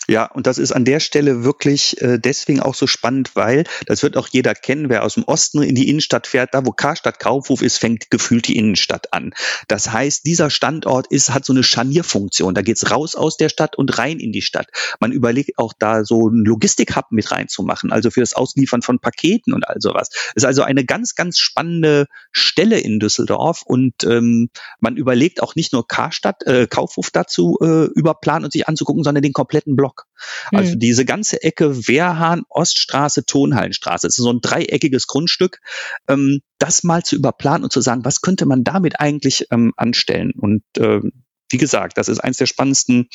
Ja, 0.09 0.25
und 0.25 0.47
das 0.47 0.57
ist 0.57 0.71
an 0.71 0.85
der 0.85 1.01
Stelle 1.01 1.43
wirklich 1.43 2.01
äh, 2.01 2.17
deswegen 2.17 2.61
auch 2.61 2.75
so 2.75 2.87
spannend, 2.87 3.35
weil 3.35 3.65
das 3.87 4.03
wird 4.03 4.15
auch 4.15 4.29
jeder 4.29 4.55
kennen, 4.55 4.89
wer 4.89 5.03
aus 5.03 5.15
dem 5.15 5.25
Osten 5.25 5.61
in 5.61 5.75
die 5.75 5.89
Innenstadt 5.89 6.27
fährt, 6.27 6.53
da 6.53 6.65
wo 6.65 6.71
Karstadt 6.71 7.19
Kaufhof 7.19 7.61
ist, 7.61 7.77
fängt 7.77 8.09
gefühlt 8.09 8.47
die 8.47 8.57
Innenstadt 8.57 9.11
an. 9.11 9.33
Das 9.67 9.91
heißt, 9.91 10.25
dieser 10.25 10.49
Standort 10.49 11.07
ist, 11.07 11.33
hat 11.33 11.43
so 11.43 11.51
eine 11.51 11.63
Scharnierfunktion. 11.63 12.53
Da 12.53 12.61
geht's 12.61 12.89
raus 12.89 13.15
aus 13.15 13.35
der 13.35 13.49
Stadt 13.49 13.77
und 13.77 13.97
rein 13.97 14.19
in 14.19 14.31
die 14.31 14.41
Stadt. 14.41 14.67
Man 15.01 15.11
überlegt 15.11 15.57
auch 15.57 15.73
da 15.77 16.05
so 16.05 16.27
einen 16.27 16.45
Logistik-Hub 16.45 17.07
mit 17.11 17.29
reinzumachen, 17.31 17.91
also 17.91 18.09
für 18.09 18.21
das 18.21 18.33
Ausliefern 18.33 18.81
von 18.81 18.99
Paketen 18.99 19.53
und 19.53 19.67
all 19.67 19.81
sowas. 19.81 20.09
ist 20.35 20.45
also 20.45 20.61
eine 20.61 20.85
ganz, 20.85 21.15
ganz 21.15 21.37
spannende 21.37 22.05
Stelle 22.31 22.79
in 22.79 22.99
Düsseldorf 22.99 23.63
und 23.65 24.05
ähm, 24.05 24.49
man 24.79 24.95
überlegt 24.95 25.43
auch 25.43 25.55
nicht 25.55 25.73
nur 25.73 25.85
Karstadt, 25.85 26.43
äh, 26.47 26.65
Kaufhof 26.67 27.09
dazu 27.11 27.57
äh, 27.61 27.85
überplanen 27.93 28.45
und 28.45 28.53
sich 28.53 28.69
anzugucken, 28.69 29.03
sondern 29.03 29.21
den 29.21 29.33
kompletten 29.33 29.75
Block. 29.75 29.96
Block. 29.97 30.07
Also 30.51 30.75
mhm. 30.75 30.79
diese 30.79 31.05
ganze 31.05 31.41
Ecke 31.43 31.87
Wehrhahn, 31.87 32.43
Oststraße, 32.49 33.25
Tonhallenstraße. 33.25 34.07
Es 34.07 34.17
ist 34.17 34.23
so 34.23 34.31
ein 34.31 34.41
dreieckiges 34.41 35.07
Grundstück. 35.07 35.59
Ähm, 36.07 36.41
das 36.59 36.83
mal 36.83 37.03
zu 37.03 37.15
überplanen 37.15 37.63
und 37.63 37.71
zu 37.71 37.81
sagen, 37.81 38.05
was 38.05 38.21
könnte 38.21 38.45
man 38.45 38.63
damit 38.63 38.99
eigentlich 38.99 39.47
ähm, 39.51 39.73
anstellen? 39.77 40.33
Und 40.37 40.63
äh, 40.77 41.01
wie 41.49 41.57
gesagt, 41.57 41.97
das 41.97 42.09
ist 42.09 42.19
eines 42.19 42.37
der 42.37 42.45
spannendsten 42.45 43.07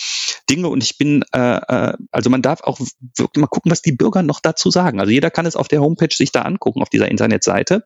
Dinge 0.48 0.68
und 0.68 0.82
ich 0.82 0.96
bin, 0.96 1.22
äh, 1.34 1.56
äh, 1.56 1.92
also 2.10 2.30
man 2.30 2.40
darf 2.40 2.62
auch 2.62 2.80
wirklich 2.80 3.40
mal 3.40 3.46
gucken, 3.46 3.70
was 3.70 3.82
die 3.82 3.92
Bürger 3.92 4.22
noch 4.22 4.40
dazu 4.40 4.70
sagen. 4.70 5.00
Also 5.00 5.12
jeder 5.12 5.30
kann 5.30 5.44
es 5.44 5.56
auf 5.56 5.68
der 5.68 5.82
Homepage 5.82 6.14
sich 6.14 6.32
da 6.32 6.42
angucken, 6.42 6.82
auf 6.82 6.88
dieser 6.88 7.08
Internetseite. 7.08 7.84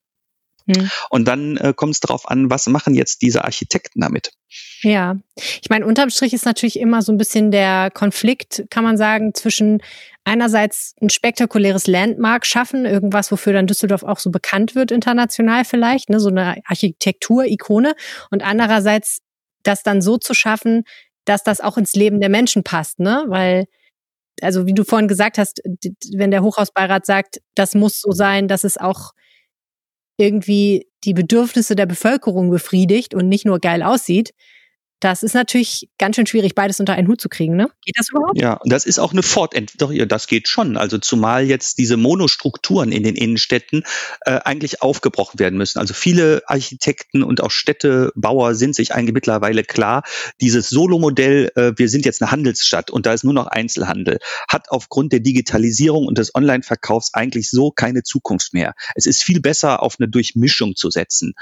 Hm. 0.66 0.90
Und 1.10 1.26
dann 1.26 1.56
äh, 1.56 1.72
kommt 1.74 1.94
es 1.94 2.00
darauf 2.00 2.28
an, 2.28 2.50
was 2.50 2.66
machen 2.66 2.94
jetzt 2.94 3.22
diese 3.22 3.44
Architekten 3.44 4.00
damit? 4.00 4.32
Ja, 4.82 5.16
ich 5.34 5.70
meine, 5.70 5.86
unterm 5.86 6.10
Strich 6.10 6.32
ist 6.34 6.44
natürlich 6.44 6.78
immer 6.78 7.02
so 7.02 7.12
ein 7.12 7.18
bisschen 7.18 7.50
der 7.50 7.90
Konflikt, 7.90 8.64
kann 8.70 8.84
man 8.84 8.96
sagen, 8.96 9.32
zwischen 9.34 9.82
einerseits 10.24 10.94
ein 11.00 11.10
spektakuläres 11.10 11.86
Landmark 11.86 12.46
schaffen, 12.46 12.84
irgendwas, 12.84 13.30
wofür 13.30 13.52
dann 13.52 13.66
Düsseldorf 13.66 14.02
auch 14.02 14.18
so 14.18 14.30
bekannt 14.30 14.74
wird 14.74 14.90
international 14.90 15.64
vielleicht, 15.64 16.10
ne, 16.10 16.18
so 16.18 16.28
eine 16.28 16.56
Architektur-Ikone, 16.66 17.94
und 18.30 18.44
andererseits 18.44 19.20
das 19.62 19.82
dann 19.82 20.02
so 20.02 20.18
zu 20.18 20.34
schaffen, 20.34 20.84
dass 21.24 21.42
das 21.42 21.60
auch 21.60 21.76
ins 21.76 21.94
Leben 21.94 22.20
der 22.20 22.28
Menschen 22.28 22.64
passt, 22.64 22.98
ne, 22.98 23.24
weil 23.28 23.66
also 24.42 24.66
wie 24.66 24.74
du 24.74 24.84
vorhin 24.84 25.08
gesagt 25.08 25.38
hast, 25.38 25.62
wenn 26.14 26.30
der 26.30 26.42
Hochhausbeirat 26.42 27.06
sagt, 27.06 27.40
das 27.54 27.74
muss 27.74 28.00
so 28.00 28.12
sein, 28.12 28.48
dass 28.48 28.64
es 28.64 28.76
auch 28.76 29.12
irgendwie 30.18 30.88
die 31.04 31.14
Bedürfnisse 31.14 31.76
der 31.76 31.86
Bevölkerung 31.86 32.50
befriedigt 32.50 33.14
und 33.14 33.28
nicht 33.28 33.44
nur 33.44 33.58
geil 33.60 33.82
aussieht, 33.82 34.32
das 35.00 35.22
ist 35.22 35.34
natürlich 35.34 35.90
ganz 35.98 36.16
schön 36.16 36.26
schwierig, 36.26 36.54
beides 36.54 36.80
unter 36.80 36.94
einen 36.94 37.06
Hut 37.08 37.20
zu 37.20 37.28
kriegen, 37.28 37.54
ne? 37.54 37.68
Geht 37.84 37.96
das 37.98 38.08
überhaupt? 38.10 38.40
Ja, 38.40 38.58
das 38.64 38.86
ist 38.86 38.98
auch 38.98 39.12
eine 39.12 39.22
Fortentwicklung. 39.22 40.08
Das 40.08 40.26
geht 40.26 40.48
schon. 40.48 40.76
Also 40.76 40.96
zumal 40.98 41.44
jetzt 41.44 41.78
diese 41.78 41.96
Monostrukturen 41.96 42.92
in 42.92 43.02
den 43.02 43.14
Innenstädten 43.14 43.84
äh, 44.24 44.38
eigentlich 44.44 44.80
aufgebrochen 44.80 45.38
werden 45.38 45.58
müssen. 45.58 45.78
Also 45.78 45.92
viele 45.92 46.42
Architekten 46.46 47.22
und 47.22 47.42
auch 47.42 47.50
Städtebauer 47.50 48.54
sind 48.54 48.74
sich 48.74 48.94
eigentlich 48.94 49.14
mittlerweile 49.14 49.64
klar, 49.64 50.02
dieses 50.40 50.70
Solo-Modell, 50.70 51.52
äh, 51.56 51.72
wir 51.76 51.88
sind 51.90 52.06
jetzt 52.06 52.22
eine 52.22 52.30
Handelsstadt 52.30 52.90
und 52.90 53.04
da 53.04 53.12
ist 53.12 53.24
nur 53.24 53.34
noch 53.34 53.48
Einzelhandel, 53.48 54.18
hat 54.48 54.70
aufgrund 54.70 55.12
der 55.12 55.20
Digitalisierung 55.20 56.06
und 56.06 56.16
des 56.16 56.34
Online-Verkaufs 56.34 57.12
eigentlich 57.12 57.50
so 57.50 57.70
keine 57.70 58.02
Zukunft 58.02 58.54
mehr. 58.54 58.74
Es 58.94 59.04
ist 59.04 59.22
viel 59.22 59.40
besser, 59.40 59.82
auf 59.82 59.96
eine 59.98 60.08
Durchmischung 60.08 60.74
zu 60.74 60.90
setzen. 60.90 61.34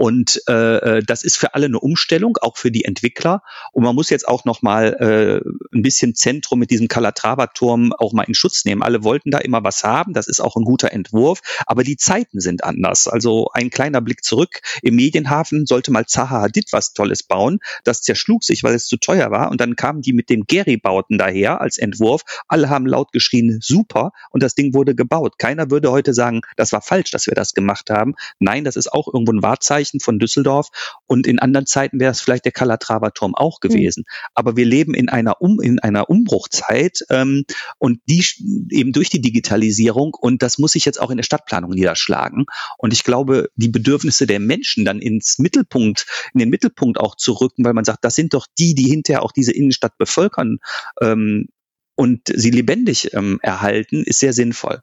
Und 0.00 0.40
äh, 0.48 0.76
äh, 0.98 1.02
das 1.02 1.22
ist 1.22 1.36
für 1.36 1.52
alle 1.52 1.66
eine 1.66 1.78
Umstellung, 1.78 2.38
auch 2.40 2.56
für 2.56 2.70
die 2.70 2.86
Entwickler. 2.86 3.42
Und 3.72 3.84
man 3.84 3.94
muss 3.94 4.08
jetzt 4.08 4.26
auch 4.26 4.46
noch 4.46 4.62
mal 4.62 4.94
äh, 4.94 5.76
ein 5.76 5.82
bisschen 5.82 6.14
Zentrum 6.14 6.58
mit 6.58 6.70
diesem 6.70 6.88
Calatrava-Turm 6.88 7.92
auch 7.92 8.14
mal 8.14 8.22
in 8.22 8.32
Schutz 8.32 8.64
nehmen. 8.64 8.82
Alle 8.82 9.04
wollten 9.04 9.30
da 9.30 9.36
immer 9.36 9.62
was 9.62 9.84
haben. 9.84 10.14
Das 10.14 10.26
ist 10.26 10.40
auch 10.40 10.56
ein 10.56 10.64
guter 10.64 10.90
Entwurf. 10.90 11.42
Aber 11.66 11.84
die 11.84 11.98
Zeiten 11.98 12.40
sind 12.40 12.64
anders. 12.64 13.08
Also 13.08 13.48
ein 13.52 13.68
kleiner 13.68 14.00
Blick 14.00 14.24
zurück. 14.24 14.62
Im 14.80 14.96
Medienhafen 14.96 15.66
sollte 15.66 15.90
mal 15.90 16.06
Zaha 16.06 16.40
Hadid 16.40 16.72
was 16.72 16.94
Tolles 16.94 17.22
bauen. 17.22 17.58
Das 17.84 18.00
zerschlug 18.00 18.42
sich, 18.42 18.64
weil 18.64 18.74
es 18.74 18.86
zu 18.86 18.96
teuer 18.96 19.30
war. 19.30 19.50
Und 19.50 19.60
dann 19.60 19.76
kamen 19.76 20.00
die 20.00 20.14
mit 20.14 20.30
dem 20.30 20.46
Gary-Bauten 20.46 21.18
daher 21.18 21.60
als 21.60 21.76
Entwurf. 21.76 22.22
Alle 22.48 22.70
haben 22.70 22.86
laut 22.86 23.12
geschrien, 23.12 23.58
super. 23.60 24.12
Und 24.30 24.42
das 24.42 24.54
Ding 24.54 24.72
wurde 24.72 24.94
gebaut. 24.94 25.38
Keiner 25.38 25.70
würde 25.70 25.90
heute 25.90 26.14
sagen, 26.14 26.40
das 26.56 26.72
war 26.72 26.80
falsch, 26.80 27.10
dass 27.10 27.26
wir 27.26 27.34
das 27.34 27.52
gemacht 27.52 27.90
haben. 27.90 28.14
Nein, 28.38 28.64
das 28.64 28.76
ist 28.76 28.90
auch 28.90 29.06
irgendwo 29.06 29.32
ein 29.32 29.42
Wahrzeichen 29.42 29.89
Zeichen 29.90 30.00
von 30.00 30.18
Düsseldorf. 30.18 30.68
Und 31.06 31.26
in 31.26 31.38
anderen 31.38 31.66
Zeiten 31.66 32.00
wäre 32.00 32.12
es 32.12 32.20
vielleicht 32.20 32.44
der 32.44 32.52
Calatrava-Turm 32.52 33.34
auch 33.34 33.58
hm. 33.62 33.70
gewesen. 33.70 34.04
Mhm. 34.06 34.30
Aber 34.34 34.56
wir 34.56 34.64
leben 34.64 34.94
in 34.94 35.08
einer, 35.08 35.40
um, 35.40 35.60
in 35.60 35.78
einer 35.78 36.08
Umbruchzeit 36.08 37.00
ähm, 37.10 37.44
und 37.78 38.00
die 38.08 38.24
eben 38.70 38.92
durch 38.92 39.10
die 39.10 39.20
Digitalisierung 39.20 40.14
und 40.14 40.42
das 40.42 40.58
muss 40.58 40.72
sich 40.72 40.84
jetzt 40.84 41.00
auch 41.00 41.10
in 41.10 41.16
der 41.16 41.24
Stadtplanung 41.24 41.70
niederschlagen. 41.70 42.46
Und 42.78 42.92
ich 42.92 43.04
glaube, 43.04 43.48
die 43.56 43.68
Bedürfnisse 43.68 44.26
der 44.26 44.40
Menschen 44.40 44.84
dann 44.84 45.00
ins 45.00 45.38
Mittelpunkt, 45.38 46.06
in 46.34 46.40
den 46.40 46.50
Mittelpunkt 46.50 46.98
auch 46.98 47.16
zu 47.16 47.32
rücken, 47.32 47.64
weil 47.64 47.72
man 47.72 47.84
sagt, 47.84 48.04
das 48.04 48.14
sind 48.14 48.34
doch 48.34 48.46
die, 48.58 48.74
die 48.74 48.88
hinterher 48.88 49.22
auch 49.22 49.32
diese 49.32 49.52
Innenstadt 49.52 49.96
bevölkern 49.98 50.58
ähm, 51.00 51.48
und 51.94 52.20
sie 52.26 52.50
lebendig 52.50 53.14
ähm, 53.14 53.38
erhalten, 53.42 54.04
ist 54.04 54.20
sehr 54.20 54.32
sinnvoll. 54.32 54.80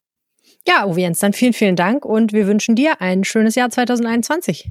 Ja, 0.68 0.86
Uwe 0.86 1.00
Jens, 1.00 1.20
dann 1.20 1.32
vielen, 1.32 1.54
vielen 1.54 1.78
Dank 1.78 2.04
und 2.04 2.34
wir 2.34 2.46
wünschen 2.46 2.76
dir 2.76 3.00
ein 3.00 3.24
schönes 3.24 3.56
Jahr 3.56 3.70
2021. 3.70 4.70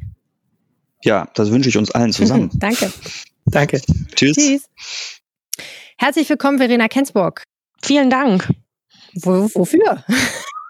Ja, 1.04 1.28
das 1.34 1.50
wünsche 1.50 1.68
ich 1.68 1.76
uns 1.76 1.90
allen 1.90 2.12
zusammen. 2.12 2.50
Danke. 2.58 2.92
Danke. 3.46 3.80
Tschüss. 4.14 4.36
Tschüss. 4.36 4.68
Herzlich 5.98 6.28
willkommen, 6.28 6.58
Verena 6.58 6.88
Kensburg. 6.88 7.42
Vielen 7.82 8.10
Dank. 8.10 8.48
Wo, 9.14 9.48
wofür? 9.54 10.04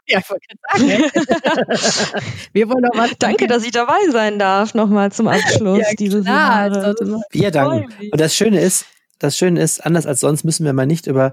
Ja, 0.08 0.20
ich 0.20 0.30
wollte 0.30 0.46
gerade 0.46 1.10
sagen. 1.10 2.22
Wir 2.52 2.68
wollen 2.68 2.82
noch 2.82 2.96
was. 2.96 3.10
Danke, 3.18 3.48
dass 3.48 3.64
ich 3.64 3.72
dabei 3.72 3.98
sein 4.12 4.38
darf, 4.38 4.72
nochmal 4.72 5.10
zum 5.10 5.26
Abschluss 5.26 5.80
ja, 5.80 5.94
dieses 5.98 6.24
Jahres. 6.24 6.94
Ja, 7.32 7.50
danke. 7.50 7.88
Und 8.12 8.20
das 8.20 8.32
Schöne 8.36 8.60
ist, 8.60 8.86
das 9.18 9.36
Schöne 9.36 9.60
ist, 9.60 9.84
anders 9.84 10.06
als 10.06 10.20
sonst 10.20 10.44
müssen 10.44 10.64
wir 10.64 10.72
mal 10.72 10.86
nicht 10.86 11.08
über 11.08 11.32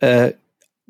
äh, 0.00 0.32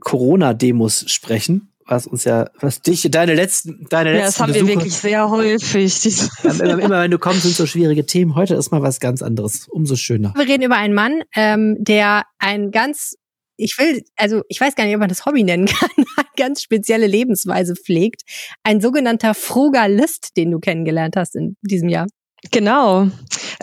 Corona-Demos 0.01 1.05
sprechen, 1.09 1.71
was 1.89 2.07
uns 2.07 2.25
ja, 2.25 2.51
was 2.61 2.83
dich, 2.83 3.09
deine 3.11 3.35
letzten, 3.35 3.87
deine 3.89 4.13
letzten. 4.13 4.21
Ja, 4.21 4.27
das 4.27 4.41
haben 4.41 4.53
Besuche, 4.53 4.69
wir 4.69 4.77
wirklich 4.77 4.95
sehr 4.95 5.31
häufig. 5.31 6.29
immer, 6.45 6.79
immer, 6.79 7.03
wenn 7.03 7.11
du 7.11 7.19
kommst, 7.19 7.43
sind 7.43 7.57
so 7.57 7.67
schwierige 7.67 8.05
Themen. 8.05 8.35
Heute 8.35 8.55
ist 8.55 8.71
mal 8.71 8.83
was 8.83 9.01
ganz 9.01 9.23
anderes. 9.23 9.67
Umso 9.69 9.97
schöner. 9.97 10.35
Wir 10.37 10.47
reden 10.47 10.63
über 10.63 10.77
einen 10.77 10.95
Mann, 10.95 11.23
ähm, 11.35 11.77
der 11.81 12.25
ein 12.39 12.71
ganz, 12.71 13.17
ich 13.57 13.77
will, 13.79 14.03
also 14.17 14.43
ich 14.49 14.61
weiß 14.61 14.75
gar 14.75 14.85
nicht, 14.85 14.95
ob 14.95 15.01
man 15.01 15.09
das 15.09 15.25
Hobby 15.25 15.43
nennen 15.43 15.67
kann, 15.67 15.91
eine 15.97 16.27
ganz 16.37 16.63
spezielle 16.63 17.07
Lebensweise 17.07 17.75
pflegt. 17.75 18.23
Ein 18.63 18.81
sogenannter 18.81 19.35
Frugalist, 19.35 20.37
den 20.37 20.51
du 20.51 20.61
kennengelernt 20.61 21.17
hast 21.17 21.37
in 21.37 21.57
diesem 21.63 21.89
Jahr. 21.89 22.07
Genau. 22.53 23.09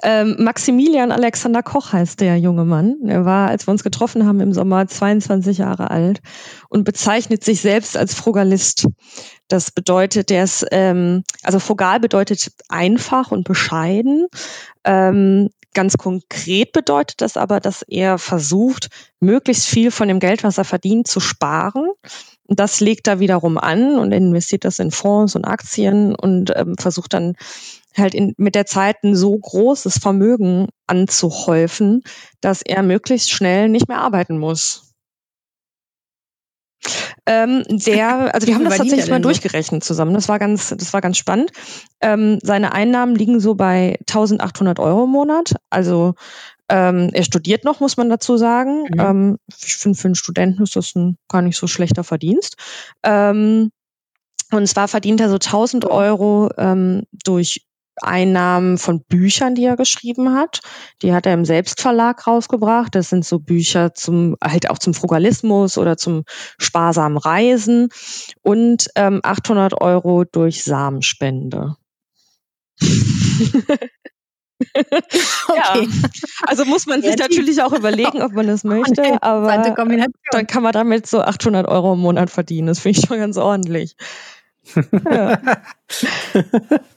Ähm, 0.03 0.35
Maximilian 0.39 1.11
Alexander 1.11 1.63
Koch 1.63 1.93
heißt 1.93 2.19
der 2.19 2.37
junge 2.37 2.65
Mann. 2.65 2.97
Er 3.07 3.23
war, 3.25 3.47
als 3.47 3.67
wir 3.67 3.71
uns 3.71 3.83
getroffen 3.83 4.27
haben 4.27 4.41
im 4.41 4.53
Sommer, 4.53 4.85
22 4.87 5.59
Jahre 5.59 5.91
alt 5.91 6.21
und 6.69 6.83
bezeichnet 6.83 7.43
sich 7.43 7.61
selbst 7.61 7.95
als 7.95 8.13
Frugalist. 8.13 8.87
Das 9.47 9.71
bedeutet, 9.71 10.29
der 10.29 10.43
ist, 10.43 10.65
ähm, 10.71 11.23
also 11.43 11.59
frugal 11.59 11.99
bedeutet 11.99 12.51
einfach 12.67 13.31
und 13.31 13.47
bescheiden. 13.47 14.27
Ähm, 14.83 15.49
Ganz 15.75 15.97
konkret 15.97 16.71
bedeutet 16.71 17.19
das 17.19 17.35
aber, 17.35 17.59
dass 17.59 17.81
er 17.81 18.17
versucht, 18.17 18.87
möglichst 19.19 19.65
viel 19.65 19.91
von 19.91 20.07
dem 20.07 20.21
Geld, 20.21 20.45
was 20.45 20.57
er 20.57 20.63
verdient, 20.63 21.05
zu 21.05 21.19
sparen. 21.19 21.91
Das 22.47 22.79
legt 22.79 23.07
er 23.07 23.19
wiederum 23.19 23.57
an 23.57 23.99
und 23.99 24.13
investiert 24.13 24.63
das 24.63 24.79
in 24.79 24.91
Fonds 24.91 25.35
und 25.35 25.43
Aktien 25.43 26.15
und 26.15 26.53
ähm, 26.55 26.75
versucht 26.79 27.13
dann 27.13 27.35
halt 27.97 28.13
in, 28.13 28.33
mit 28.37 28.55
der 28.55 28.65
Zeit 28.65 29.03
ein 29.03 29.15
so 29.15 29.37
großes 29.37 29.99
Vermögen 29.99 30.67
anzuhäufen, 30.87 32.03
dass 32.41 32.61
er 32.61 32.83
möglichst 32.83 33.31
schnell 33.31 33.69
nicht 33.69 33.87
mehr 33.87 33.99
arbeiten 33.99 34.37
muss. 34.37 34.93
Ähm, 37.25 37.63
der, 37.67 38.07
also 38.33 38.47
wir 38.47 38.55
haben 38.55 38.65
das 38.65 38.77
tatsächlich 38.77 39.09
mal 39.09 39.21
durchgerechnet 39.21 39.83
zusammen. 39.83 40.13
Das 40.13 40.29
war 40.29 40.39
ganz, 40.39 40.69
das 40.69 40.93
war 40.93 41.01
ganz 41.01 41.17
spannend. 41.17 41.51
Ähm, 42.01 42.39
seine 42.41 42.73
Einnahmen 42.73 43.15
liegen 43.15 43.39
so 43.39 43.55
bei 43.55 43.97
1800 44.01 44.79
Euro 44.79 45.05
im 45.05 45.11
Monat. 45.11 45.53
Also 45.69 46.13
ähm, 46.69 47.09
er 47.13 47.23
studiert 47.23 47.63
noch, 47.63 47.79
muss 47.79 47.97
man 47.97 48.09
dazu 48.09 48.37
sagen. 48.37 48.83
Mhm. 48.83 48.99
Ähm, 48.99 49.37
ich 49.57 49.75
finde, 49.75 49.97
für 49.97 50.07
einen 50.07 50.15
Studenten 50.15 50.63
ist 50.63 50.75
das 50.75 50.95
ein 50.95 51.17
gar 51.27 51.41
nicht 51.41 51.57
so 51.57 51.67
schlechter 51.67 52.03
Verdienst. 52.03 52.57
Ähm, 53.03 53.71
und 54.51 54.67
zwar 54.67 54.87
verdient 54.87 55.19
er 55.21 55.29
so 55.29 55.35
1000 55.35 55.85
Euro 55.85 56.49
ähm, 56.57 57.03
durch 57.11 57.64
Einnahmen 58.01 58.77
von 58.77 59.03
Büchern, 59.03 59.55
die 59.55 59.65
er 59.65 59.75
geschrieben 59.75 60.33
hat. 60.35 60.59
Die 61.01 61.13
hat 61.13 61.25
er 61.25 61.33
im 61.33 61.45
Selbstverlag 61.45 62.27
rausgebracht. 62.27 62.95
Das 62.95 63.09
sind 63.09 63.25
so 63.25 63.39
Bücher 63.39 63.93
zum, 63.93 64.35
halt 64.43 64.69
auch 64.69 64.77
zum 64.77 64.93
Frugalismus 64.93 65.77
oder 65.77 65.97
zum 65.97 66.23
sparsamen 66.59 67.17
Reisen 67.17 67.89
und 68.41 68.87
ähm, 68.95 69.21
800 69.23 69.81
Euro 69.81 70.23
durch 70.25 70.63
Samenspende. 70.63 71.75
okay. 74.75 74.87
Ja. 75.55 75.87
Also 76.43 76.65
muss 76.65 76.85
man 76.85 77.01
sich 77.01 77.17
natürlich 77.17 77.61
auch 77.61 77.73
überlegen, 77.73 78.21
ob 78.21 78.33
man 78.33 78.47
das 78.47 78.63
möchte, 78.65 79.21
aber 79.21 79.57
dann 80.31 80.47
kann 80.47 80.63
man 80.63 80.73
damit 80.73 81.07
so 81.07 81.21
800 81.21 81.67
Euro 81.67 81.93
im 81.93 81.99
Monat 81.99 82.29
verdienen. 82.29 82.67
Das 82.67 82.79
finde 82.79 82.99
ich 82.99 83.05
schon 83.05 83.17
ganz 83.17 83.37
ordentlich. 83.37 83.95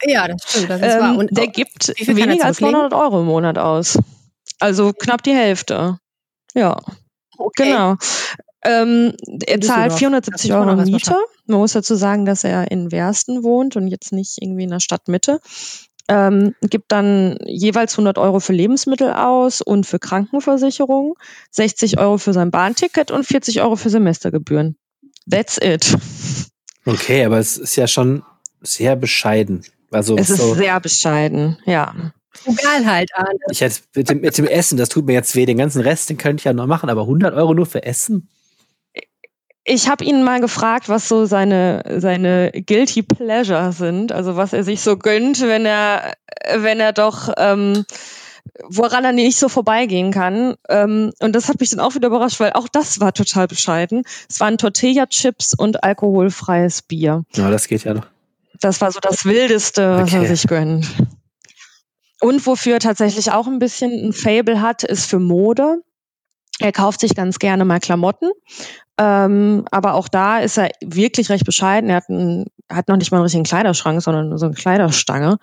Ja. 0.05 0.27
das 0.27 0.43
stimmt. 0.47 0.69
Das 0.69 0.81
ist 0.81 0.93
ähm, 0.93 0.99
wahr. 0.99 1.17
Und 1.17 1.37
der 1.37 1.47
gibt 1.47 1.93
weniger 1.99 2.45
als 2.45 2.61
900 2.61 2.93
Euro 2.93 3.21
im 3.21 3.27
Monat 3.27 3.57
aus. 3.57 3.97
Also 4.59 4.93
knapp 4.93 5.23
die 5.23 5.33
Hälfte. 5.33 5.99
Ja. 6.53 6.77
Okay. 7.37 7.71
Genau. 7.71 7.95
Ähm, 8.63 9.13
er 9.45 9.61
zahlt 9.61 9.93
470 9.93 10.53
Euro 10.53 10.75
Miete. 10.75 11.15
Man 11.45 11.59
muss 11.59 11.73
dazu 11.73 11.95
sagen, 11.95 12.25
dass 12.25 12.43
er 12.43 12.69
in 12.71 12.91
Wersten 12.91 13.43
wohnt 13.43 13.75
und 13.77 13.87
jetzt 13.87 14.11
nicht 14.11 14.37
irgendwie 14.41 14.63
in 14.63 14.71
der 14.71 14.81
Stadtmitte. 14.81 15.39
Ähm, 16.09 16.55
gibt 16.61 16.91
dann 16.91 17.37
jeweils 17.45 17.93
100 17.93 18.17
Euro 18.17 18.39
für 18.39 18.51
Lebensmittel 18.51 19.13
aus 19.13 19.61
und 19.61 19.85
für 19.85 19.99
Krankenversicherung, 19.99 21.13
60 21.51 21.99
Euro 21.99 22.17
für 22.17 22.33
sein 22.33 22.49
Bahnticket 22.49 23.11
und 23.11 23.25
40 23.25 23.61
Euro 23.61 23.75
für 23.75 23.91
Semestergebühren. 23.91 24.75
That's 25.29 25.59
it. 25.61 25.95
Okay, 26.85 27.25
aber 27.25 27.37
es 27.39 27.57
ist 27.57 27.75
ja 27.75 27.87
schon 27.87 28.23
sehr 28.61 28.95
bescheiden. 28.95 29.63
Also 29.91 30.17
es 30.17 30.29
ist 30.29 30.37
so 30.37 30.53
sehr 30.53 30.79
bescheiden, 30.79 31.57
ja. 31.65 31.93
Egal 32.45 32.85
halt, 32.85 33.09
Arne. 33.15 33.39
Ich 33.49 33.61
hätte 33.61 33.79
mit 33.95 34.09
dem, 34.09 34.21
mit 34.21 34.37
dem 34.37 34.47
Essen, 34.47 34.77
das 34.77 34.89
tut 34.89 35.05
mir 35.05 35.13
jetzt 35.13 35.35
weh. 35.35 35.45
Den 35.45 35.57
ganzen 35.57 35.81
Rest, 35.81 36.09
den 36.09 36.17
könnte 36.17 36.41
ich 36.41 36.45
ja 36.45 36.53
noch 36.53 36.67
machen, 36.67 36.89
aber 36.89 37.01
100 37.01 37.33
Euro 37.33 37.53
nur 37.53 37.65
für 37.65 37.83
Essen? 37.83 38.29
Ich 39.65 39.89
habe 39.89 40.03
ihn 40.03 40.23
mal 40.23 40.39
gefragt, 40.39 40.89
was 40.89 41.07
so 41.07 41.25
seine 41.25 41.83
seine 41.97 42.51
guilty 42.51 43.03
pleasure 43.03 43.71
sind, 43.71 44.11
also 44.11 44.35
was 44.35 44.53
er 44.53 44.63
sich 44.63 44.81
so 44.81 44.97
gönnt, 44.97 45.41
wenn 45.41 45.65
er 45.65 46.13
wenn 46.55 46.79
er 46.79 46.93
doch 46.93 47.31
ähm, 47.37 47.85
woran 48.67 49.05
er 49.05 49.11
nicht 49.11 49.37
so 49.37 49.49
vorbeigehen 49.49 50.11
kann. 50.11 50.55
Ähm, 50.67 51.11
und 51.19 51.33
das 51.33 51.49
hat 51.49 51.59
mich 51.59 51.69
dann 51.69 51.79
auch 51.79 51.95
wieder 51.95 52.07
überrascht, 52.07 52.39
weil 52.39 52.53
auch 52.53 52.67
das 52.67 52.99
war 52.99 53.13
total 53.13 53.47
bescheiden. 53.47 54.03
Es 54.29 54.39
waren 54.39 54.57
Tortilla-Chips 54.57 55.53
und 55.53 55.83
alkoholfreies 55.83 56.81
Bier. 56.83 57.23
Ja, 57.33 57.49
das 57.49 57.67
geht 57.67 57.83
ja 57.83 57.93
noch. 57.93 58.07
Das 58.61 58.81
war 58.81 58.91
so 58.91 58.99
das 58.99 59.25
Wildeste, 59.25 59.93
okay. 59.93 60.01
was 60.01 60.13
er 60.13 60.35
sich 60.35 60.47
gönnt. 60.47 60.87
Und 62.19 62.45
wofür 62.45 62.73
er 62.73 62.79
tatsächlich 62.79 63.31
auch 63.31 63.47
ein 63.47 63.59
bisschen 63.59 63.91
ein 63.91 64.13
Fable 64.13 64.61
hat, 64.61 64.83
ist 64.83 65.05
für 65.05 65.19
Mode. 65.19 65.81
Er 66.59 66.73
kauft 66.73 66.99
sich 66.99 67.15
ganz 67.15 67.39
gerne 67.39 67.63
mal 67.63 67.79
Klamotten. 67.79 68.29
Ähm, 69.01 69.63
aber 69.71 69.93
auch 69.93 70.09
da 70.09 70.39
ist 70.39 70.57
er 70.57 70.71
wirklich 70.81 71.29
recht 71.29 71.45
bescheiden. 71.45 71.89
Er 71.89 71.95
hat, 71.95 72.09
einen, 72.09 72.47
hat 72.69 72.89
noch 72.89 72.97
nicht 72.97 73.11
mal 73.11 73.17
einen 73.17 73.23
richtigen 73.23 73.45
Kleiderschrank, 73.45 74.01
sondern 74.01 74.37
so 74.37 74.45
eine 74.45 74.55
Kleiderstange 74.55 75.37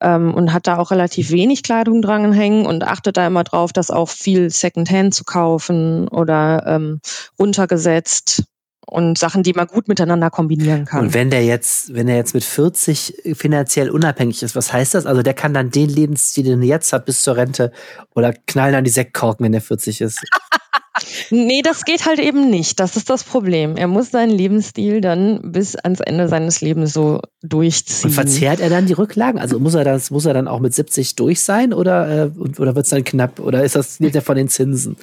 ähm, 0.00 0.32
und 0.32 0.52
hat 0.52 0.68
da 0.68 0.78
auch 0.78 0.92
relativ 0.92 1.32
wenig 1.32 1.64
Kleidung 1.64 2.02
dran 2.02 2.32
hängen 2.32 2.66
und 2.66 2.84
achtet 2.84 3.16
da 3.16 3.26
immer 3.26 3.42
drauf, 3.42 3.72
dass 3.72 3.90
auch 3.90 4.08
viel 4.08 4.48
Secondhand 4.50 5.12
zu 5.12 5.24
kaufen 5.24 6.06
oder 6.06 6.62
ähm, 6.68 7.00
runtergesetzt 7.36 8.44
und 8.86 9.18
Sachen, 9.18 9.42
die 9.42 9.54
man 9.54 9.66
gut 9.66 9.88
miteinander 9.88 10.30
kombinieren 10.30 10.84
kann. 10.84 11.06
Und 11.06 11.14
wenn 11.14 11.30
der 11.30 11.44
jetzt, 11.44 11.92
wenn 11.92 12.06
er 12.06 12.14
jetzt 12.14 12.34
mit 12.34 12.44
40 12.44 13.34
finanziell 13.36 13.90
unabhängig 13.90 14.44
ist, 14.44 14.54
was 14.54 14.72
heißt 14.72 14.94
das? 14.94 15.06
Also 15.06 15.22
der 15.22 15.34
kann 15.34 15.52
dann 15.52 15.72
den 15.72 15.88
Lebensstil, 15.88 16.44
den 16.44 16.62
er 16.62 16.68
jetzt 16.68 16.92
hat, 16.92 17.06
bis 17.06 17.24
zur 17.24 17.36
Rente 17.36 17.72
oder 18.14 18.32
knallen 18.46 18.72
dann 18.72 18.84
die 18.84 18.90
Sektkorken, 18.90 19.44
wenn 19.44 19.54
er 19.54 19.60
40 19.60 20.00
ist. 20.00 20.20
nee, 21.30 21.62
das 21.62 21.84
geht 21.84 22.06
halt 22.06 22.18
eben 22.18 22.50
nicht. 22.50 22.80
Das 22.80 22.96
ist 22.96 23.10
das 23.10 23.24
Problem. 23.24 23.76
Er 23.76 23.86
muss 23.86 24.10
seinen 24.10 24.30
Lebensstil 24.30 25.00
dann 25.00 25.52
bis 25.52 25.76
ans 25.76 26.00
Ende 26.00 26.28
seines 26.28 26.60
Lebens 26.60 26.92
so 26.92 27.20
durchziehen. 27.42 28.10
Und 28.10 28.14
verzehrt 28.14 28.60
er 28.60 28.70
dann 28.70 28.86
die 28.86 28.92
Rücklagen? 28.92 29.40
Also 29.40 29.58
muss 29.58 29.74
er 29.74 29.84
das, 29.84 30.10
muss 30.10 30.26
er 30.26 30.34
dann 30.34 30.48
auch 30.48 30.60
mit 30.60 30.74
70 30.74 31.16
durch 31.16 31.40
sein 31.40 31.72
oder, 31.72 32.26
äh, 32.26 32.30
oder 32.58 32.74
wird 32.74 32.84
es 32.84 32.90
dann 32.90 33.04
knapp? 33.04 33.40
Oder 33.40 33.64
ist 33.64 33.76
das, 33.76 33.98
lebt 33.98 34.14
er 34.14 34.22
von 34.22 34.36
den 34.36 34.48
Zinsen? 34.48 34.96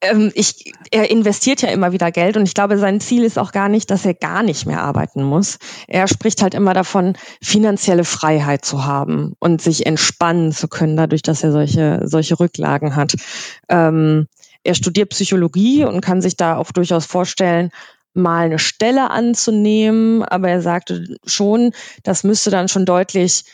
Ähm, 0.00 0.30
ich, 0.34 0.72
er 0.90 1.10
investiert 1.10 1.62
ja 1.62 1.68
immer 1.70 1.92
wieder 1.92 2.10
Geld 2.10 2.36
und 2.36 2.44
ich 2.44 2.54
glaube, 2.54 2.78
sein 2.78 3.00
Ziel 3.00 3.24
ist 3.24 3.38
auch 3.38 3.52
gar 3.52 3.68
nicht, 3.68 3.90
dass 3.90 4.04
er 4.04 4.14
gar 4.14 4.42
nicht 4.42 4.66
mehr 4.66 4.82
arbeiten 4.82 5.22
muss. 5.22 5.58
Er 5.88 6.08
spricht 6.08 6.42
halt 6.42 6.54
immer 6.54 6.74
davon, 6.74 7.16
finanzielle 7.42 8.04
Freiheit 8.04 8.64
zu 8.64 8.84
haben 8.84 9.34
und 9.38 9.62
sich 9.62 9.86
entspannen 9.86 10.52
zu 10.52 10.68
können, 10.68 10.96
dadurch, 10.96 11.22
dass 11.22 11.42
er 11.42 11.52
solche, 11.52 12.02
solche 12.04 12.38
Rücklagen 12.38 12.96
hat. 12.96 13.14
Ähm, 13.68 14.26
er 14.64 14.74
studiert 14.74 15.10
Psychologie 15.10 15.84
und 15.84 16.00
kann 16.00 16.20
sich 16.20 16.36
da 16.36 16.56
auch 16.56 16.72
durchaus 16.72 17.06
vorstellen, 17.06 17.70
mal 18.16 18.46
eine 18.46 18.58
Stelle 18.58 19.10
anzunehmen, 19.10 20.24
aber 20.24 20.48
er 20.48 20.62
sagte 20.62 21.16
schon, 21.26 21.72
das 22.02 22.24
müsste 22.24 22.50
dann 22.50 22.68
schon 22.68 22.86
deutlich 22.86 23.44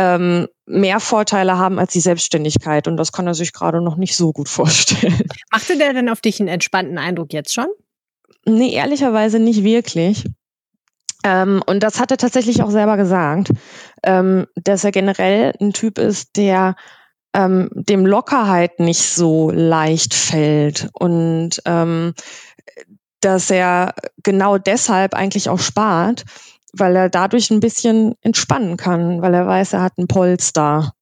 ähm, 0.00 0.48
mehr 0.64 0.98
Vorteile 0.98 1.58
haben 1.58 1.78
als 1.78 1.92
die 1.92 2.00
Selbstständigkeit. 2.00 2.88
Und 2.88 2.96
das 2.96 3.12
kann 3.12 3.26
er 3.26 3.34
sich 3.34 3.52
gerade 3.52 3.82
noch 3.82 3.96
nicht 3.96 4.16
so 4.16 4.32
gut 4.32 4.48
vorstellen. 4.48 5.28
Machte 5.52 5.76
der 5.76 5.92
denn 5.92 6.08
auf 6.08 6.22
dich 6.22 6.40
einen 6.40 6.48
entspannten 6.48 6.96
Eindruck 6.96 7.34
jetzt 7.34 7.52
schon? 7.52 7.66
Nee, 8.46 8.72
ehrlicherweise 8.72 9.38
nicht 9.38 9.62
wirklich. 9.62 10.24
Ähm, 11.22 11.62
und 11.66 11.82
das 11.82 12.00
hat 12.00 12.10
er 12.10 12.16
tatsächlich 12.16 12.62
auch 12.62 12.70
selber 12.70 12.96
gesagt, 12.96 13.50
ähm, 14.02 14.46
dass 14.54 14.84
er 14.84 14.90
generell 14.90 15.52
ein 15.60 15.74
Typ 15.74 15.98
ist, 15.98 16.34
der 16.36 16.76
ähm, 17.34 17.68
dem 17.74 18.06
Lockerheit 18.06 18.80
nicht 18.80 19.02
so 19.02 19.50
leicht 19.50 20.14
fällt 20.14 20.88
und 20.94 21.60
ähm, 21.66 22.14
dass 23.20 23.50
er 23.50 23.94
genau 24.22 24.56
deshalb 24.56 25.12
eigentlich 25.12 25.50
auch 25.50 25.58
spart, 25.58 26.24
weil 26.72 26.96
er 26.96 27.08
dadurch 27.08 27.50
ein 27.50 27.60
bisschen 27.60 28.14
entspannen 28.20 28.76
kann, 28.76 29.22
weil 29.22 29.34
er 29.34 29.46
weiß, 29.46 29.72
er 29.72 29.82
hat 29.82 29.98
ein 29.98 30.08
Polster 30.08 30.92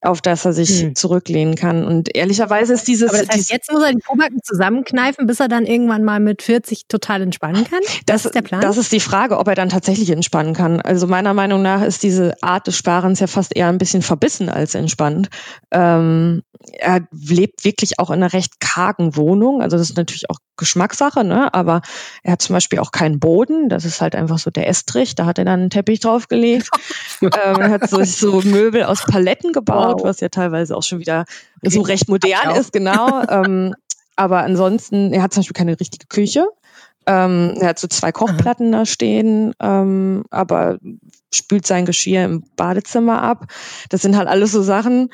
auf 0.00 0.20
das 0.20 0.44
er 0.44 0.52
sich 0.52 0.82
hm. 0.82 0.94
zurücklehnen 0.94 1.54
kann. 1.54 1.84
Und 1.84 2.14
ehrlicherweise 2.14 2.74
ist 2.74 2.86
dieses. 2.86 3.10
Aber 3.10 3.24
das 3.24 3.36
heißt, 3.36 3.50
jetzt 3.50 3.72
muss 3.72 3.82
er 3.82 3.92
die 3.92 3.98
Probacken 3.98 4.40
zusammenkneifen, 4.42 5.26
bis 5.26 5.40
er 5.40 5.48
dann 5.48 5.66
irgendwann 5.66 6.04
mal 6.04 6.20
mit 6.20 6.42
40 6.42 6.86
total 6.88 7.22
entspannen 7.22 7.64
kann? 7.64 7.80
Das, 8.06 8.22
das, 8.22 8.24
ist 8.26 8.34
der 8.34 8.42
Plan? 8.42 8.60
Das 8.60 8.76
ist 8.76 8.92
die 8.92 9.00
Frage, 9.00 9.38
ob 9.38 9.48
er 9.48 9.54
dann 9.54 9.68
tatsächlich 9.68 10.10
entspannen 10.10 10.54
kann. 10.54 10.80
Also 10.80 11.06
meiner 11.06 11.34
Meinung 11.34 11.62
nach 11.62 11.82
ist 11.82 12.02
diese 12.02 12.40
Art 12.42 12.66
des 12.66 12.76
Sparens 12.76 13.20
ja 13.20 13.26
fast 13.26 13.56
eher 13.56 13.68
ein 13.68 13.78
bisschen 13.78 14.02
verbissen 14.02 14.48
als 14.48 14.74
entspannt. 14.74 15.28
Ähm, 15.72 16.42
er 16.72 17.06
lebt 17.12 17.64
wirklich 17.64 17.98
auch 17.98 18.10
in 18.10 18.22
einer 18.22 18.32
recht 18.32 18.60
kargen 18.60 19.16
Wohnung. 19.16 19.62
Also 19.62 19.76
das 19.76 19.90
ist 19.90 19.96
natürlich 19.96 20.28
auch 20.30 20.38
Geschmackssache, 20.56 21.24
ne? 21.24 21.54
aber 21.54 21.82
er 22.22 22.32
hat 22.32 22.42
zum 22.42 22.54
Beispiel 22.54 22.80
auch 22.80 22.90
keinen 22.90 23.20
Boden. 23.20 23.68
Das 23.68 23.84
ist 23.84 24.00
halt 24.00 24.14
einfach 24.14 24.38
so 24.38 24.50
der 24.50 24.68
Estrich. 24.68 25.14
Da 25.14 25.24
hat 25.24 25.38
er 25.38 25.44
dann 25.44 25.60
einen 25.60 25.70
Teppich 25.70 26.00
draufgelegt. 26.00 26.68
ähm, 27.22 27.30
er 27.32 27.70
hat 27.70 27.88
so, 27.88 28.02
so 28.04 28.42
Möbel 28.42 28.84
aus 28.84 29.04
Paletten 29.04 29.52
gebaut, 29.52 29.87
wow. 29.94 30.04
was 30.04 30.20
ja 30.20 30.28
teilweise 30.28 30.76
auch 30.76 30.82
schon 30.82 30.98
wieder 31.00 31.24
so 31.62 31.80
recht 31.80 32.08
modern 32.08 32.56
ist, 32.56 32.72
genau. 32.72 33.22
ähm, 33.28 33.74
aber 34.16 34.38
ansonsten, 34.38 35.12
er 35.12 35.22
hat 35.22 35.32
zum 35.32 35.42
Beispiel 35.42 35.54
keine 35.54 35.78
richtige 35.78 36.06
Küche. 36.06 36.48
Ähm, 37.06 37.54
er 37.60 37.68
hat 37.68 37.78
so 37.78 37.88
zwei 37.88 38.12
Kochplatten 38.12 38.74
Aha. 38.74 38.80
da 38.80 38.86
stehen, 38.86 39.54
ähm, 39.60 40.24
aber 40.30 40.78
spült 41.32 41.66
sein 41.66 41.86
Geschirr 41.86 42.24
im 42.24 42.44
Badezimmer 42.56 43.22
ab. 43.22 43.46
Das 43.88 44.02
sind 44.02 44.16
halt 44.16 44.28
alles 44.28 44.52
so 44.52 44.62
Sachen. 44.62 45.10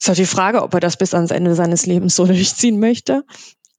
Ist 0.00 0.08
halt 0.08 0.18
die 0.18 0.26
Frage, 0.26 0.62
ob 0.62 0.74
er 0.74 0.80
das 0.80 0.96
bis 0.96 1.14
ans 1.14 1.30
Ende 1.30 1.54
seines 1.54 1.86
Lebens 1.86 2.16
so 2.16 2.26
durchziehen 2.26 2.80
möchte. 2.80 3.24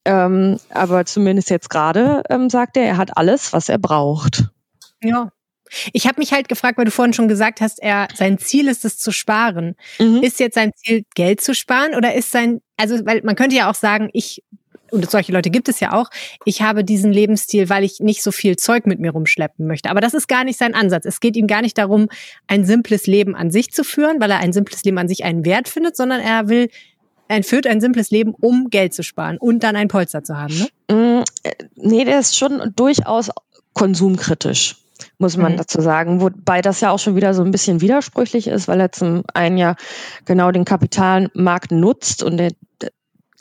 Ähm, 0.05 0.59
aber 0.69 1.05
zumindest 1.05 1.49
jetzt 1.49 1.69
gerade 1.69 2.23
ähm, 2.29 2.49
sagt 2.49 2.77
er, 2.77 2.83
er 2.83 2.97
hat 2.97 3.17
alles, 3.17 3.53
was 3.53 3.67
er 3.69 3.77
braucht. 3.77 4.45
Ja. 5.01 5.31
Ich 5.93 6.07
habe 6.07 6.19
mich 6.19 6.33
halt 6.33 6.49
gefragt, 6.49 6.77
weil 6.77 6.85
du 6.85 6.91
vorhin 6.91 7.13
schon 7.13 7.27
gesagt 7.27 7.61
hast, 7.61 7.81
er 7.81 8.07
sein 8.15 8.37
Ziel 8.37 8.67
ist 8.67 8.85
es 8.85 8.97
zu 8.97 9.11
sparen. 9.11 9.75
Mhm. 9.99 10.21
Ist 10.23 10.39
jetzt 10.39 10.55
sein 10.55 10.71
Ziel 10.75 11.03
Geld 11.15 11.41
zu 11.41 11.53
sparen 11.55 11.95
oder 11.95 12.13
ist 12.13 12.31
sein 12.31 12.61
also 12.77 13.05
weil 13.05 13.21
man 13.23 13.35
könnte 13.35 13.55
ja 13.55 13.69
auch 13.69 13.75
sagen, 13.75 14.09
ich 14.13 14.43
und 14.91 15.09
solche 15.09 15.31
Leute 15.31 15.49
gibt 15.49 15.69
es 15.69 15.79
ja 15.79 15.93
auch, 15.93 16.09
ich 16.43 16.61
habe 16.61 16.83
diesen 16.83 17.13
Lebensstil, 17.13 17.69
weil 17.69 17.83
ich 17.83 17.99
nicht 18.01 18.21
so 18.21 18.31
viel 18.31 18.57
Zeug 18.57 18.85
mit 18.85 18.99
mir 18.99 19.11
rumschleppen 19.11 19.65
möchte. 19.65 19.89
Aber 19.89 20.01
das 20.01 20.13
ist 20.13 20.27
gar 20.27 20.43
nicht 20.43 20.59
sein 20.59 20.75
Ansatz. 20.75 21.05
Es 21.05 21.21
geht 21.21 21.37
ihm 21.37 21.47
gar 21.47 21.61
nicht 21.61 21.77
darum, 21.77 22.09
ein 22.47 22.65
simples 22.65 23.07
Leben 23.07 23.33
an 23.35 23.51
sich 23.51 23.71
zu 23.71 23.83
führen, 23.83 24.19
weil 24.19 24.31
er 24.31 24.39
ein 24.39 24.51
simples 24.51 24.83
Leben 24.83 24.97
an 24.97 25.07
sich 25.07 25.23
einen 25.23 25.45
Wert 25.45 25.69
findet, 25.69 25.95
sondern 25.95 26.19
er 26.19 26.49
will, 26.49 26.69
er 27.29 27.41
führt 27.43 27.67
ein 27.67 27.79
simples 27.79 28.11
Leben, 28.11 28.35
um 28.39 28.69
Geld 28.69 28.93
zu 28.93 29.03
sparen 29.03 29.37
und 29.37 29.63
dann 29.63 29.77
ein 29.77 29.87
Polster 29.87 30.23
zu 30.23 30.37
haben. 30.37 30.69
Ne? 30.89 30.93
Mm, 30.93 31.23
äh, 31.43 31.51
nee, 31.75 32.03
der 32.03 32.19
ist 32.19 32.37
schon 32.37 32.73
durchaus 32.75 33.29
konsumkritisch 33.73 34.75
muss 35.17 35.37
man 35.37 35.53
mhm. 35.53 35.57
dazu 35.57 35.81
sagen. 35.81 36.21
Wobei 36.21 36.61
das 36.61 36.81
ja 36.81 36.91
auch 36.91 36.99
schon 36.99 37.15
wieder 37.15 37.33
so 37.33 37.43
ein 37.43 37.51
bisschen 37.51 37.81
widersprüchlich 37.81 38.47
ist, 38.47 38.67
weil 38.67 38.79
er 38.79 38.91
zum 38.91 39.23
einen 39.33 39.57
ja 39.57 39.75
genau 40.25 40.51
den 40.51 40.65
Kapitalmarkt 40.65 41.71
nutzt 41.71 42.23
und 42.23 42.37
der, 42.37 42.51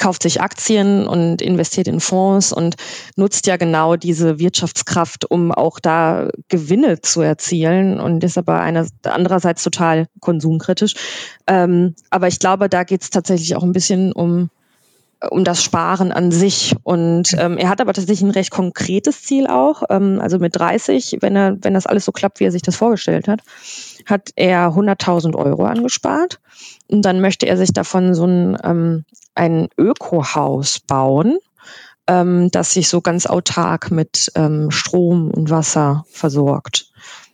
kauft 0.00 0.22
sich 0.22 0.40
Aktien 0.40 1.06
und 1.06 1.42
investiert 1.42 1.86
in 1.86 2.00
Fonds 2.00 2.52
und 2.52 2.76
nutzt 3.16 3.46
ja 3.46 3.58
genau 3.58 3.96
diese 3.96 4.38
Wirtschaftskraft, 4.38 5.30
um 5.30 5.52
auch 5.52 5.78
da 5.78 6.30
Gewinne 6.48 7.02
zu 7.02 7.20
erzielen 7.20 8.00
und 8.00 8.24
ist 8.24 8.38
aber 8.38 8.60
einer, 8.60 8.86
andererseits 9.04 9.62
total 9.62 10.06
konsumkritisch. 10.20 10.94
Ähm, 11.46 11.94
aber 12.08 12.28
ich 12.28 12.38
glaube, 12.38 12.70
da 12.70 12.84
geht 12.84 13.02
es 13.02 13.10
tatsächlich 13.10 13.54
auch 13.56 13.62
ein 13.62 13.72
bisschen 13.72 14.12
um 14.12 14.48
um 15.28 15.44
das 15.44 15.62
Sparen 15.62 16.12
an 16.12 16.30
sich. 16.30 16.74
Und 16.82 17.34
ähm, 17.38 17.58
er 17.58 17.68
hat 17.68 17.80
aber 17.80 17.92
tatsächlich 17.92 18.22
ein 18.22 18.30
recht 18.30 18.50
konkretes 18.50 19.22
Ziel 19.22 19.46
auch. 19.46 19.82
Ähm, 19.90 20.18
also 20.20 20.38
mit 20.38 20.56
30, 20.56 21.18
wenn 21.20 21.36
er, 21.36 21.56
wenn 21.60 21.74
das 21.74 21.86
alles 21.86 22.04
so 22.04 22.12
klappt, 22.12 22.40
wie 22.40 22.44
er 22.44 22.52
sich 22.52 22.62
das 22.62 22.76
vorgestellt 22.76 23.28
hat, 23.28 23.42
hat 24.06 24.30
er 24.36 24.68
100.000 24.68 25.36
Euro 25.36 25.64
angespart. 25.64 26.40
Und 26.88 27.02
dann 27.02 27.20
möchte 27.20 27.46
er 27.46 27.56
sich 27.56 27.72
davon 27.72 28.14
so 28.14 28.26
ein, 28.26 28.56
ähm, 28.64 29.04
ein 29.34 29.68
Ökohaus 29.76 30.80
bauen, 30.80 31.38
ähm, 32.06 32.50
das 32.50 32.72
sich 32.72 32.88
so 32.88 33.00
ganz 33.00 33.26
autark 33.26 33.90
mit 33.90 34.32
ähm, 34.34 34.70
Strom 34.70 35.30
und 35.30 35.50
Wasser 35.50 36.04
versorgt. 36.10 36.90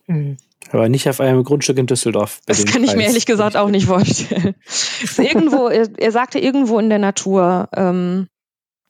Mhm. 0.06 0.38
Aber 0.72 0.88
nicht 0.88 1.08
auf 1.08 1.20
einem 1.20 1.44
Grundstück 1.44 1.78
in 1.78 1.86
Düsseldorf. 1.86 2.40
Das 2.46 2.64
kann 2.64 2.82
Preis. 2.82 2.90
ich 2.90 2.96
mir 2.96 3.04
ehrlich 3.04 3.26
gesagt 3.26 3.56
auch 3.56 3.68
nicht 3.68 3.86
vorstellen. 3.86 4.54
irgendwo, 5.18 5.68
er, 5.68 5.88
er, 5.96 6.12
sagte 6.12 6.38
irgendwo 6.38 6.78
in 6.78 6.88
der 6.88 6.98
Natur, 6.98 7.68
ähm, 7.74 8.28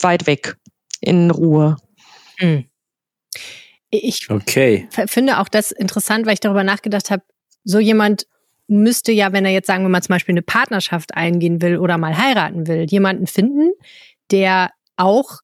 weit 0.01 0.27
weg, 0.27 0.57
in 1.01 1.31
Ruhe. 1.31 1.77
Hm. 2.39 2.65
Ich 3.91 4.31
okay. 4.31 4.89
finde 5.07 5.39
auch 5.39 5.49
das 5.49 5.71
interessant, 5.71 6.27
weil 6.27 6.35
ich 6.35 6.41
darüber 6.41 6.65
nachgedacht 6.65 7.11
habe, 7.11 7.23
so 7.65 7.79
jemand 7.79 8.27
müsste 8.69 9.13
ja, 9.13 9.33
wenn 9.33 9.45
er 9.45 9.53
jetzt 9.53 9.67
sagen 9.67 9.85
wir 9.85 9.89
mal 9.89 10.03
zum 10.03 10.15
Beispiel 10.15 10.33
eine 10.33 10.43
Partnerschaft 10.43 11.15
eingehen 11.15 11.63
will 11.63 11.79
oder 11.79 11.99
mal 11.99 12.17
heiraten 12.17 12.67
will, 12.67 12.87
jemanden 12.89 13.27
finden, 13.27 13.71
der 14.31 14.71
auch 14.97 15.41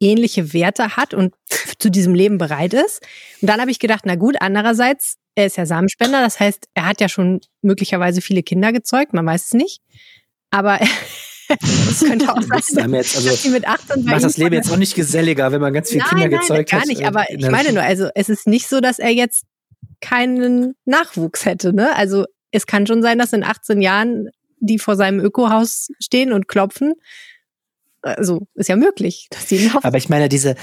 ähnliche 0.00 0.52
Werte 0.52 0.96
hat 0.96 1.14
und 1.14 1.34
zu 1.78 1.90
diesem 1.90 2.14
Leben 2.14 2.38
bereit 2.38 2.74
ist. 2.74 3.02
Und 3.40 3.48
dann 3.48 3.60
habe 3.60 3.70
ich 3.70 3.78
gedacht, 3.78 4.02
na 4.06 4.14
gut, 4.14 4.36
andererseits, 4.40 5.16
er 5.40 5.46
ist 5.46 5.56
ja 5.56 5.66
Samenspender, 5.66 6.20
das 6.20 6.40
heißt, 6.40 6.68
er 6.74 6.86
hat 6.86 7.00
ja 7.00 7.08
schon 7.08 7.40
möglicherweise 7.62 8.20
viele 8.20 8.42
Kinder 8.42 8.72
gezeugt, 8.72 9.12
man 9.12 9.26
weiß 9.26 9.46
es 9.46 9.52
nicht. 9.54 9.80
Aber 10.50 10.78
das 11.48 12.00
könnte 12.00 12.32
auch 12.32 12.40
sein, 12.62 12.92
jetzt, 12.94 13.16
also, 13.16 13.28
dass 13.28 13.42
sie 13.42 13.50
mit 13.50 13.66
18 13.66 14.04
macht 14.04 14.22
das 14.22 14.36
Leben 14.36 14.54
jetzt 14.54 14.70
auch 14.70 14.76
nicht 14.76 14.94
geselliger, 14.94 15.52
wenn 15.52 15.60
man 15.60 15.72
ganz 15.72 15.90
viele 15.90 16.04
Kinder 16.04 16.28
nein, 16.28 16.38
gezeugt 16.38 16.70
gar 16.70 16.80
hat. 16.80 16.88
Gar 16.88 16.94
nicht, 16.94 17.06
aber 17.06 17.24
ich 17.28 17.50
meine 17.50 17.72
nur, 17.72 17.82
also 17.82 18.08
es 18.14 18.28
ist 18.28 18.46
nicht 18.46 18.68
so, 18.68 18.80
dass 18.80 18.98
er 18.98 19.10
jetzt 19.10 19.44
keinen 20.00 20.74
Nachwuchs 20.84 21.44
hätte. 21.44 21.72
Ne? 21.72 21.94
Also 21.96 22.24
es 22.50 22.66
kann 22.66 22.86
schon 22.86 23.02
sein, 23.02 23.18
dass 23.18 23.32
in 23.32 23.44
18 23.44 23.82
Jahren 23.82 24.28
die 24.62 24.78
vor 24.78 24.96
seinem 24.96 25.20
Ökohaus 25.20 25.88
stehen 26.00 26.32
und 26.32 26.46
klopfen 26.46 26.94
also 28.02 28.46
ist 28.54 28.68
ja 28.68 28.76
möglich, 28.76 29.28
dass 29.30 29.46
die 29.46 29.58
laufen. 29.58 29.84
Aber 29.84 29.98
ich 29.98 30.08
meine, 30.08 30.28
diese, 30.28 30.56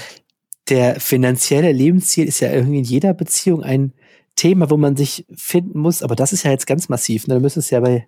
der 0.68 1.00
finanzielle 1.00 1.72
Lebensziel 1.72 2.26
ist 2.26 2.40
ja 2.40 2.52
irgendwie 2.52 2.78
in 2.78 2.84
jeder 2.84 3.14
Beziehung 3.14 3.62
ein 3.62 3.92
Thema, 4.38 4.70
wo 4.70 4.76
man 4.76 4.96
sich 4.96 5.26
finden 5.36 5.80
muss. 5.80 6.02
Aber 6.02 6.16
das 6.16 6.32
ist 6.32 6.44
ja 6.44 6.50
jetzt 6.50 6.66
ganz 6.66 6.88
massiv. 6.88 7.26
Ne? 7.26 7.34
Da 7.34 7.40
müsstest 7.40 7.70
du 7.70 7.74
ja 7.74 7.80
bei 7.80 8.06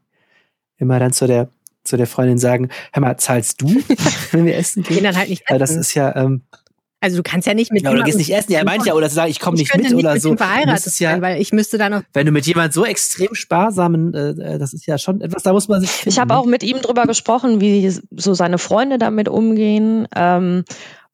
immer 0.78 0.98
dann 0.98 1.12
zu 1.12 1.26
der 1.26 1.50
zu 1.82 1.96
der 1.96 2.06
Freundin 2.06 2.38
sagen, 2.38 2.68
hör 2.92 3.00
mal, 3.00 3.16
zahlst 3.16 3.62
du, 3.62 3.68
wenn 4.32 4.44
wir 4.44 4.54
essen 4.56 4.82
gehen? 4.82 4.96
gehen 4.96 5.04
dann 5.04 5.16
halt 5.16 5.30
nicht 5.30 5.42
essen. 5.42 5.52
Weil 5.52 5.58
das 5.58 5.74
ist 5.74 5.94
ja 5.94 6.14
ähm, 6.14 6.42
also 7.02 7.16
du 7.16 7.22
kannst 7.22 7.46
ja 7.46 7.54
nicht 7.54 7.72
mit 7.72 7.82
ja, 7.82 7.90
oder 7.90 8.00
du 8.00 8.04
gehst 8.04 8.18
nicht 8.18 8.32
essen, 8.32 8.52
ja, 8.52 8.58
er 8.58 8.64
meint 8.66 8.84
ja, 8.84 8.92
oder 8.92 9.08
zu 9.08 9.14
sagen, 9.14 9.30
ich 9.30 9.40
komme 9.40 9.56
nicht 9.56 9.74
mit 9.74 9.84
nicht 9.84 9.94
oder 9.94 10.12
mit 10.12 10.22
so. 10.22 10.36
Verheiratet 10.36 11.00
ja, 11.00 11.12
sein, 11.12 11.22
weil 11.22 11.40
ich 11.40 11.50
müsste 11.50 11.78
da 11.78 11.88
noch. 11.88 12.02
Wenn 12.12 12.26
du 12.26 12.32
mit 12.32 12.46
jemand 12.46 12.74
so 12.74 12.84
extrem 12.84 13.34
sparsamen, 13.34 14.12
äh, 14.12 14.28
äh, 14.28 14.58
das 14.58 14.74
ist 14.74 14.84
ja 14.84 14.98
schon 14.98 15.22
etwas, 15.22 15.42
da 15.42 15.54
muss 15.54 15.66
man 15.66 15.80
sich. 15.80 15.90
Finden. 15.90 16.10
Ich 16.10 16.18
habe 16.18 16.36
auch 16.36 16.44
mit 16.44 16.62
ihm 16.62 16.82
drüber 16.82 17.06
gesprochen, 17.06 17.62
wie 17.62 17.88
so 17.88 18.34
seine 18.34 18.58
Freunde 18.58 18.98
damit 18.98 19.30
umgehen. 19.30 20.08
Ähm, 20.14 20.64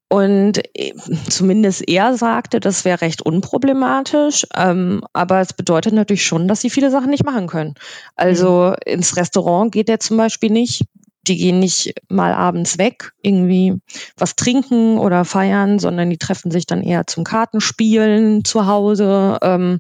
und 0.09 0.59
äh, 0.75 0.95
zumindest 1.29 1.89
er 1.89 2.17
sagte, 2.17 2.61
das 2.61 2.85
wäre 2.85 3.01
recht 3.01 3.23
unproblematisch. 3.23 4.47
Ähm, 4.55 5.03
aber 5.13 5.41
es 5.41 5.53
bedeutet 5.53 5.95
natürlich 5.95 6.25
schon, 6.25 6.47
dass 6.47 6.61
sie 6.61 6.71
viele 6.71 6.91
Sachen 6.91 7.11
nicht 7.11 7.25
machen 7.25 7.49
können. 7.49 7.75
Also 8.15 8.71
mhm. 8.71 8.93
ins 8.93 9.17
Restaurant 9.17 9.73
geht 9.73 9.89
er 9.89 10.01
zum 10.01 10.17
Beispiel 10.17 10.51
nicht 10.51 10.85
die 11.29 11.37
gehen 11.37 11.59
nicht 11.59 11.95
mal 12.09 12.33
abends 12.33 12.79
weg, 12.79 13.13
irgendwie 13.21 13.75
was 14.17 14.37
trinken 14.37 14.99
oder 14.99 15.25
feiern, 15.25 15.81
sondern 15.81 16.11
die 16.11 16.19
treffen 16.19 16.51
sich 16.51 16.67
dann 16.67 16.83
eher 16.83 17.07
zum 17.07 17.25
Kartenspielen 17.25 18.45
zu 18.45 18.67
Hause. 18.67 19.39
Ähm, 19.43 19.79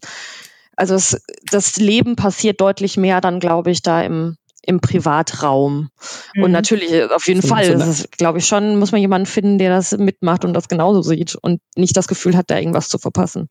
also 0.76 0.94
es, 0.94 1.22
das 1.50 1.76
Leben 1.76 2.16
passiert 2.16 2.60
deutlich 2.60 2.96
mehr 2.96 3.20
dann, 3.20 3.40
glaube 3.40 3.70
ich, 3.70 3.82
da 3.82 4.02
im, 4.02 4.36
im 4.66 4.80
Privatraum. 4.80 5.90
Mhm. 6.34 6.42
Und 6.42 6.52
natürlich, 6.52 6.92
äh, 6.92 7.06
auf 7.06 7.26
jeden 7.26 7.40
so, 7.40 7.48
Fall, 7.48 7.80
so 7.80 8.04
glaube 8.16 8.38
ich 8.38 8.46
schon, 8.46 8.78
muss 8.78 8.92
man 8.92 9.00
jemanden 9.00 9.26
finden, 9.26 9.58
der 9.58 9.70
das 9.70 9.92
mitmacht 9.92 10.44
und 10.44 10.52
das 10.54 10.68
genauso 10.68 11.02
sieht 11.02 11.36
und 11.36 11.60
nicht 11.76 11.96
das 11.96 12.08
Gefühl 12.08 12.36
hat, 12.36 12.50
da 12.50 12.58
irgendwas 12.58 12.88
zu 12.88 12.98
verpassen. 12.98 13.48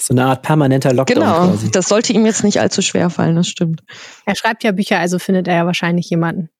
So 0.00 0.12
eine 0.12 0.26
Art 0.26 0.42
permanenter 0.42 0.92
Lockdown. 0.92 1.14
Genau, 1.14 1.48
quasi. 1.48 1.70
das 1.70 1.88
sollte 1.88 2.12
ihm 2.12 2.26
jetzt 2.26 2.44
nicht 2.44 2.60
allzu 2.60 2.82
schwer 2.82 3.10
fallen, 3.10 3.36
das 3.36 3.48
stimmt. 3.48 3.82
Er 4.26 4.34
schreibt 4.34 4.64
ja 4.64 4.72
Bücher, 4.72 4.98
also 4.98 5.18
findet 5.18 5.48
er 5.48 5.56
ja 5.56 5.66
wahrscheinlich 5.66 6.10
jemanden 6.10 6.50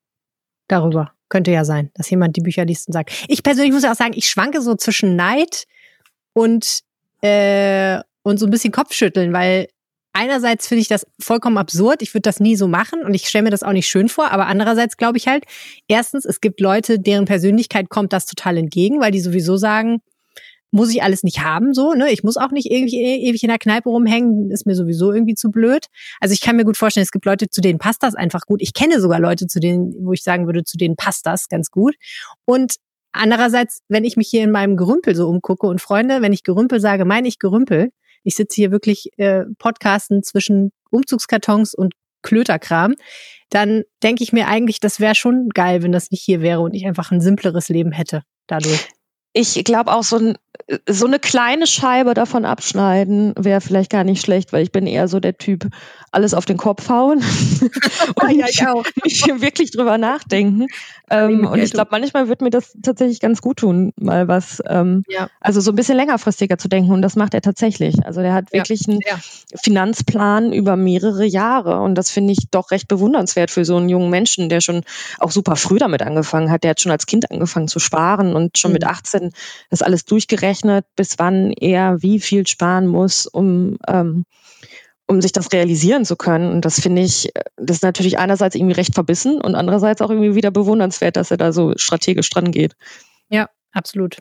darüber. 0.68 1.12
Könnte 1.28 1.50
ja 1.50 1.64
sein, 1.64 1.90
dass 1.94 2.08
jemand 2.10 2.36
die 2.36 2.42
Bücher 2.42 2.64
liest 2.64 2.86
und 2.86 2.92
sagt. 2.92 3.12
Ich 3.28 3.42
persönlich 3.42 3.72
muss 3.72 3.82
ja 3.82 3.90
auch 3.90 3.96
sagen, 3.96 4.12
ich 4.14 4.28
schwanke 4.28 4.62
so 4.62 4.76
zwischen 4.76 5.16
Neid 5.16 5.64
und, 6.32 6.80
äh, 7.22 7.98
und 8.22 8.38
so 8.38 8.46
ein 8.46 8.50
bisschen 8.50 8.72
Kopfschütteln, 8.72 9.32
weil 9.32 9.68
einerseits 10.14 10.66
finde 10.66 10.80
ich 10.80 10.88
das 10.88 11.06
vollkommen 11.20 11.58
absurd. 11.58 12.00
Ich 12.00 12.14
würde 12.14 12.22
das 12.22 12.40
nie 12.40 12.56
so 12.56 12.66
machen 12.66 13.02
und 13.02 13.12
ich 13.12 13.28
stelle 13.28 13.44
mir 13.44 13.50
das 13.50 13.62
auch 13.62 13.72
nicht 13.72 13.88
schön 13.88 14.08
vor. 14.08 14.30
Aber 14.30 14.46
andererseits 14.46 14.96
glaube 14.96 15.18
ich 15.18 15.28
halt, 15.28 15.44
erstens, 15.88 16.24
es 16.24 16.40
gibt 16.40 16.60
Leute, 16.60 16.98
deren 16.98 17.26
Persönlichkeit 17.26 17.90
kommt 17.90 18.12
das 18.12 18.24
total 18.24 18.56
entgegen, 18.56 19.00
weil 19.00 19.10
die 19.10 19.20
sowieso 19.20 19.56
sagen, 19.56 20.00
muss 20.70 20.90
ich 20.90 21.04
alles 21.04 21.22
nicht 21.22 21.40
haben, 21.40 21.72
so, 21.72 21.94
ne? 21.94 22.10
Ich 22.10 22.24
muss 22.24 22.36
auch 22.36 22.50
nicht 22.50 22.68
irgendwie 22.68 23.00
ewig 23.00 23.44
in 23.44 23.48
der 23.48 23.60
Kneipe 23.60 23.88
rumhängen, 23.88 24.50
ist 24.50 24.66
mir 24.66 24.74
sowieso 24.74 25.12
irgendwie 25.12 25.36
zu 25.36 25.52
blöd. 25.52 25.86
Also 26.20 26.32
ich 26.32 26.40
kann 26.40 26.56
mir 26.56 26.64
gut 26.64 26.76
vorstellen, 26.76 27.04
es 27.04 27.12
gibt 27.12 27.26
Leute, 27.26 27.48
zu 27.48 27.60
denen 27.60 27.78
passt 27.78 28.02
das 28.02 28.16
einfach 28.16 28.40
gut. 28.44 28.60
Ich 28.60 28.74
kenne 28.74 29.00
sogar 29.00 29.20
Leute, 29.20 29.46
zu 29.46 29.60
denen, 29.60 29.94
wo 30.00 30.12
ich 30.12 30.24
sagen 30.24 30.46
würde, 30.46 30.64
zu 30.64 30.76
denen 30.76 30.96
passt 30.96 31.26
das 31.26 31.48
ganz 31.48 31.70
gut. 31.70 31.94
Und 32.44 32.74
andererseits, 33.12 33.82
wenn 33.88 34.04
ich 34.04 34.16
mich 34.16 34.28
hier 34.28 34.42
in 34.42 34.50
meinem 34.50 34.76
Gerümpel 34.76 35.14
so 35.14 35.28
umgucke 35.28 35.68
und 35.68 35.80
Freunde, 35.80 36.22
wenn 36.22 36.32
ich 36.32 36.42
Gerümpel 36.42 36.80
sage, 36.80 37.04
meine 37.04 37.28
ich 37.28 37.38
Gerümpel. 37.38 37.90
Ich 38.24 38.34
sitze 38.34 38.56
hier 38.56 38.72
wirklich 38.72 39.10
äh, 39.16 39.44
Podcasten 39.59 40.22
zwischen 40.22 40.72
Umzugskartons 40.90 41.74
und 41.74 41.94
Klöterkram, 42.22 42.94
dann 43.51 43.82
denke 44.02 44.24
ich 44.24 44.32
mir 44.32 44.48
eigentlich, 44.48 44.80
das 44.80 44.98
wäre 44.98 45.14
schon 45.14 45.51
geil, 45.51 45.82
wenn 45.82 45.92
das 45.92 46.10
nicht 46.10 46.22
hier 46.22 46.40
wäre 46.40 46.60
und 46.60 46.74
ich 46.74 46.86
einfach 46.86 47.12
ein 47.12 47.20
simpleres 47.20 47.68
Leben 47.68 47.92
hätte 47.92 48.22
dadurch. 48.48 48.88
Ich 49.36 49.62
glaube 49.64 49.92
auch 49.92 50.05
so 50.05 50.16
ein 50.16 50.38
so 50.88 51.06
eine 51.06 51.18
kleine 51.18 51.66
Scheibe 51.66 52.14
davon 52.14 52.44
abschneiden 52.44 53.34
wäre 53.36 53.60
vielleicht 53.60 53.90
gar 53.90 54.05
nicht 54.05 54.22
schlecht, 54.22 54.52
weil 54.52 54.62
ich 54.62 54.72
bin 54.72 54.86
eher 54.86 55.09
so 55.09 55.20
der 55.20 55.36
Typ, 55.36 55.66
alles 56.14 56.34
auf 56.34 56.44
den 56.44 56.56
Kopf 56.56 56.88
hauen 56.88 57.18
und 58.22 58.30
ja, 58.30 58.46
nicht, 58.46 59.04
nicht, 59.04 59.42
wirklich 59.42 59.70
drüber 59.70 59.98
nachdenken. 59.98 60.66
Ähm, 61.10 61.46
und 61.46 61.58
ich 61.58 61.72
glaube, 61.72 61.88
manchmal 61.90 62.28
wird 62.28 62.40
mir 62.40 62.50
das 62.50 62.76
tatsächlich 62.82 63.20
ganz 63.20 63.42
gut 63.42 63.58
tun, 63.58 63.92
mal 63.96 64.26
was, 64.26 64.62
ähm, 64.66 65.04
ja. 65.08 65.28
also 65.40 65.60
so 65.60 65.72
ein 65.72 65.74
bisschen 65.76 65.96
längerfristiger 65.96 66.56
zu 66.56 66.68
denken. 66.68 66.92
Und 66.92 67.02
das 67.02 67.16
macht 67.16 67.34
er 67.34 67.42
tatsächlich. 67.42 68.04
Also 68.06 68.22
der 68.22 68.32
hat 68.32 68.52
wirklich 68.52 68.82
ja. 68.86 68.94
einen 68.94 69.00
Finanzplan 69.62 70.52
über 70.52 70.76
mehrere 70.76 71.26
Jahre. 71.26 71.80
Und 71.80 71.96
das 71.96 72.10
finde 72.10 72.32
ich 72.32 72.50
doch 72.50 72.70
recht 72.70 72.88
bewundernswert 72.88 73.50
für 73.50 73.64
so 73.64 73.76
einen 73.76 73.88
jungen 73.88 74.10
Menschen, 74.10 74.48
der 74.48 74.60
schon 74.60 74.82
auch 75.18 75.30
super 75.30 75.56
früh 75.56 75.78
damit 75.78 76.02
angefangen 76.02 76.50
hat. 76.50 76.64
Der 76.64 76.70
hat 76.70 76.80
schon 76.80 76.92
als 76.92 77.06
Kind 77.06 77.30
angefangen 77.30 77.68
zu 77.68 77.80
sparen 77.80 78.34
und 78.34 78.56
schon 78.58 78.70
mhm. 78.70 78.74
mit 78.74 78.84
18 78.84 79.30
das 79.70 79.82
alles 79.82 80.04
durchgerechnet, 80.04 80.86
bis 80.96 81.18
wann 81.18 81.52
er 81.52 82.02
wie 82.02 82.20
viel 82.20 82.46
sparen 82.46 82.86
muss, 82.86 83.26
um 83.26 83.76
ähm, 83.88 84.24
um 85.06 85.20
sich 85.20 85.32
das 85.32 85.52
realisieren 85.52 86.05
zu 86.05 86.16
können. 86.16 86.51
Und 86.51 86.64
das 86.64 86.81
finde 86.81 87.02
ich, 87.02 87.31
das 87.56 87.78
ist 87.78 87.82
natürlich 87.82 88.18
einerseits 88.18 88.55
irgendwie 88.55 88.74
recht 88.74 88.94
verbissen 88.94 89.40
und 89.40 89.55
andererseits 89.55 90.01
auch 90.01 90.10
irgendwie 90.10 90.35
wieder 90.35 90.51
bewundernswert, 90.51 91.16
dass 91.16 91.31
er 91.31 91.36
da 91.36 91.52
so 91.52 91.72
strategisch 91.76 92.31
dran 92.31 92.51
geht. 92.51 92.74
Ja, 93.28 93.48
absolut. 93.72 94.18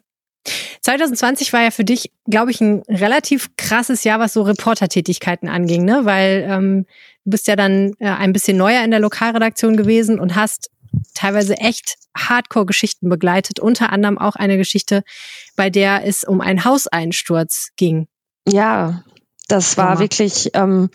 2020 0.81 1.53
war 1.53 1.61
ja 1.61 1.71
für 1.71 1.85
dich, 1.85 2.11
glaube 2.29 2.51
ich, 2.51 2.59
ein 2.59 2.83
relativ 2.89 3.55
krasses 3.55 4.03
Jahr, 4.03 4.19
was 4.19 4.33
so 4.33 4.41
Reportertätigkeiten 4.41 5.47
anging, 5.47 5.85
ne? 5.85 6.01
Weil 6.03 6.45
ähm, 6.49 6.85
du 7.23 7.31
bist 7.31 7.47
ja 7.47 7.55
dann 7.55 7.93
äh, 7.99 8.09
ein 8.09 8.33
bisschen 8.33 8.57
neuer 8.57 8.83
in 8.83 8.91
der 8.91 8.99
Lokalredaktion 8.99 9.77
gewesen 9.77 10.19
und 10.19 10.35
hast 10.35 10.69
teilweise 11.13 11.55
echt 11.57 11.95
Hardcore-Geschichten 12.15 13.09
begleitet, 13.09 13.59
unter 13.59 13.91
anderem 13.91 14.17
auch 14.17 14.35
eine 14.35 14.57
Geschichte, 14.57 15.03
bei 15.55 15.69
der 15.69 16.05
es 16.05 16.25
um 16.25 16.41
einen 16.41 16.65
Hauseinsturz 16.65 17.69
ging. 17.77 18.07
Ja, 18.47 19.03
das 19.47 19.77
war 19.77 19.95
ja. 19.95 19.99
wirklich 19.99 20.51
ähm, 20.53 20.89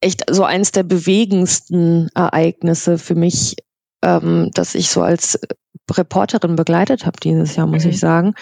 echt 0.00 0.24
so 0.30 0.44
eines 0.44 0.72
der 0.72 0.82
bewegendsten 0.82 2.08
Ereignisse 2.14 2.98
für 2.98 3.14
mich, 3.14 3.56
ähm, 4.02 4.50
dass 4.52 4.74
ich 4.74 4.90
so 4.90 5.02
als 5.02 5.38
Reporterin 5.90 6.56
begleitet 6.56 7.04
habe 7.06 7.18
dieses 7.20 7.56
Jahr, 7.56 7.66
muss 7.66 7.84
mhm. 7.84 7.90
ich 7.90 8.00
sagen. 8.00 8.34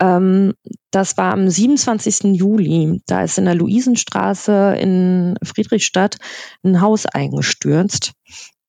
Ähm, 0.00 0.54
das 0.90 1.16
war 1.16 1.32
am 1.32 1.48
27. 1.48 2.36
Juli. 2.36 3.02
Da 3.06 3.22
ist 3.22 3.38
in 3.38 3.46
der 3.46 3.54
Luisenstraße 3.54 4.76
in 4.78 5.36
Friedrichstadt 5.42 6.16
ein 6.62 6.80
Haus 6.80 7.06
eingestürzt. 7.06 8.12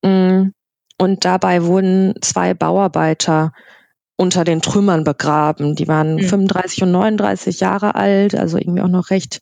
Mm, 0.03 0.49
und 0.97 1.25
dabei 1.25 1.65
wurden 1.65 2.13
zwei 2.21 2.53
Bauarbeiter 2.53 3.51
unter 4.15 4.43
den 4.43 4.61
Trümmern 4.61 5.03
begraben. 5.03 5.75
Die 5.75 5.87
waren 5.87 6.15
mhm. 6.15 6.21
35 6.21 6.83
und 6.83 6.91
39 6.91 7.59
Jahre 7.59 7.95
alt, 7.95 8.35
also 8.35 8.57
irgendwie 8.57 8.81
auch 8.81 8.87
noch 8.87 9.09
recht 9.09 9.39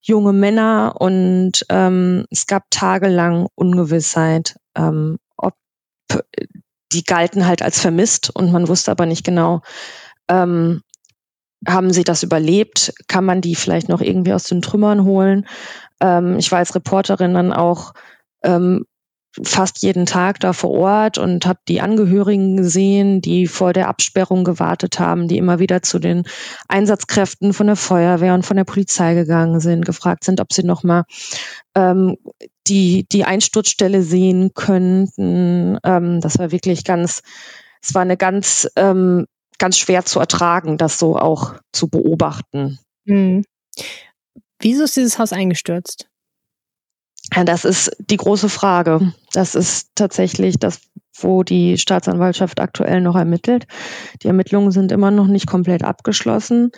junge 0.00 0.32
Männer. 0.32 0.94
Und 0.98 1.64
ähm, 1.68 2.24
es 2.30 2.46
gab 2.46 2.64
tagelang 2.70 3.48
Ungewissheit, 3.54 4.56
ähm, 4.76 5.18
ob 5.36 5.54
die 6.92 7.04
galten 7.04 7.46
halt 7.46 7.62
als 7.62 7.80
vermisst 7.80 8.30
und 8.34 8.52
man 8.52 8.68
wusste 8.68 8.90
aber 8.90 9.06
nicht 9.06 9.24
genau, 9.24 9.60
ähm, 10.28 10.82
haben 11.66 11.92
sie 11.92 12.04
das 12.04 12.22
überlebt? 12.22 12.92
Kann 13.08 13.24
man 13.24 13.40
die 13.40 13.54
vielleicht 13.54 13.88
noch 13.88 14.00
irgendwie 14.00 14.32
aus 14.32 14.44
den 14.44 14.62
Trümmern 14.62 15.04
holen? 15.04 15.46
Ähm, 16.00 16.38
ich 16.38 16.50
war 16.52 16.58
als 16.58 16.74
Reporterin 16.74 17.34
dann 17.34 17.52
auch 17.52 17.94
ähm, 18.42 18.84
fast 19.42 19.82
jeden 19.82 20.06
Tag 20.06 20.38
da 20.40 20.52
vor 20.52 20.70
Ort 20.70 21.18
und 21.18 21.46
habe 21.46 21.58
die 21.66 21.80
Angehörigen 21.80 22.56
gesehen, 22.56 23.20
die 23.20 23.46
vor 23.46 23.72
der 23.72 23.88
Absperrung 23.88 24.44
gewartet 24.44 25.00
haben, 25.00 25.26
die 25.26 25.38
immer 25.38 25.58
wieder 25.58 25.82
zu 25.82 25.98
den 25.98 26.24
Einsatzkräften 26.68 27.52
von 27.52 27.66
der 27.66 27.76
Feuerwehr 27.76 28.34
und 28.34 28.46
von 28.46 28.56
der 28.56 28.64
Polizei 28.64 29.14
gegangen 29.14 29.60
sind, 29.60 29.84
gefragt 29.84 30.24
sind, 30.24 30.40
ob 30.40 30.52
sie 30.52 30.62
noch 30.62 30.84
mal 30.84 31.04
ähm, 31.74 32.16
die 32.66 33.06
die 33.10 33.24
Einsturzstelle 33.24 34.02
sehen 34.02 34.52
könnten. 34.54 35.78
Ähm, 35.84 36.20
das 36.20 36.38
war 36.38 36.52
wirklich 36.52 36.84
ganz, 36.84 37.22
es 37.82 37.94
war 37.94 38.02
eine 38.02 38.16
ganz 38.16 38.68
ähm, 38.76 39.26
ganz 39.58 39.78
schwer 39.78 40.04
zu 40.04 40.20
ertragen, 40.20 40.78
das 40.78 40.98
so 40.98 41.16
auch 41.16 41.54
zu 41.72 41.88
beobachten. 41.88 42.78
Mhm. 43.04 43.44
Wieso 44.60 44.84
ist 44.84 44.96
dieses 44.96 45.18
Haus 45.18 45.32
eingestürzt? 45.32 46.08
Das 47.30 47.64
ist 47.64 47.90
die 47.98 48.16
große 48.16 48.48
Frage. 48.48 49.12
Das 49.32 49.54
ist 49.54 49.90
tatsächlich 49.94 50.58
das, 50.58 50.80
wo 51.18 51.42
die 51.42 51.78
Staatsanwaltschaft 51.78 52.60
aktuell 52.60 53.00
noch 53.00 53.16
ermittelt. 53.16 53.66
Die 54.22 54.26
Ermittlungen 54.26 54.70
sind 54.70 54.92
immer 54.92 55.10
noch 55.10 55.26
nicht 55.26 55.46
komplett 55.46 55.82
abgeschlossen. 55.82 56.70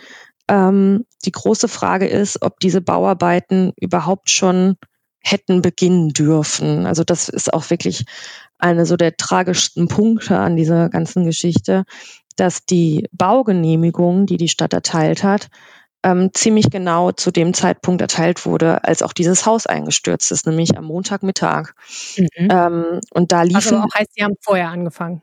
Ähm, 0.47 1.05
die 1.25 1.31
große 1.31 1.67
Frage 1.67 2.07
ist, 2.07 2.41
ob 2.41 2.59
diese 2.59 2.81
Bauarbeiten 2.81 3.73
überhaupt 3.79 4.29
schon 4.29 4.77
hätten 5.19 5.61
beginnen 5.61 6.09
dürfen. 6.09 6.85
Also 6.85 7.03
das 7.03 7.27
ist 7.27 7.53
auch 7.53 7.69
wirklich 7.69 8.05
eine 8.57 8.85
so 8.85 8.95
der 8.95 9.17
tragischsten 9.17 9.87
Punkte 9.87 10.39
an 10.39 10.55
dieser 10.55 10.89
ganzen 10.89 11.25
Geschichte, 11.25 11.83
dass 12.37 12.65
die 12.65 13.07
Baugenehmigung, 13.11 14.25
die 14.25 14.37
die 14.37 14.47
Stadt 14.47 14.73
erteilt 14.73 15.23
hat, 15.23 15.49
ähm, 16.07 16.29
ziemlich 16.33 16.69
genau 16.69 17.11
zu 17.11 17.31
dem 17.31 17.53
Zeitpunkt 17.53 18.01
erteilt 18.01 18.45
wurde, 18.45 18.83
als 18.85 19.01
auch 19.01 19.11
dieses 19.11 19.45
Haus 19.45 19.67
eingestürzt 19.67 20.31
ist, 20.31 20.47
nämlich 20.47 20.77
am 20.77 20.85
Montagmittag. 20.85 21.73
Mhm. 22.15 22.27
Ähm, 22.49 22.99
und 23.13 23.31
da 23.33 23.41
liefen. 23.41 23.57
Also 23.57 23.77
auch 23.77 23.93
heißt, 23.93 24.11
Sie 24.15 24.23
haben 24.23 24.35
vorher 24.41 24.69
angefangen. 24.69 25.21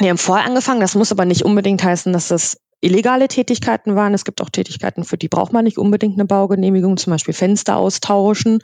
Die 0.00 0.08
haben 0.08 0.18
vorher 0.18 0.46
angefangen. 0.46 0.80
Das 0.80 0.94
muss 0.94 1.12
aber 1.12 1.26
nicht 1.26 1.44
unbedingt 1.44 1.84
heißen, 1.84 2.12
dass 2.12 2.28
das 2.28 2.56
illegale 2.80 3.28
Tätigkeiten 3.28 3.96
waren. 3.96 4.14
Es 4.14 4.24
gibt 4.24 4.40
auch 4.40 4.48
Tätigkeiten, 4.48 5.04
für 5.04 5.18
die 5.18 5.28
braucht 5.28 5.52
man 5.52 5.64
nicht 5.64 5.76
unbedingt 5.76 6.14
eine 6.14 6.24
Baugenehmigung, 6.24 6.96
zum 6.96 7.12
Beispiel 7.12 7.34
Fenster 7.34 7.76
austauschen. 7.76 8.60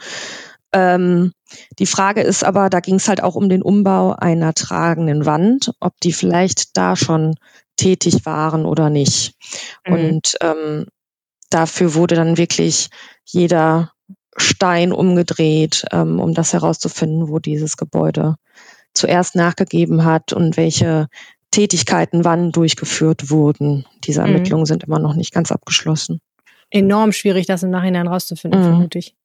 Ähm, 0.72 1.32
die 1.78 1.86
Frage 1.86 2.22
ist 2.22 2.42
aber, 2.42 2.70
da 2.70 2.80
ging 2.80 2.94
es 2.94 3.08
halt 3.08 3.22
auch 3.22 3.34
um 3.34 3.50
den 3.50 3.62
Umbau 3.62 4.12
einer 4.12 4.54
tragenden 4.54 5.26
Wand, 5.26 5.72
ob 5.80 6.00
die 6.00 6.12
vielleicht 6.12 6.76
da 6.76 6.96
schon 6.96 7.34
tätig 7.76 8.24
waren 8.24 8.64
oder 8.64 8.88
nicht. 8.88 9.34
Mhm. 9.86 9.92
Und 9.92 10.36
ähm, 10.40 10.86
dafür 11.50 11.94
wurde 11.94 12.14
dann 12.14 12.36
wirklich 12.36 12.88
jeder 13.24 13.92
Stein 14.36 14.92
umgedreht, 14.92 15.84
ähm, 15.92 16.20
um 16.20 16.34
das 16.34 16.52
herauszufinden, 16.52 17.28
wo 17.28 17.38
dieses 17.38 17.76
Gebäude 17.76 18.36
zuerst 18.94 19.34
nachgegeben 19.34 20.04
hat 20.04 20.32
und 20.32 20.56
welche 20.56 21.08
Tätigkeiten 21.50 22.24
wann 22.24 22.52
durchgeführt 22.52 23.30
wurden. 23.30 23.86
Diese 24.04 24.20
mhm. 24.22 24.28
Ermittlungen 24.28 24.62
mhm. 24.62 24.66
sind 24.66 24.84
immer 24.84 24.98
noch 24.98 25.14
nicht 25.14 25.32
ganz 25.32 25.52
abgeschlossen. 25.52 26.20
Enorm 26.70 27.12
schwierig, 27.12 27.46
das 27.46 27.62
im 27.62 27.70
Nachhinein 27.70 28.06
rauszufinden, 28.06 28.60
mhm. 28.60 28.64
vermute 28.64 28.98
ich. 28.98 29.16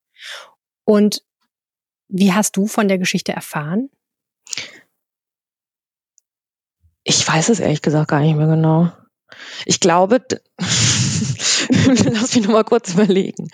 Und 0.84 1.24
wie 2.08 2.34
hast 2.34 2.58
du 2.58 2.68
von 2.68 2.88
der 2.88 2.98
Geschichte 2.98 3.32
erfahren? 3.32 3.90
Ich 7.04 7.28
weiß 7.28 7.50
es 7.50 7.60
ehrlich 7.60 7.84
gesagt 7.84 8.10
gar 8.10 8.22
nicht 8.22 8.36
mehr 8.36 8.48
genau. 8.48 8.92
Ich 9.66 9.80
glaube, 9.80 10.26
lass 12.12 12.36
mich 12.36 12.46
noch 12.46 12.54
mal 12.54 12.64
kurz 12.64 12.94
überlegen. 12.94 13.48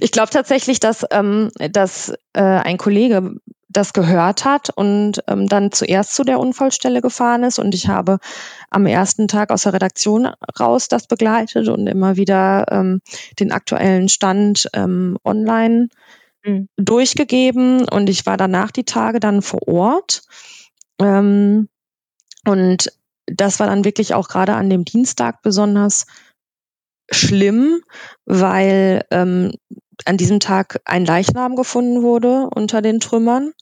Ich 0.00 0.12
glaube 0.12 0.30
tatsächlich, 0.30 0.80
dass, 0.80 1.04
ähm, 1.10 1.50
dass 1.70 2.10
äh, 2.32 2.42
ein 2.42 2.78
Kollege 2.78 3.36
das 3.68 3.92
gehört 3.92 4.44
hat 4.44 4.70
und 4.70 5.22
ähm, 5.28 5.48
dann 5.48 5.70
zuerst 5.70 6.14
zu 6.14 6.24
der 6.24 6.40
Unfallstelle 6.40 7.02
gefahren 7.02 7.42
ist. 7.42 7.58
Und 7.58 7.74
ich 7.74 7.88
habe 7.88 8.18
am 8.70 8.86
ersten 8.86 9.28
Tag 9.28 9.50
aus 9.50 9.62
der 9.62 9.74
Redaktion 9.74 10.30
raus 10.58 10.88
das 10.88 11.06
begleitet 11.06 11.68
und 11.68 11.86
immer 11.86 12.16
wieder 12.16 12.66
ähm, 12.70 13.02
den 13.38 13.52
aktuellen 13.52 14.08
Stand 14.08 14.68
ähm, 14.72 15.18
online 15.24 15.88
mhm. 16.44 16.68
durchgegeben. 16.76 17.86
Und 17.86 18.08
ich 18.08 18.24
war 18.24 18.36
danach 18.36 18.70
die 18.70 18.84
Tage 18.84 19.20
dann 19.20 19.42
vor 19.42 19.68
Ort. 19.68 20.22
Ähm, 20.98 21.68
und 22.46 22.92
das 23.26 23.58
war 23.60 23.66
dann 23.66 23.84
wirklich 23.84 24.14
auch 24.14 24.28
gerade 24.28 24.54
an 24.54 24.70
dem 24.70 24.84
Dienstag 24.84 25.42
besonders 25.42 26.06
schlimm, 27.10 27.80
weil 28.24 29.04
ähm, 29.10 29.52
an 30.04 30.16
diesem 30.16 30.40
Tag 30.40 30.80
ein 30.84 31.04
Leichnam 31.04 31.56
gefunden 31.56 32.02
wurde 32.02 32.48
unter 32.54 32.82
den 32.82 33.00
Trümmern 33.00 33.52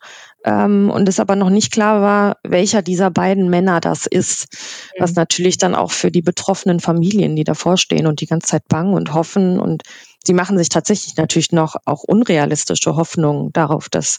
ähm, 0.44 0.90
und 0.90 1.08
es 1.08 1.20
aber 1.20 1.36
noch 1.36 1.50
nicht 1.50 1.72
klar 1.72 2.00
war, 2.00 2.36
welcher 2.42 2.82
dieser 2.82 3.10
beiden 3.10 3.48
Männer 3.48 3.80
das 3.80 4.06
ist, 4.06 4.48
mhm. 4.96 5.02
was 5.02 5.14
natürlich 5.14 5.58
dann 5.58 5.74
auch 5.74 5.92
für 5.92 6.10
die 6.10 6.22
betroffenen 6.22 6.80
Familien, 6.80 7.36
die 7.36 7.44
davor 7.44 7.76
stehen 7.76 8.06
und 8.06 8.20
die 8.20 8.26
ganze 8.26 8.48
Zeit 8.48 8.68
bangen 8.68 8.94
und 8.94 9.14
hoffen 9.14 9.60
und 9.60 9.82
sie 10.24 10.34
machen 10.34 10.58
sich 10.58 10.68
tatsächlich 10.68 11.16
natürlich 11.16 11.52
noch 11.52 11.76
auch 11.84 12.02
unrealistische 12.02 12.96
Hoffnungen 12.96 13.52
darauf, 13.52 13.88
dass 13.88 14.18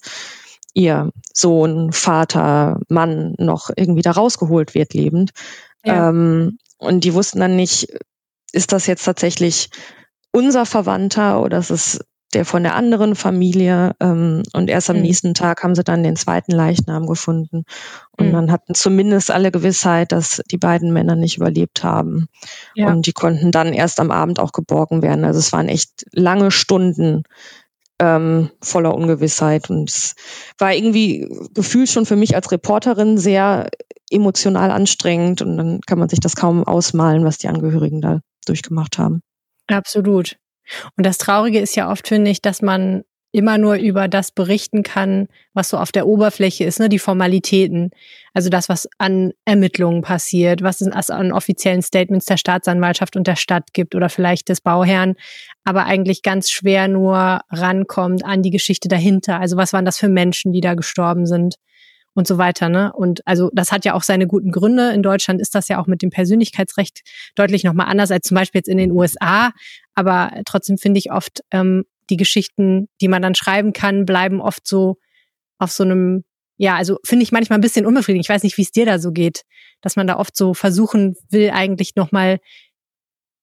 ihr 0.73 1.11
Sohn, 1.33 1.91
Vater, 1.91 2.79
Mann 2.89 3.33
noch 3.37 3.69
irgendwie 3.75 4.01
da 4.01 4.11
rausgeholt 4.11 4.75
wird, 4.75 4.93
lebend. 4.93 5.31
Ja. 5.85 6.09
Ähm, 6.09 6.59
und 6.77 7.03
die 7.03 7.13
wussten 7.13 7.39
dann 7.39 7.55
nicht, 7.55 7.87
ist 8.55 8.71
das 8.71 8.87
jetzt 8.87 9.03
tatsächlich 9.03 9.69
unser 10.31 10.65
Verwandter 10.65 11.41
oder 11.41 11.59
ist 11.59 11.69
es 11.69 11.99
der 12.33 12.45
von 12.45 12.63
der 12.63 12.75
anderen 12.75 13.15
Familie? 13.15 13.95
Ähm, 13.99 14.43
und 14.53 14.69
erst 14.69 14.89
am 14.89 14.97
mhm. 14.97 15.03
nächsten 15.03 15.33
Tag 15.33 15.63
haben 15.63 15.75
sie 15.75 15.83
dann 15.83 16.03
den 16.03 16.15
zweiten 16.15 16.51
Leichnam 16.51 17.05
gefunden. 17.05 17.65
Und 18.17 18.27
mhm. 18.27 18.31
dann 18.31 18.51
hatten 18.51 18.73
zumindest 18.73 19.29
alle 19.31 19.51
Gewissheit, 19.51 20.11
dass 20.11 20.41
die 20.49 20.57
beiden 20.57 20.91
Männer 20.91 21.15
nicht 21.15 21.37
überlebt 21.37 21.83
haben. 21.83 22.27
Ja. 22.73 22.87
Und 22.87 23.05
die 23.07 23.13
konnten 23.13 23.51
dann 23.51 23.73
erst 23.73 23.99
am 23.99 24.11
Abend 24.11 24.39
auch 24.39 24.51
geborgen 24.51 25.01
werden. 25.01 25.25
Also 25.25 25.39
es 25.39 25.53
waren 25.53 25.69
echt 25.69 26.05
lange 26.11 26.51
Stunden, 26.51 27.23
ähm, 27.99 28.49
voller 28.61 28.93
Ungewissheit. 28.93 29.69
Und 29.69 29.89
es 29.89 30.15
war 30.57 30.73
irgendwie 30.73 31.29
gefühlt 31.53 31.89
schon 31.89 32.05
für 32.05 32.15
mich 32.15 32.35
als 32.35 32.51
Reporterin 32.51 33.17
sehr 33.17 33.69
emotional 34.09 34.71
anstrengend. 34.71 35.41
Und 35.41 35.57
dann 35.57 35.81
kann 35.81 35.99
man 35.99 36.09
sich 36.09 36.19
das 36.19 36.35
kaum 36.35 36.63
ausmalen, 36.63 37.25
was 37.25 37.37
die 37.37 37.47
Angehörigen 37.47 38.01
da 38.01 38.21
durchgemacht 38.45 38.97
haben. 38.97 39.21
Absolut. 39.67 40.37
Und 40.97 41.05
das 41.05 41.17
Traurige 41.17 41.59
ist 41.59 41.75
ja 41.75 41.91
oft, 41.91 42.07
finde 42.07 42.31
ich, 42.31 42.41
dass 42.41 42.61
man 42.61 43.03
immer 43.35 43.57
nur 43.57 43.75
über 43.75 44.07
das 44.07 44.31
berichten 44.31 44.81
kann, 44.81 45.27
was 45.53 45.67
so 45.67 45.77
auf 45.77 45.91
der 45.91 46.07
Oberfläche 46.07 46.63
ist, 46.63 46.79
ne, 46.79 46.87
die 46.87 46.99
Formalitäten. 46.99 47.91
Also 48.33 48.49
das, 48.49 48.69
was 48.69 48.87
an 48.97 49.33
Ermittlungen 49.43 50.01
passiert, 50.01 50.61
was 50.61 50.79
es 50.79 51.09
an 51.09 51.33
offiziellen 51.33 51.81
Statements 51.81 52.25
der 52.25 52.37
Staatsanwaltschaft 52.37 53.17
und 53.17 53.27
der 53.27 53.35
Stadt 53.35 53.73
gibt 53.73 53.93
oder 53.93 54.07
vielleicht 54.07 54.47
des 54.47 54.61
Bauherrn, 54.61 55.15
aber 55.65 55.85
eigentlich 55.85 56.21
ganz 56.21 56.49
schwer 56.49 56.87
nur 56.87 57.41
rankommt 57.49 58.23
an 58.23 58.41
die 58.41 58.51
Geschichte 58.51 58.87
dahinter. 58.87 59.39
Also 59.41 59.57
was 59.57 59.73
waren 59.73 59.85
das 59.85 59.97
für 59.97 60.09
Menschen, 60.09 60.53
die 60.53 60.61
da 60.61 60.73
gestorben 60.73 61.25
sind? 61.25 61.55
Und 62.15 62.27
so 62.27 62.37
weiter. 62.37 62.69
Ne? 62.69 62.91
Und 62.93 63.21
also 63.27 63.51
das 63.53 63.71
hat 63.71 63.85
ja 63.85 63.93
auch 63.93 64.01
seine 64.01 64.25
guten 64.25 64.51
Gründe. 64.51 64.91
In 64.91 65.03
Deutschland 65.03 65.39
ist 65.41 65.53
das 65.53 65.67
ja 65.67 65.79
auch 65.79 65.85
mit 65.85 66.01
dem 66.01 66.09
Persönlichkeitsrecht 66.09 67.01
deutlich 67.35 67.63
nochmal 67.63 67.87
anders 67.87 68.09
als 68.09 68.27
zum 68.27 68.35
Beispiel 68.35 68.59
jetzt 68.59 68.69
in 68.69 68.77
den 68.77 68.91
USA. 68.91 69.51
Aber 69.93 70.31
trotzdem 70.45 70.77
finde 70.77 70.97
ich 70.97 71.11
oft, 71.11 71.41
ähm, 71.51 71.83
die 72.09 72.17
Geschichten, 72.17 72.87
die 73.01 73.07
man 73.07 73.21
dann 73.21 73.35
schreiben 73.35 73.73
kann, 73.73 74.05
bleiben 74.05 74.39
oft 74.41 74.65
so 74.65 74.97
auf 75.57 75.71
so 75.71 75.83
einem, 75.83 76.23
ja, 76.57 76.75
also 76.75 76.99
finde 77.03 77.23
ich 77.23 77.31
manchmal 77.31 77.59
ein 77.59 77.61
bisschen 77.61 77.85
unbefriedigend. 77.85 78.25
Ich 78.25 78.29
weiß 78.29 78.43
nicht, 78.43 78.57
wie 78.57 78.61
es 78.61 78.71
dir 78.71 78.85
da 78.85 78.97
so 78.97 79.11
geht, 79.11 79.43
dass 79.81 79.95
man 79.95 80.07
da 80.07 80.17
oft 80.17 80.37
so 80.37 80.53
versuchen 80.53 81.15
will, 81.29 81.51
eigentlich 81.51 81.95
nochmal 81.95 82.39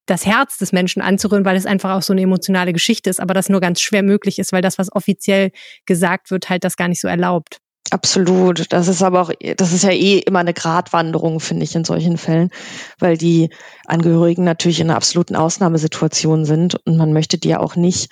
das 0.06 0.24
Herz 0.26 0.58
des 0.58 0.72
Menschen 0.72 1.02
anzurühren, 1.02 1.44
weil 1.44 1.56
es 1.56 1.66
einfach 1.66 1.96
auch 1.96 2.02
so 2.02 2.12
eine 2.12 2.22
emotionale 2.22 2.72
Geschichte 2.72 3.10
ist, 3.10 3.20
aber 3.20 3.34
das 3.34 3.48
nur 3.48 3.60
ganz 3.60 3.80
schwer 3.80 4.02
möglich 4.02 4.38
ist, 4.38 4.52
weil 4.52 4.62
das, 4.62 4.78
was 4.78 4.92
offiziell 4.92 5.50
gesagt 5.86 6.30
wird, 6.30 6.48
halt 6.48 6.64
das 6.64 6.76
gar 6.76 6.88
nicht 6.88 7.00
so 7.00 7.08
erlaubt. 7.08 7.58
Absolut. 7.90 8.72
Das 8.72 8.88
ist 8.88 9.02
aber 9.02 9.22
auch, 9.22 9.32
das 9.56 9.72
ist 9.72 9.84
ja 9.84 9.90
eh 9.90 10.18
immer 10.18 10.38
eine 10.38 10.54
Gratwanderung, 10.54 11.40
finde 11.40 11.64
ich, 11.64 11.74
in 11.74 11.84
solchen 11.84 12.16
Fällen, 12.16 12.50
weil 12.98 13.16
die 13.18 13.50
Angehörigen 13.86 14.44
natürlich 14.44 14.80
in 14.80 14.88
einer 14.88 14.96
absoluten 14.96 15.36
Ausnahmesituation 15.36 16.44
sind 16.44 16.76
und 16.86 16.96
man 16.96 17.12
möchte 17.12 17.38
die 17.38 17.48
ja 17.48 17.60
auch 17.60 17.76
nicht 17.76 18.10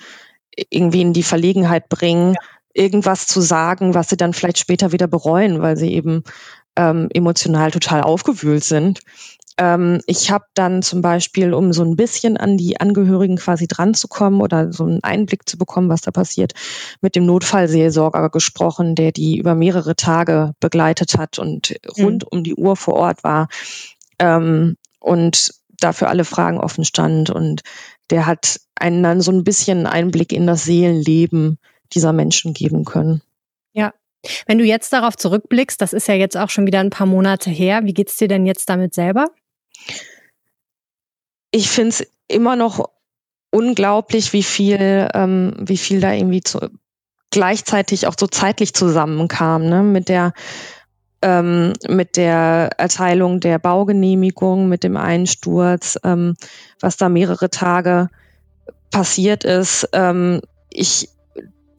irgendwie 0.69 1.01
in 1.01 1.13
die 1.13 1.23
Verlegenheit 1.23 1.89
bringen, 1.89 2.33
ja. 2.33 2.41
irgendwas 2.83 3.25
zu 3.25 3.41
sagen, 3.41 3.93
was 3.93 4.09
sie 4.09 4.17
dann 4.17 4.33
vielleicht 4.33 4.59
später 4.59 4.91
wieder 4.91 5.07
bereuen, 5.07 5.61
weil 5.61 5.77
sie 5.77 5.93
eben 5.93 6.23
ähm, 6.75 7.09
emotional 7.13 7.71
total 7.71 8.01
aufgewühlt 8.01 8.63
sind. 8.63 8.99
Ähm, 9.61 10.01
ich 10.07 10.31
habe 10.31 10.45
dann 10.55 10.81
zum 10.81 11.03
Beispiel, 11.03 11.53
um 11.53 11.71
so 11.71 11.83
ein 11.83 11.95
bisschen 11.95 12.35
an 12.35 12.57
die 12.57 12.79
Angehörigen 12.79 13.35
quasi 13.35 13.67
dran 13.67 13.93
zu 13.93 14.07
kommen 14.07 14.41
oder 14.41 14.73
so 14.73 14.85
einen 14.85 15.03
Einblick 15.03 15.47
zu 15.47 15.59
bekommen, 15.59 15.87
was 15.87 16.01
da 16.01 16.09
passiert, 16.09 16.53
mit 16.99 17.15
dem 17.15 17.27
Notfallseelsorger 17.27 18.31
gesprochen, 18.31 18.95
der 18.95 19.11
die 19.11 19.37
über 19.37 19.53
mehrere 19.53 19.95
Tage 19.95 20.53
begleitet 20.59 21.15
hat 21.15 21.37
und 21.37 21.75
mhm. 21.95 22.03
rund 22.03 22.31
um 22.31 22.43
die 22.43 22.55
Uhr 22.55 22.75
vor 22.75 22.95
Ort 22.95 23.23
war 23.23 23.49
ähm, 24.17 24.77
und 24.99 25.53
dafür 25.69 26.09
alle 26.09 26.25
Fragen 26.25 26.57
offen 26.57 26.83
stand. 26.83 27.29
Und 27.29 27.61
der 28.09 28.25
hat 28.25 28.61
einen 28.73 29.03
dann 29.03 29.21
so 29.21 29.31
ein 29.31 29.43
bisschen 29.43 29.85
Einblick 29.85 30.33
in 30.33 30.47
das 30.47 30.63
Seelenleben 30.63 31.59
dieser 31.93 32.13
Menschen 32.13 32.55
geben 32.55 32.83
können. 32.83 33.21
Ja, 33.73 33.93
wenn 34.47 34.57
du 34.57 34.63
jetzt 34.63 34.91
darauf 34.91 35.17
zurückblickst, 35.17 35.79
das 35.79 35.93
ist 35.93 36.07
ja 36.07 36.15
jetzt 36.15 36.35
auch 36.35 36.49
schon 36.49 36.65
wieder 36.65 36.79
ein 36.79 36.89
paar 36.89 37.05
Monate 37.05 37.51
her, 37.51 37.81
wie 37.83 37.93
geht's 37.93 38.15
dir 38.15 38.27
denn 38.27 38.47
jetzt 38.47 38.67
damit 38.67 38.95
selber? 38.95 39.27
Ich 41.51 41.69
finde 41.69 41.89
es 41.89 42.07
immer 42.27 42.55
noch 42.55 42.89
unglaublich, 43.51 44.33
wie 44.33 44.43
viel, 44.43 45.09
ähm, 45.13 45.53
wie 45.59 45.77
viel 45.77 45.99
da 45.99 46.13
irgendwie 46.13 46.41
zu, 46.41 46.69
gleichzeitig 47.29 48.07
auch 48.07 48.15
so 48.17 48.27
zeitlich 48.27 48.73
zusammenkam, 48.73 49.65
ne? 49.67 49.83
Mit 49.83 50.09
der 50.09 50.33
ähm, 51.21 51.73
mit 51.87 52.17
der 52.17 52.71
Erteilung 52.77 53.39
der 53.39 53.59
Baugenehmigung, 53.59 54.67
mit 54.67 54.83
dem 54.83 54.97
Einsturz, 54.97 55.99
ähm, 56.03 56.35
was 56.79 56.97
da 56.97 57.09
mehrere 57.09 57.49
Tage 57.49 58.09
passiert 58.91 59.43
ist. 59.43 59.87
Ähm, 59.93 60.41
ich 60.71 61.09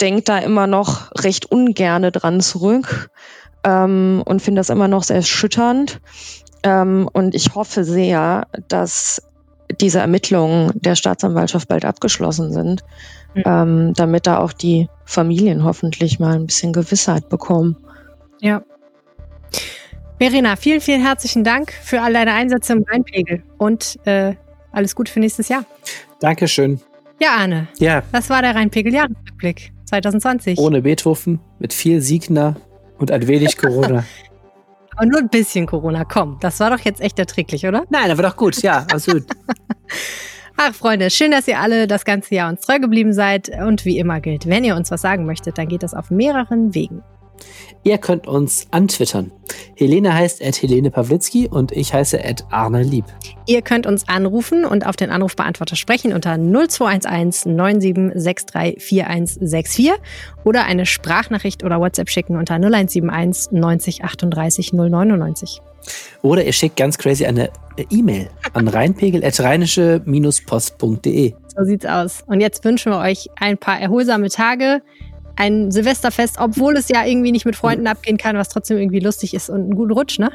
denke 0.01 0.23
da 0.23 0.39
immer 0.39 0.67
noch 0.67 1.11
recht 1.13 1.47
ungerne 1.47 2.13
dran 2.13 2.41
zurück 2.41 3.11
ähm, 3.65 4.23
und 4.25 4.43
finde 4.43 4.61
das 4.61 4.71
immer 4.71 4.89
noch 4.89 5.03
sehr 5.03 5.17
erschütternd. 5.17 6.01
Ähm, 6.63 7.09
und 7.13 7.35
ich 7.35 7.55
hoffe 7.55 7.85
sehr, 7.85 8.47
dass 8.69 9.23
diese 9.81 10.01
Ermittlungen 10.01 10.73
der 10.75 10.95
Staatsanwaltschaft 10.95 11.69
bald 11.69 11.85
abgeschlossen 11.85 12.53
sind, 12.53 12.83
mhm. 13.35 13.43
ähm, 13.45 13.93
damit 13.95 14.27
da 14.27 14.39
auch 14.39 14.53
die 14.53 14.89
Familien 15.05 15.65
hoffentlich 15.65 16.19
mal 16.19 16.35
ein 16.35 16.47
bisschen 16.47 16.73
Gewissheit 16.73 17.29
bekommen. 17.29 17.77
Ja. 18.41 18.63
Verena, 20.19 20.57
vielen, 20.57 20.81
vielen 20.81 21.03
herzlichen 21.03 21.43
Dank 21.43 21.73
für 21.73 22.01
all 22.01 22.13
deine 22.13 22.33
Einsätze 22.33 22.75
im 22.75 22.85
Rheinpegel 22.89 23.43
und 23.59 23.99
äh, 24.05 24.35
alles 24.71 24.95
Gute 24.95 25.11
für 25.11 25.21
nächstes 25.21 25.49
Jahr. 25.49 25.65
Dankeschön. 26.21 26.81
Ja, 27.21 27.37
Arne. 27.39 27.69
Ja. 27.79 28.03
Das 28.13 28.31
war 28.31 28.43
der 28.43 28.55
Rheinpegel-Jahresrückblick 28.55 29.73
2020. 29.87 30.59
Ohne 30.59 30.83
Beethoven, 30.83 31.41
mit 31.59 31.73
viel 31.73 32.01
Siegner 32.01 32.57
und 32.99 33.11
ein 33.11 33.27
wenig 33.27 33.57
Corona. 33.59 34.05
Aber 34.97 35.07
nur 35.07 35.21
ein 35.21 35.29
bisschen 35.29 35.67
Corona, 35.67 36.05
komm. 36.05 36.39
Das 36.41 36.61
war 36.61 36.71
doch 36.71 36.81
jetzt 36.81 37.01
echt 37.01 37.19
erträglich, 37.19 37.67
oder? 37.67 37.85
Nein, 37.91 38.09
das 38.09 38.19
war 38.19 38.29
doch 38.29 38.37
gut, 38.37 38.61
ja, 38.63 38.87
absolut. 38.93 39.25
Ach, 40.57 40.75
Freunde, 40.75 41.11
schön, 41.11 41.31
dass 41.31 41.49
ihr 41.49 41.59
alle 41.59 41.87
das 41.87 42.05
ganze 42.05 42.35
Jahr 42.35 42.51
uns 42.51 42.61
treu 42.61 42.79
geblieben 42.79 43.13
seid. 43.13 43.49
Und 43.49 43.85
wie 43.85 43.99
immer 43.99 44.21
gilt, 44.21 44.47
wenn 44.47 44.65
ihr 44.65 44.77
uns 44.77 44.91
was 44.91 45.01
sagen 45.01 45.25
möchtet, 45.25 45.59
dann 45.59 45.69
geht 45.69 45.83
das 45.83 45.95
auf 45.95 46.11
mehreren 46.11 46.75
Wegen. 46.75 47.03
Ihr 47.85 47.99
könnt 47.99 48.29
uns 48.29 48.67
antwittern. 48.71 49.33
Helene 49.75 50.15
heißt 50.15 50.43
at 50.45 50.63
Helene 50.63 50.91
Pawlitzki 50.91 51.49
und 51.49 51.73
ich 51.73 51.93
heiße 51.93 52.25
at 52.25 52.45
Arne 52.51 52.83
Lieb. 52.83 53.05
Ihr 53.47 53.61
könnt 53.63 53.87
uns 53.87 54.09
anrufen 54.09 54.65
und 54.65 54.87
auf 54.87 54.97
den 54.97 55.11
Anrufbeantworter 55.11 55.77
sprechen 55.77 56.13
unter 56.13 56.39
0211 56.39 57.47
9763 57.47 58.83
4164 58.83 59.93
oder 60.45 60.65
eine 60.65 60.87
Sprachnachricht 60.87 61.65
oder 61.65 61.81
WhatsApp 61.81 62.09
schicken 62.09 62.37
unter 62.37 62.55
0171 62.55 63.53
90 63.53 64.05
38 64.05 64.73
099. 64.73 65.61
Oder 66.23 66.45
ihr 66.45 66.53
schickt 66.53 66.77
ganz 66.77 66.97
crazy 66.99 67.27
eine 67.27 67.51
E-Mail 67.91 68.29
an 68.53 68.69
rheinpegel.rheinische-post.de. 68.69 71.35
So 71.57 71.65
sieht's 71.65 71.87
aus. 71.87 72.23
Und 72.27 72.41
jetzt 72.41 72.65
wünschen 72.65 72.93
wir 72.93 72.99
euch 72.99 73.29
ein 73.37 73.59
paar 73.59 73.81
erholsame 73.81 74.29
Tage 74.29 74.83
ein 75.37 75.71
Silvesterfest, 75.71 76.37
obwohl 76.39 76.77
es 76.77 76.89
ja 76.89 77.05
irgendwie 77.05 77.33
nicht 77.33 77.45
mit 77.45 77.57
Freunden 77.57 77.87
abgehen 77.87 78.19
kann, 78.19 78.37
was 78.37 78.49
trotzdem 78.49 78.79
irgendwie 78.79 79.01
lustig 79.01 79.35
ist 79.35 79.49
und 79.49 79.63
einen 79.63 79.75
guten 79.75 79.93
Rutsch, 79.93 80.19
ne? 80.19 80.31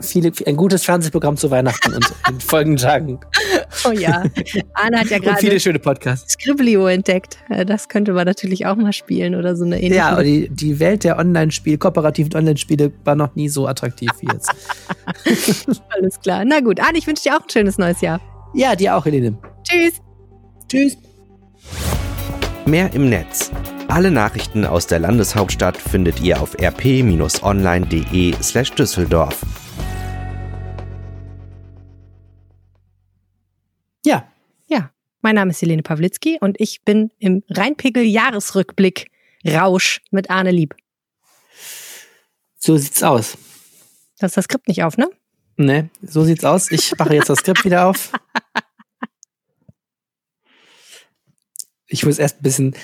Viele, 0.00 0.32
ein 0.46 0.56
gutes 0.56 0.84
Fernsehprogramm 0.84 1.36
zu 1.36 1.50
Weihnachten 1.50 1.94
und 1.94 2.04
in 2.28 2.40
folgenden 2.40 2.82
Tagen. 2.82 3.20
Oh 3.84 3.90
ja. 3.90 4.22
Anna 4.74 5.00
hat 5.00 5.08
ja 5.08 5.18
gerade 5.18 5.38
viele 5.38 5.58
schöne 5.58 5.78
Podcasts. 5.78 6.34
Scribblio 6.34 6.86
entdeckt. 6.86 7.38
Äh, 7.48 7.64
das 7.64 7.88
könnte 7.88 8.12
man 8.12 8.26
natürlich 8.26 8.66
auch 8.66 8.76
mal 8.76 8.92
spielen 8.92 9.34
oder 9.34 9.56
so 9.56 9.64
eine 9.64 9.76
ähnliche. 9.76 9.96
Ja, 9.96 10.10
aber 10.10 10.22
die, 10.22 10.48
die 10.50 10.78
Welt 10.78 11.04
der 11.04 11.18
Online-Spiele, 11.18 11.78
kooperativen 11.78 12.32
Online-Spiele 12.34 12.92
war 13.04 13.16
noch 13.16 13.34
nie 13.34 13.48
so 13.48 13.66
attraktiv 13.66 14.10
wie 14.20 14.28
jetzt. 14.30 14.52
Alles 15.88 16.20
klar. 16.20 16.44
Na 16.44 16.60
gut, 16.60 16.80
Anna, 16.80 16.96
ich 16.96 17.06
wünsche 17.06 17.22
dir 17.22 17.36
auch 17.36 17.42
ein 17.42 17.50
schönes 17.50 17.78
neues 17.78 18.00
Jahr. 18.02 18.20
Ja, 18.54 18.76
dir 18.76 18.94
auch, 18.94 19.04
Helene. 19.04 19.36
Tschüss. 19.64 19.94
Tschüss. 20.68 20.98
Mehr 22.66 22.92
im 22.92 23.08
Netz 23.08 23.50
alle 23.92 24.10
Nachrichten 24.10 24.64
aus 24.64 24.86
der 24.86 25.00
Landeshauptstadt 25.00 25.76
findet 25.76 26.22
ihr 26.22 26.40
auf 26.40 26.58
rp-online.de/düsseldorf. 26.58 29.42
Ja. 34.02 34.26
Ja. 34.66 34.90
Mein 35.20 35.34
Name 35.34 35.50
ist 35.50 35.60
Helene 35.60 35.82
Pawlitzki 35.82 36.38
und 36.40 36.58
ich 36.58 36.82
bin 36.86 37.10
im 37.18 37.42
Rheinpegel-Jahresrückblick 37.50 39.10
Rausch 39.46 40.00
mit 40.10 40.30
Arne 40.30 40.52
Lieb. 40.52 40.74
So 42.58 42.78
sieht's 42.78 43.02
aus. 43.02 43.36
Du 44.18 44.24
hast 44.24 44.38
das 44.38 44.44
Skript 44.44 44.68
nicht 44.68 44.84
auf, 44.84 44.96
ne? 44.96 45.10
Ne, 45.58 45.90
so 46.00 46.24
sieht's 46.24 46.46
aus. 46.46 46.70
Ich 46.70 46.96
mache 46.96 47.14
jetzt 47.14 47.28
das 47.28 47.40
Skript 47.40 47.66
wieder 47.66 47.88
auf. 47.88 48.10
Ich 51.92 52.06
muss 52.06 52.18
erst 52.18 52.38
ein 52.38 52.42
bisschen 52.42 52.74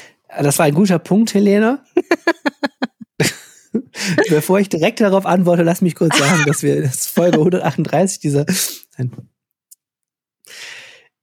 das 0.42 0.58
war 0.58 0.66
ein 0.66 0.74
guter 0.74 0.98
Punkt, 0.98 1.34
Helene. 1.34 1.80
Bevor 4.28 4.60
ich 4.60 4.68
direkt 4.68 5.00
darauf 5.00 5.26
antworte, 5.26 5.62
lass 5.62 5.82
mich 5.82 5.94
kurz 5.94 6.16
sagen, 6.16 6.44
dass 6.46 6.62
wir 6.62 6.82
das 6.82 7.06
Folge 7.06 7.38
138 7.38 8.20
dieser. 8.20 8.46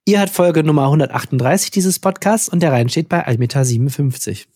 Ihr 0.04 0.20
hat 0.20 0.30
Folge 0.30 0.62
Nummer 0.62 0.84
138 0.84 1.70
dieses 1.70 1.98
Podcasts 1.98 2.48
und 2.48 2.62
der 2.62 2.72
Rhein 2.72 2.88
steht 2.88 3.08
bei 3.08 3.26
1,57 3.26 4.28
Meter. 4.28 4.55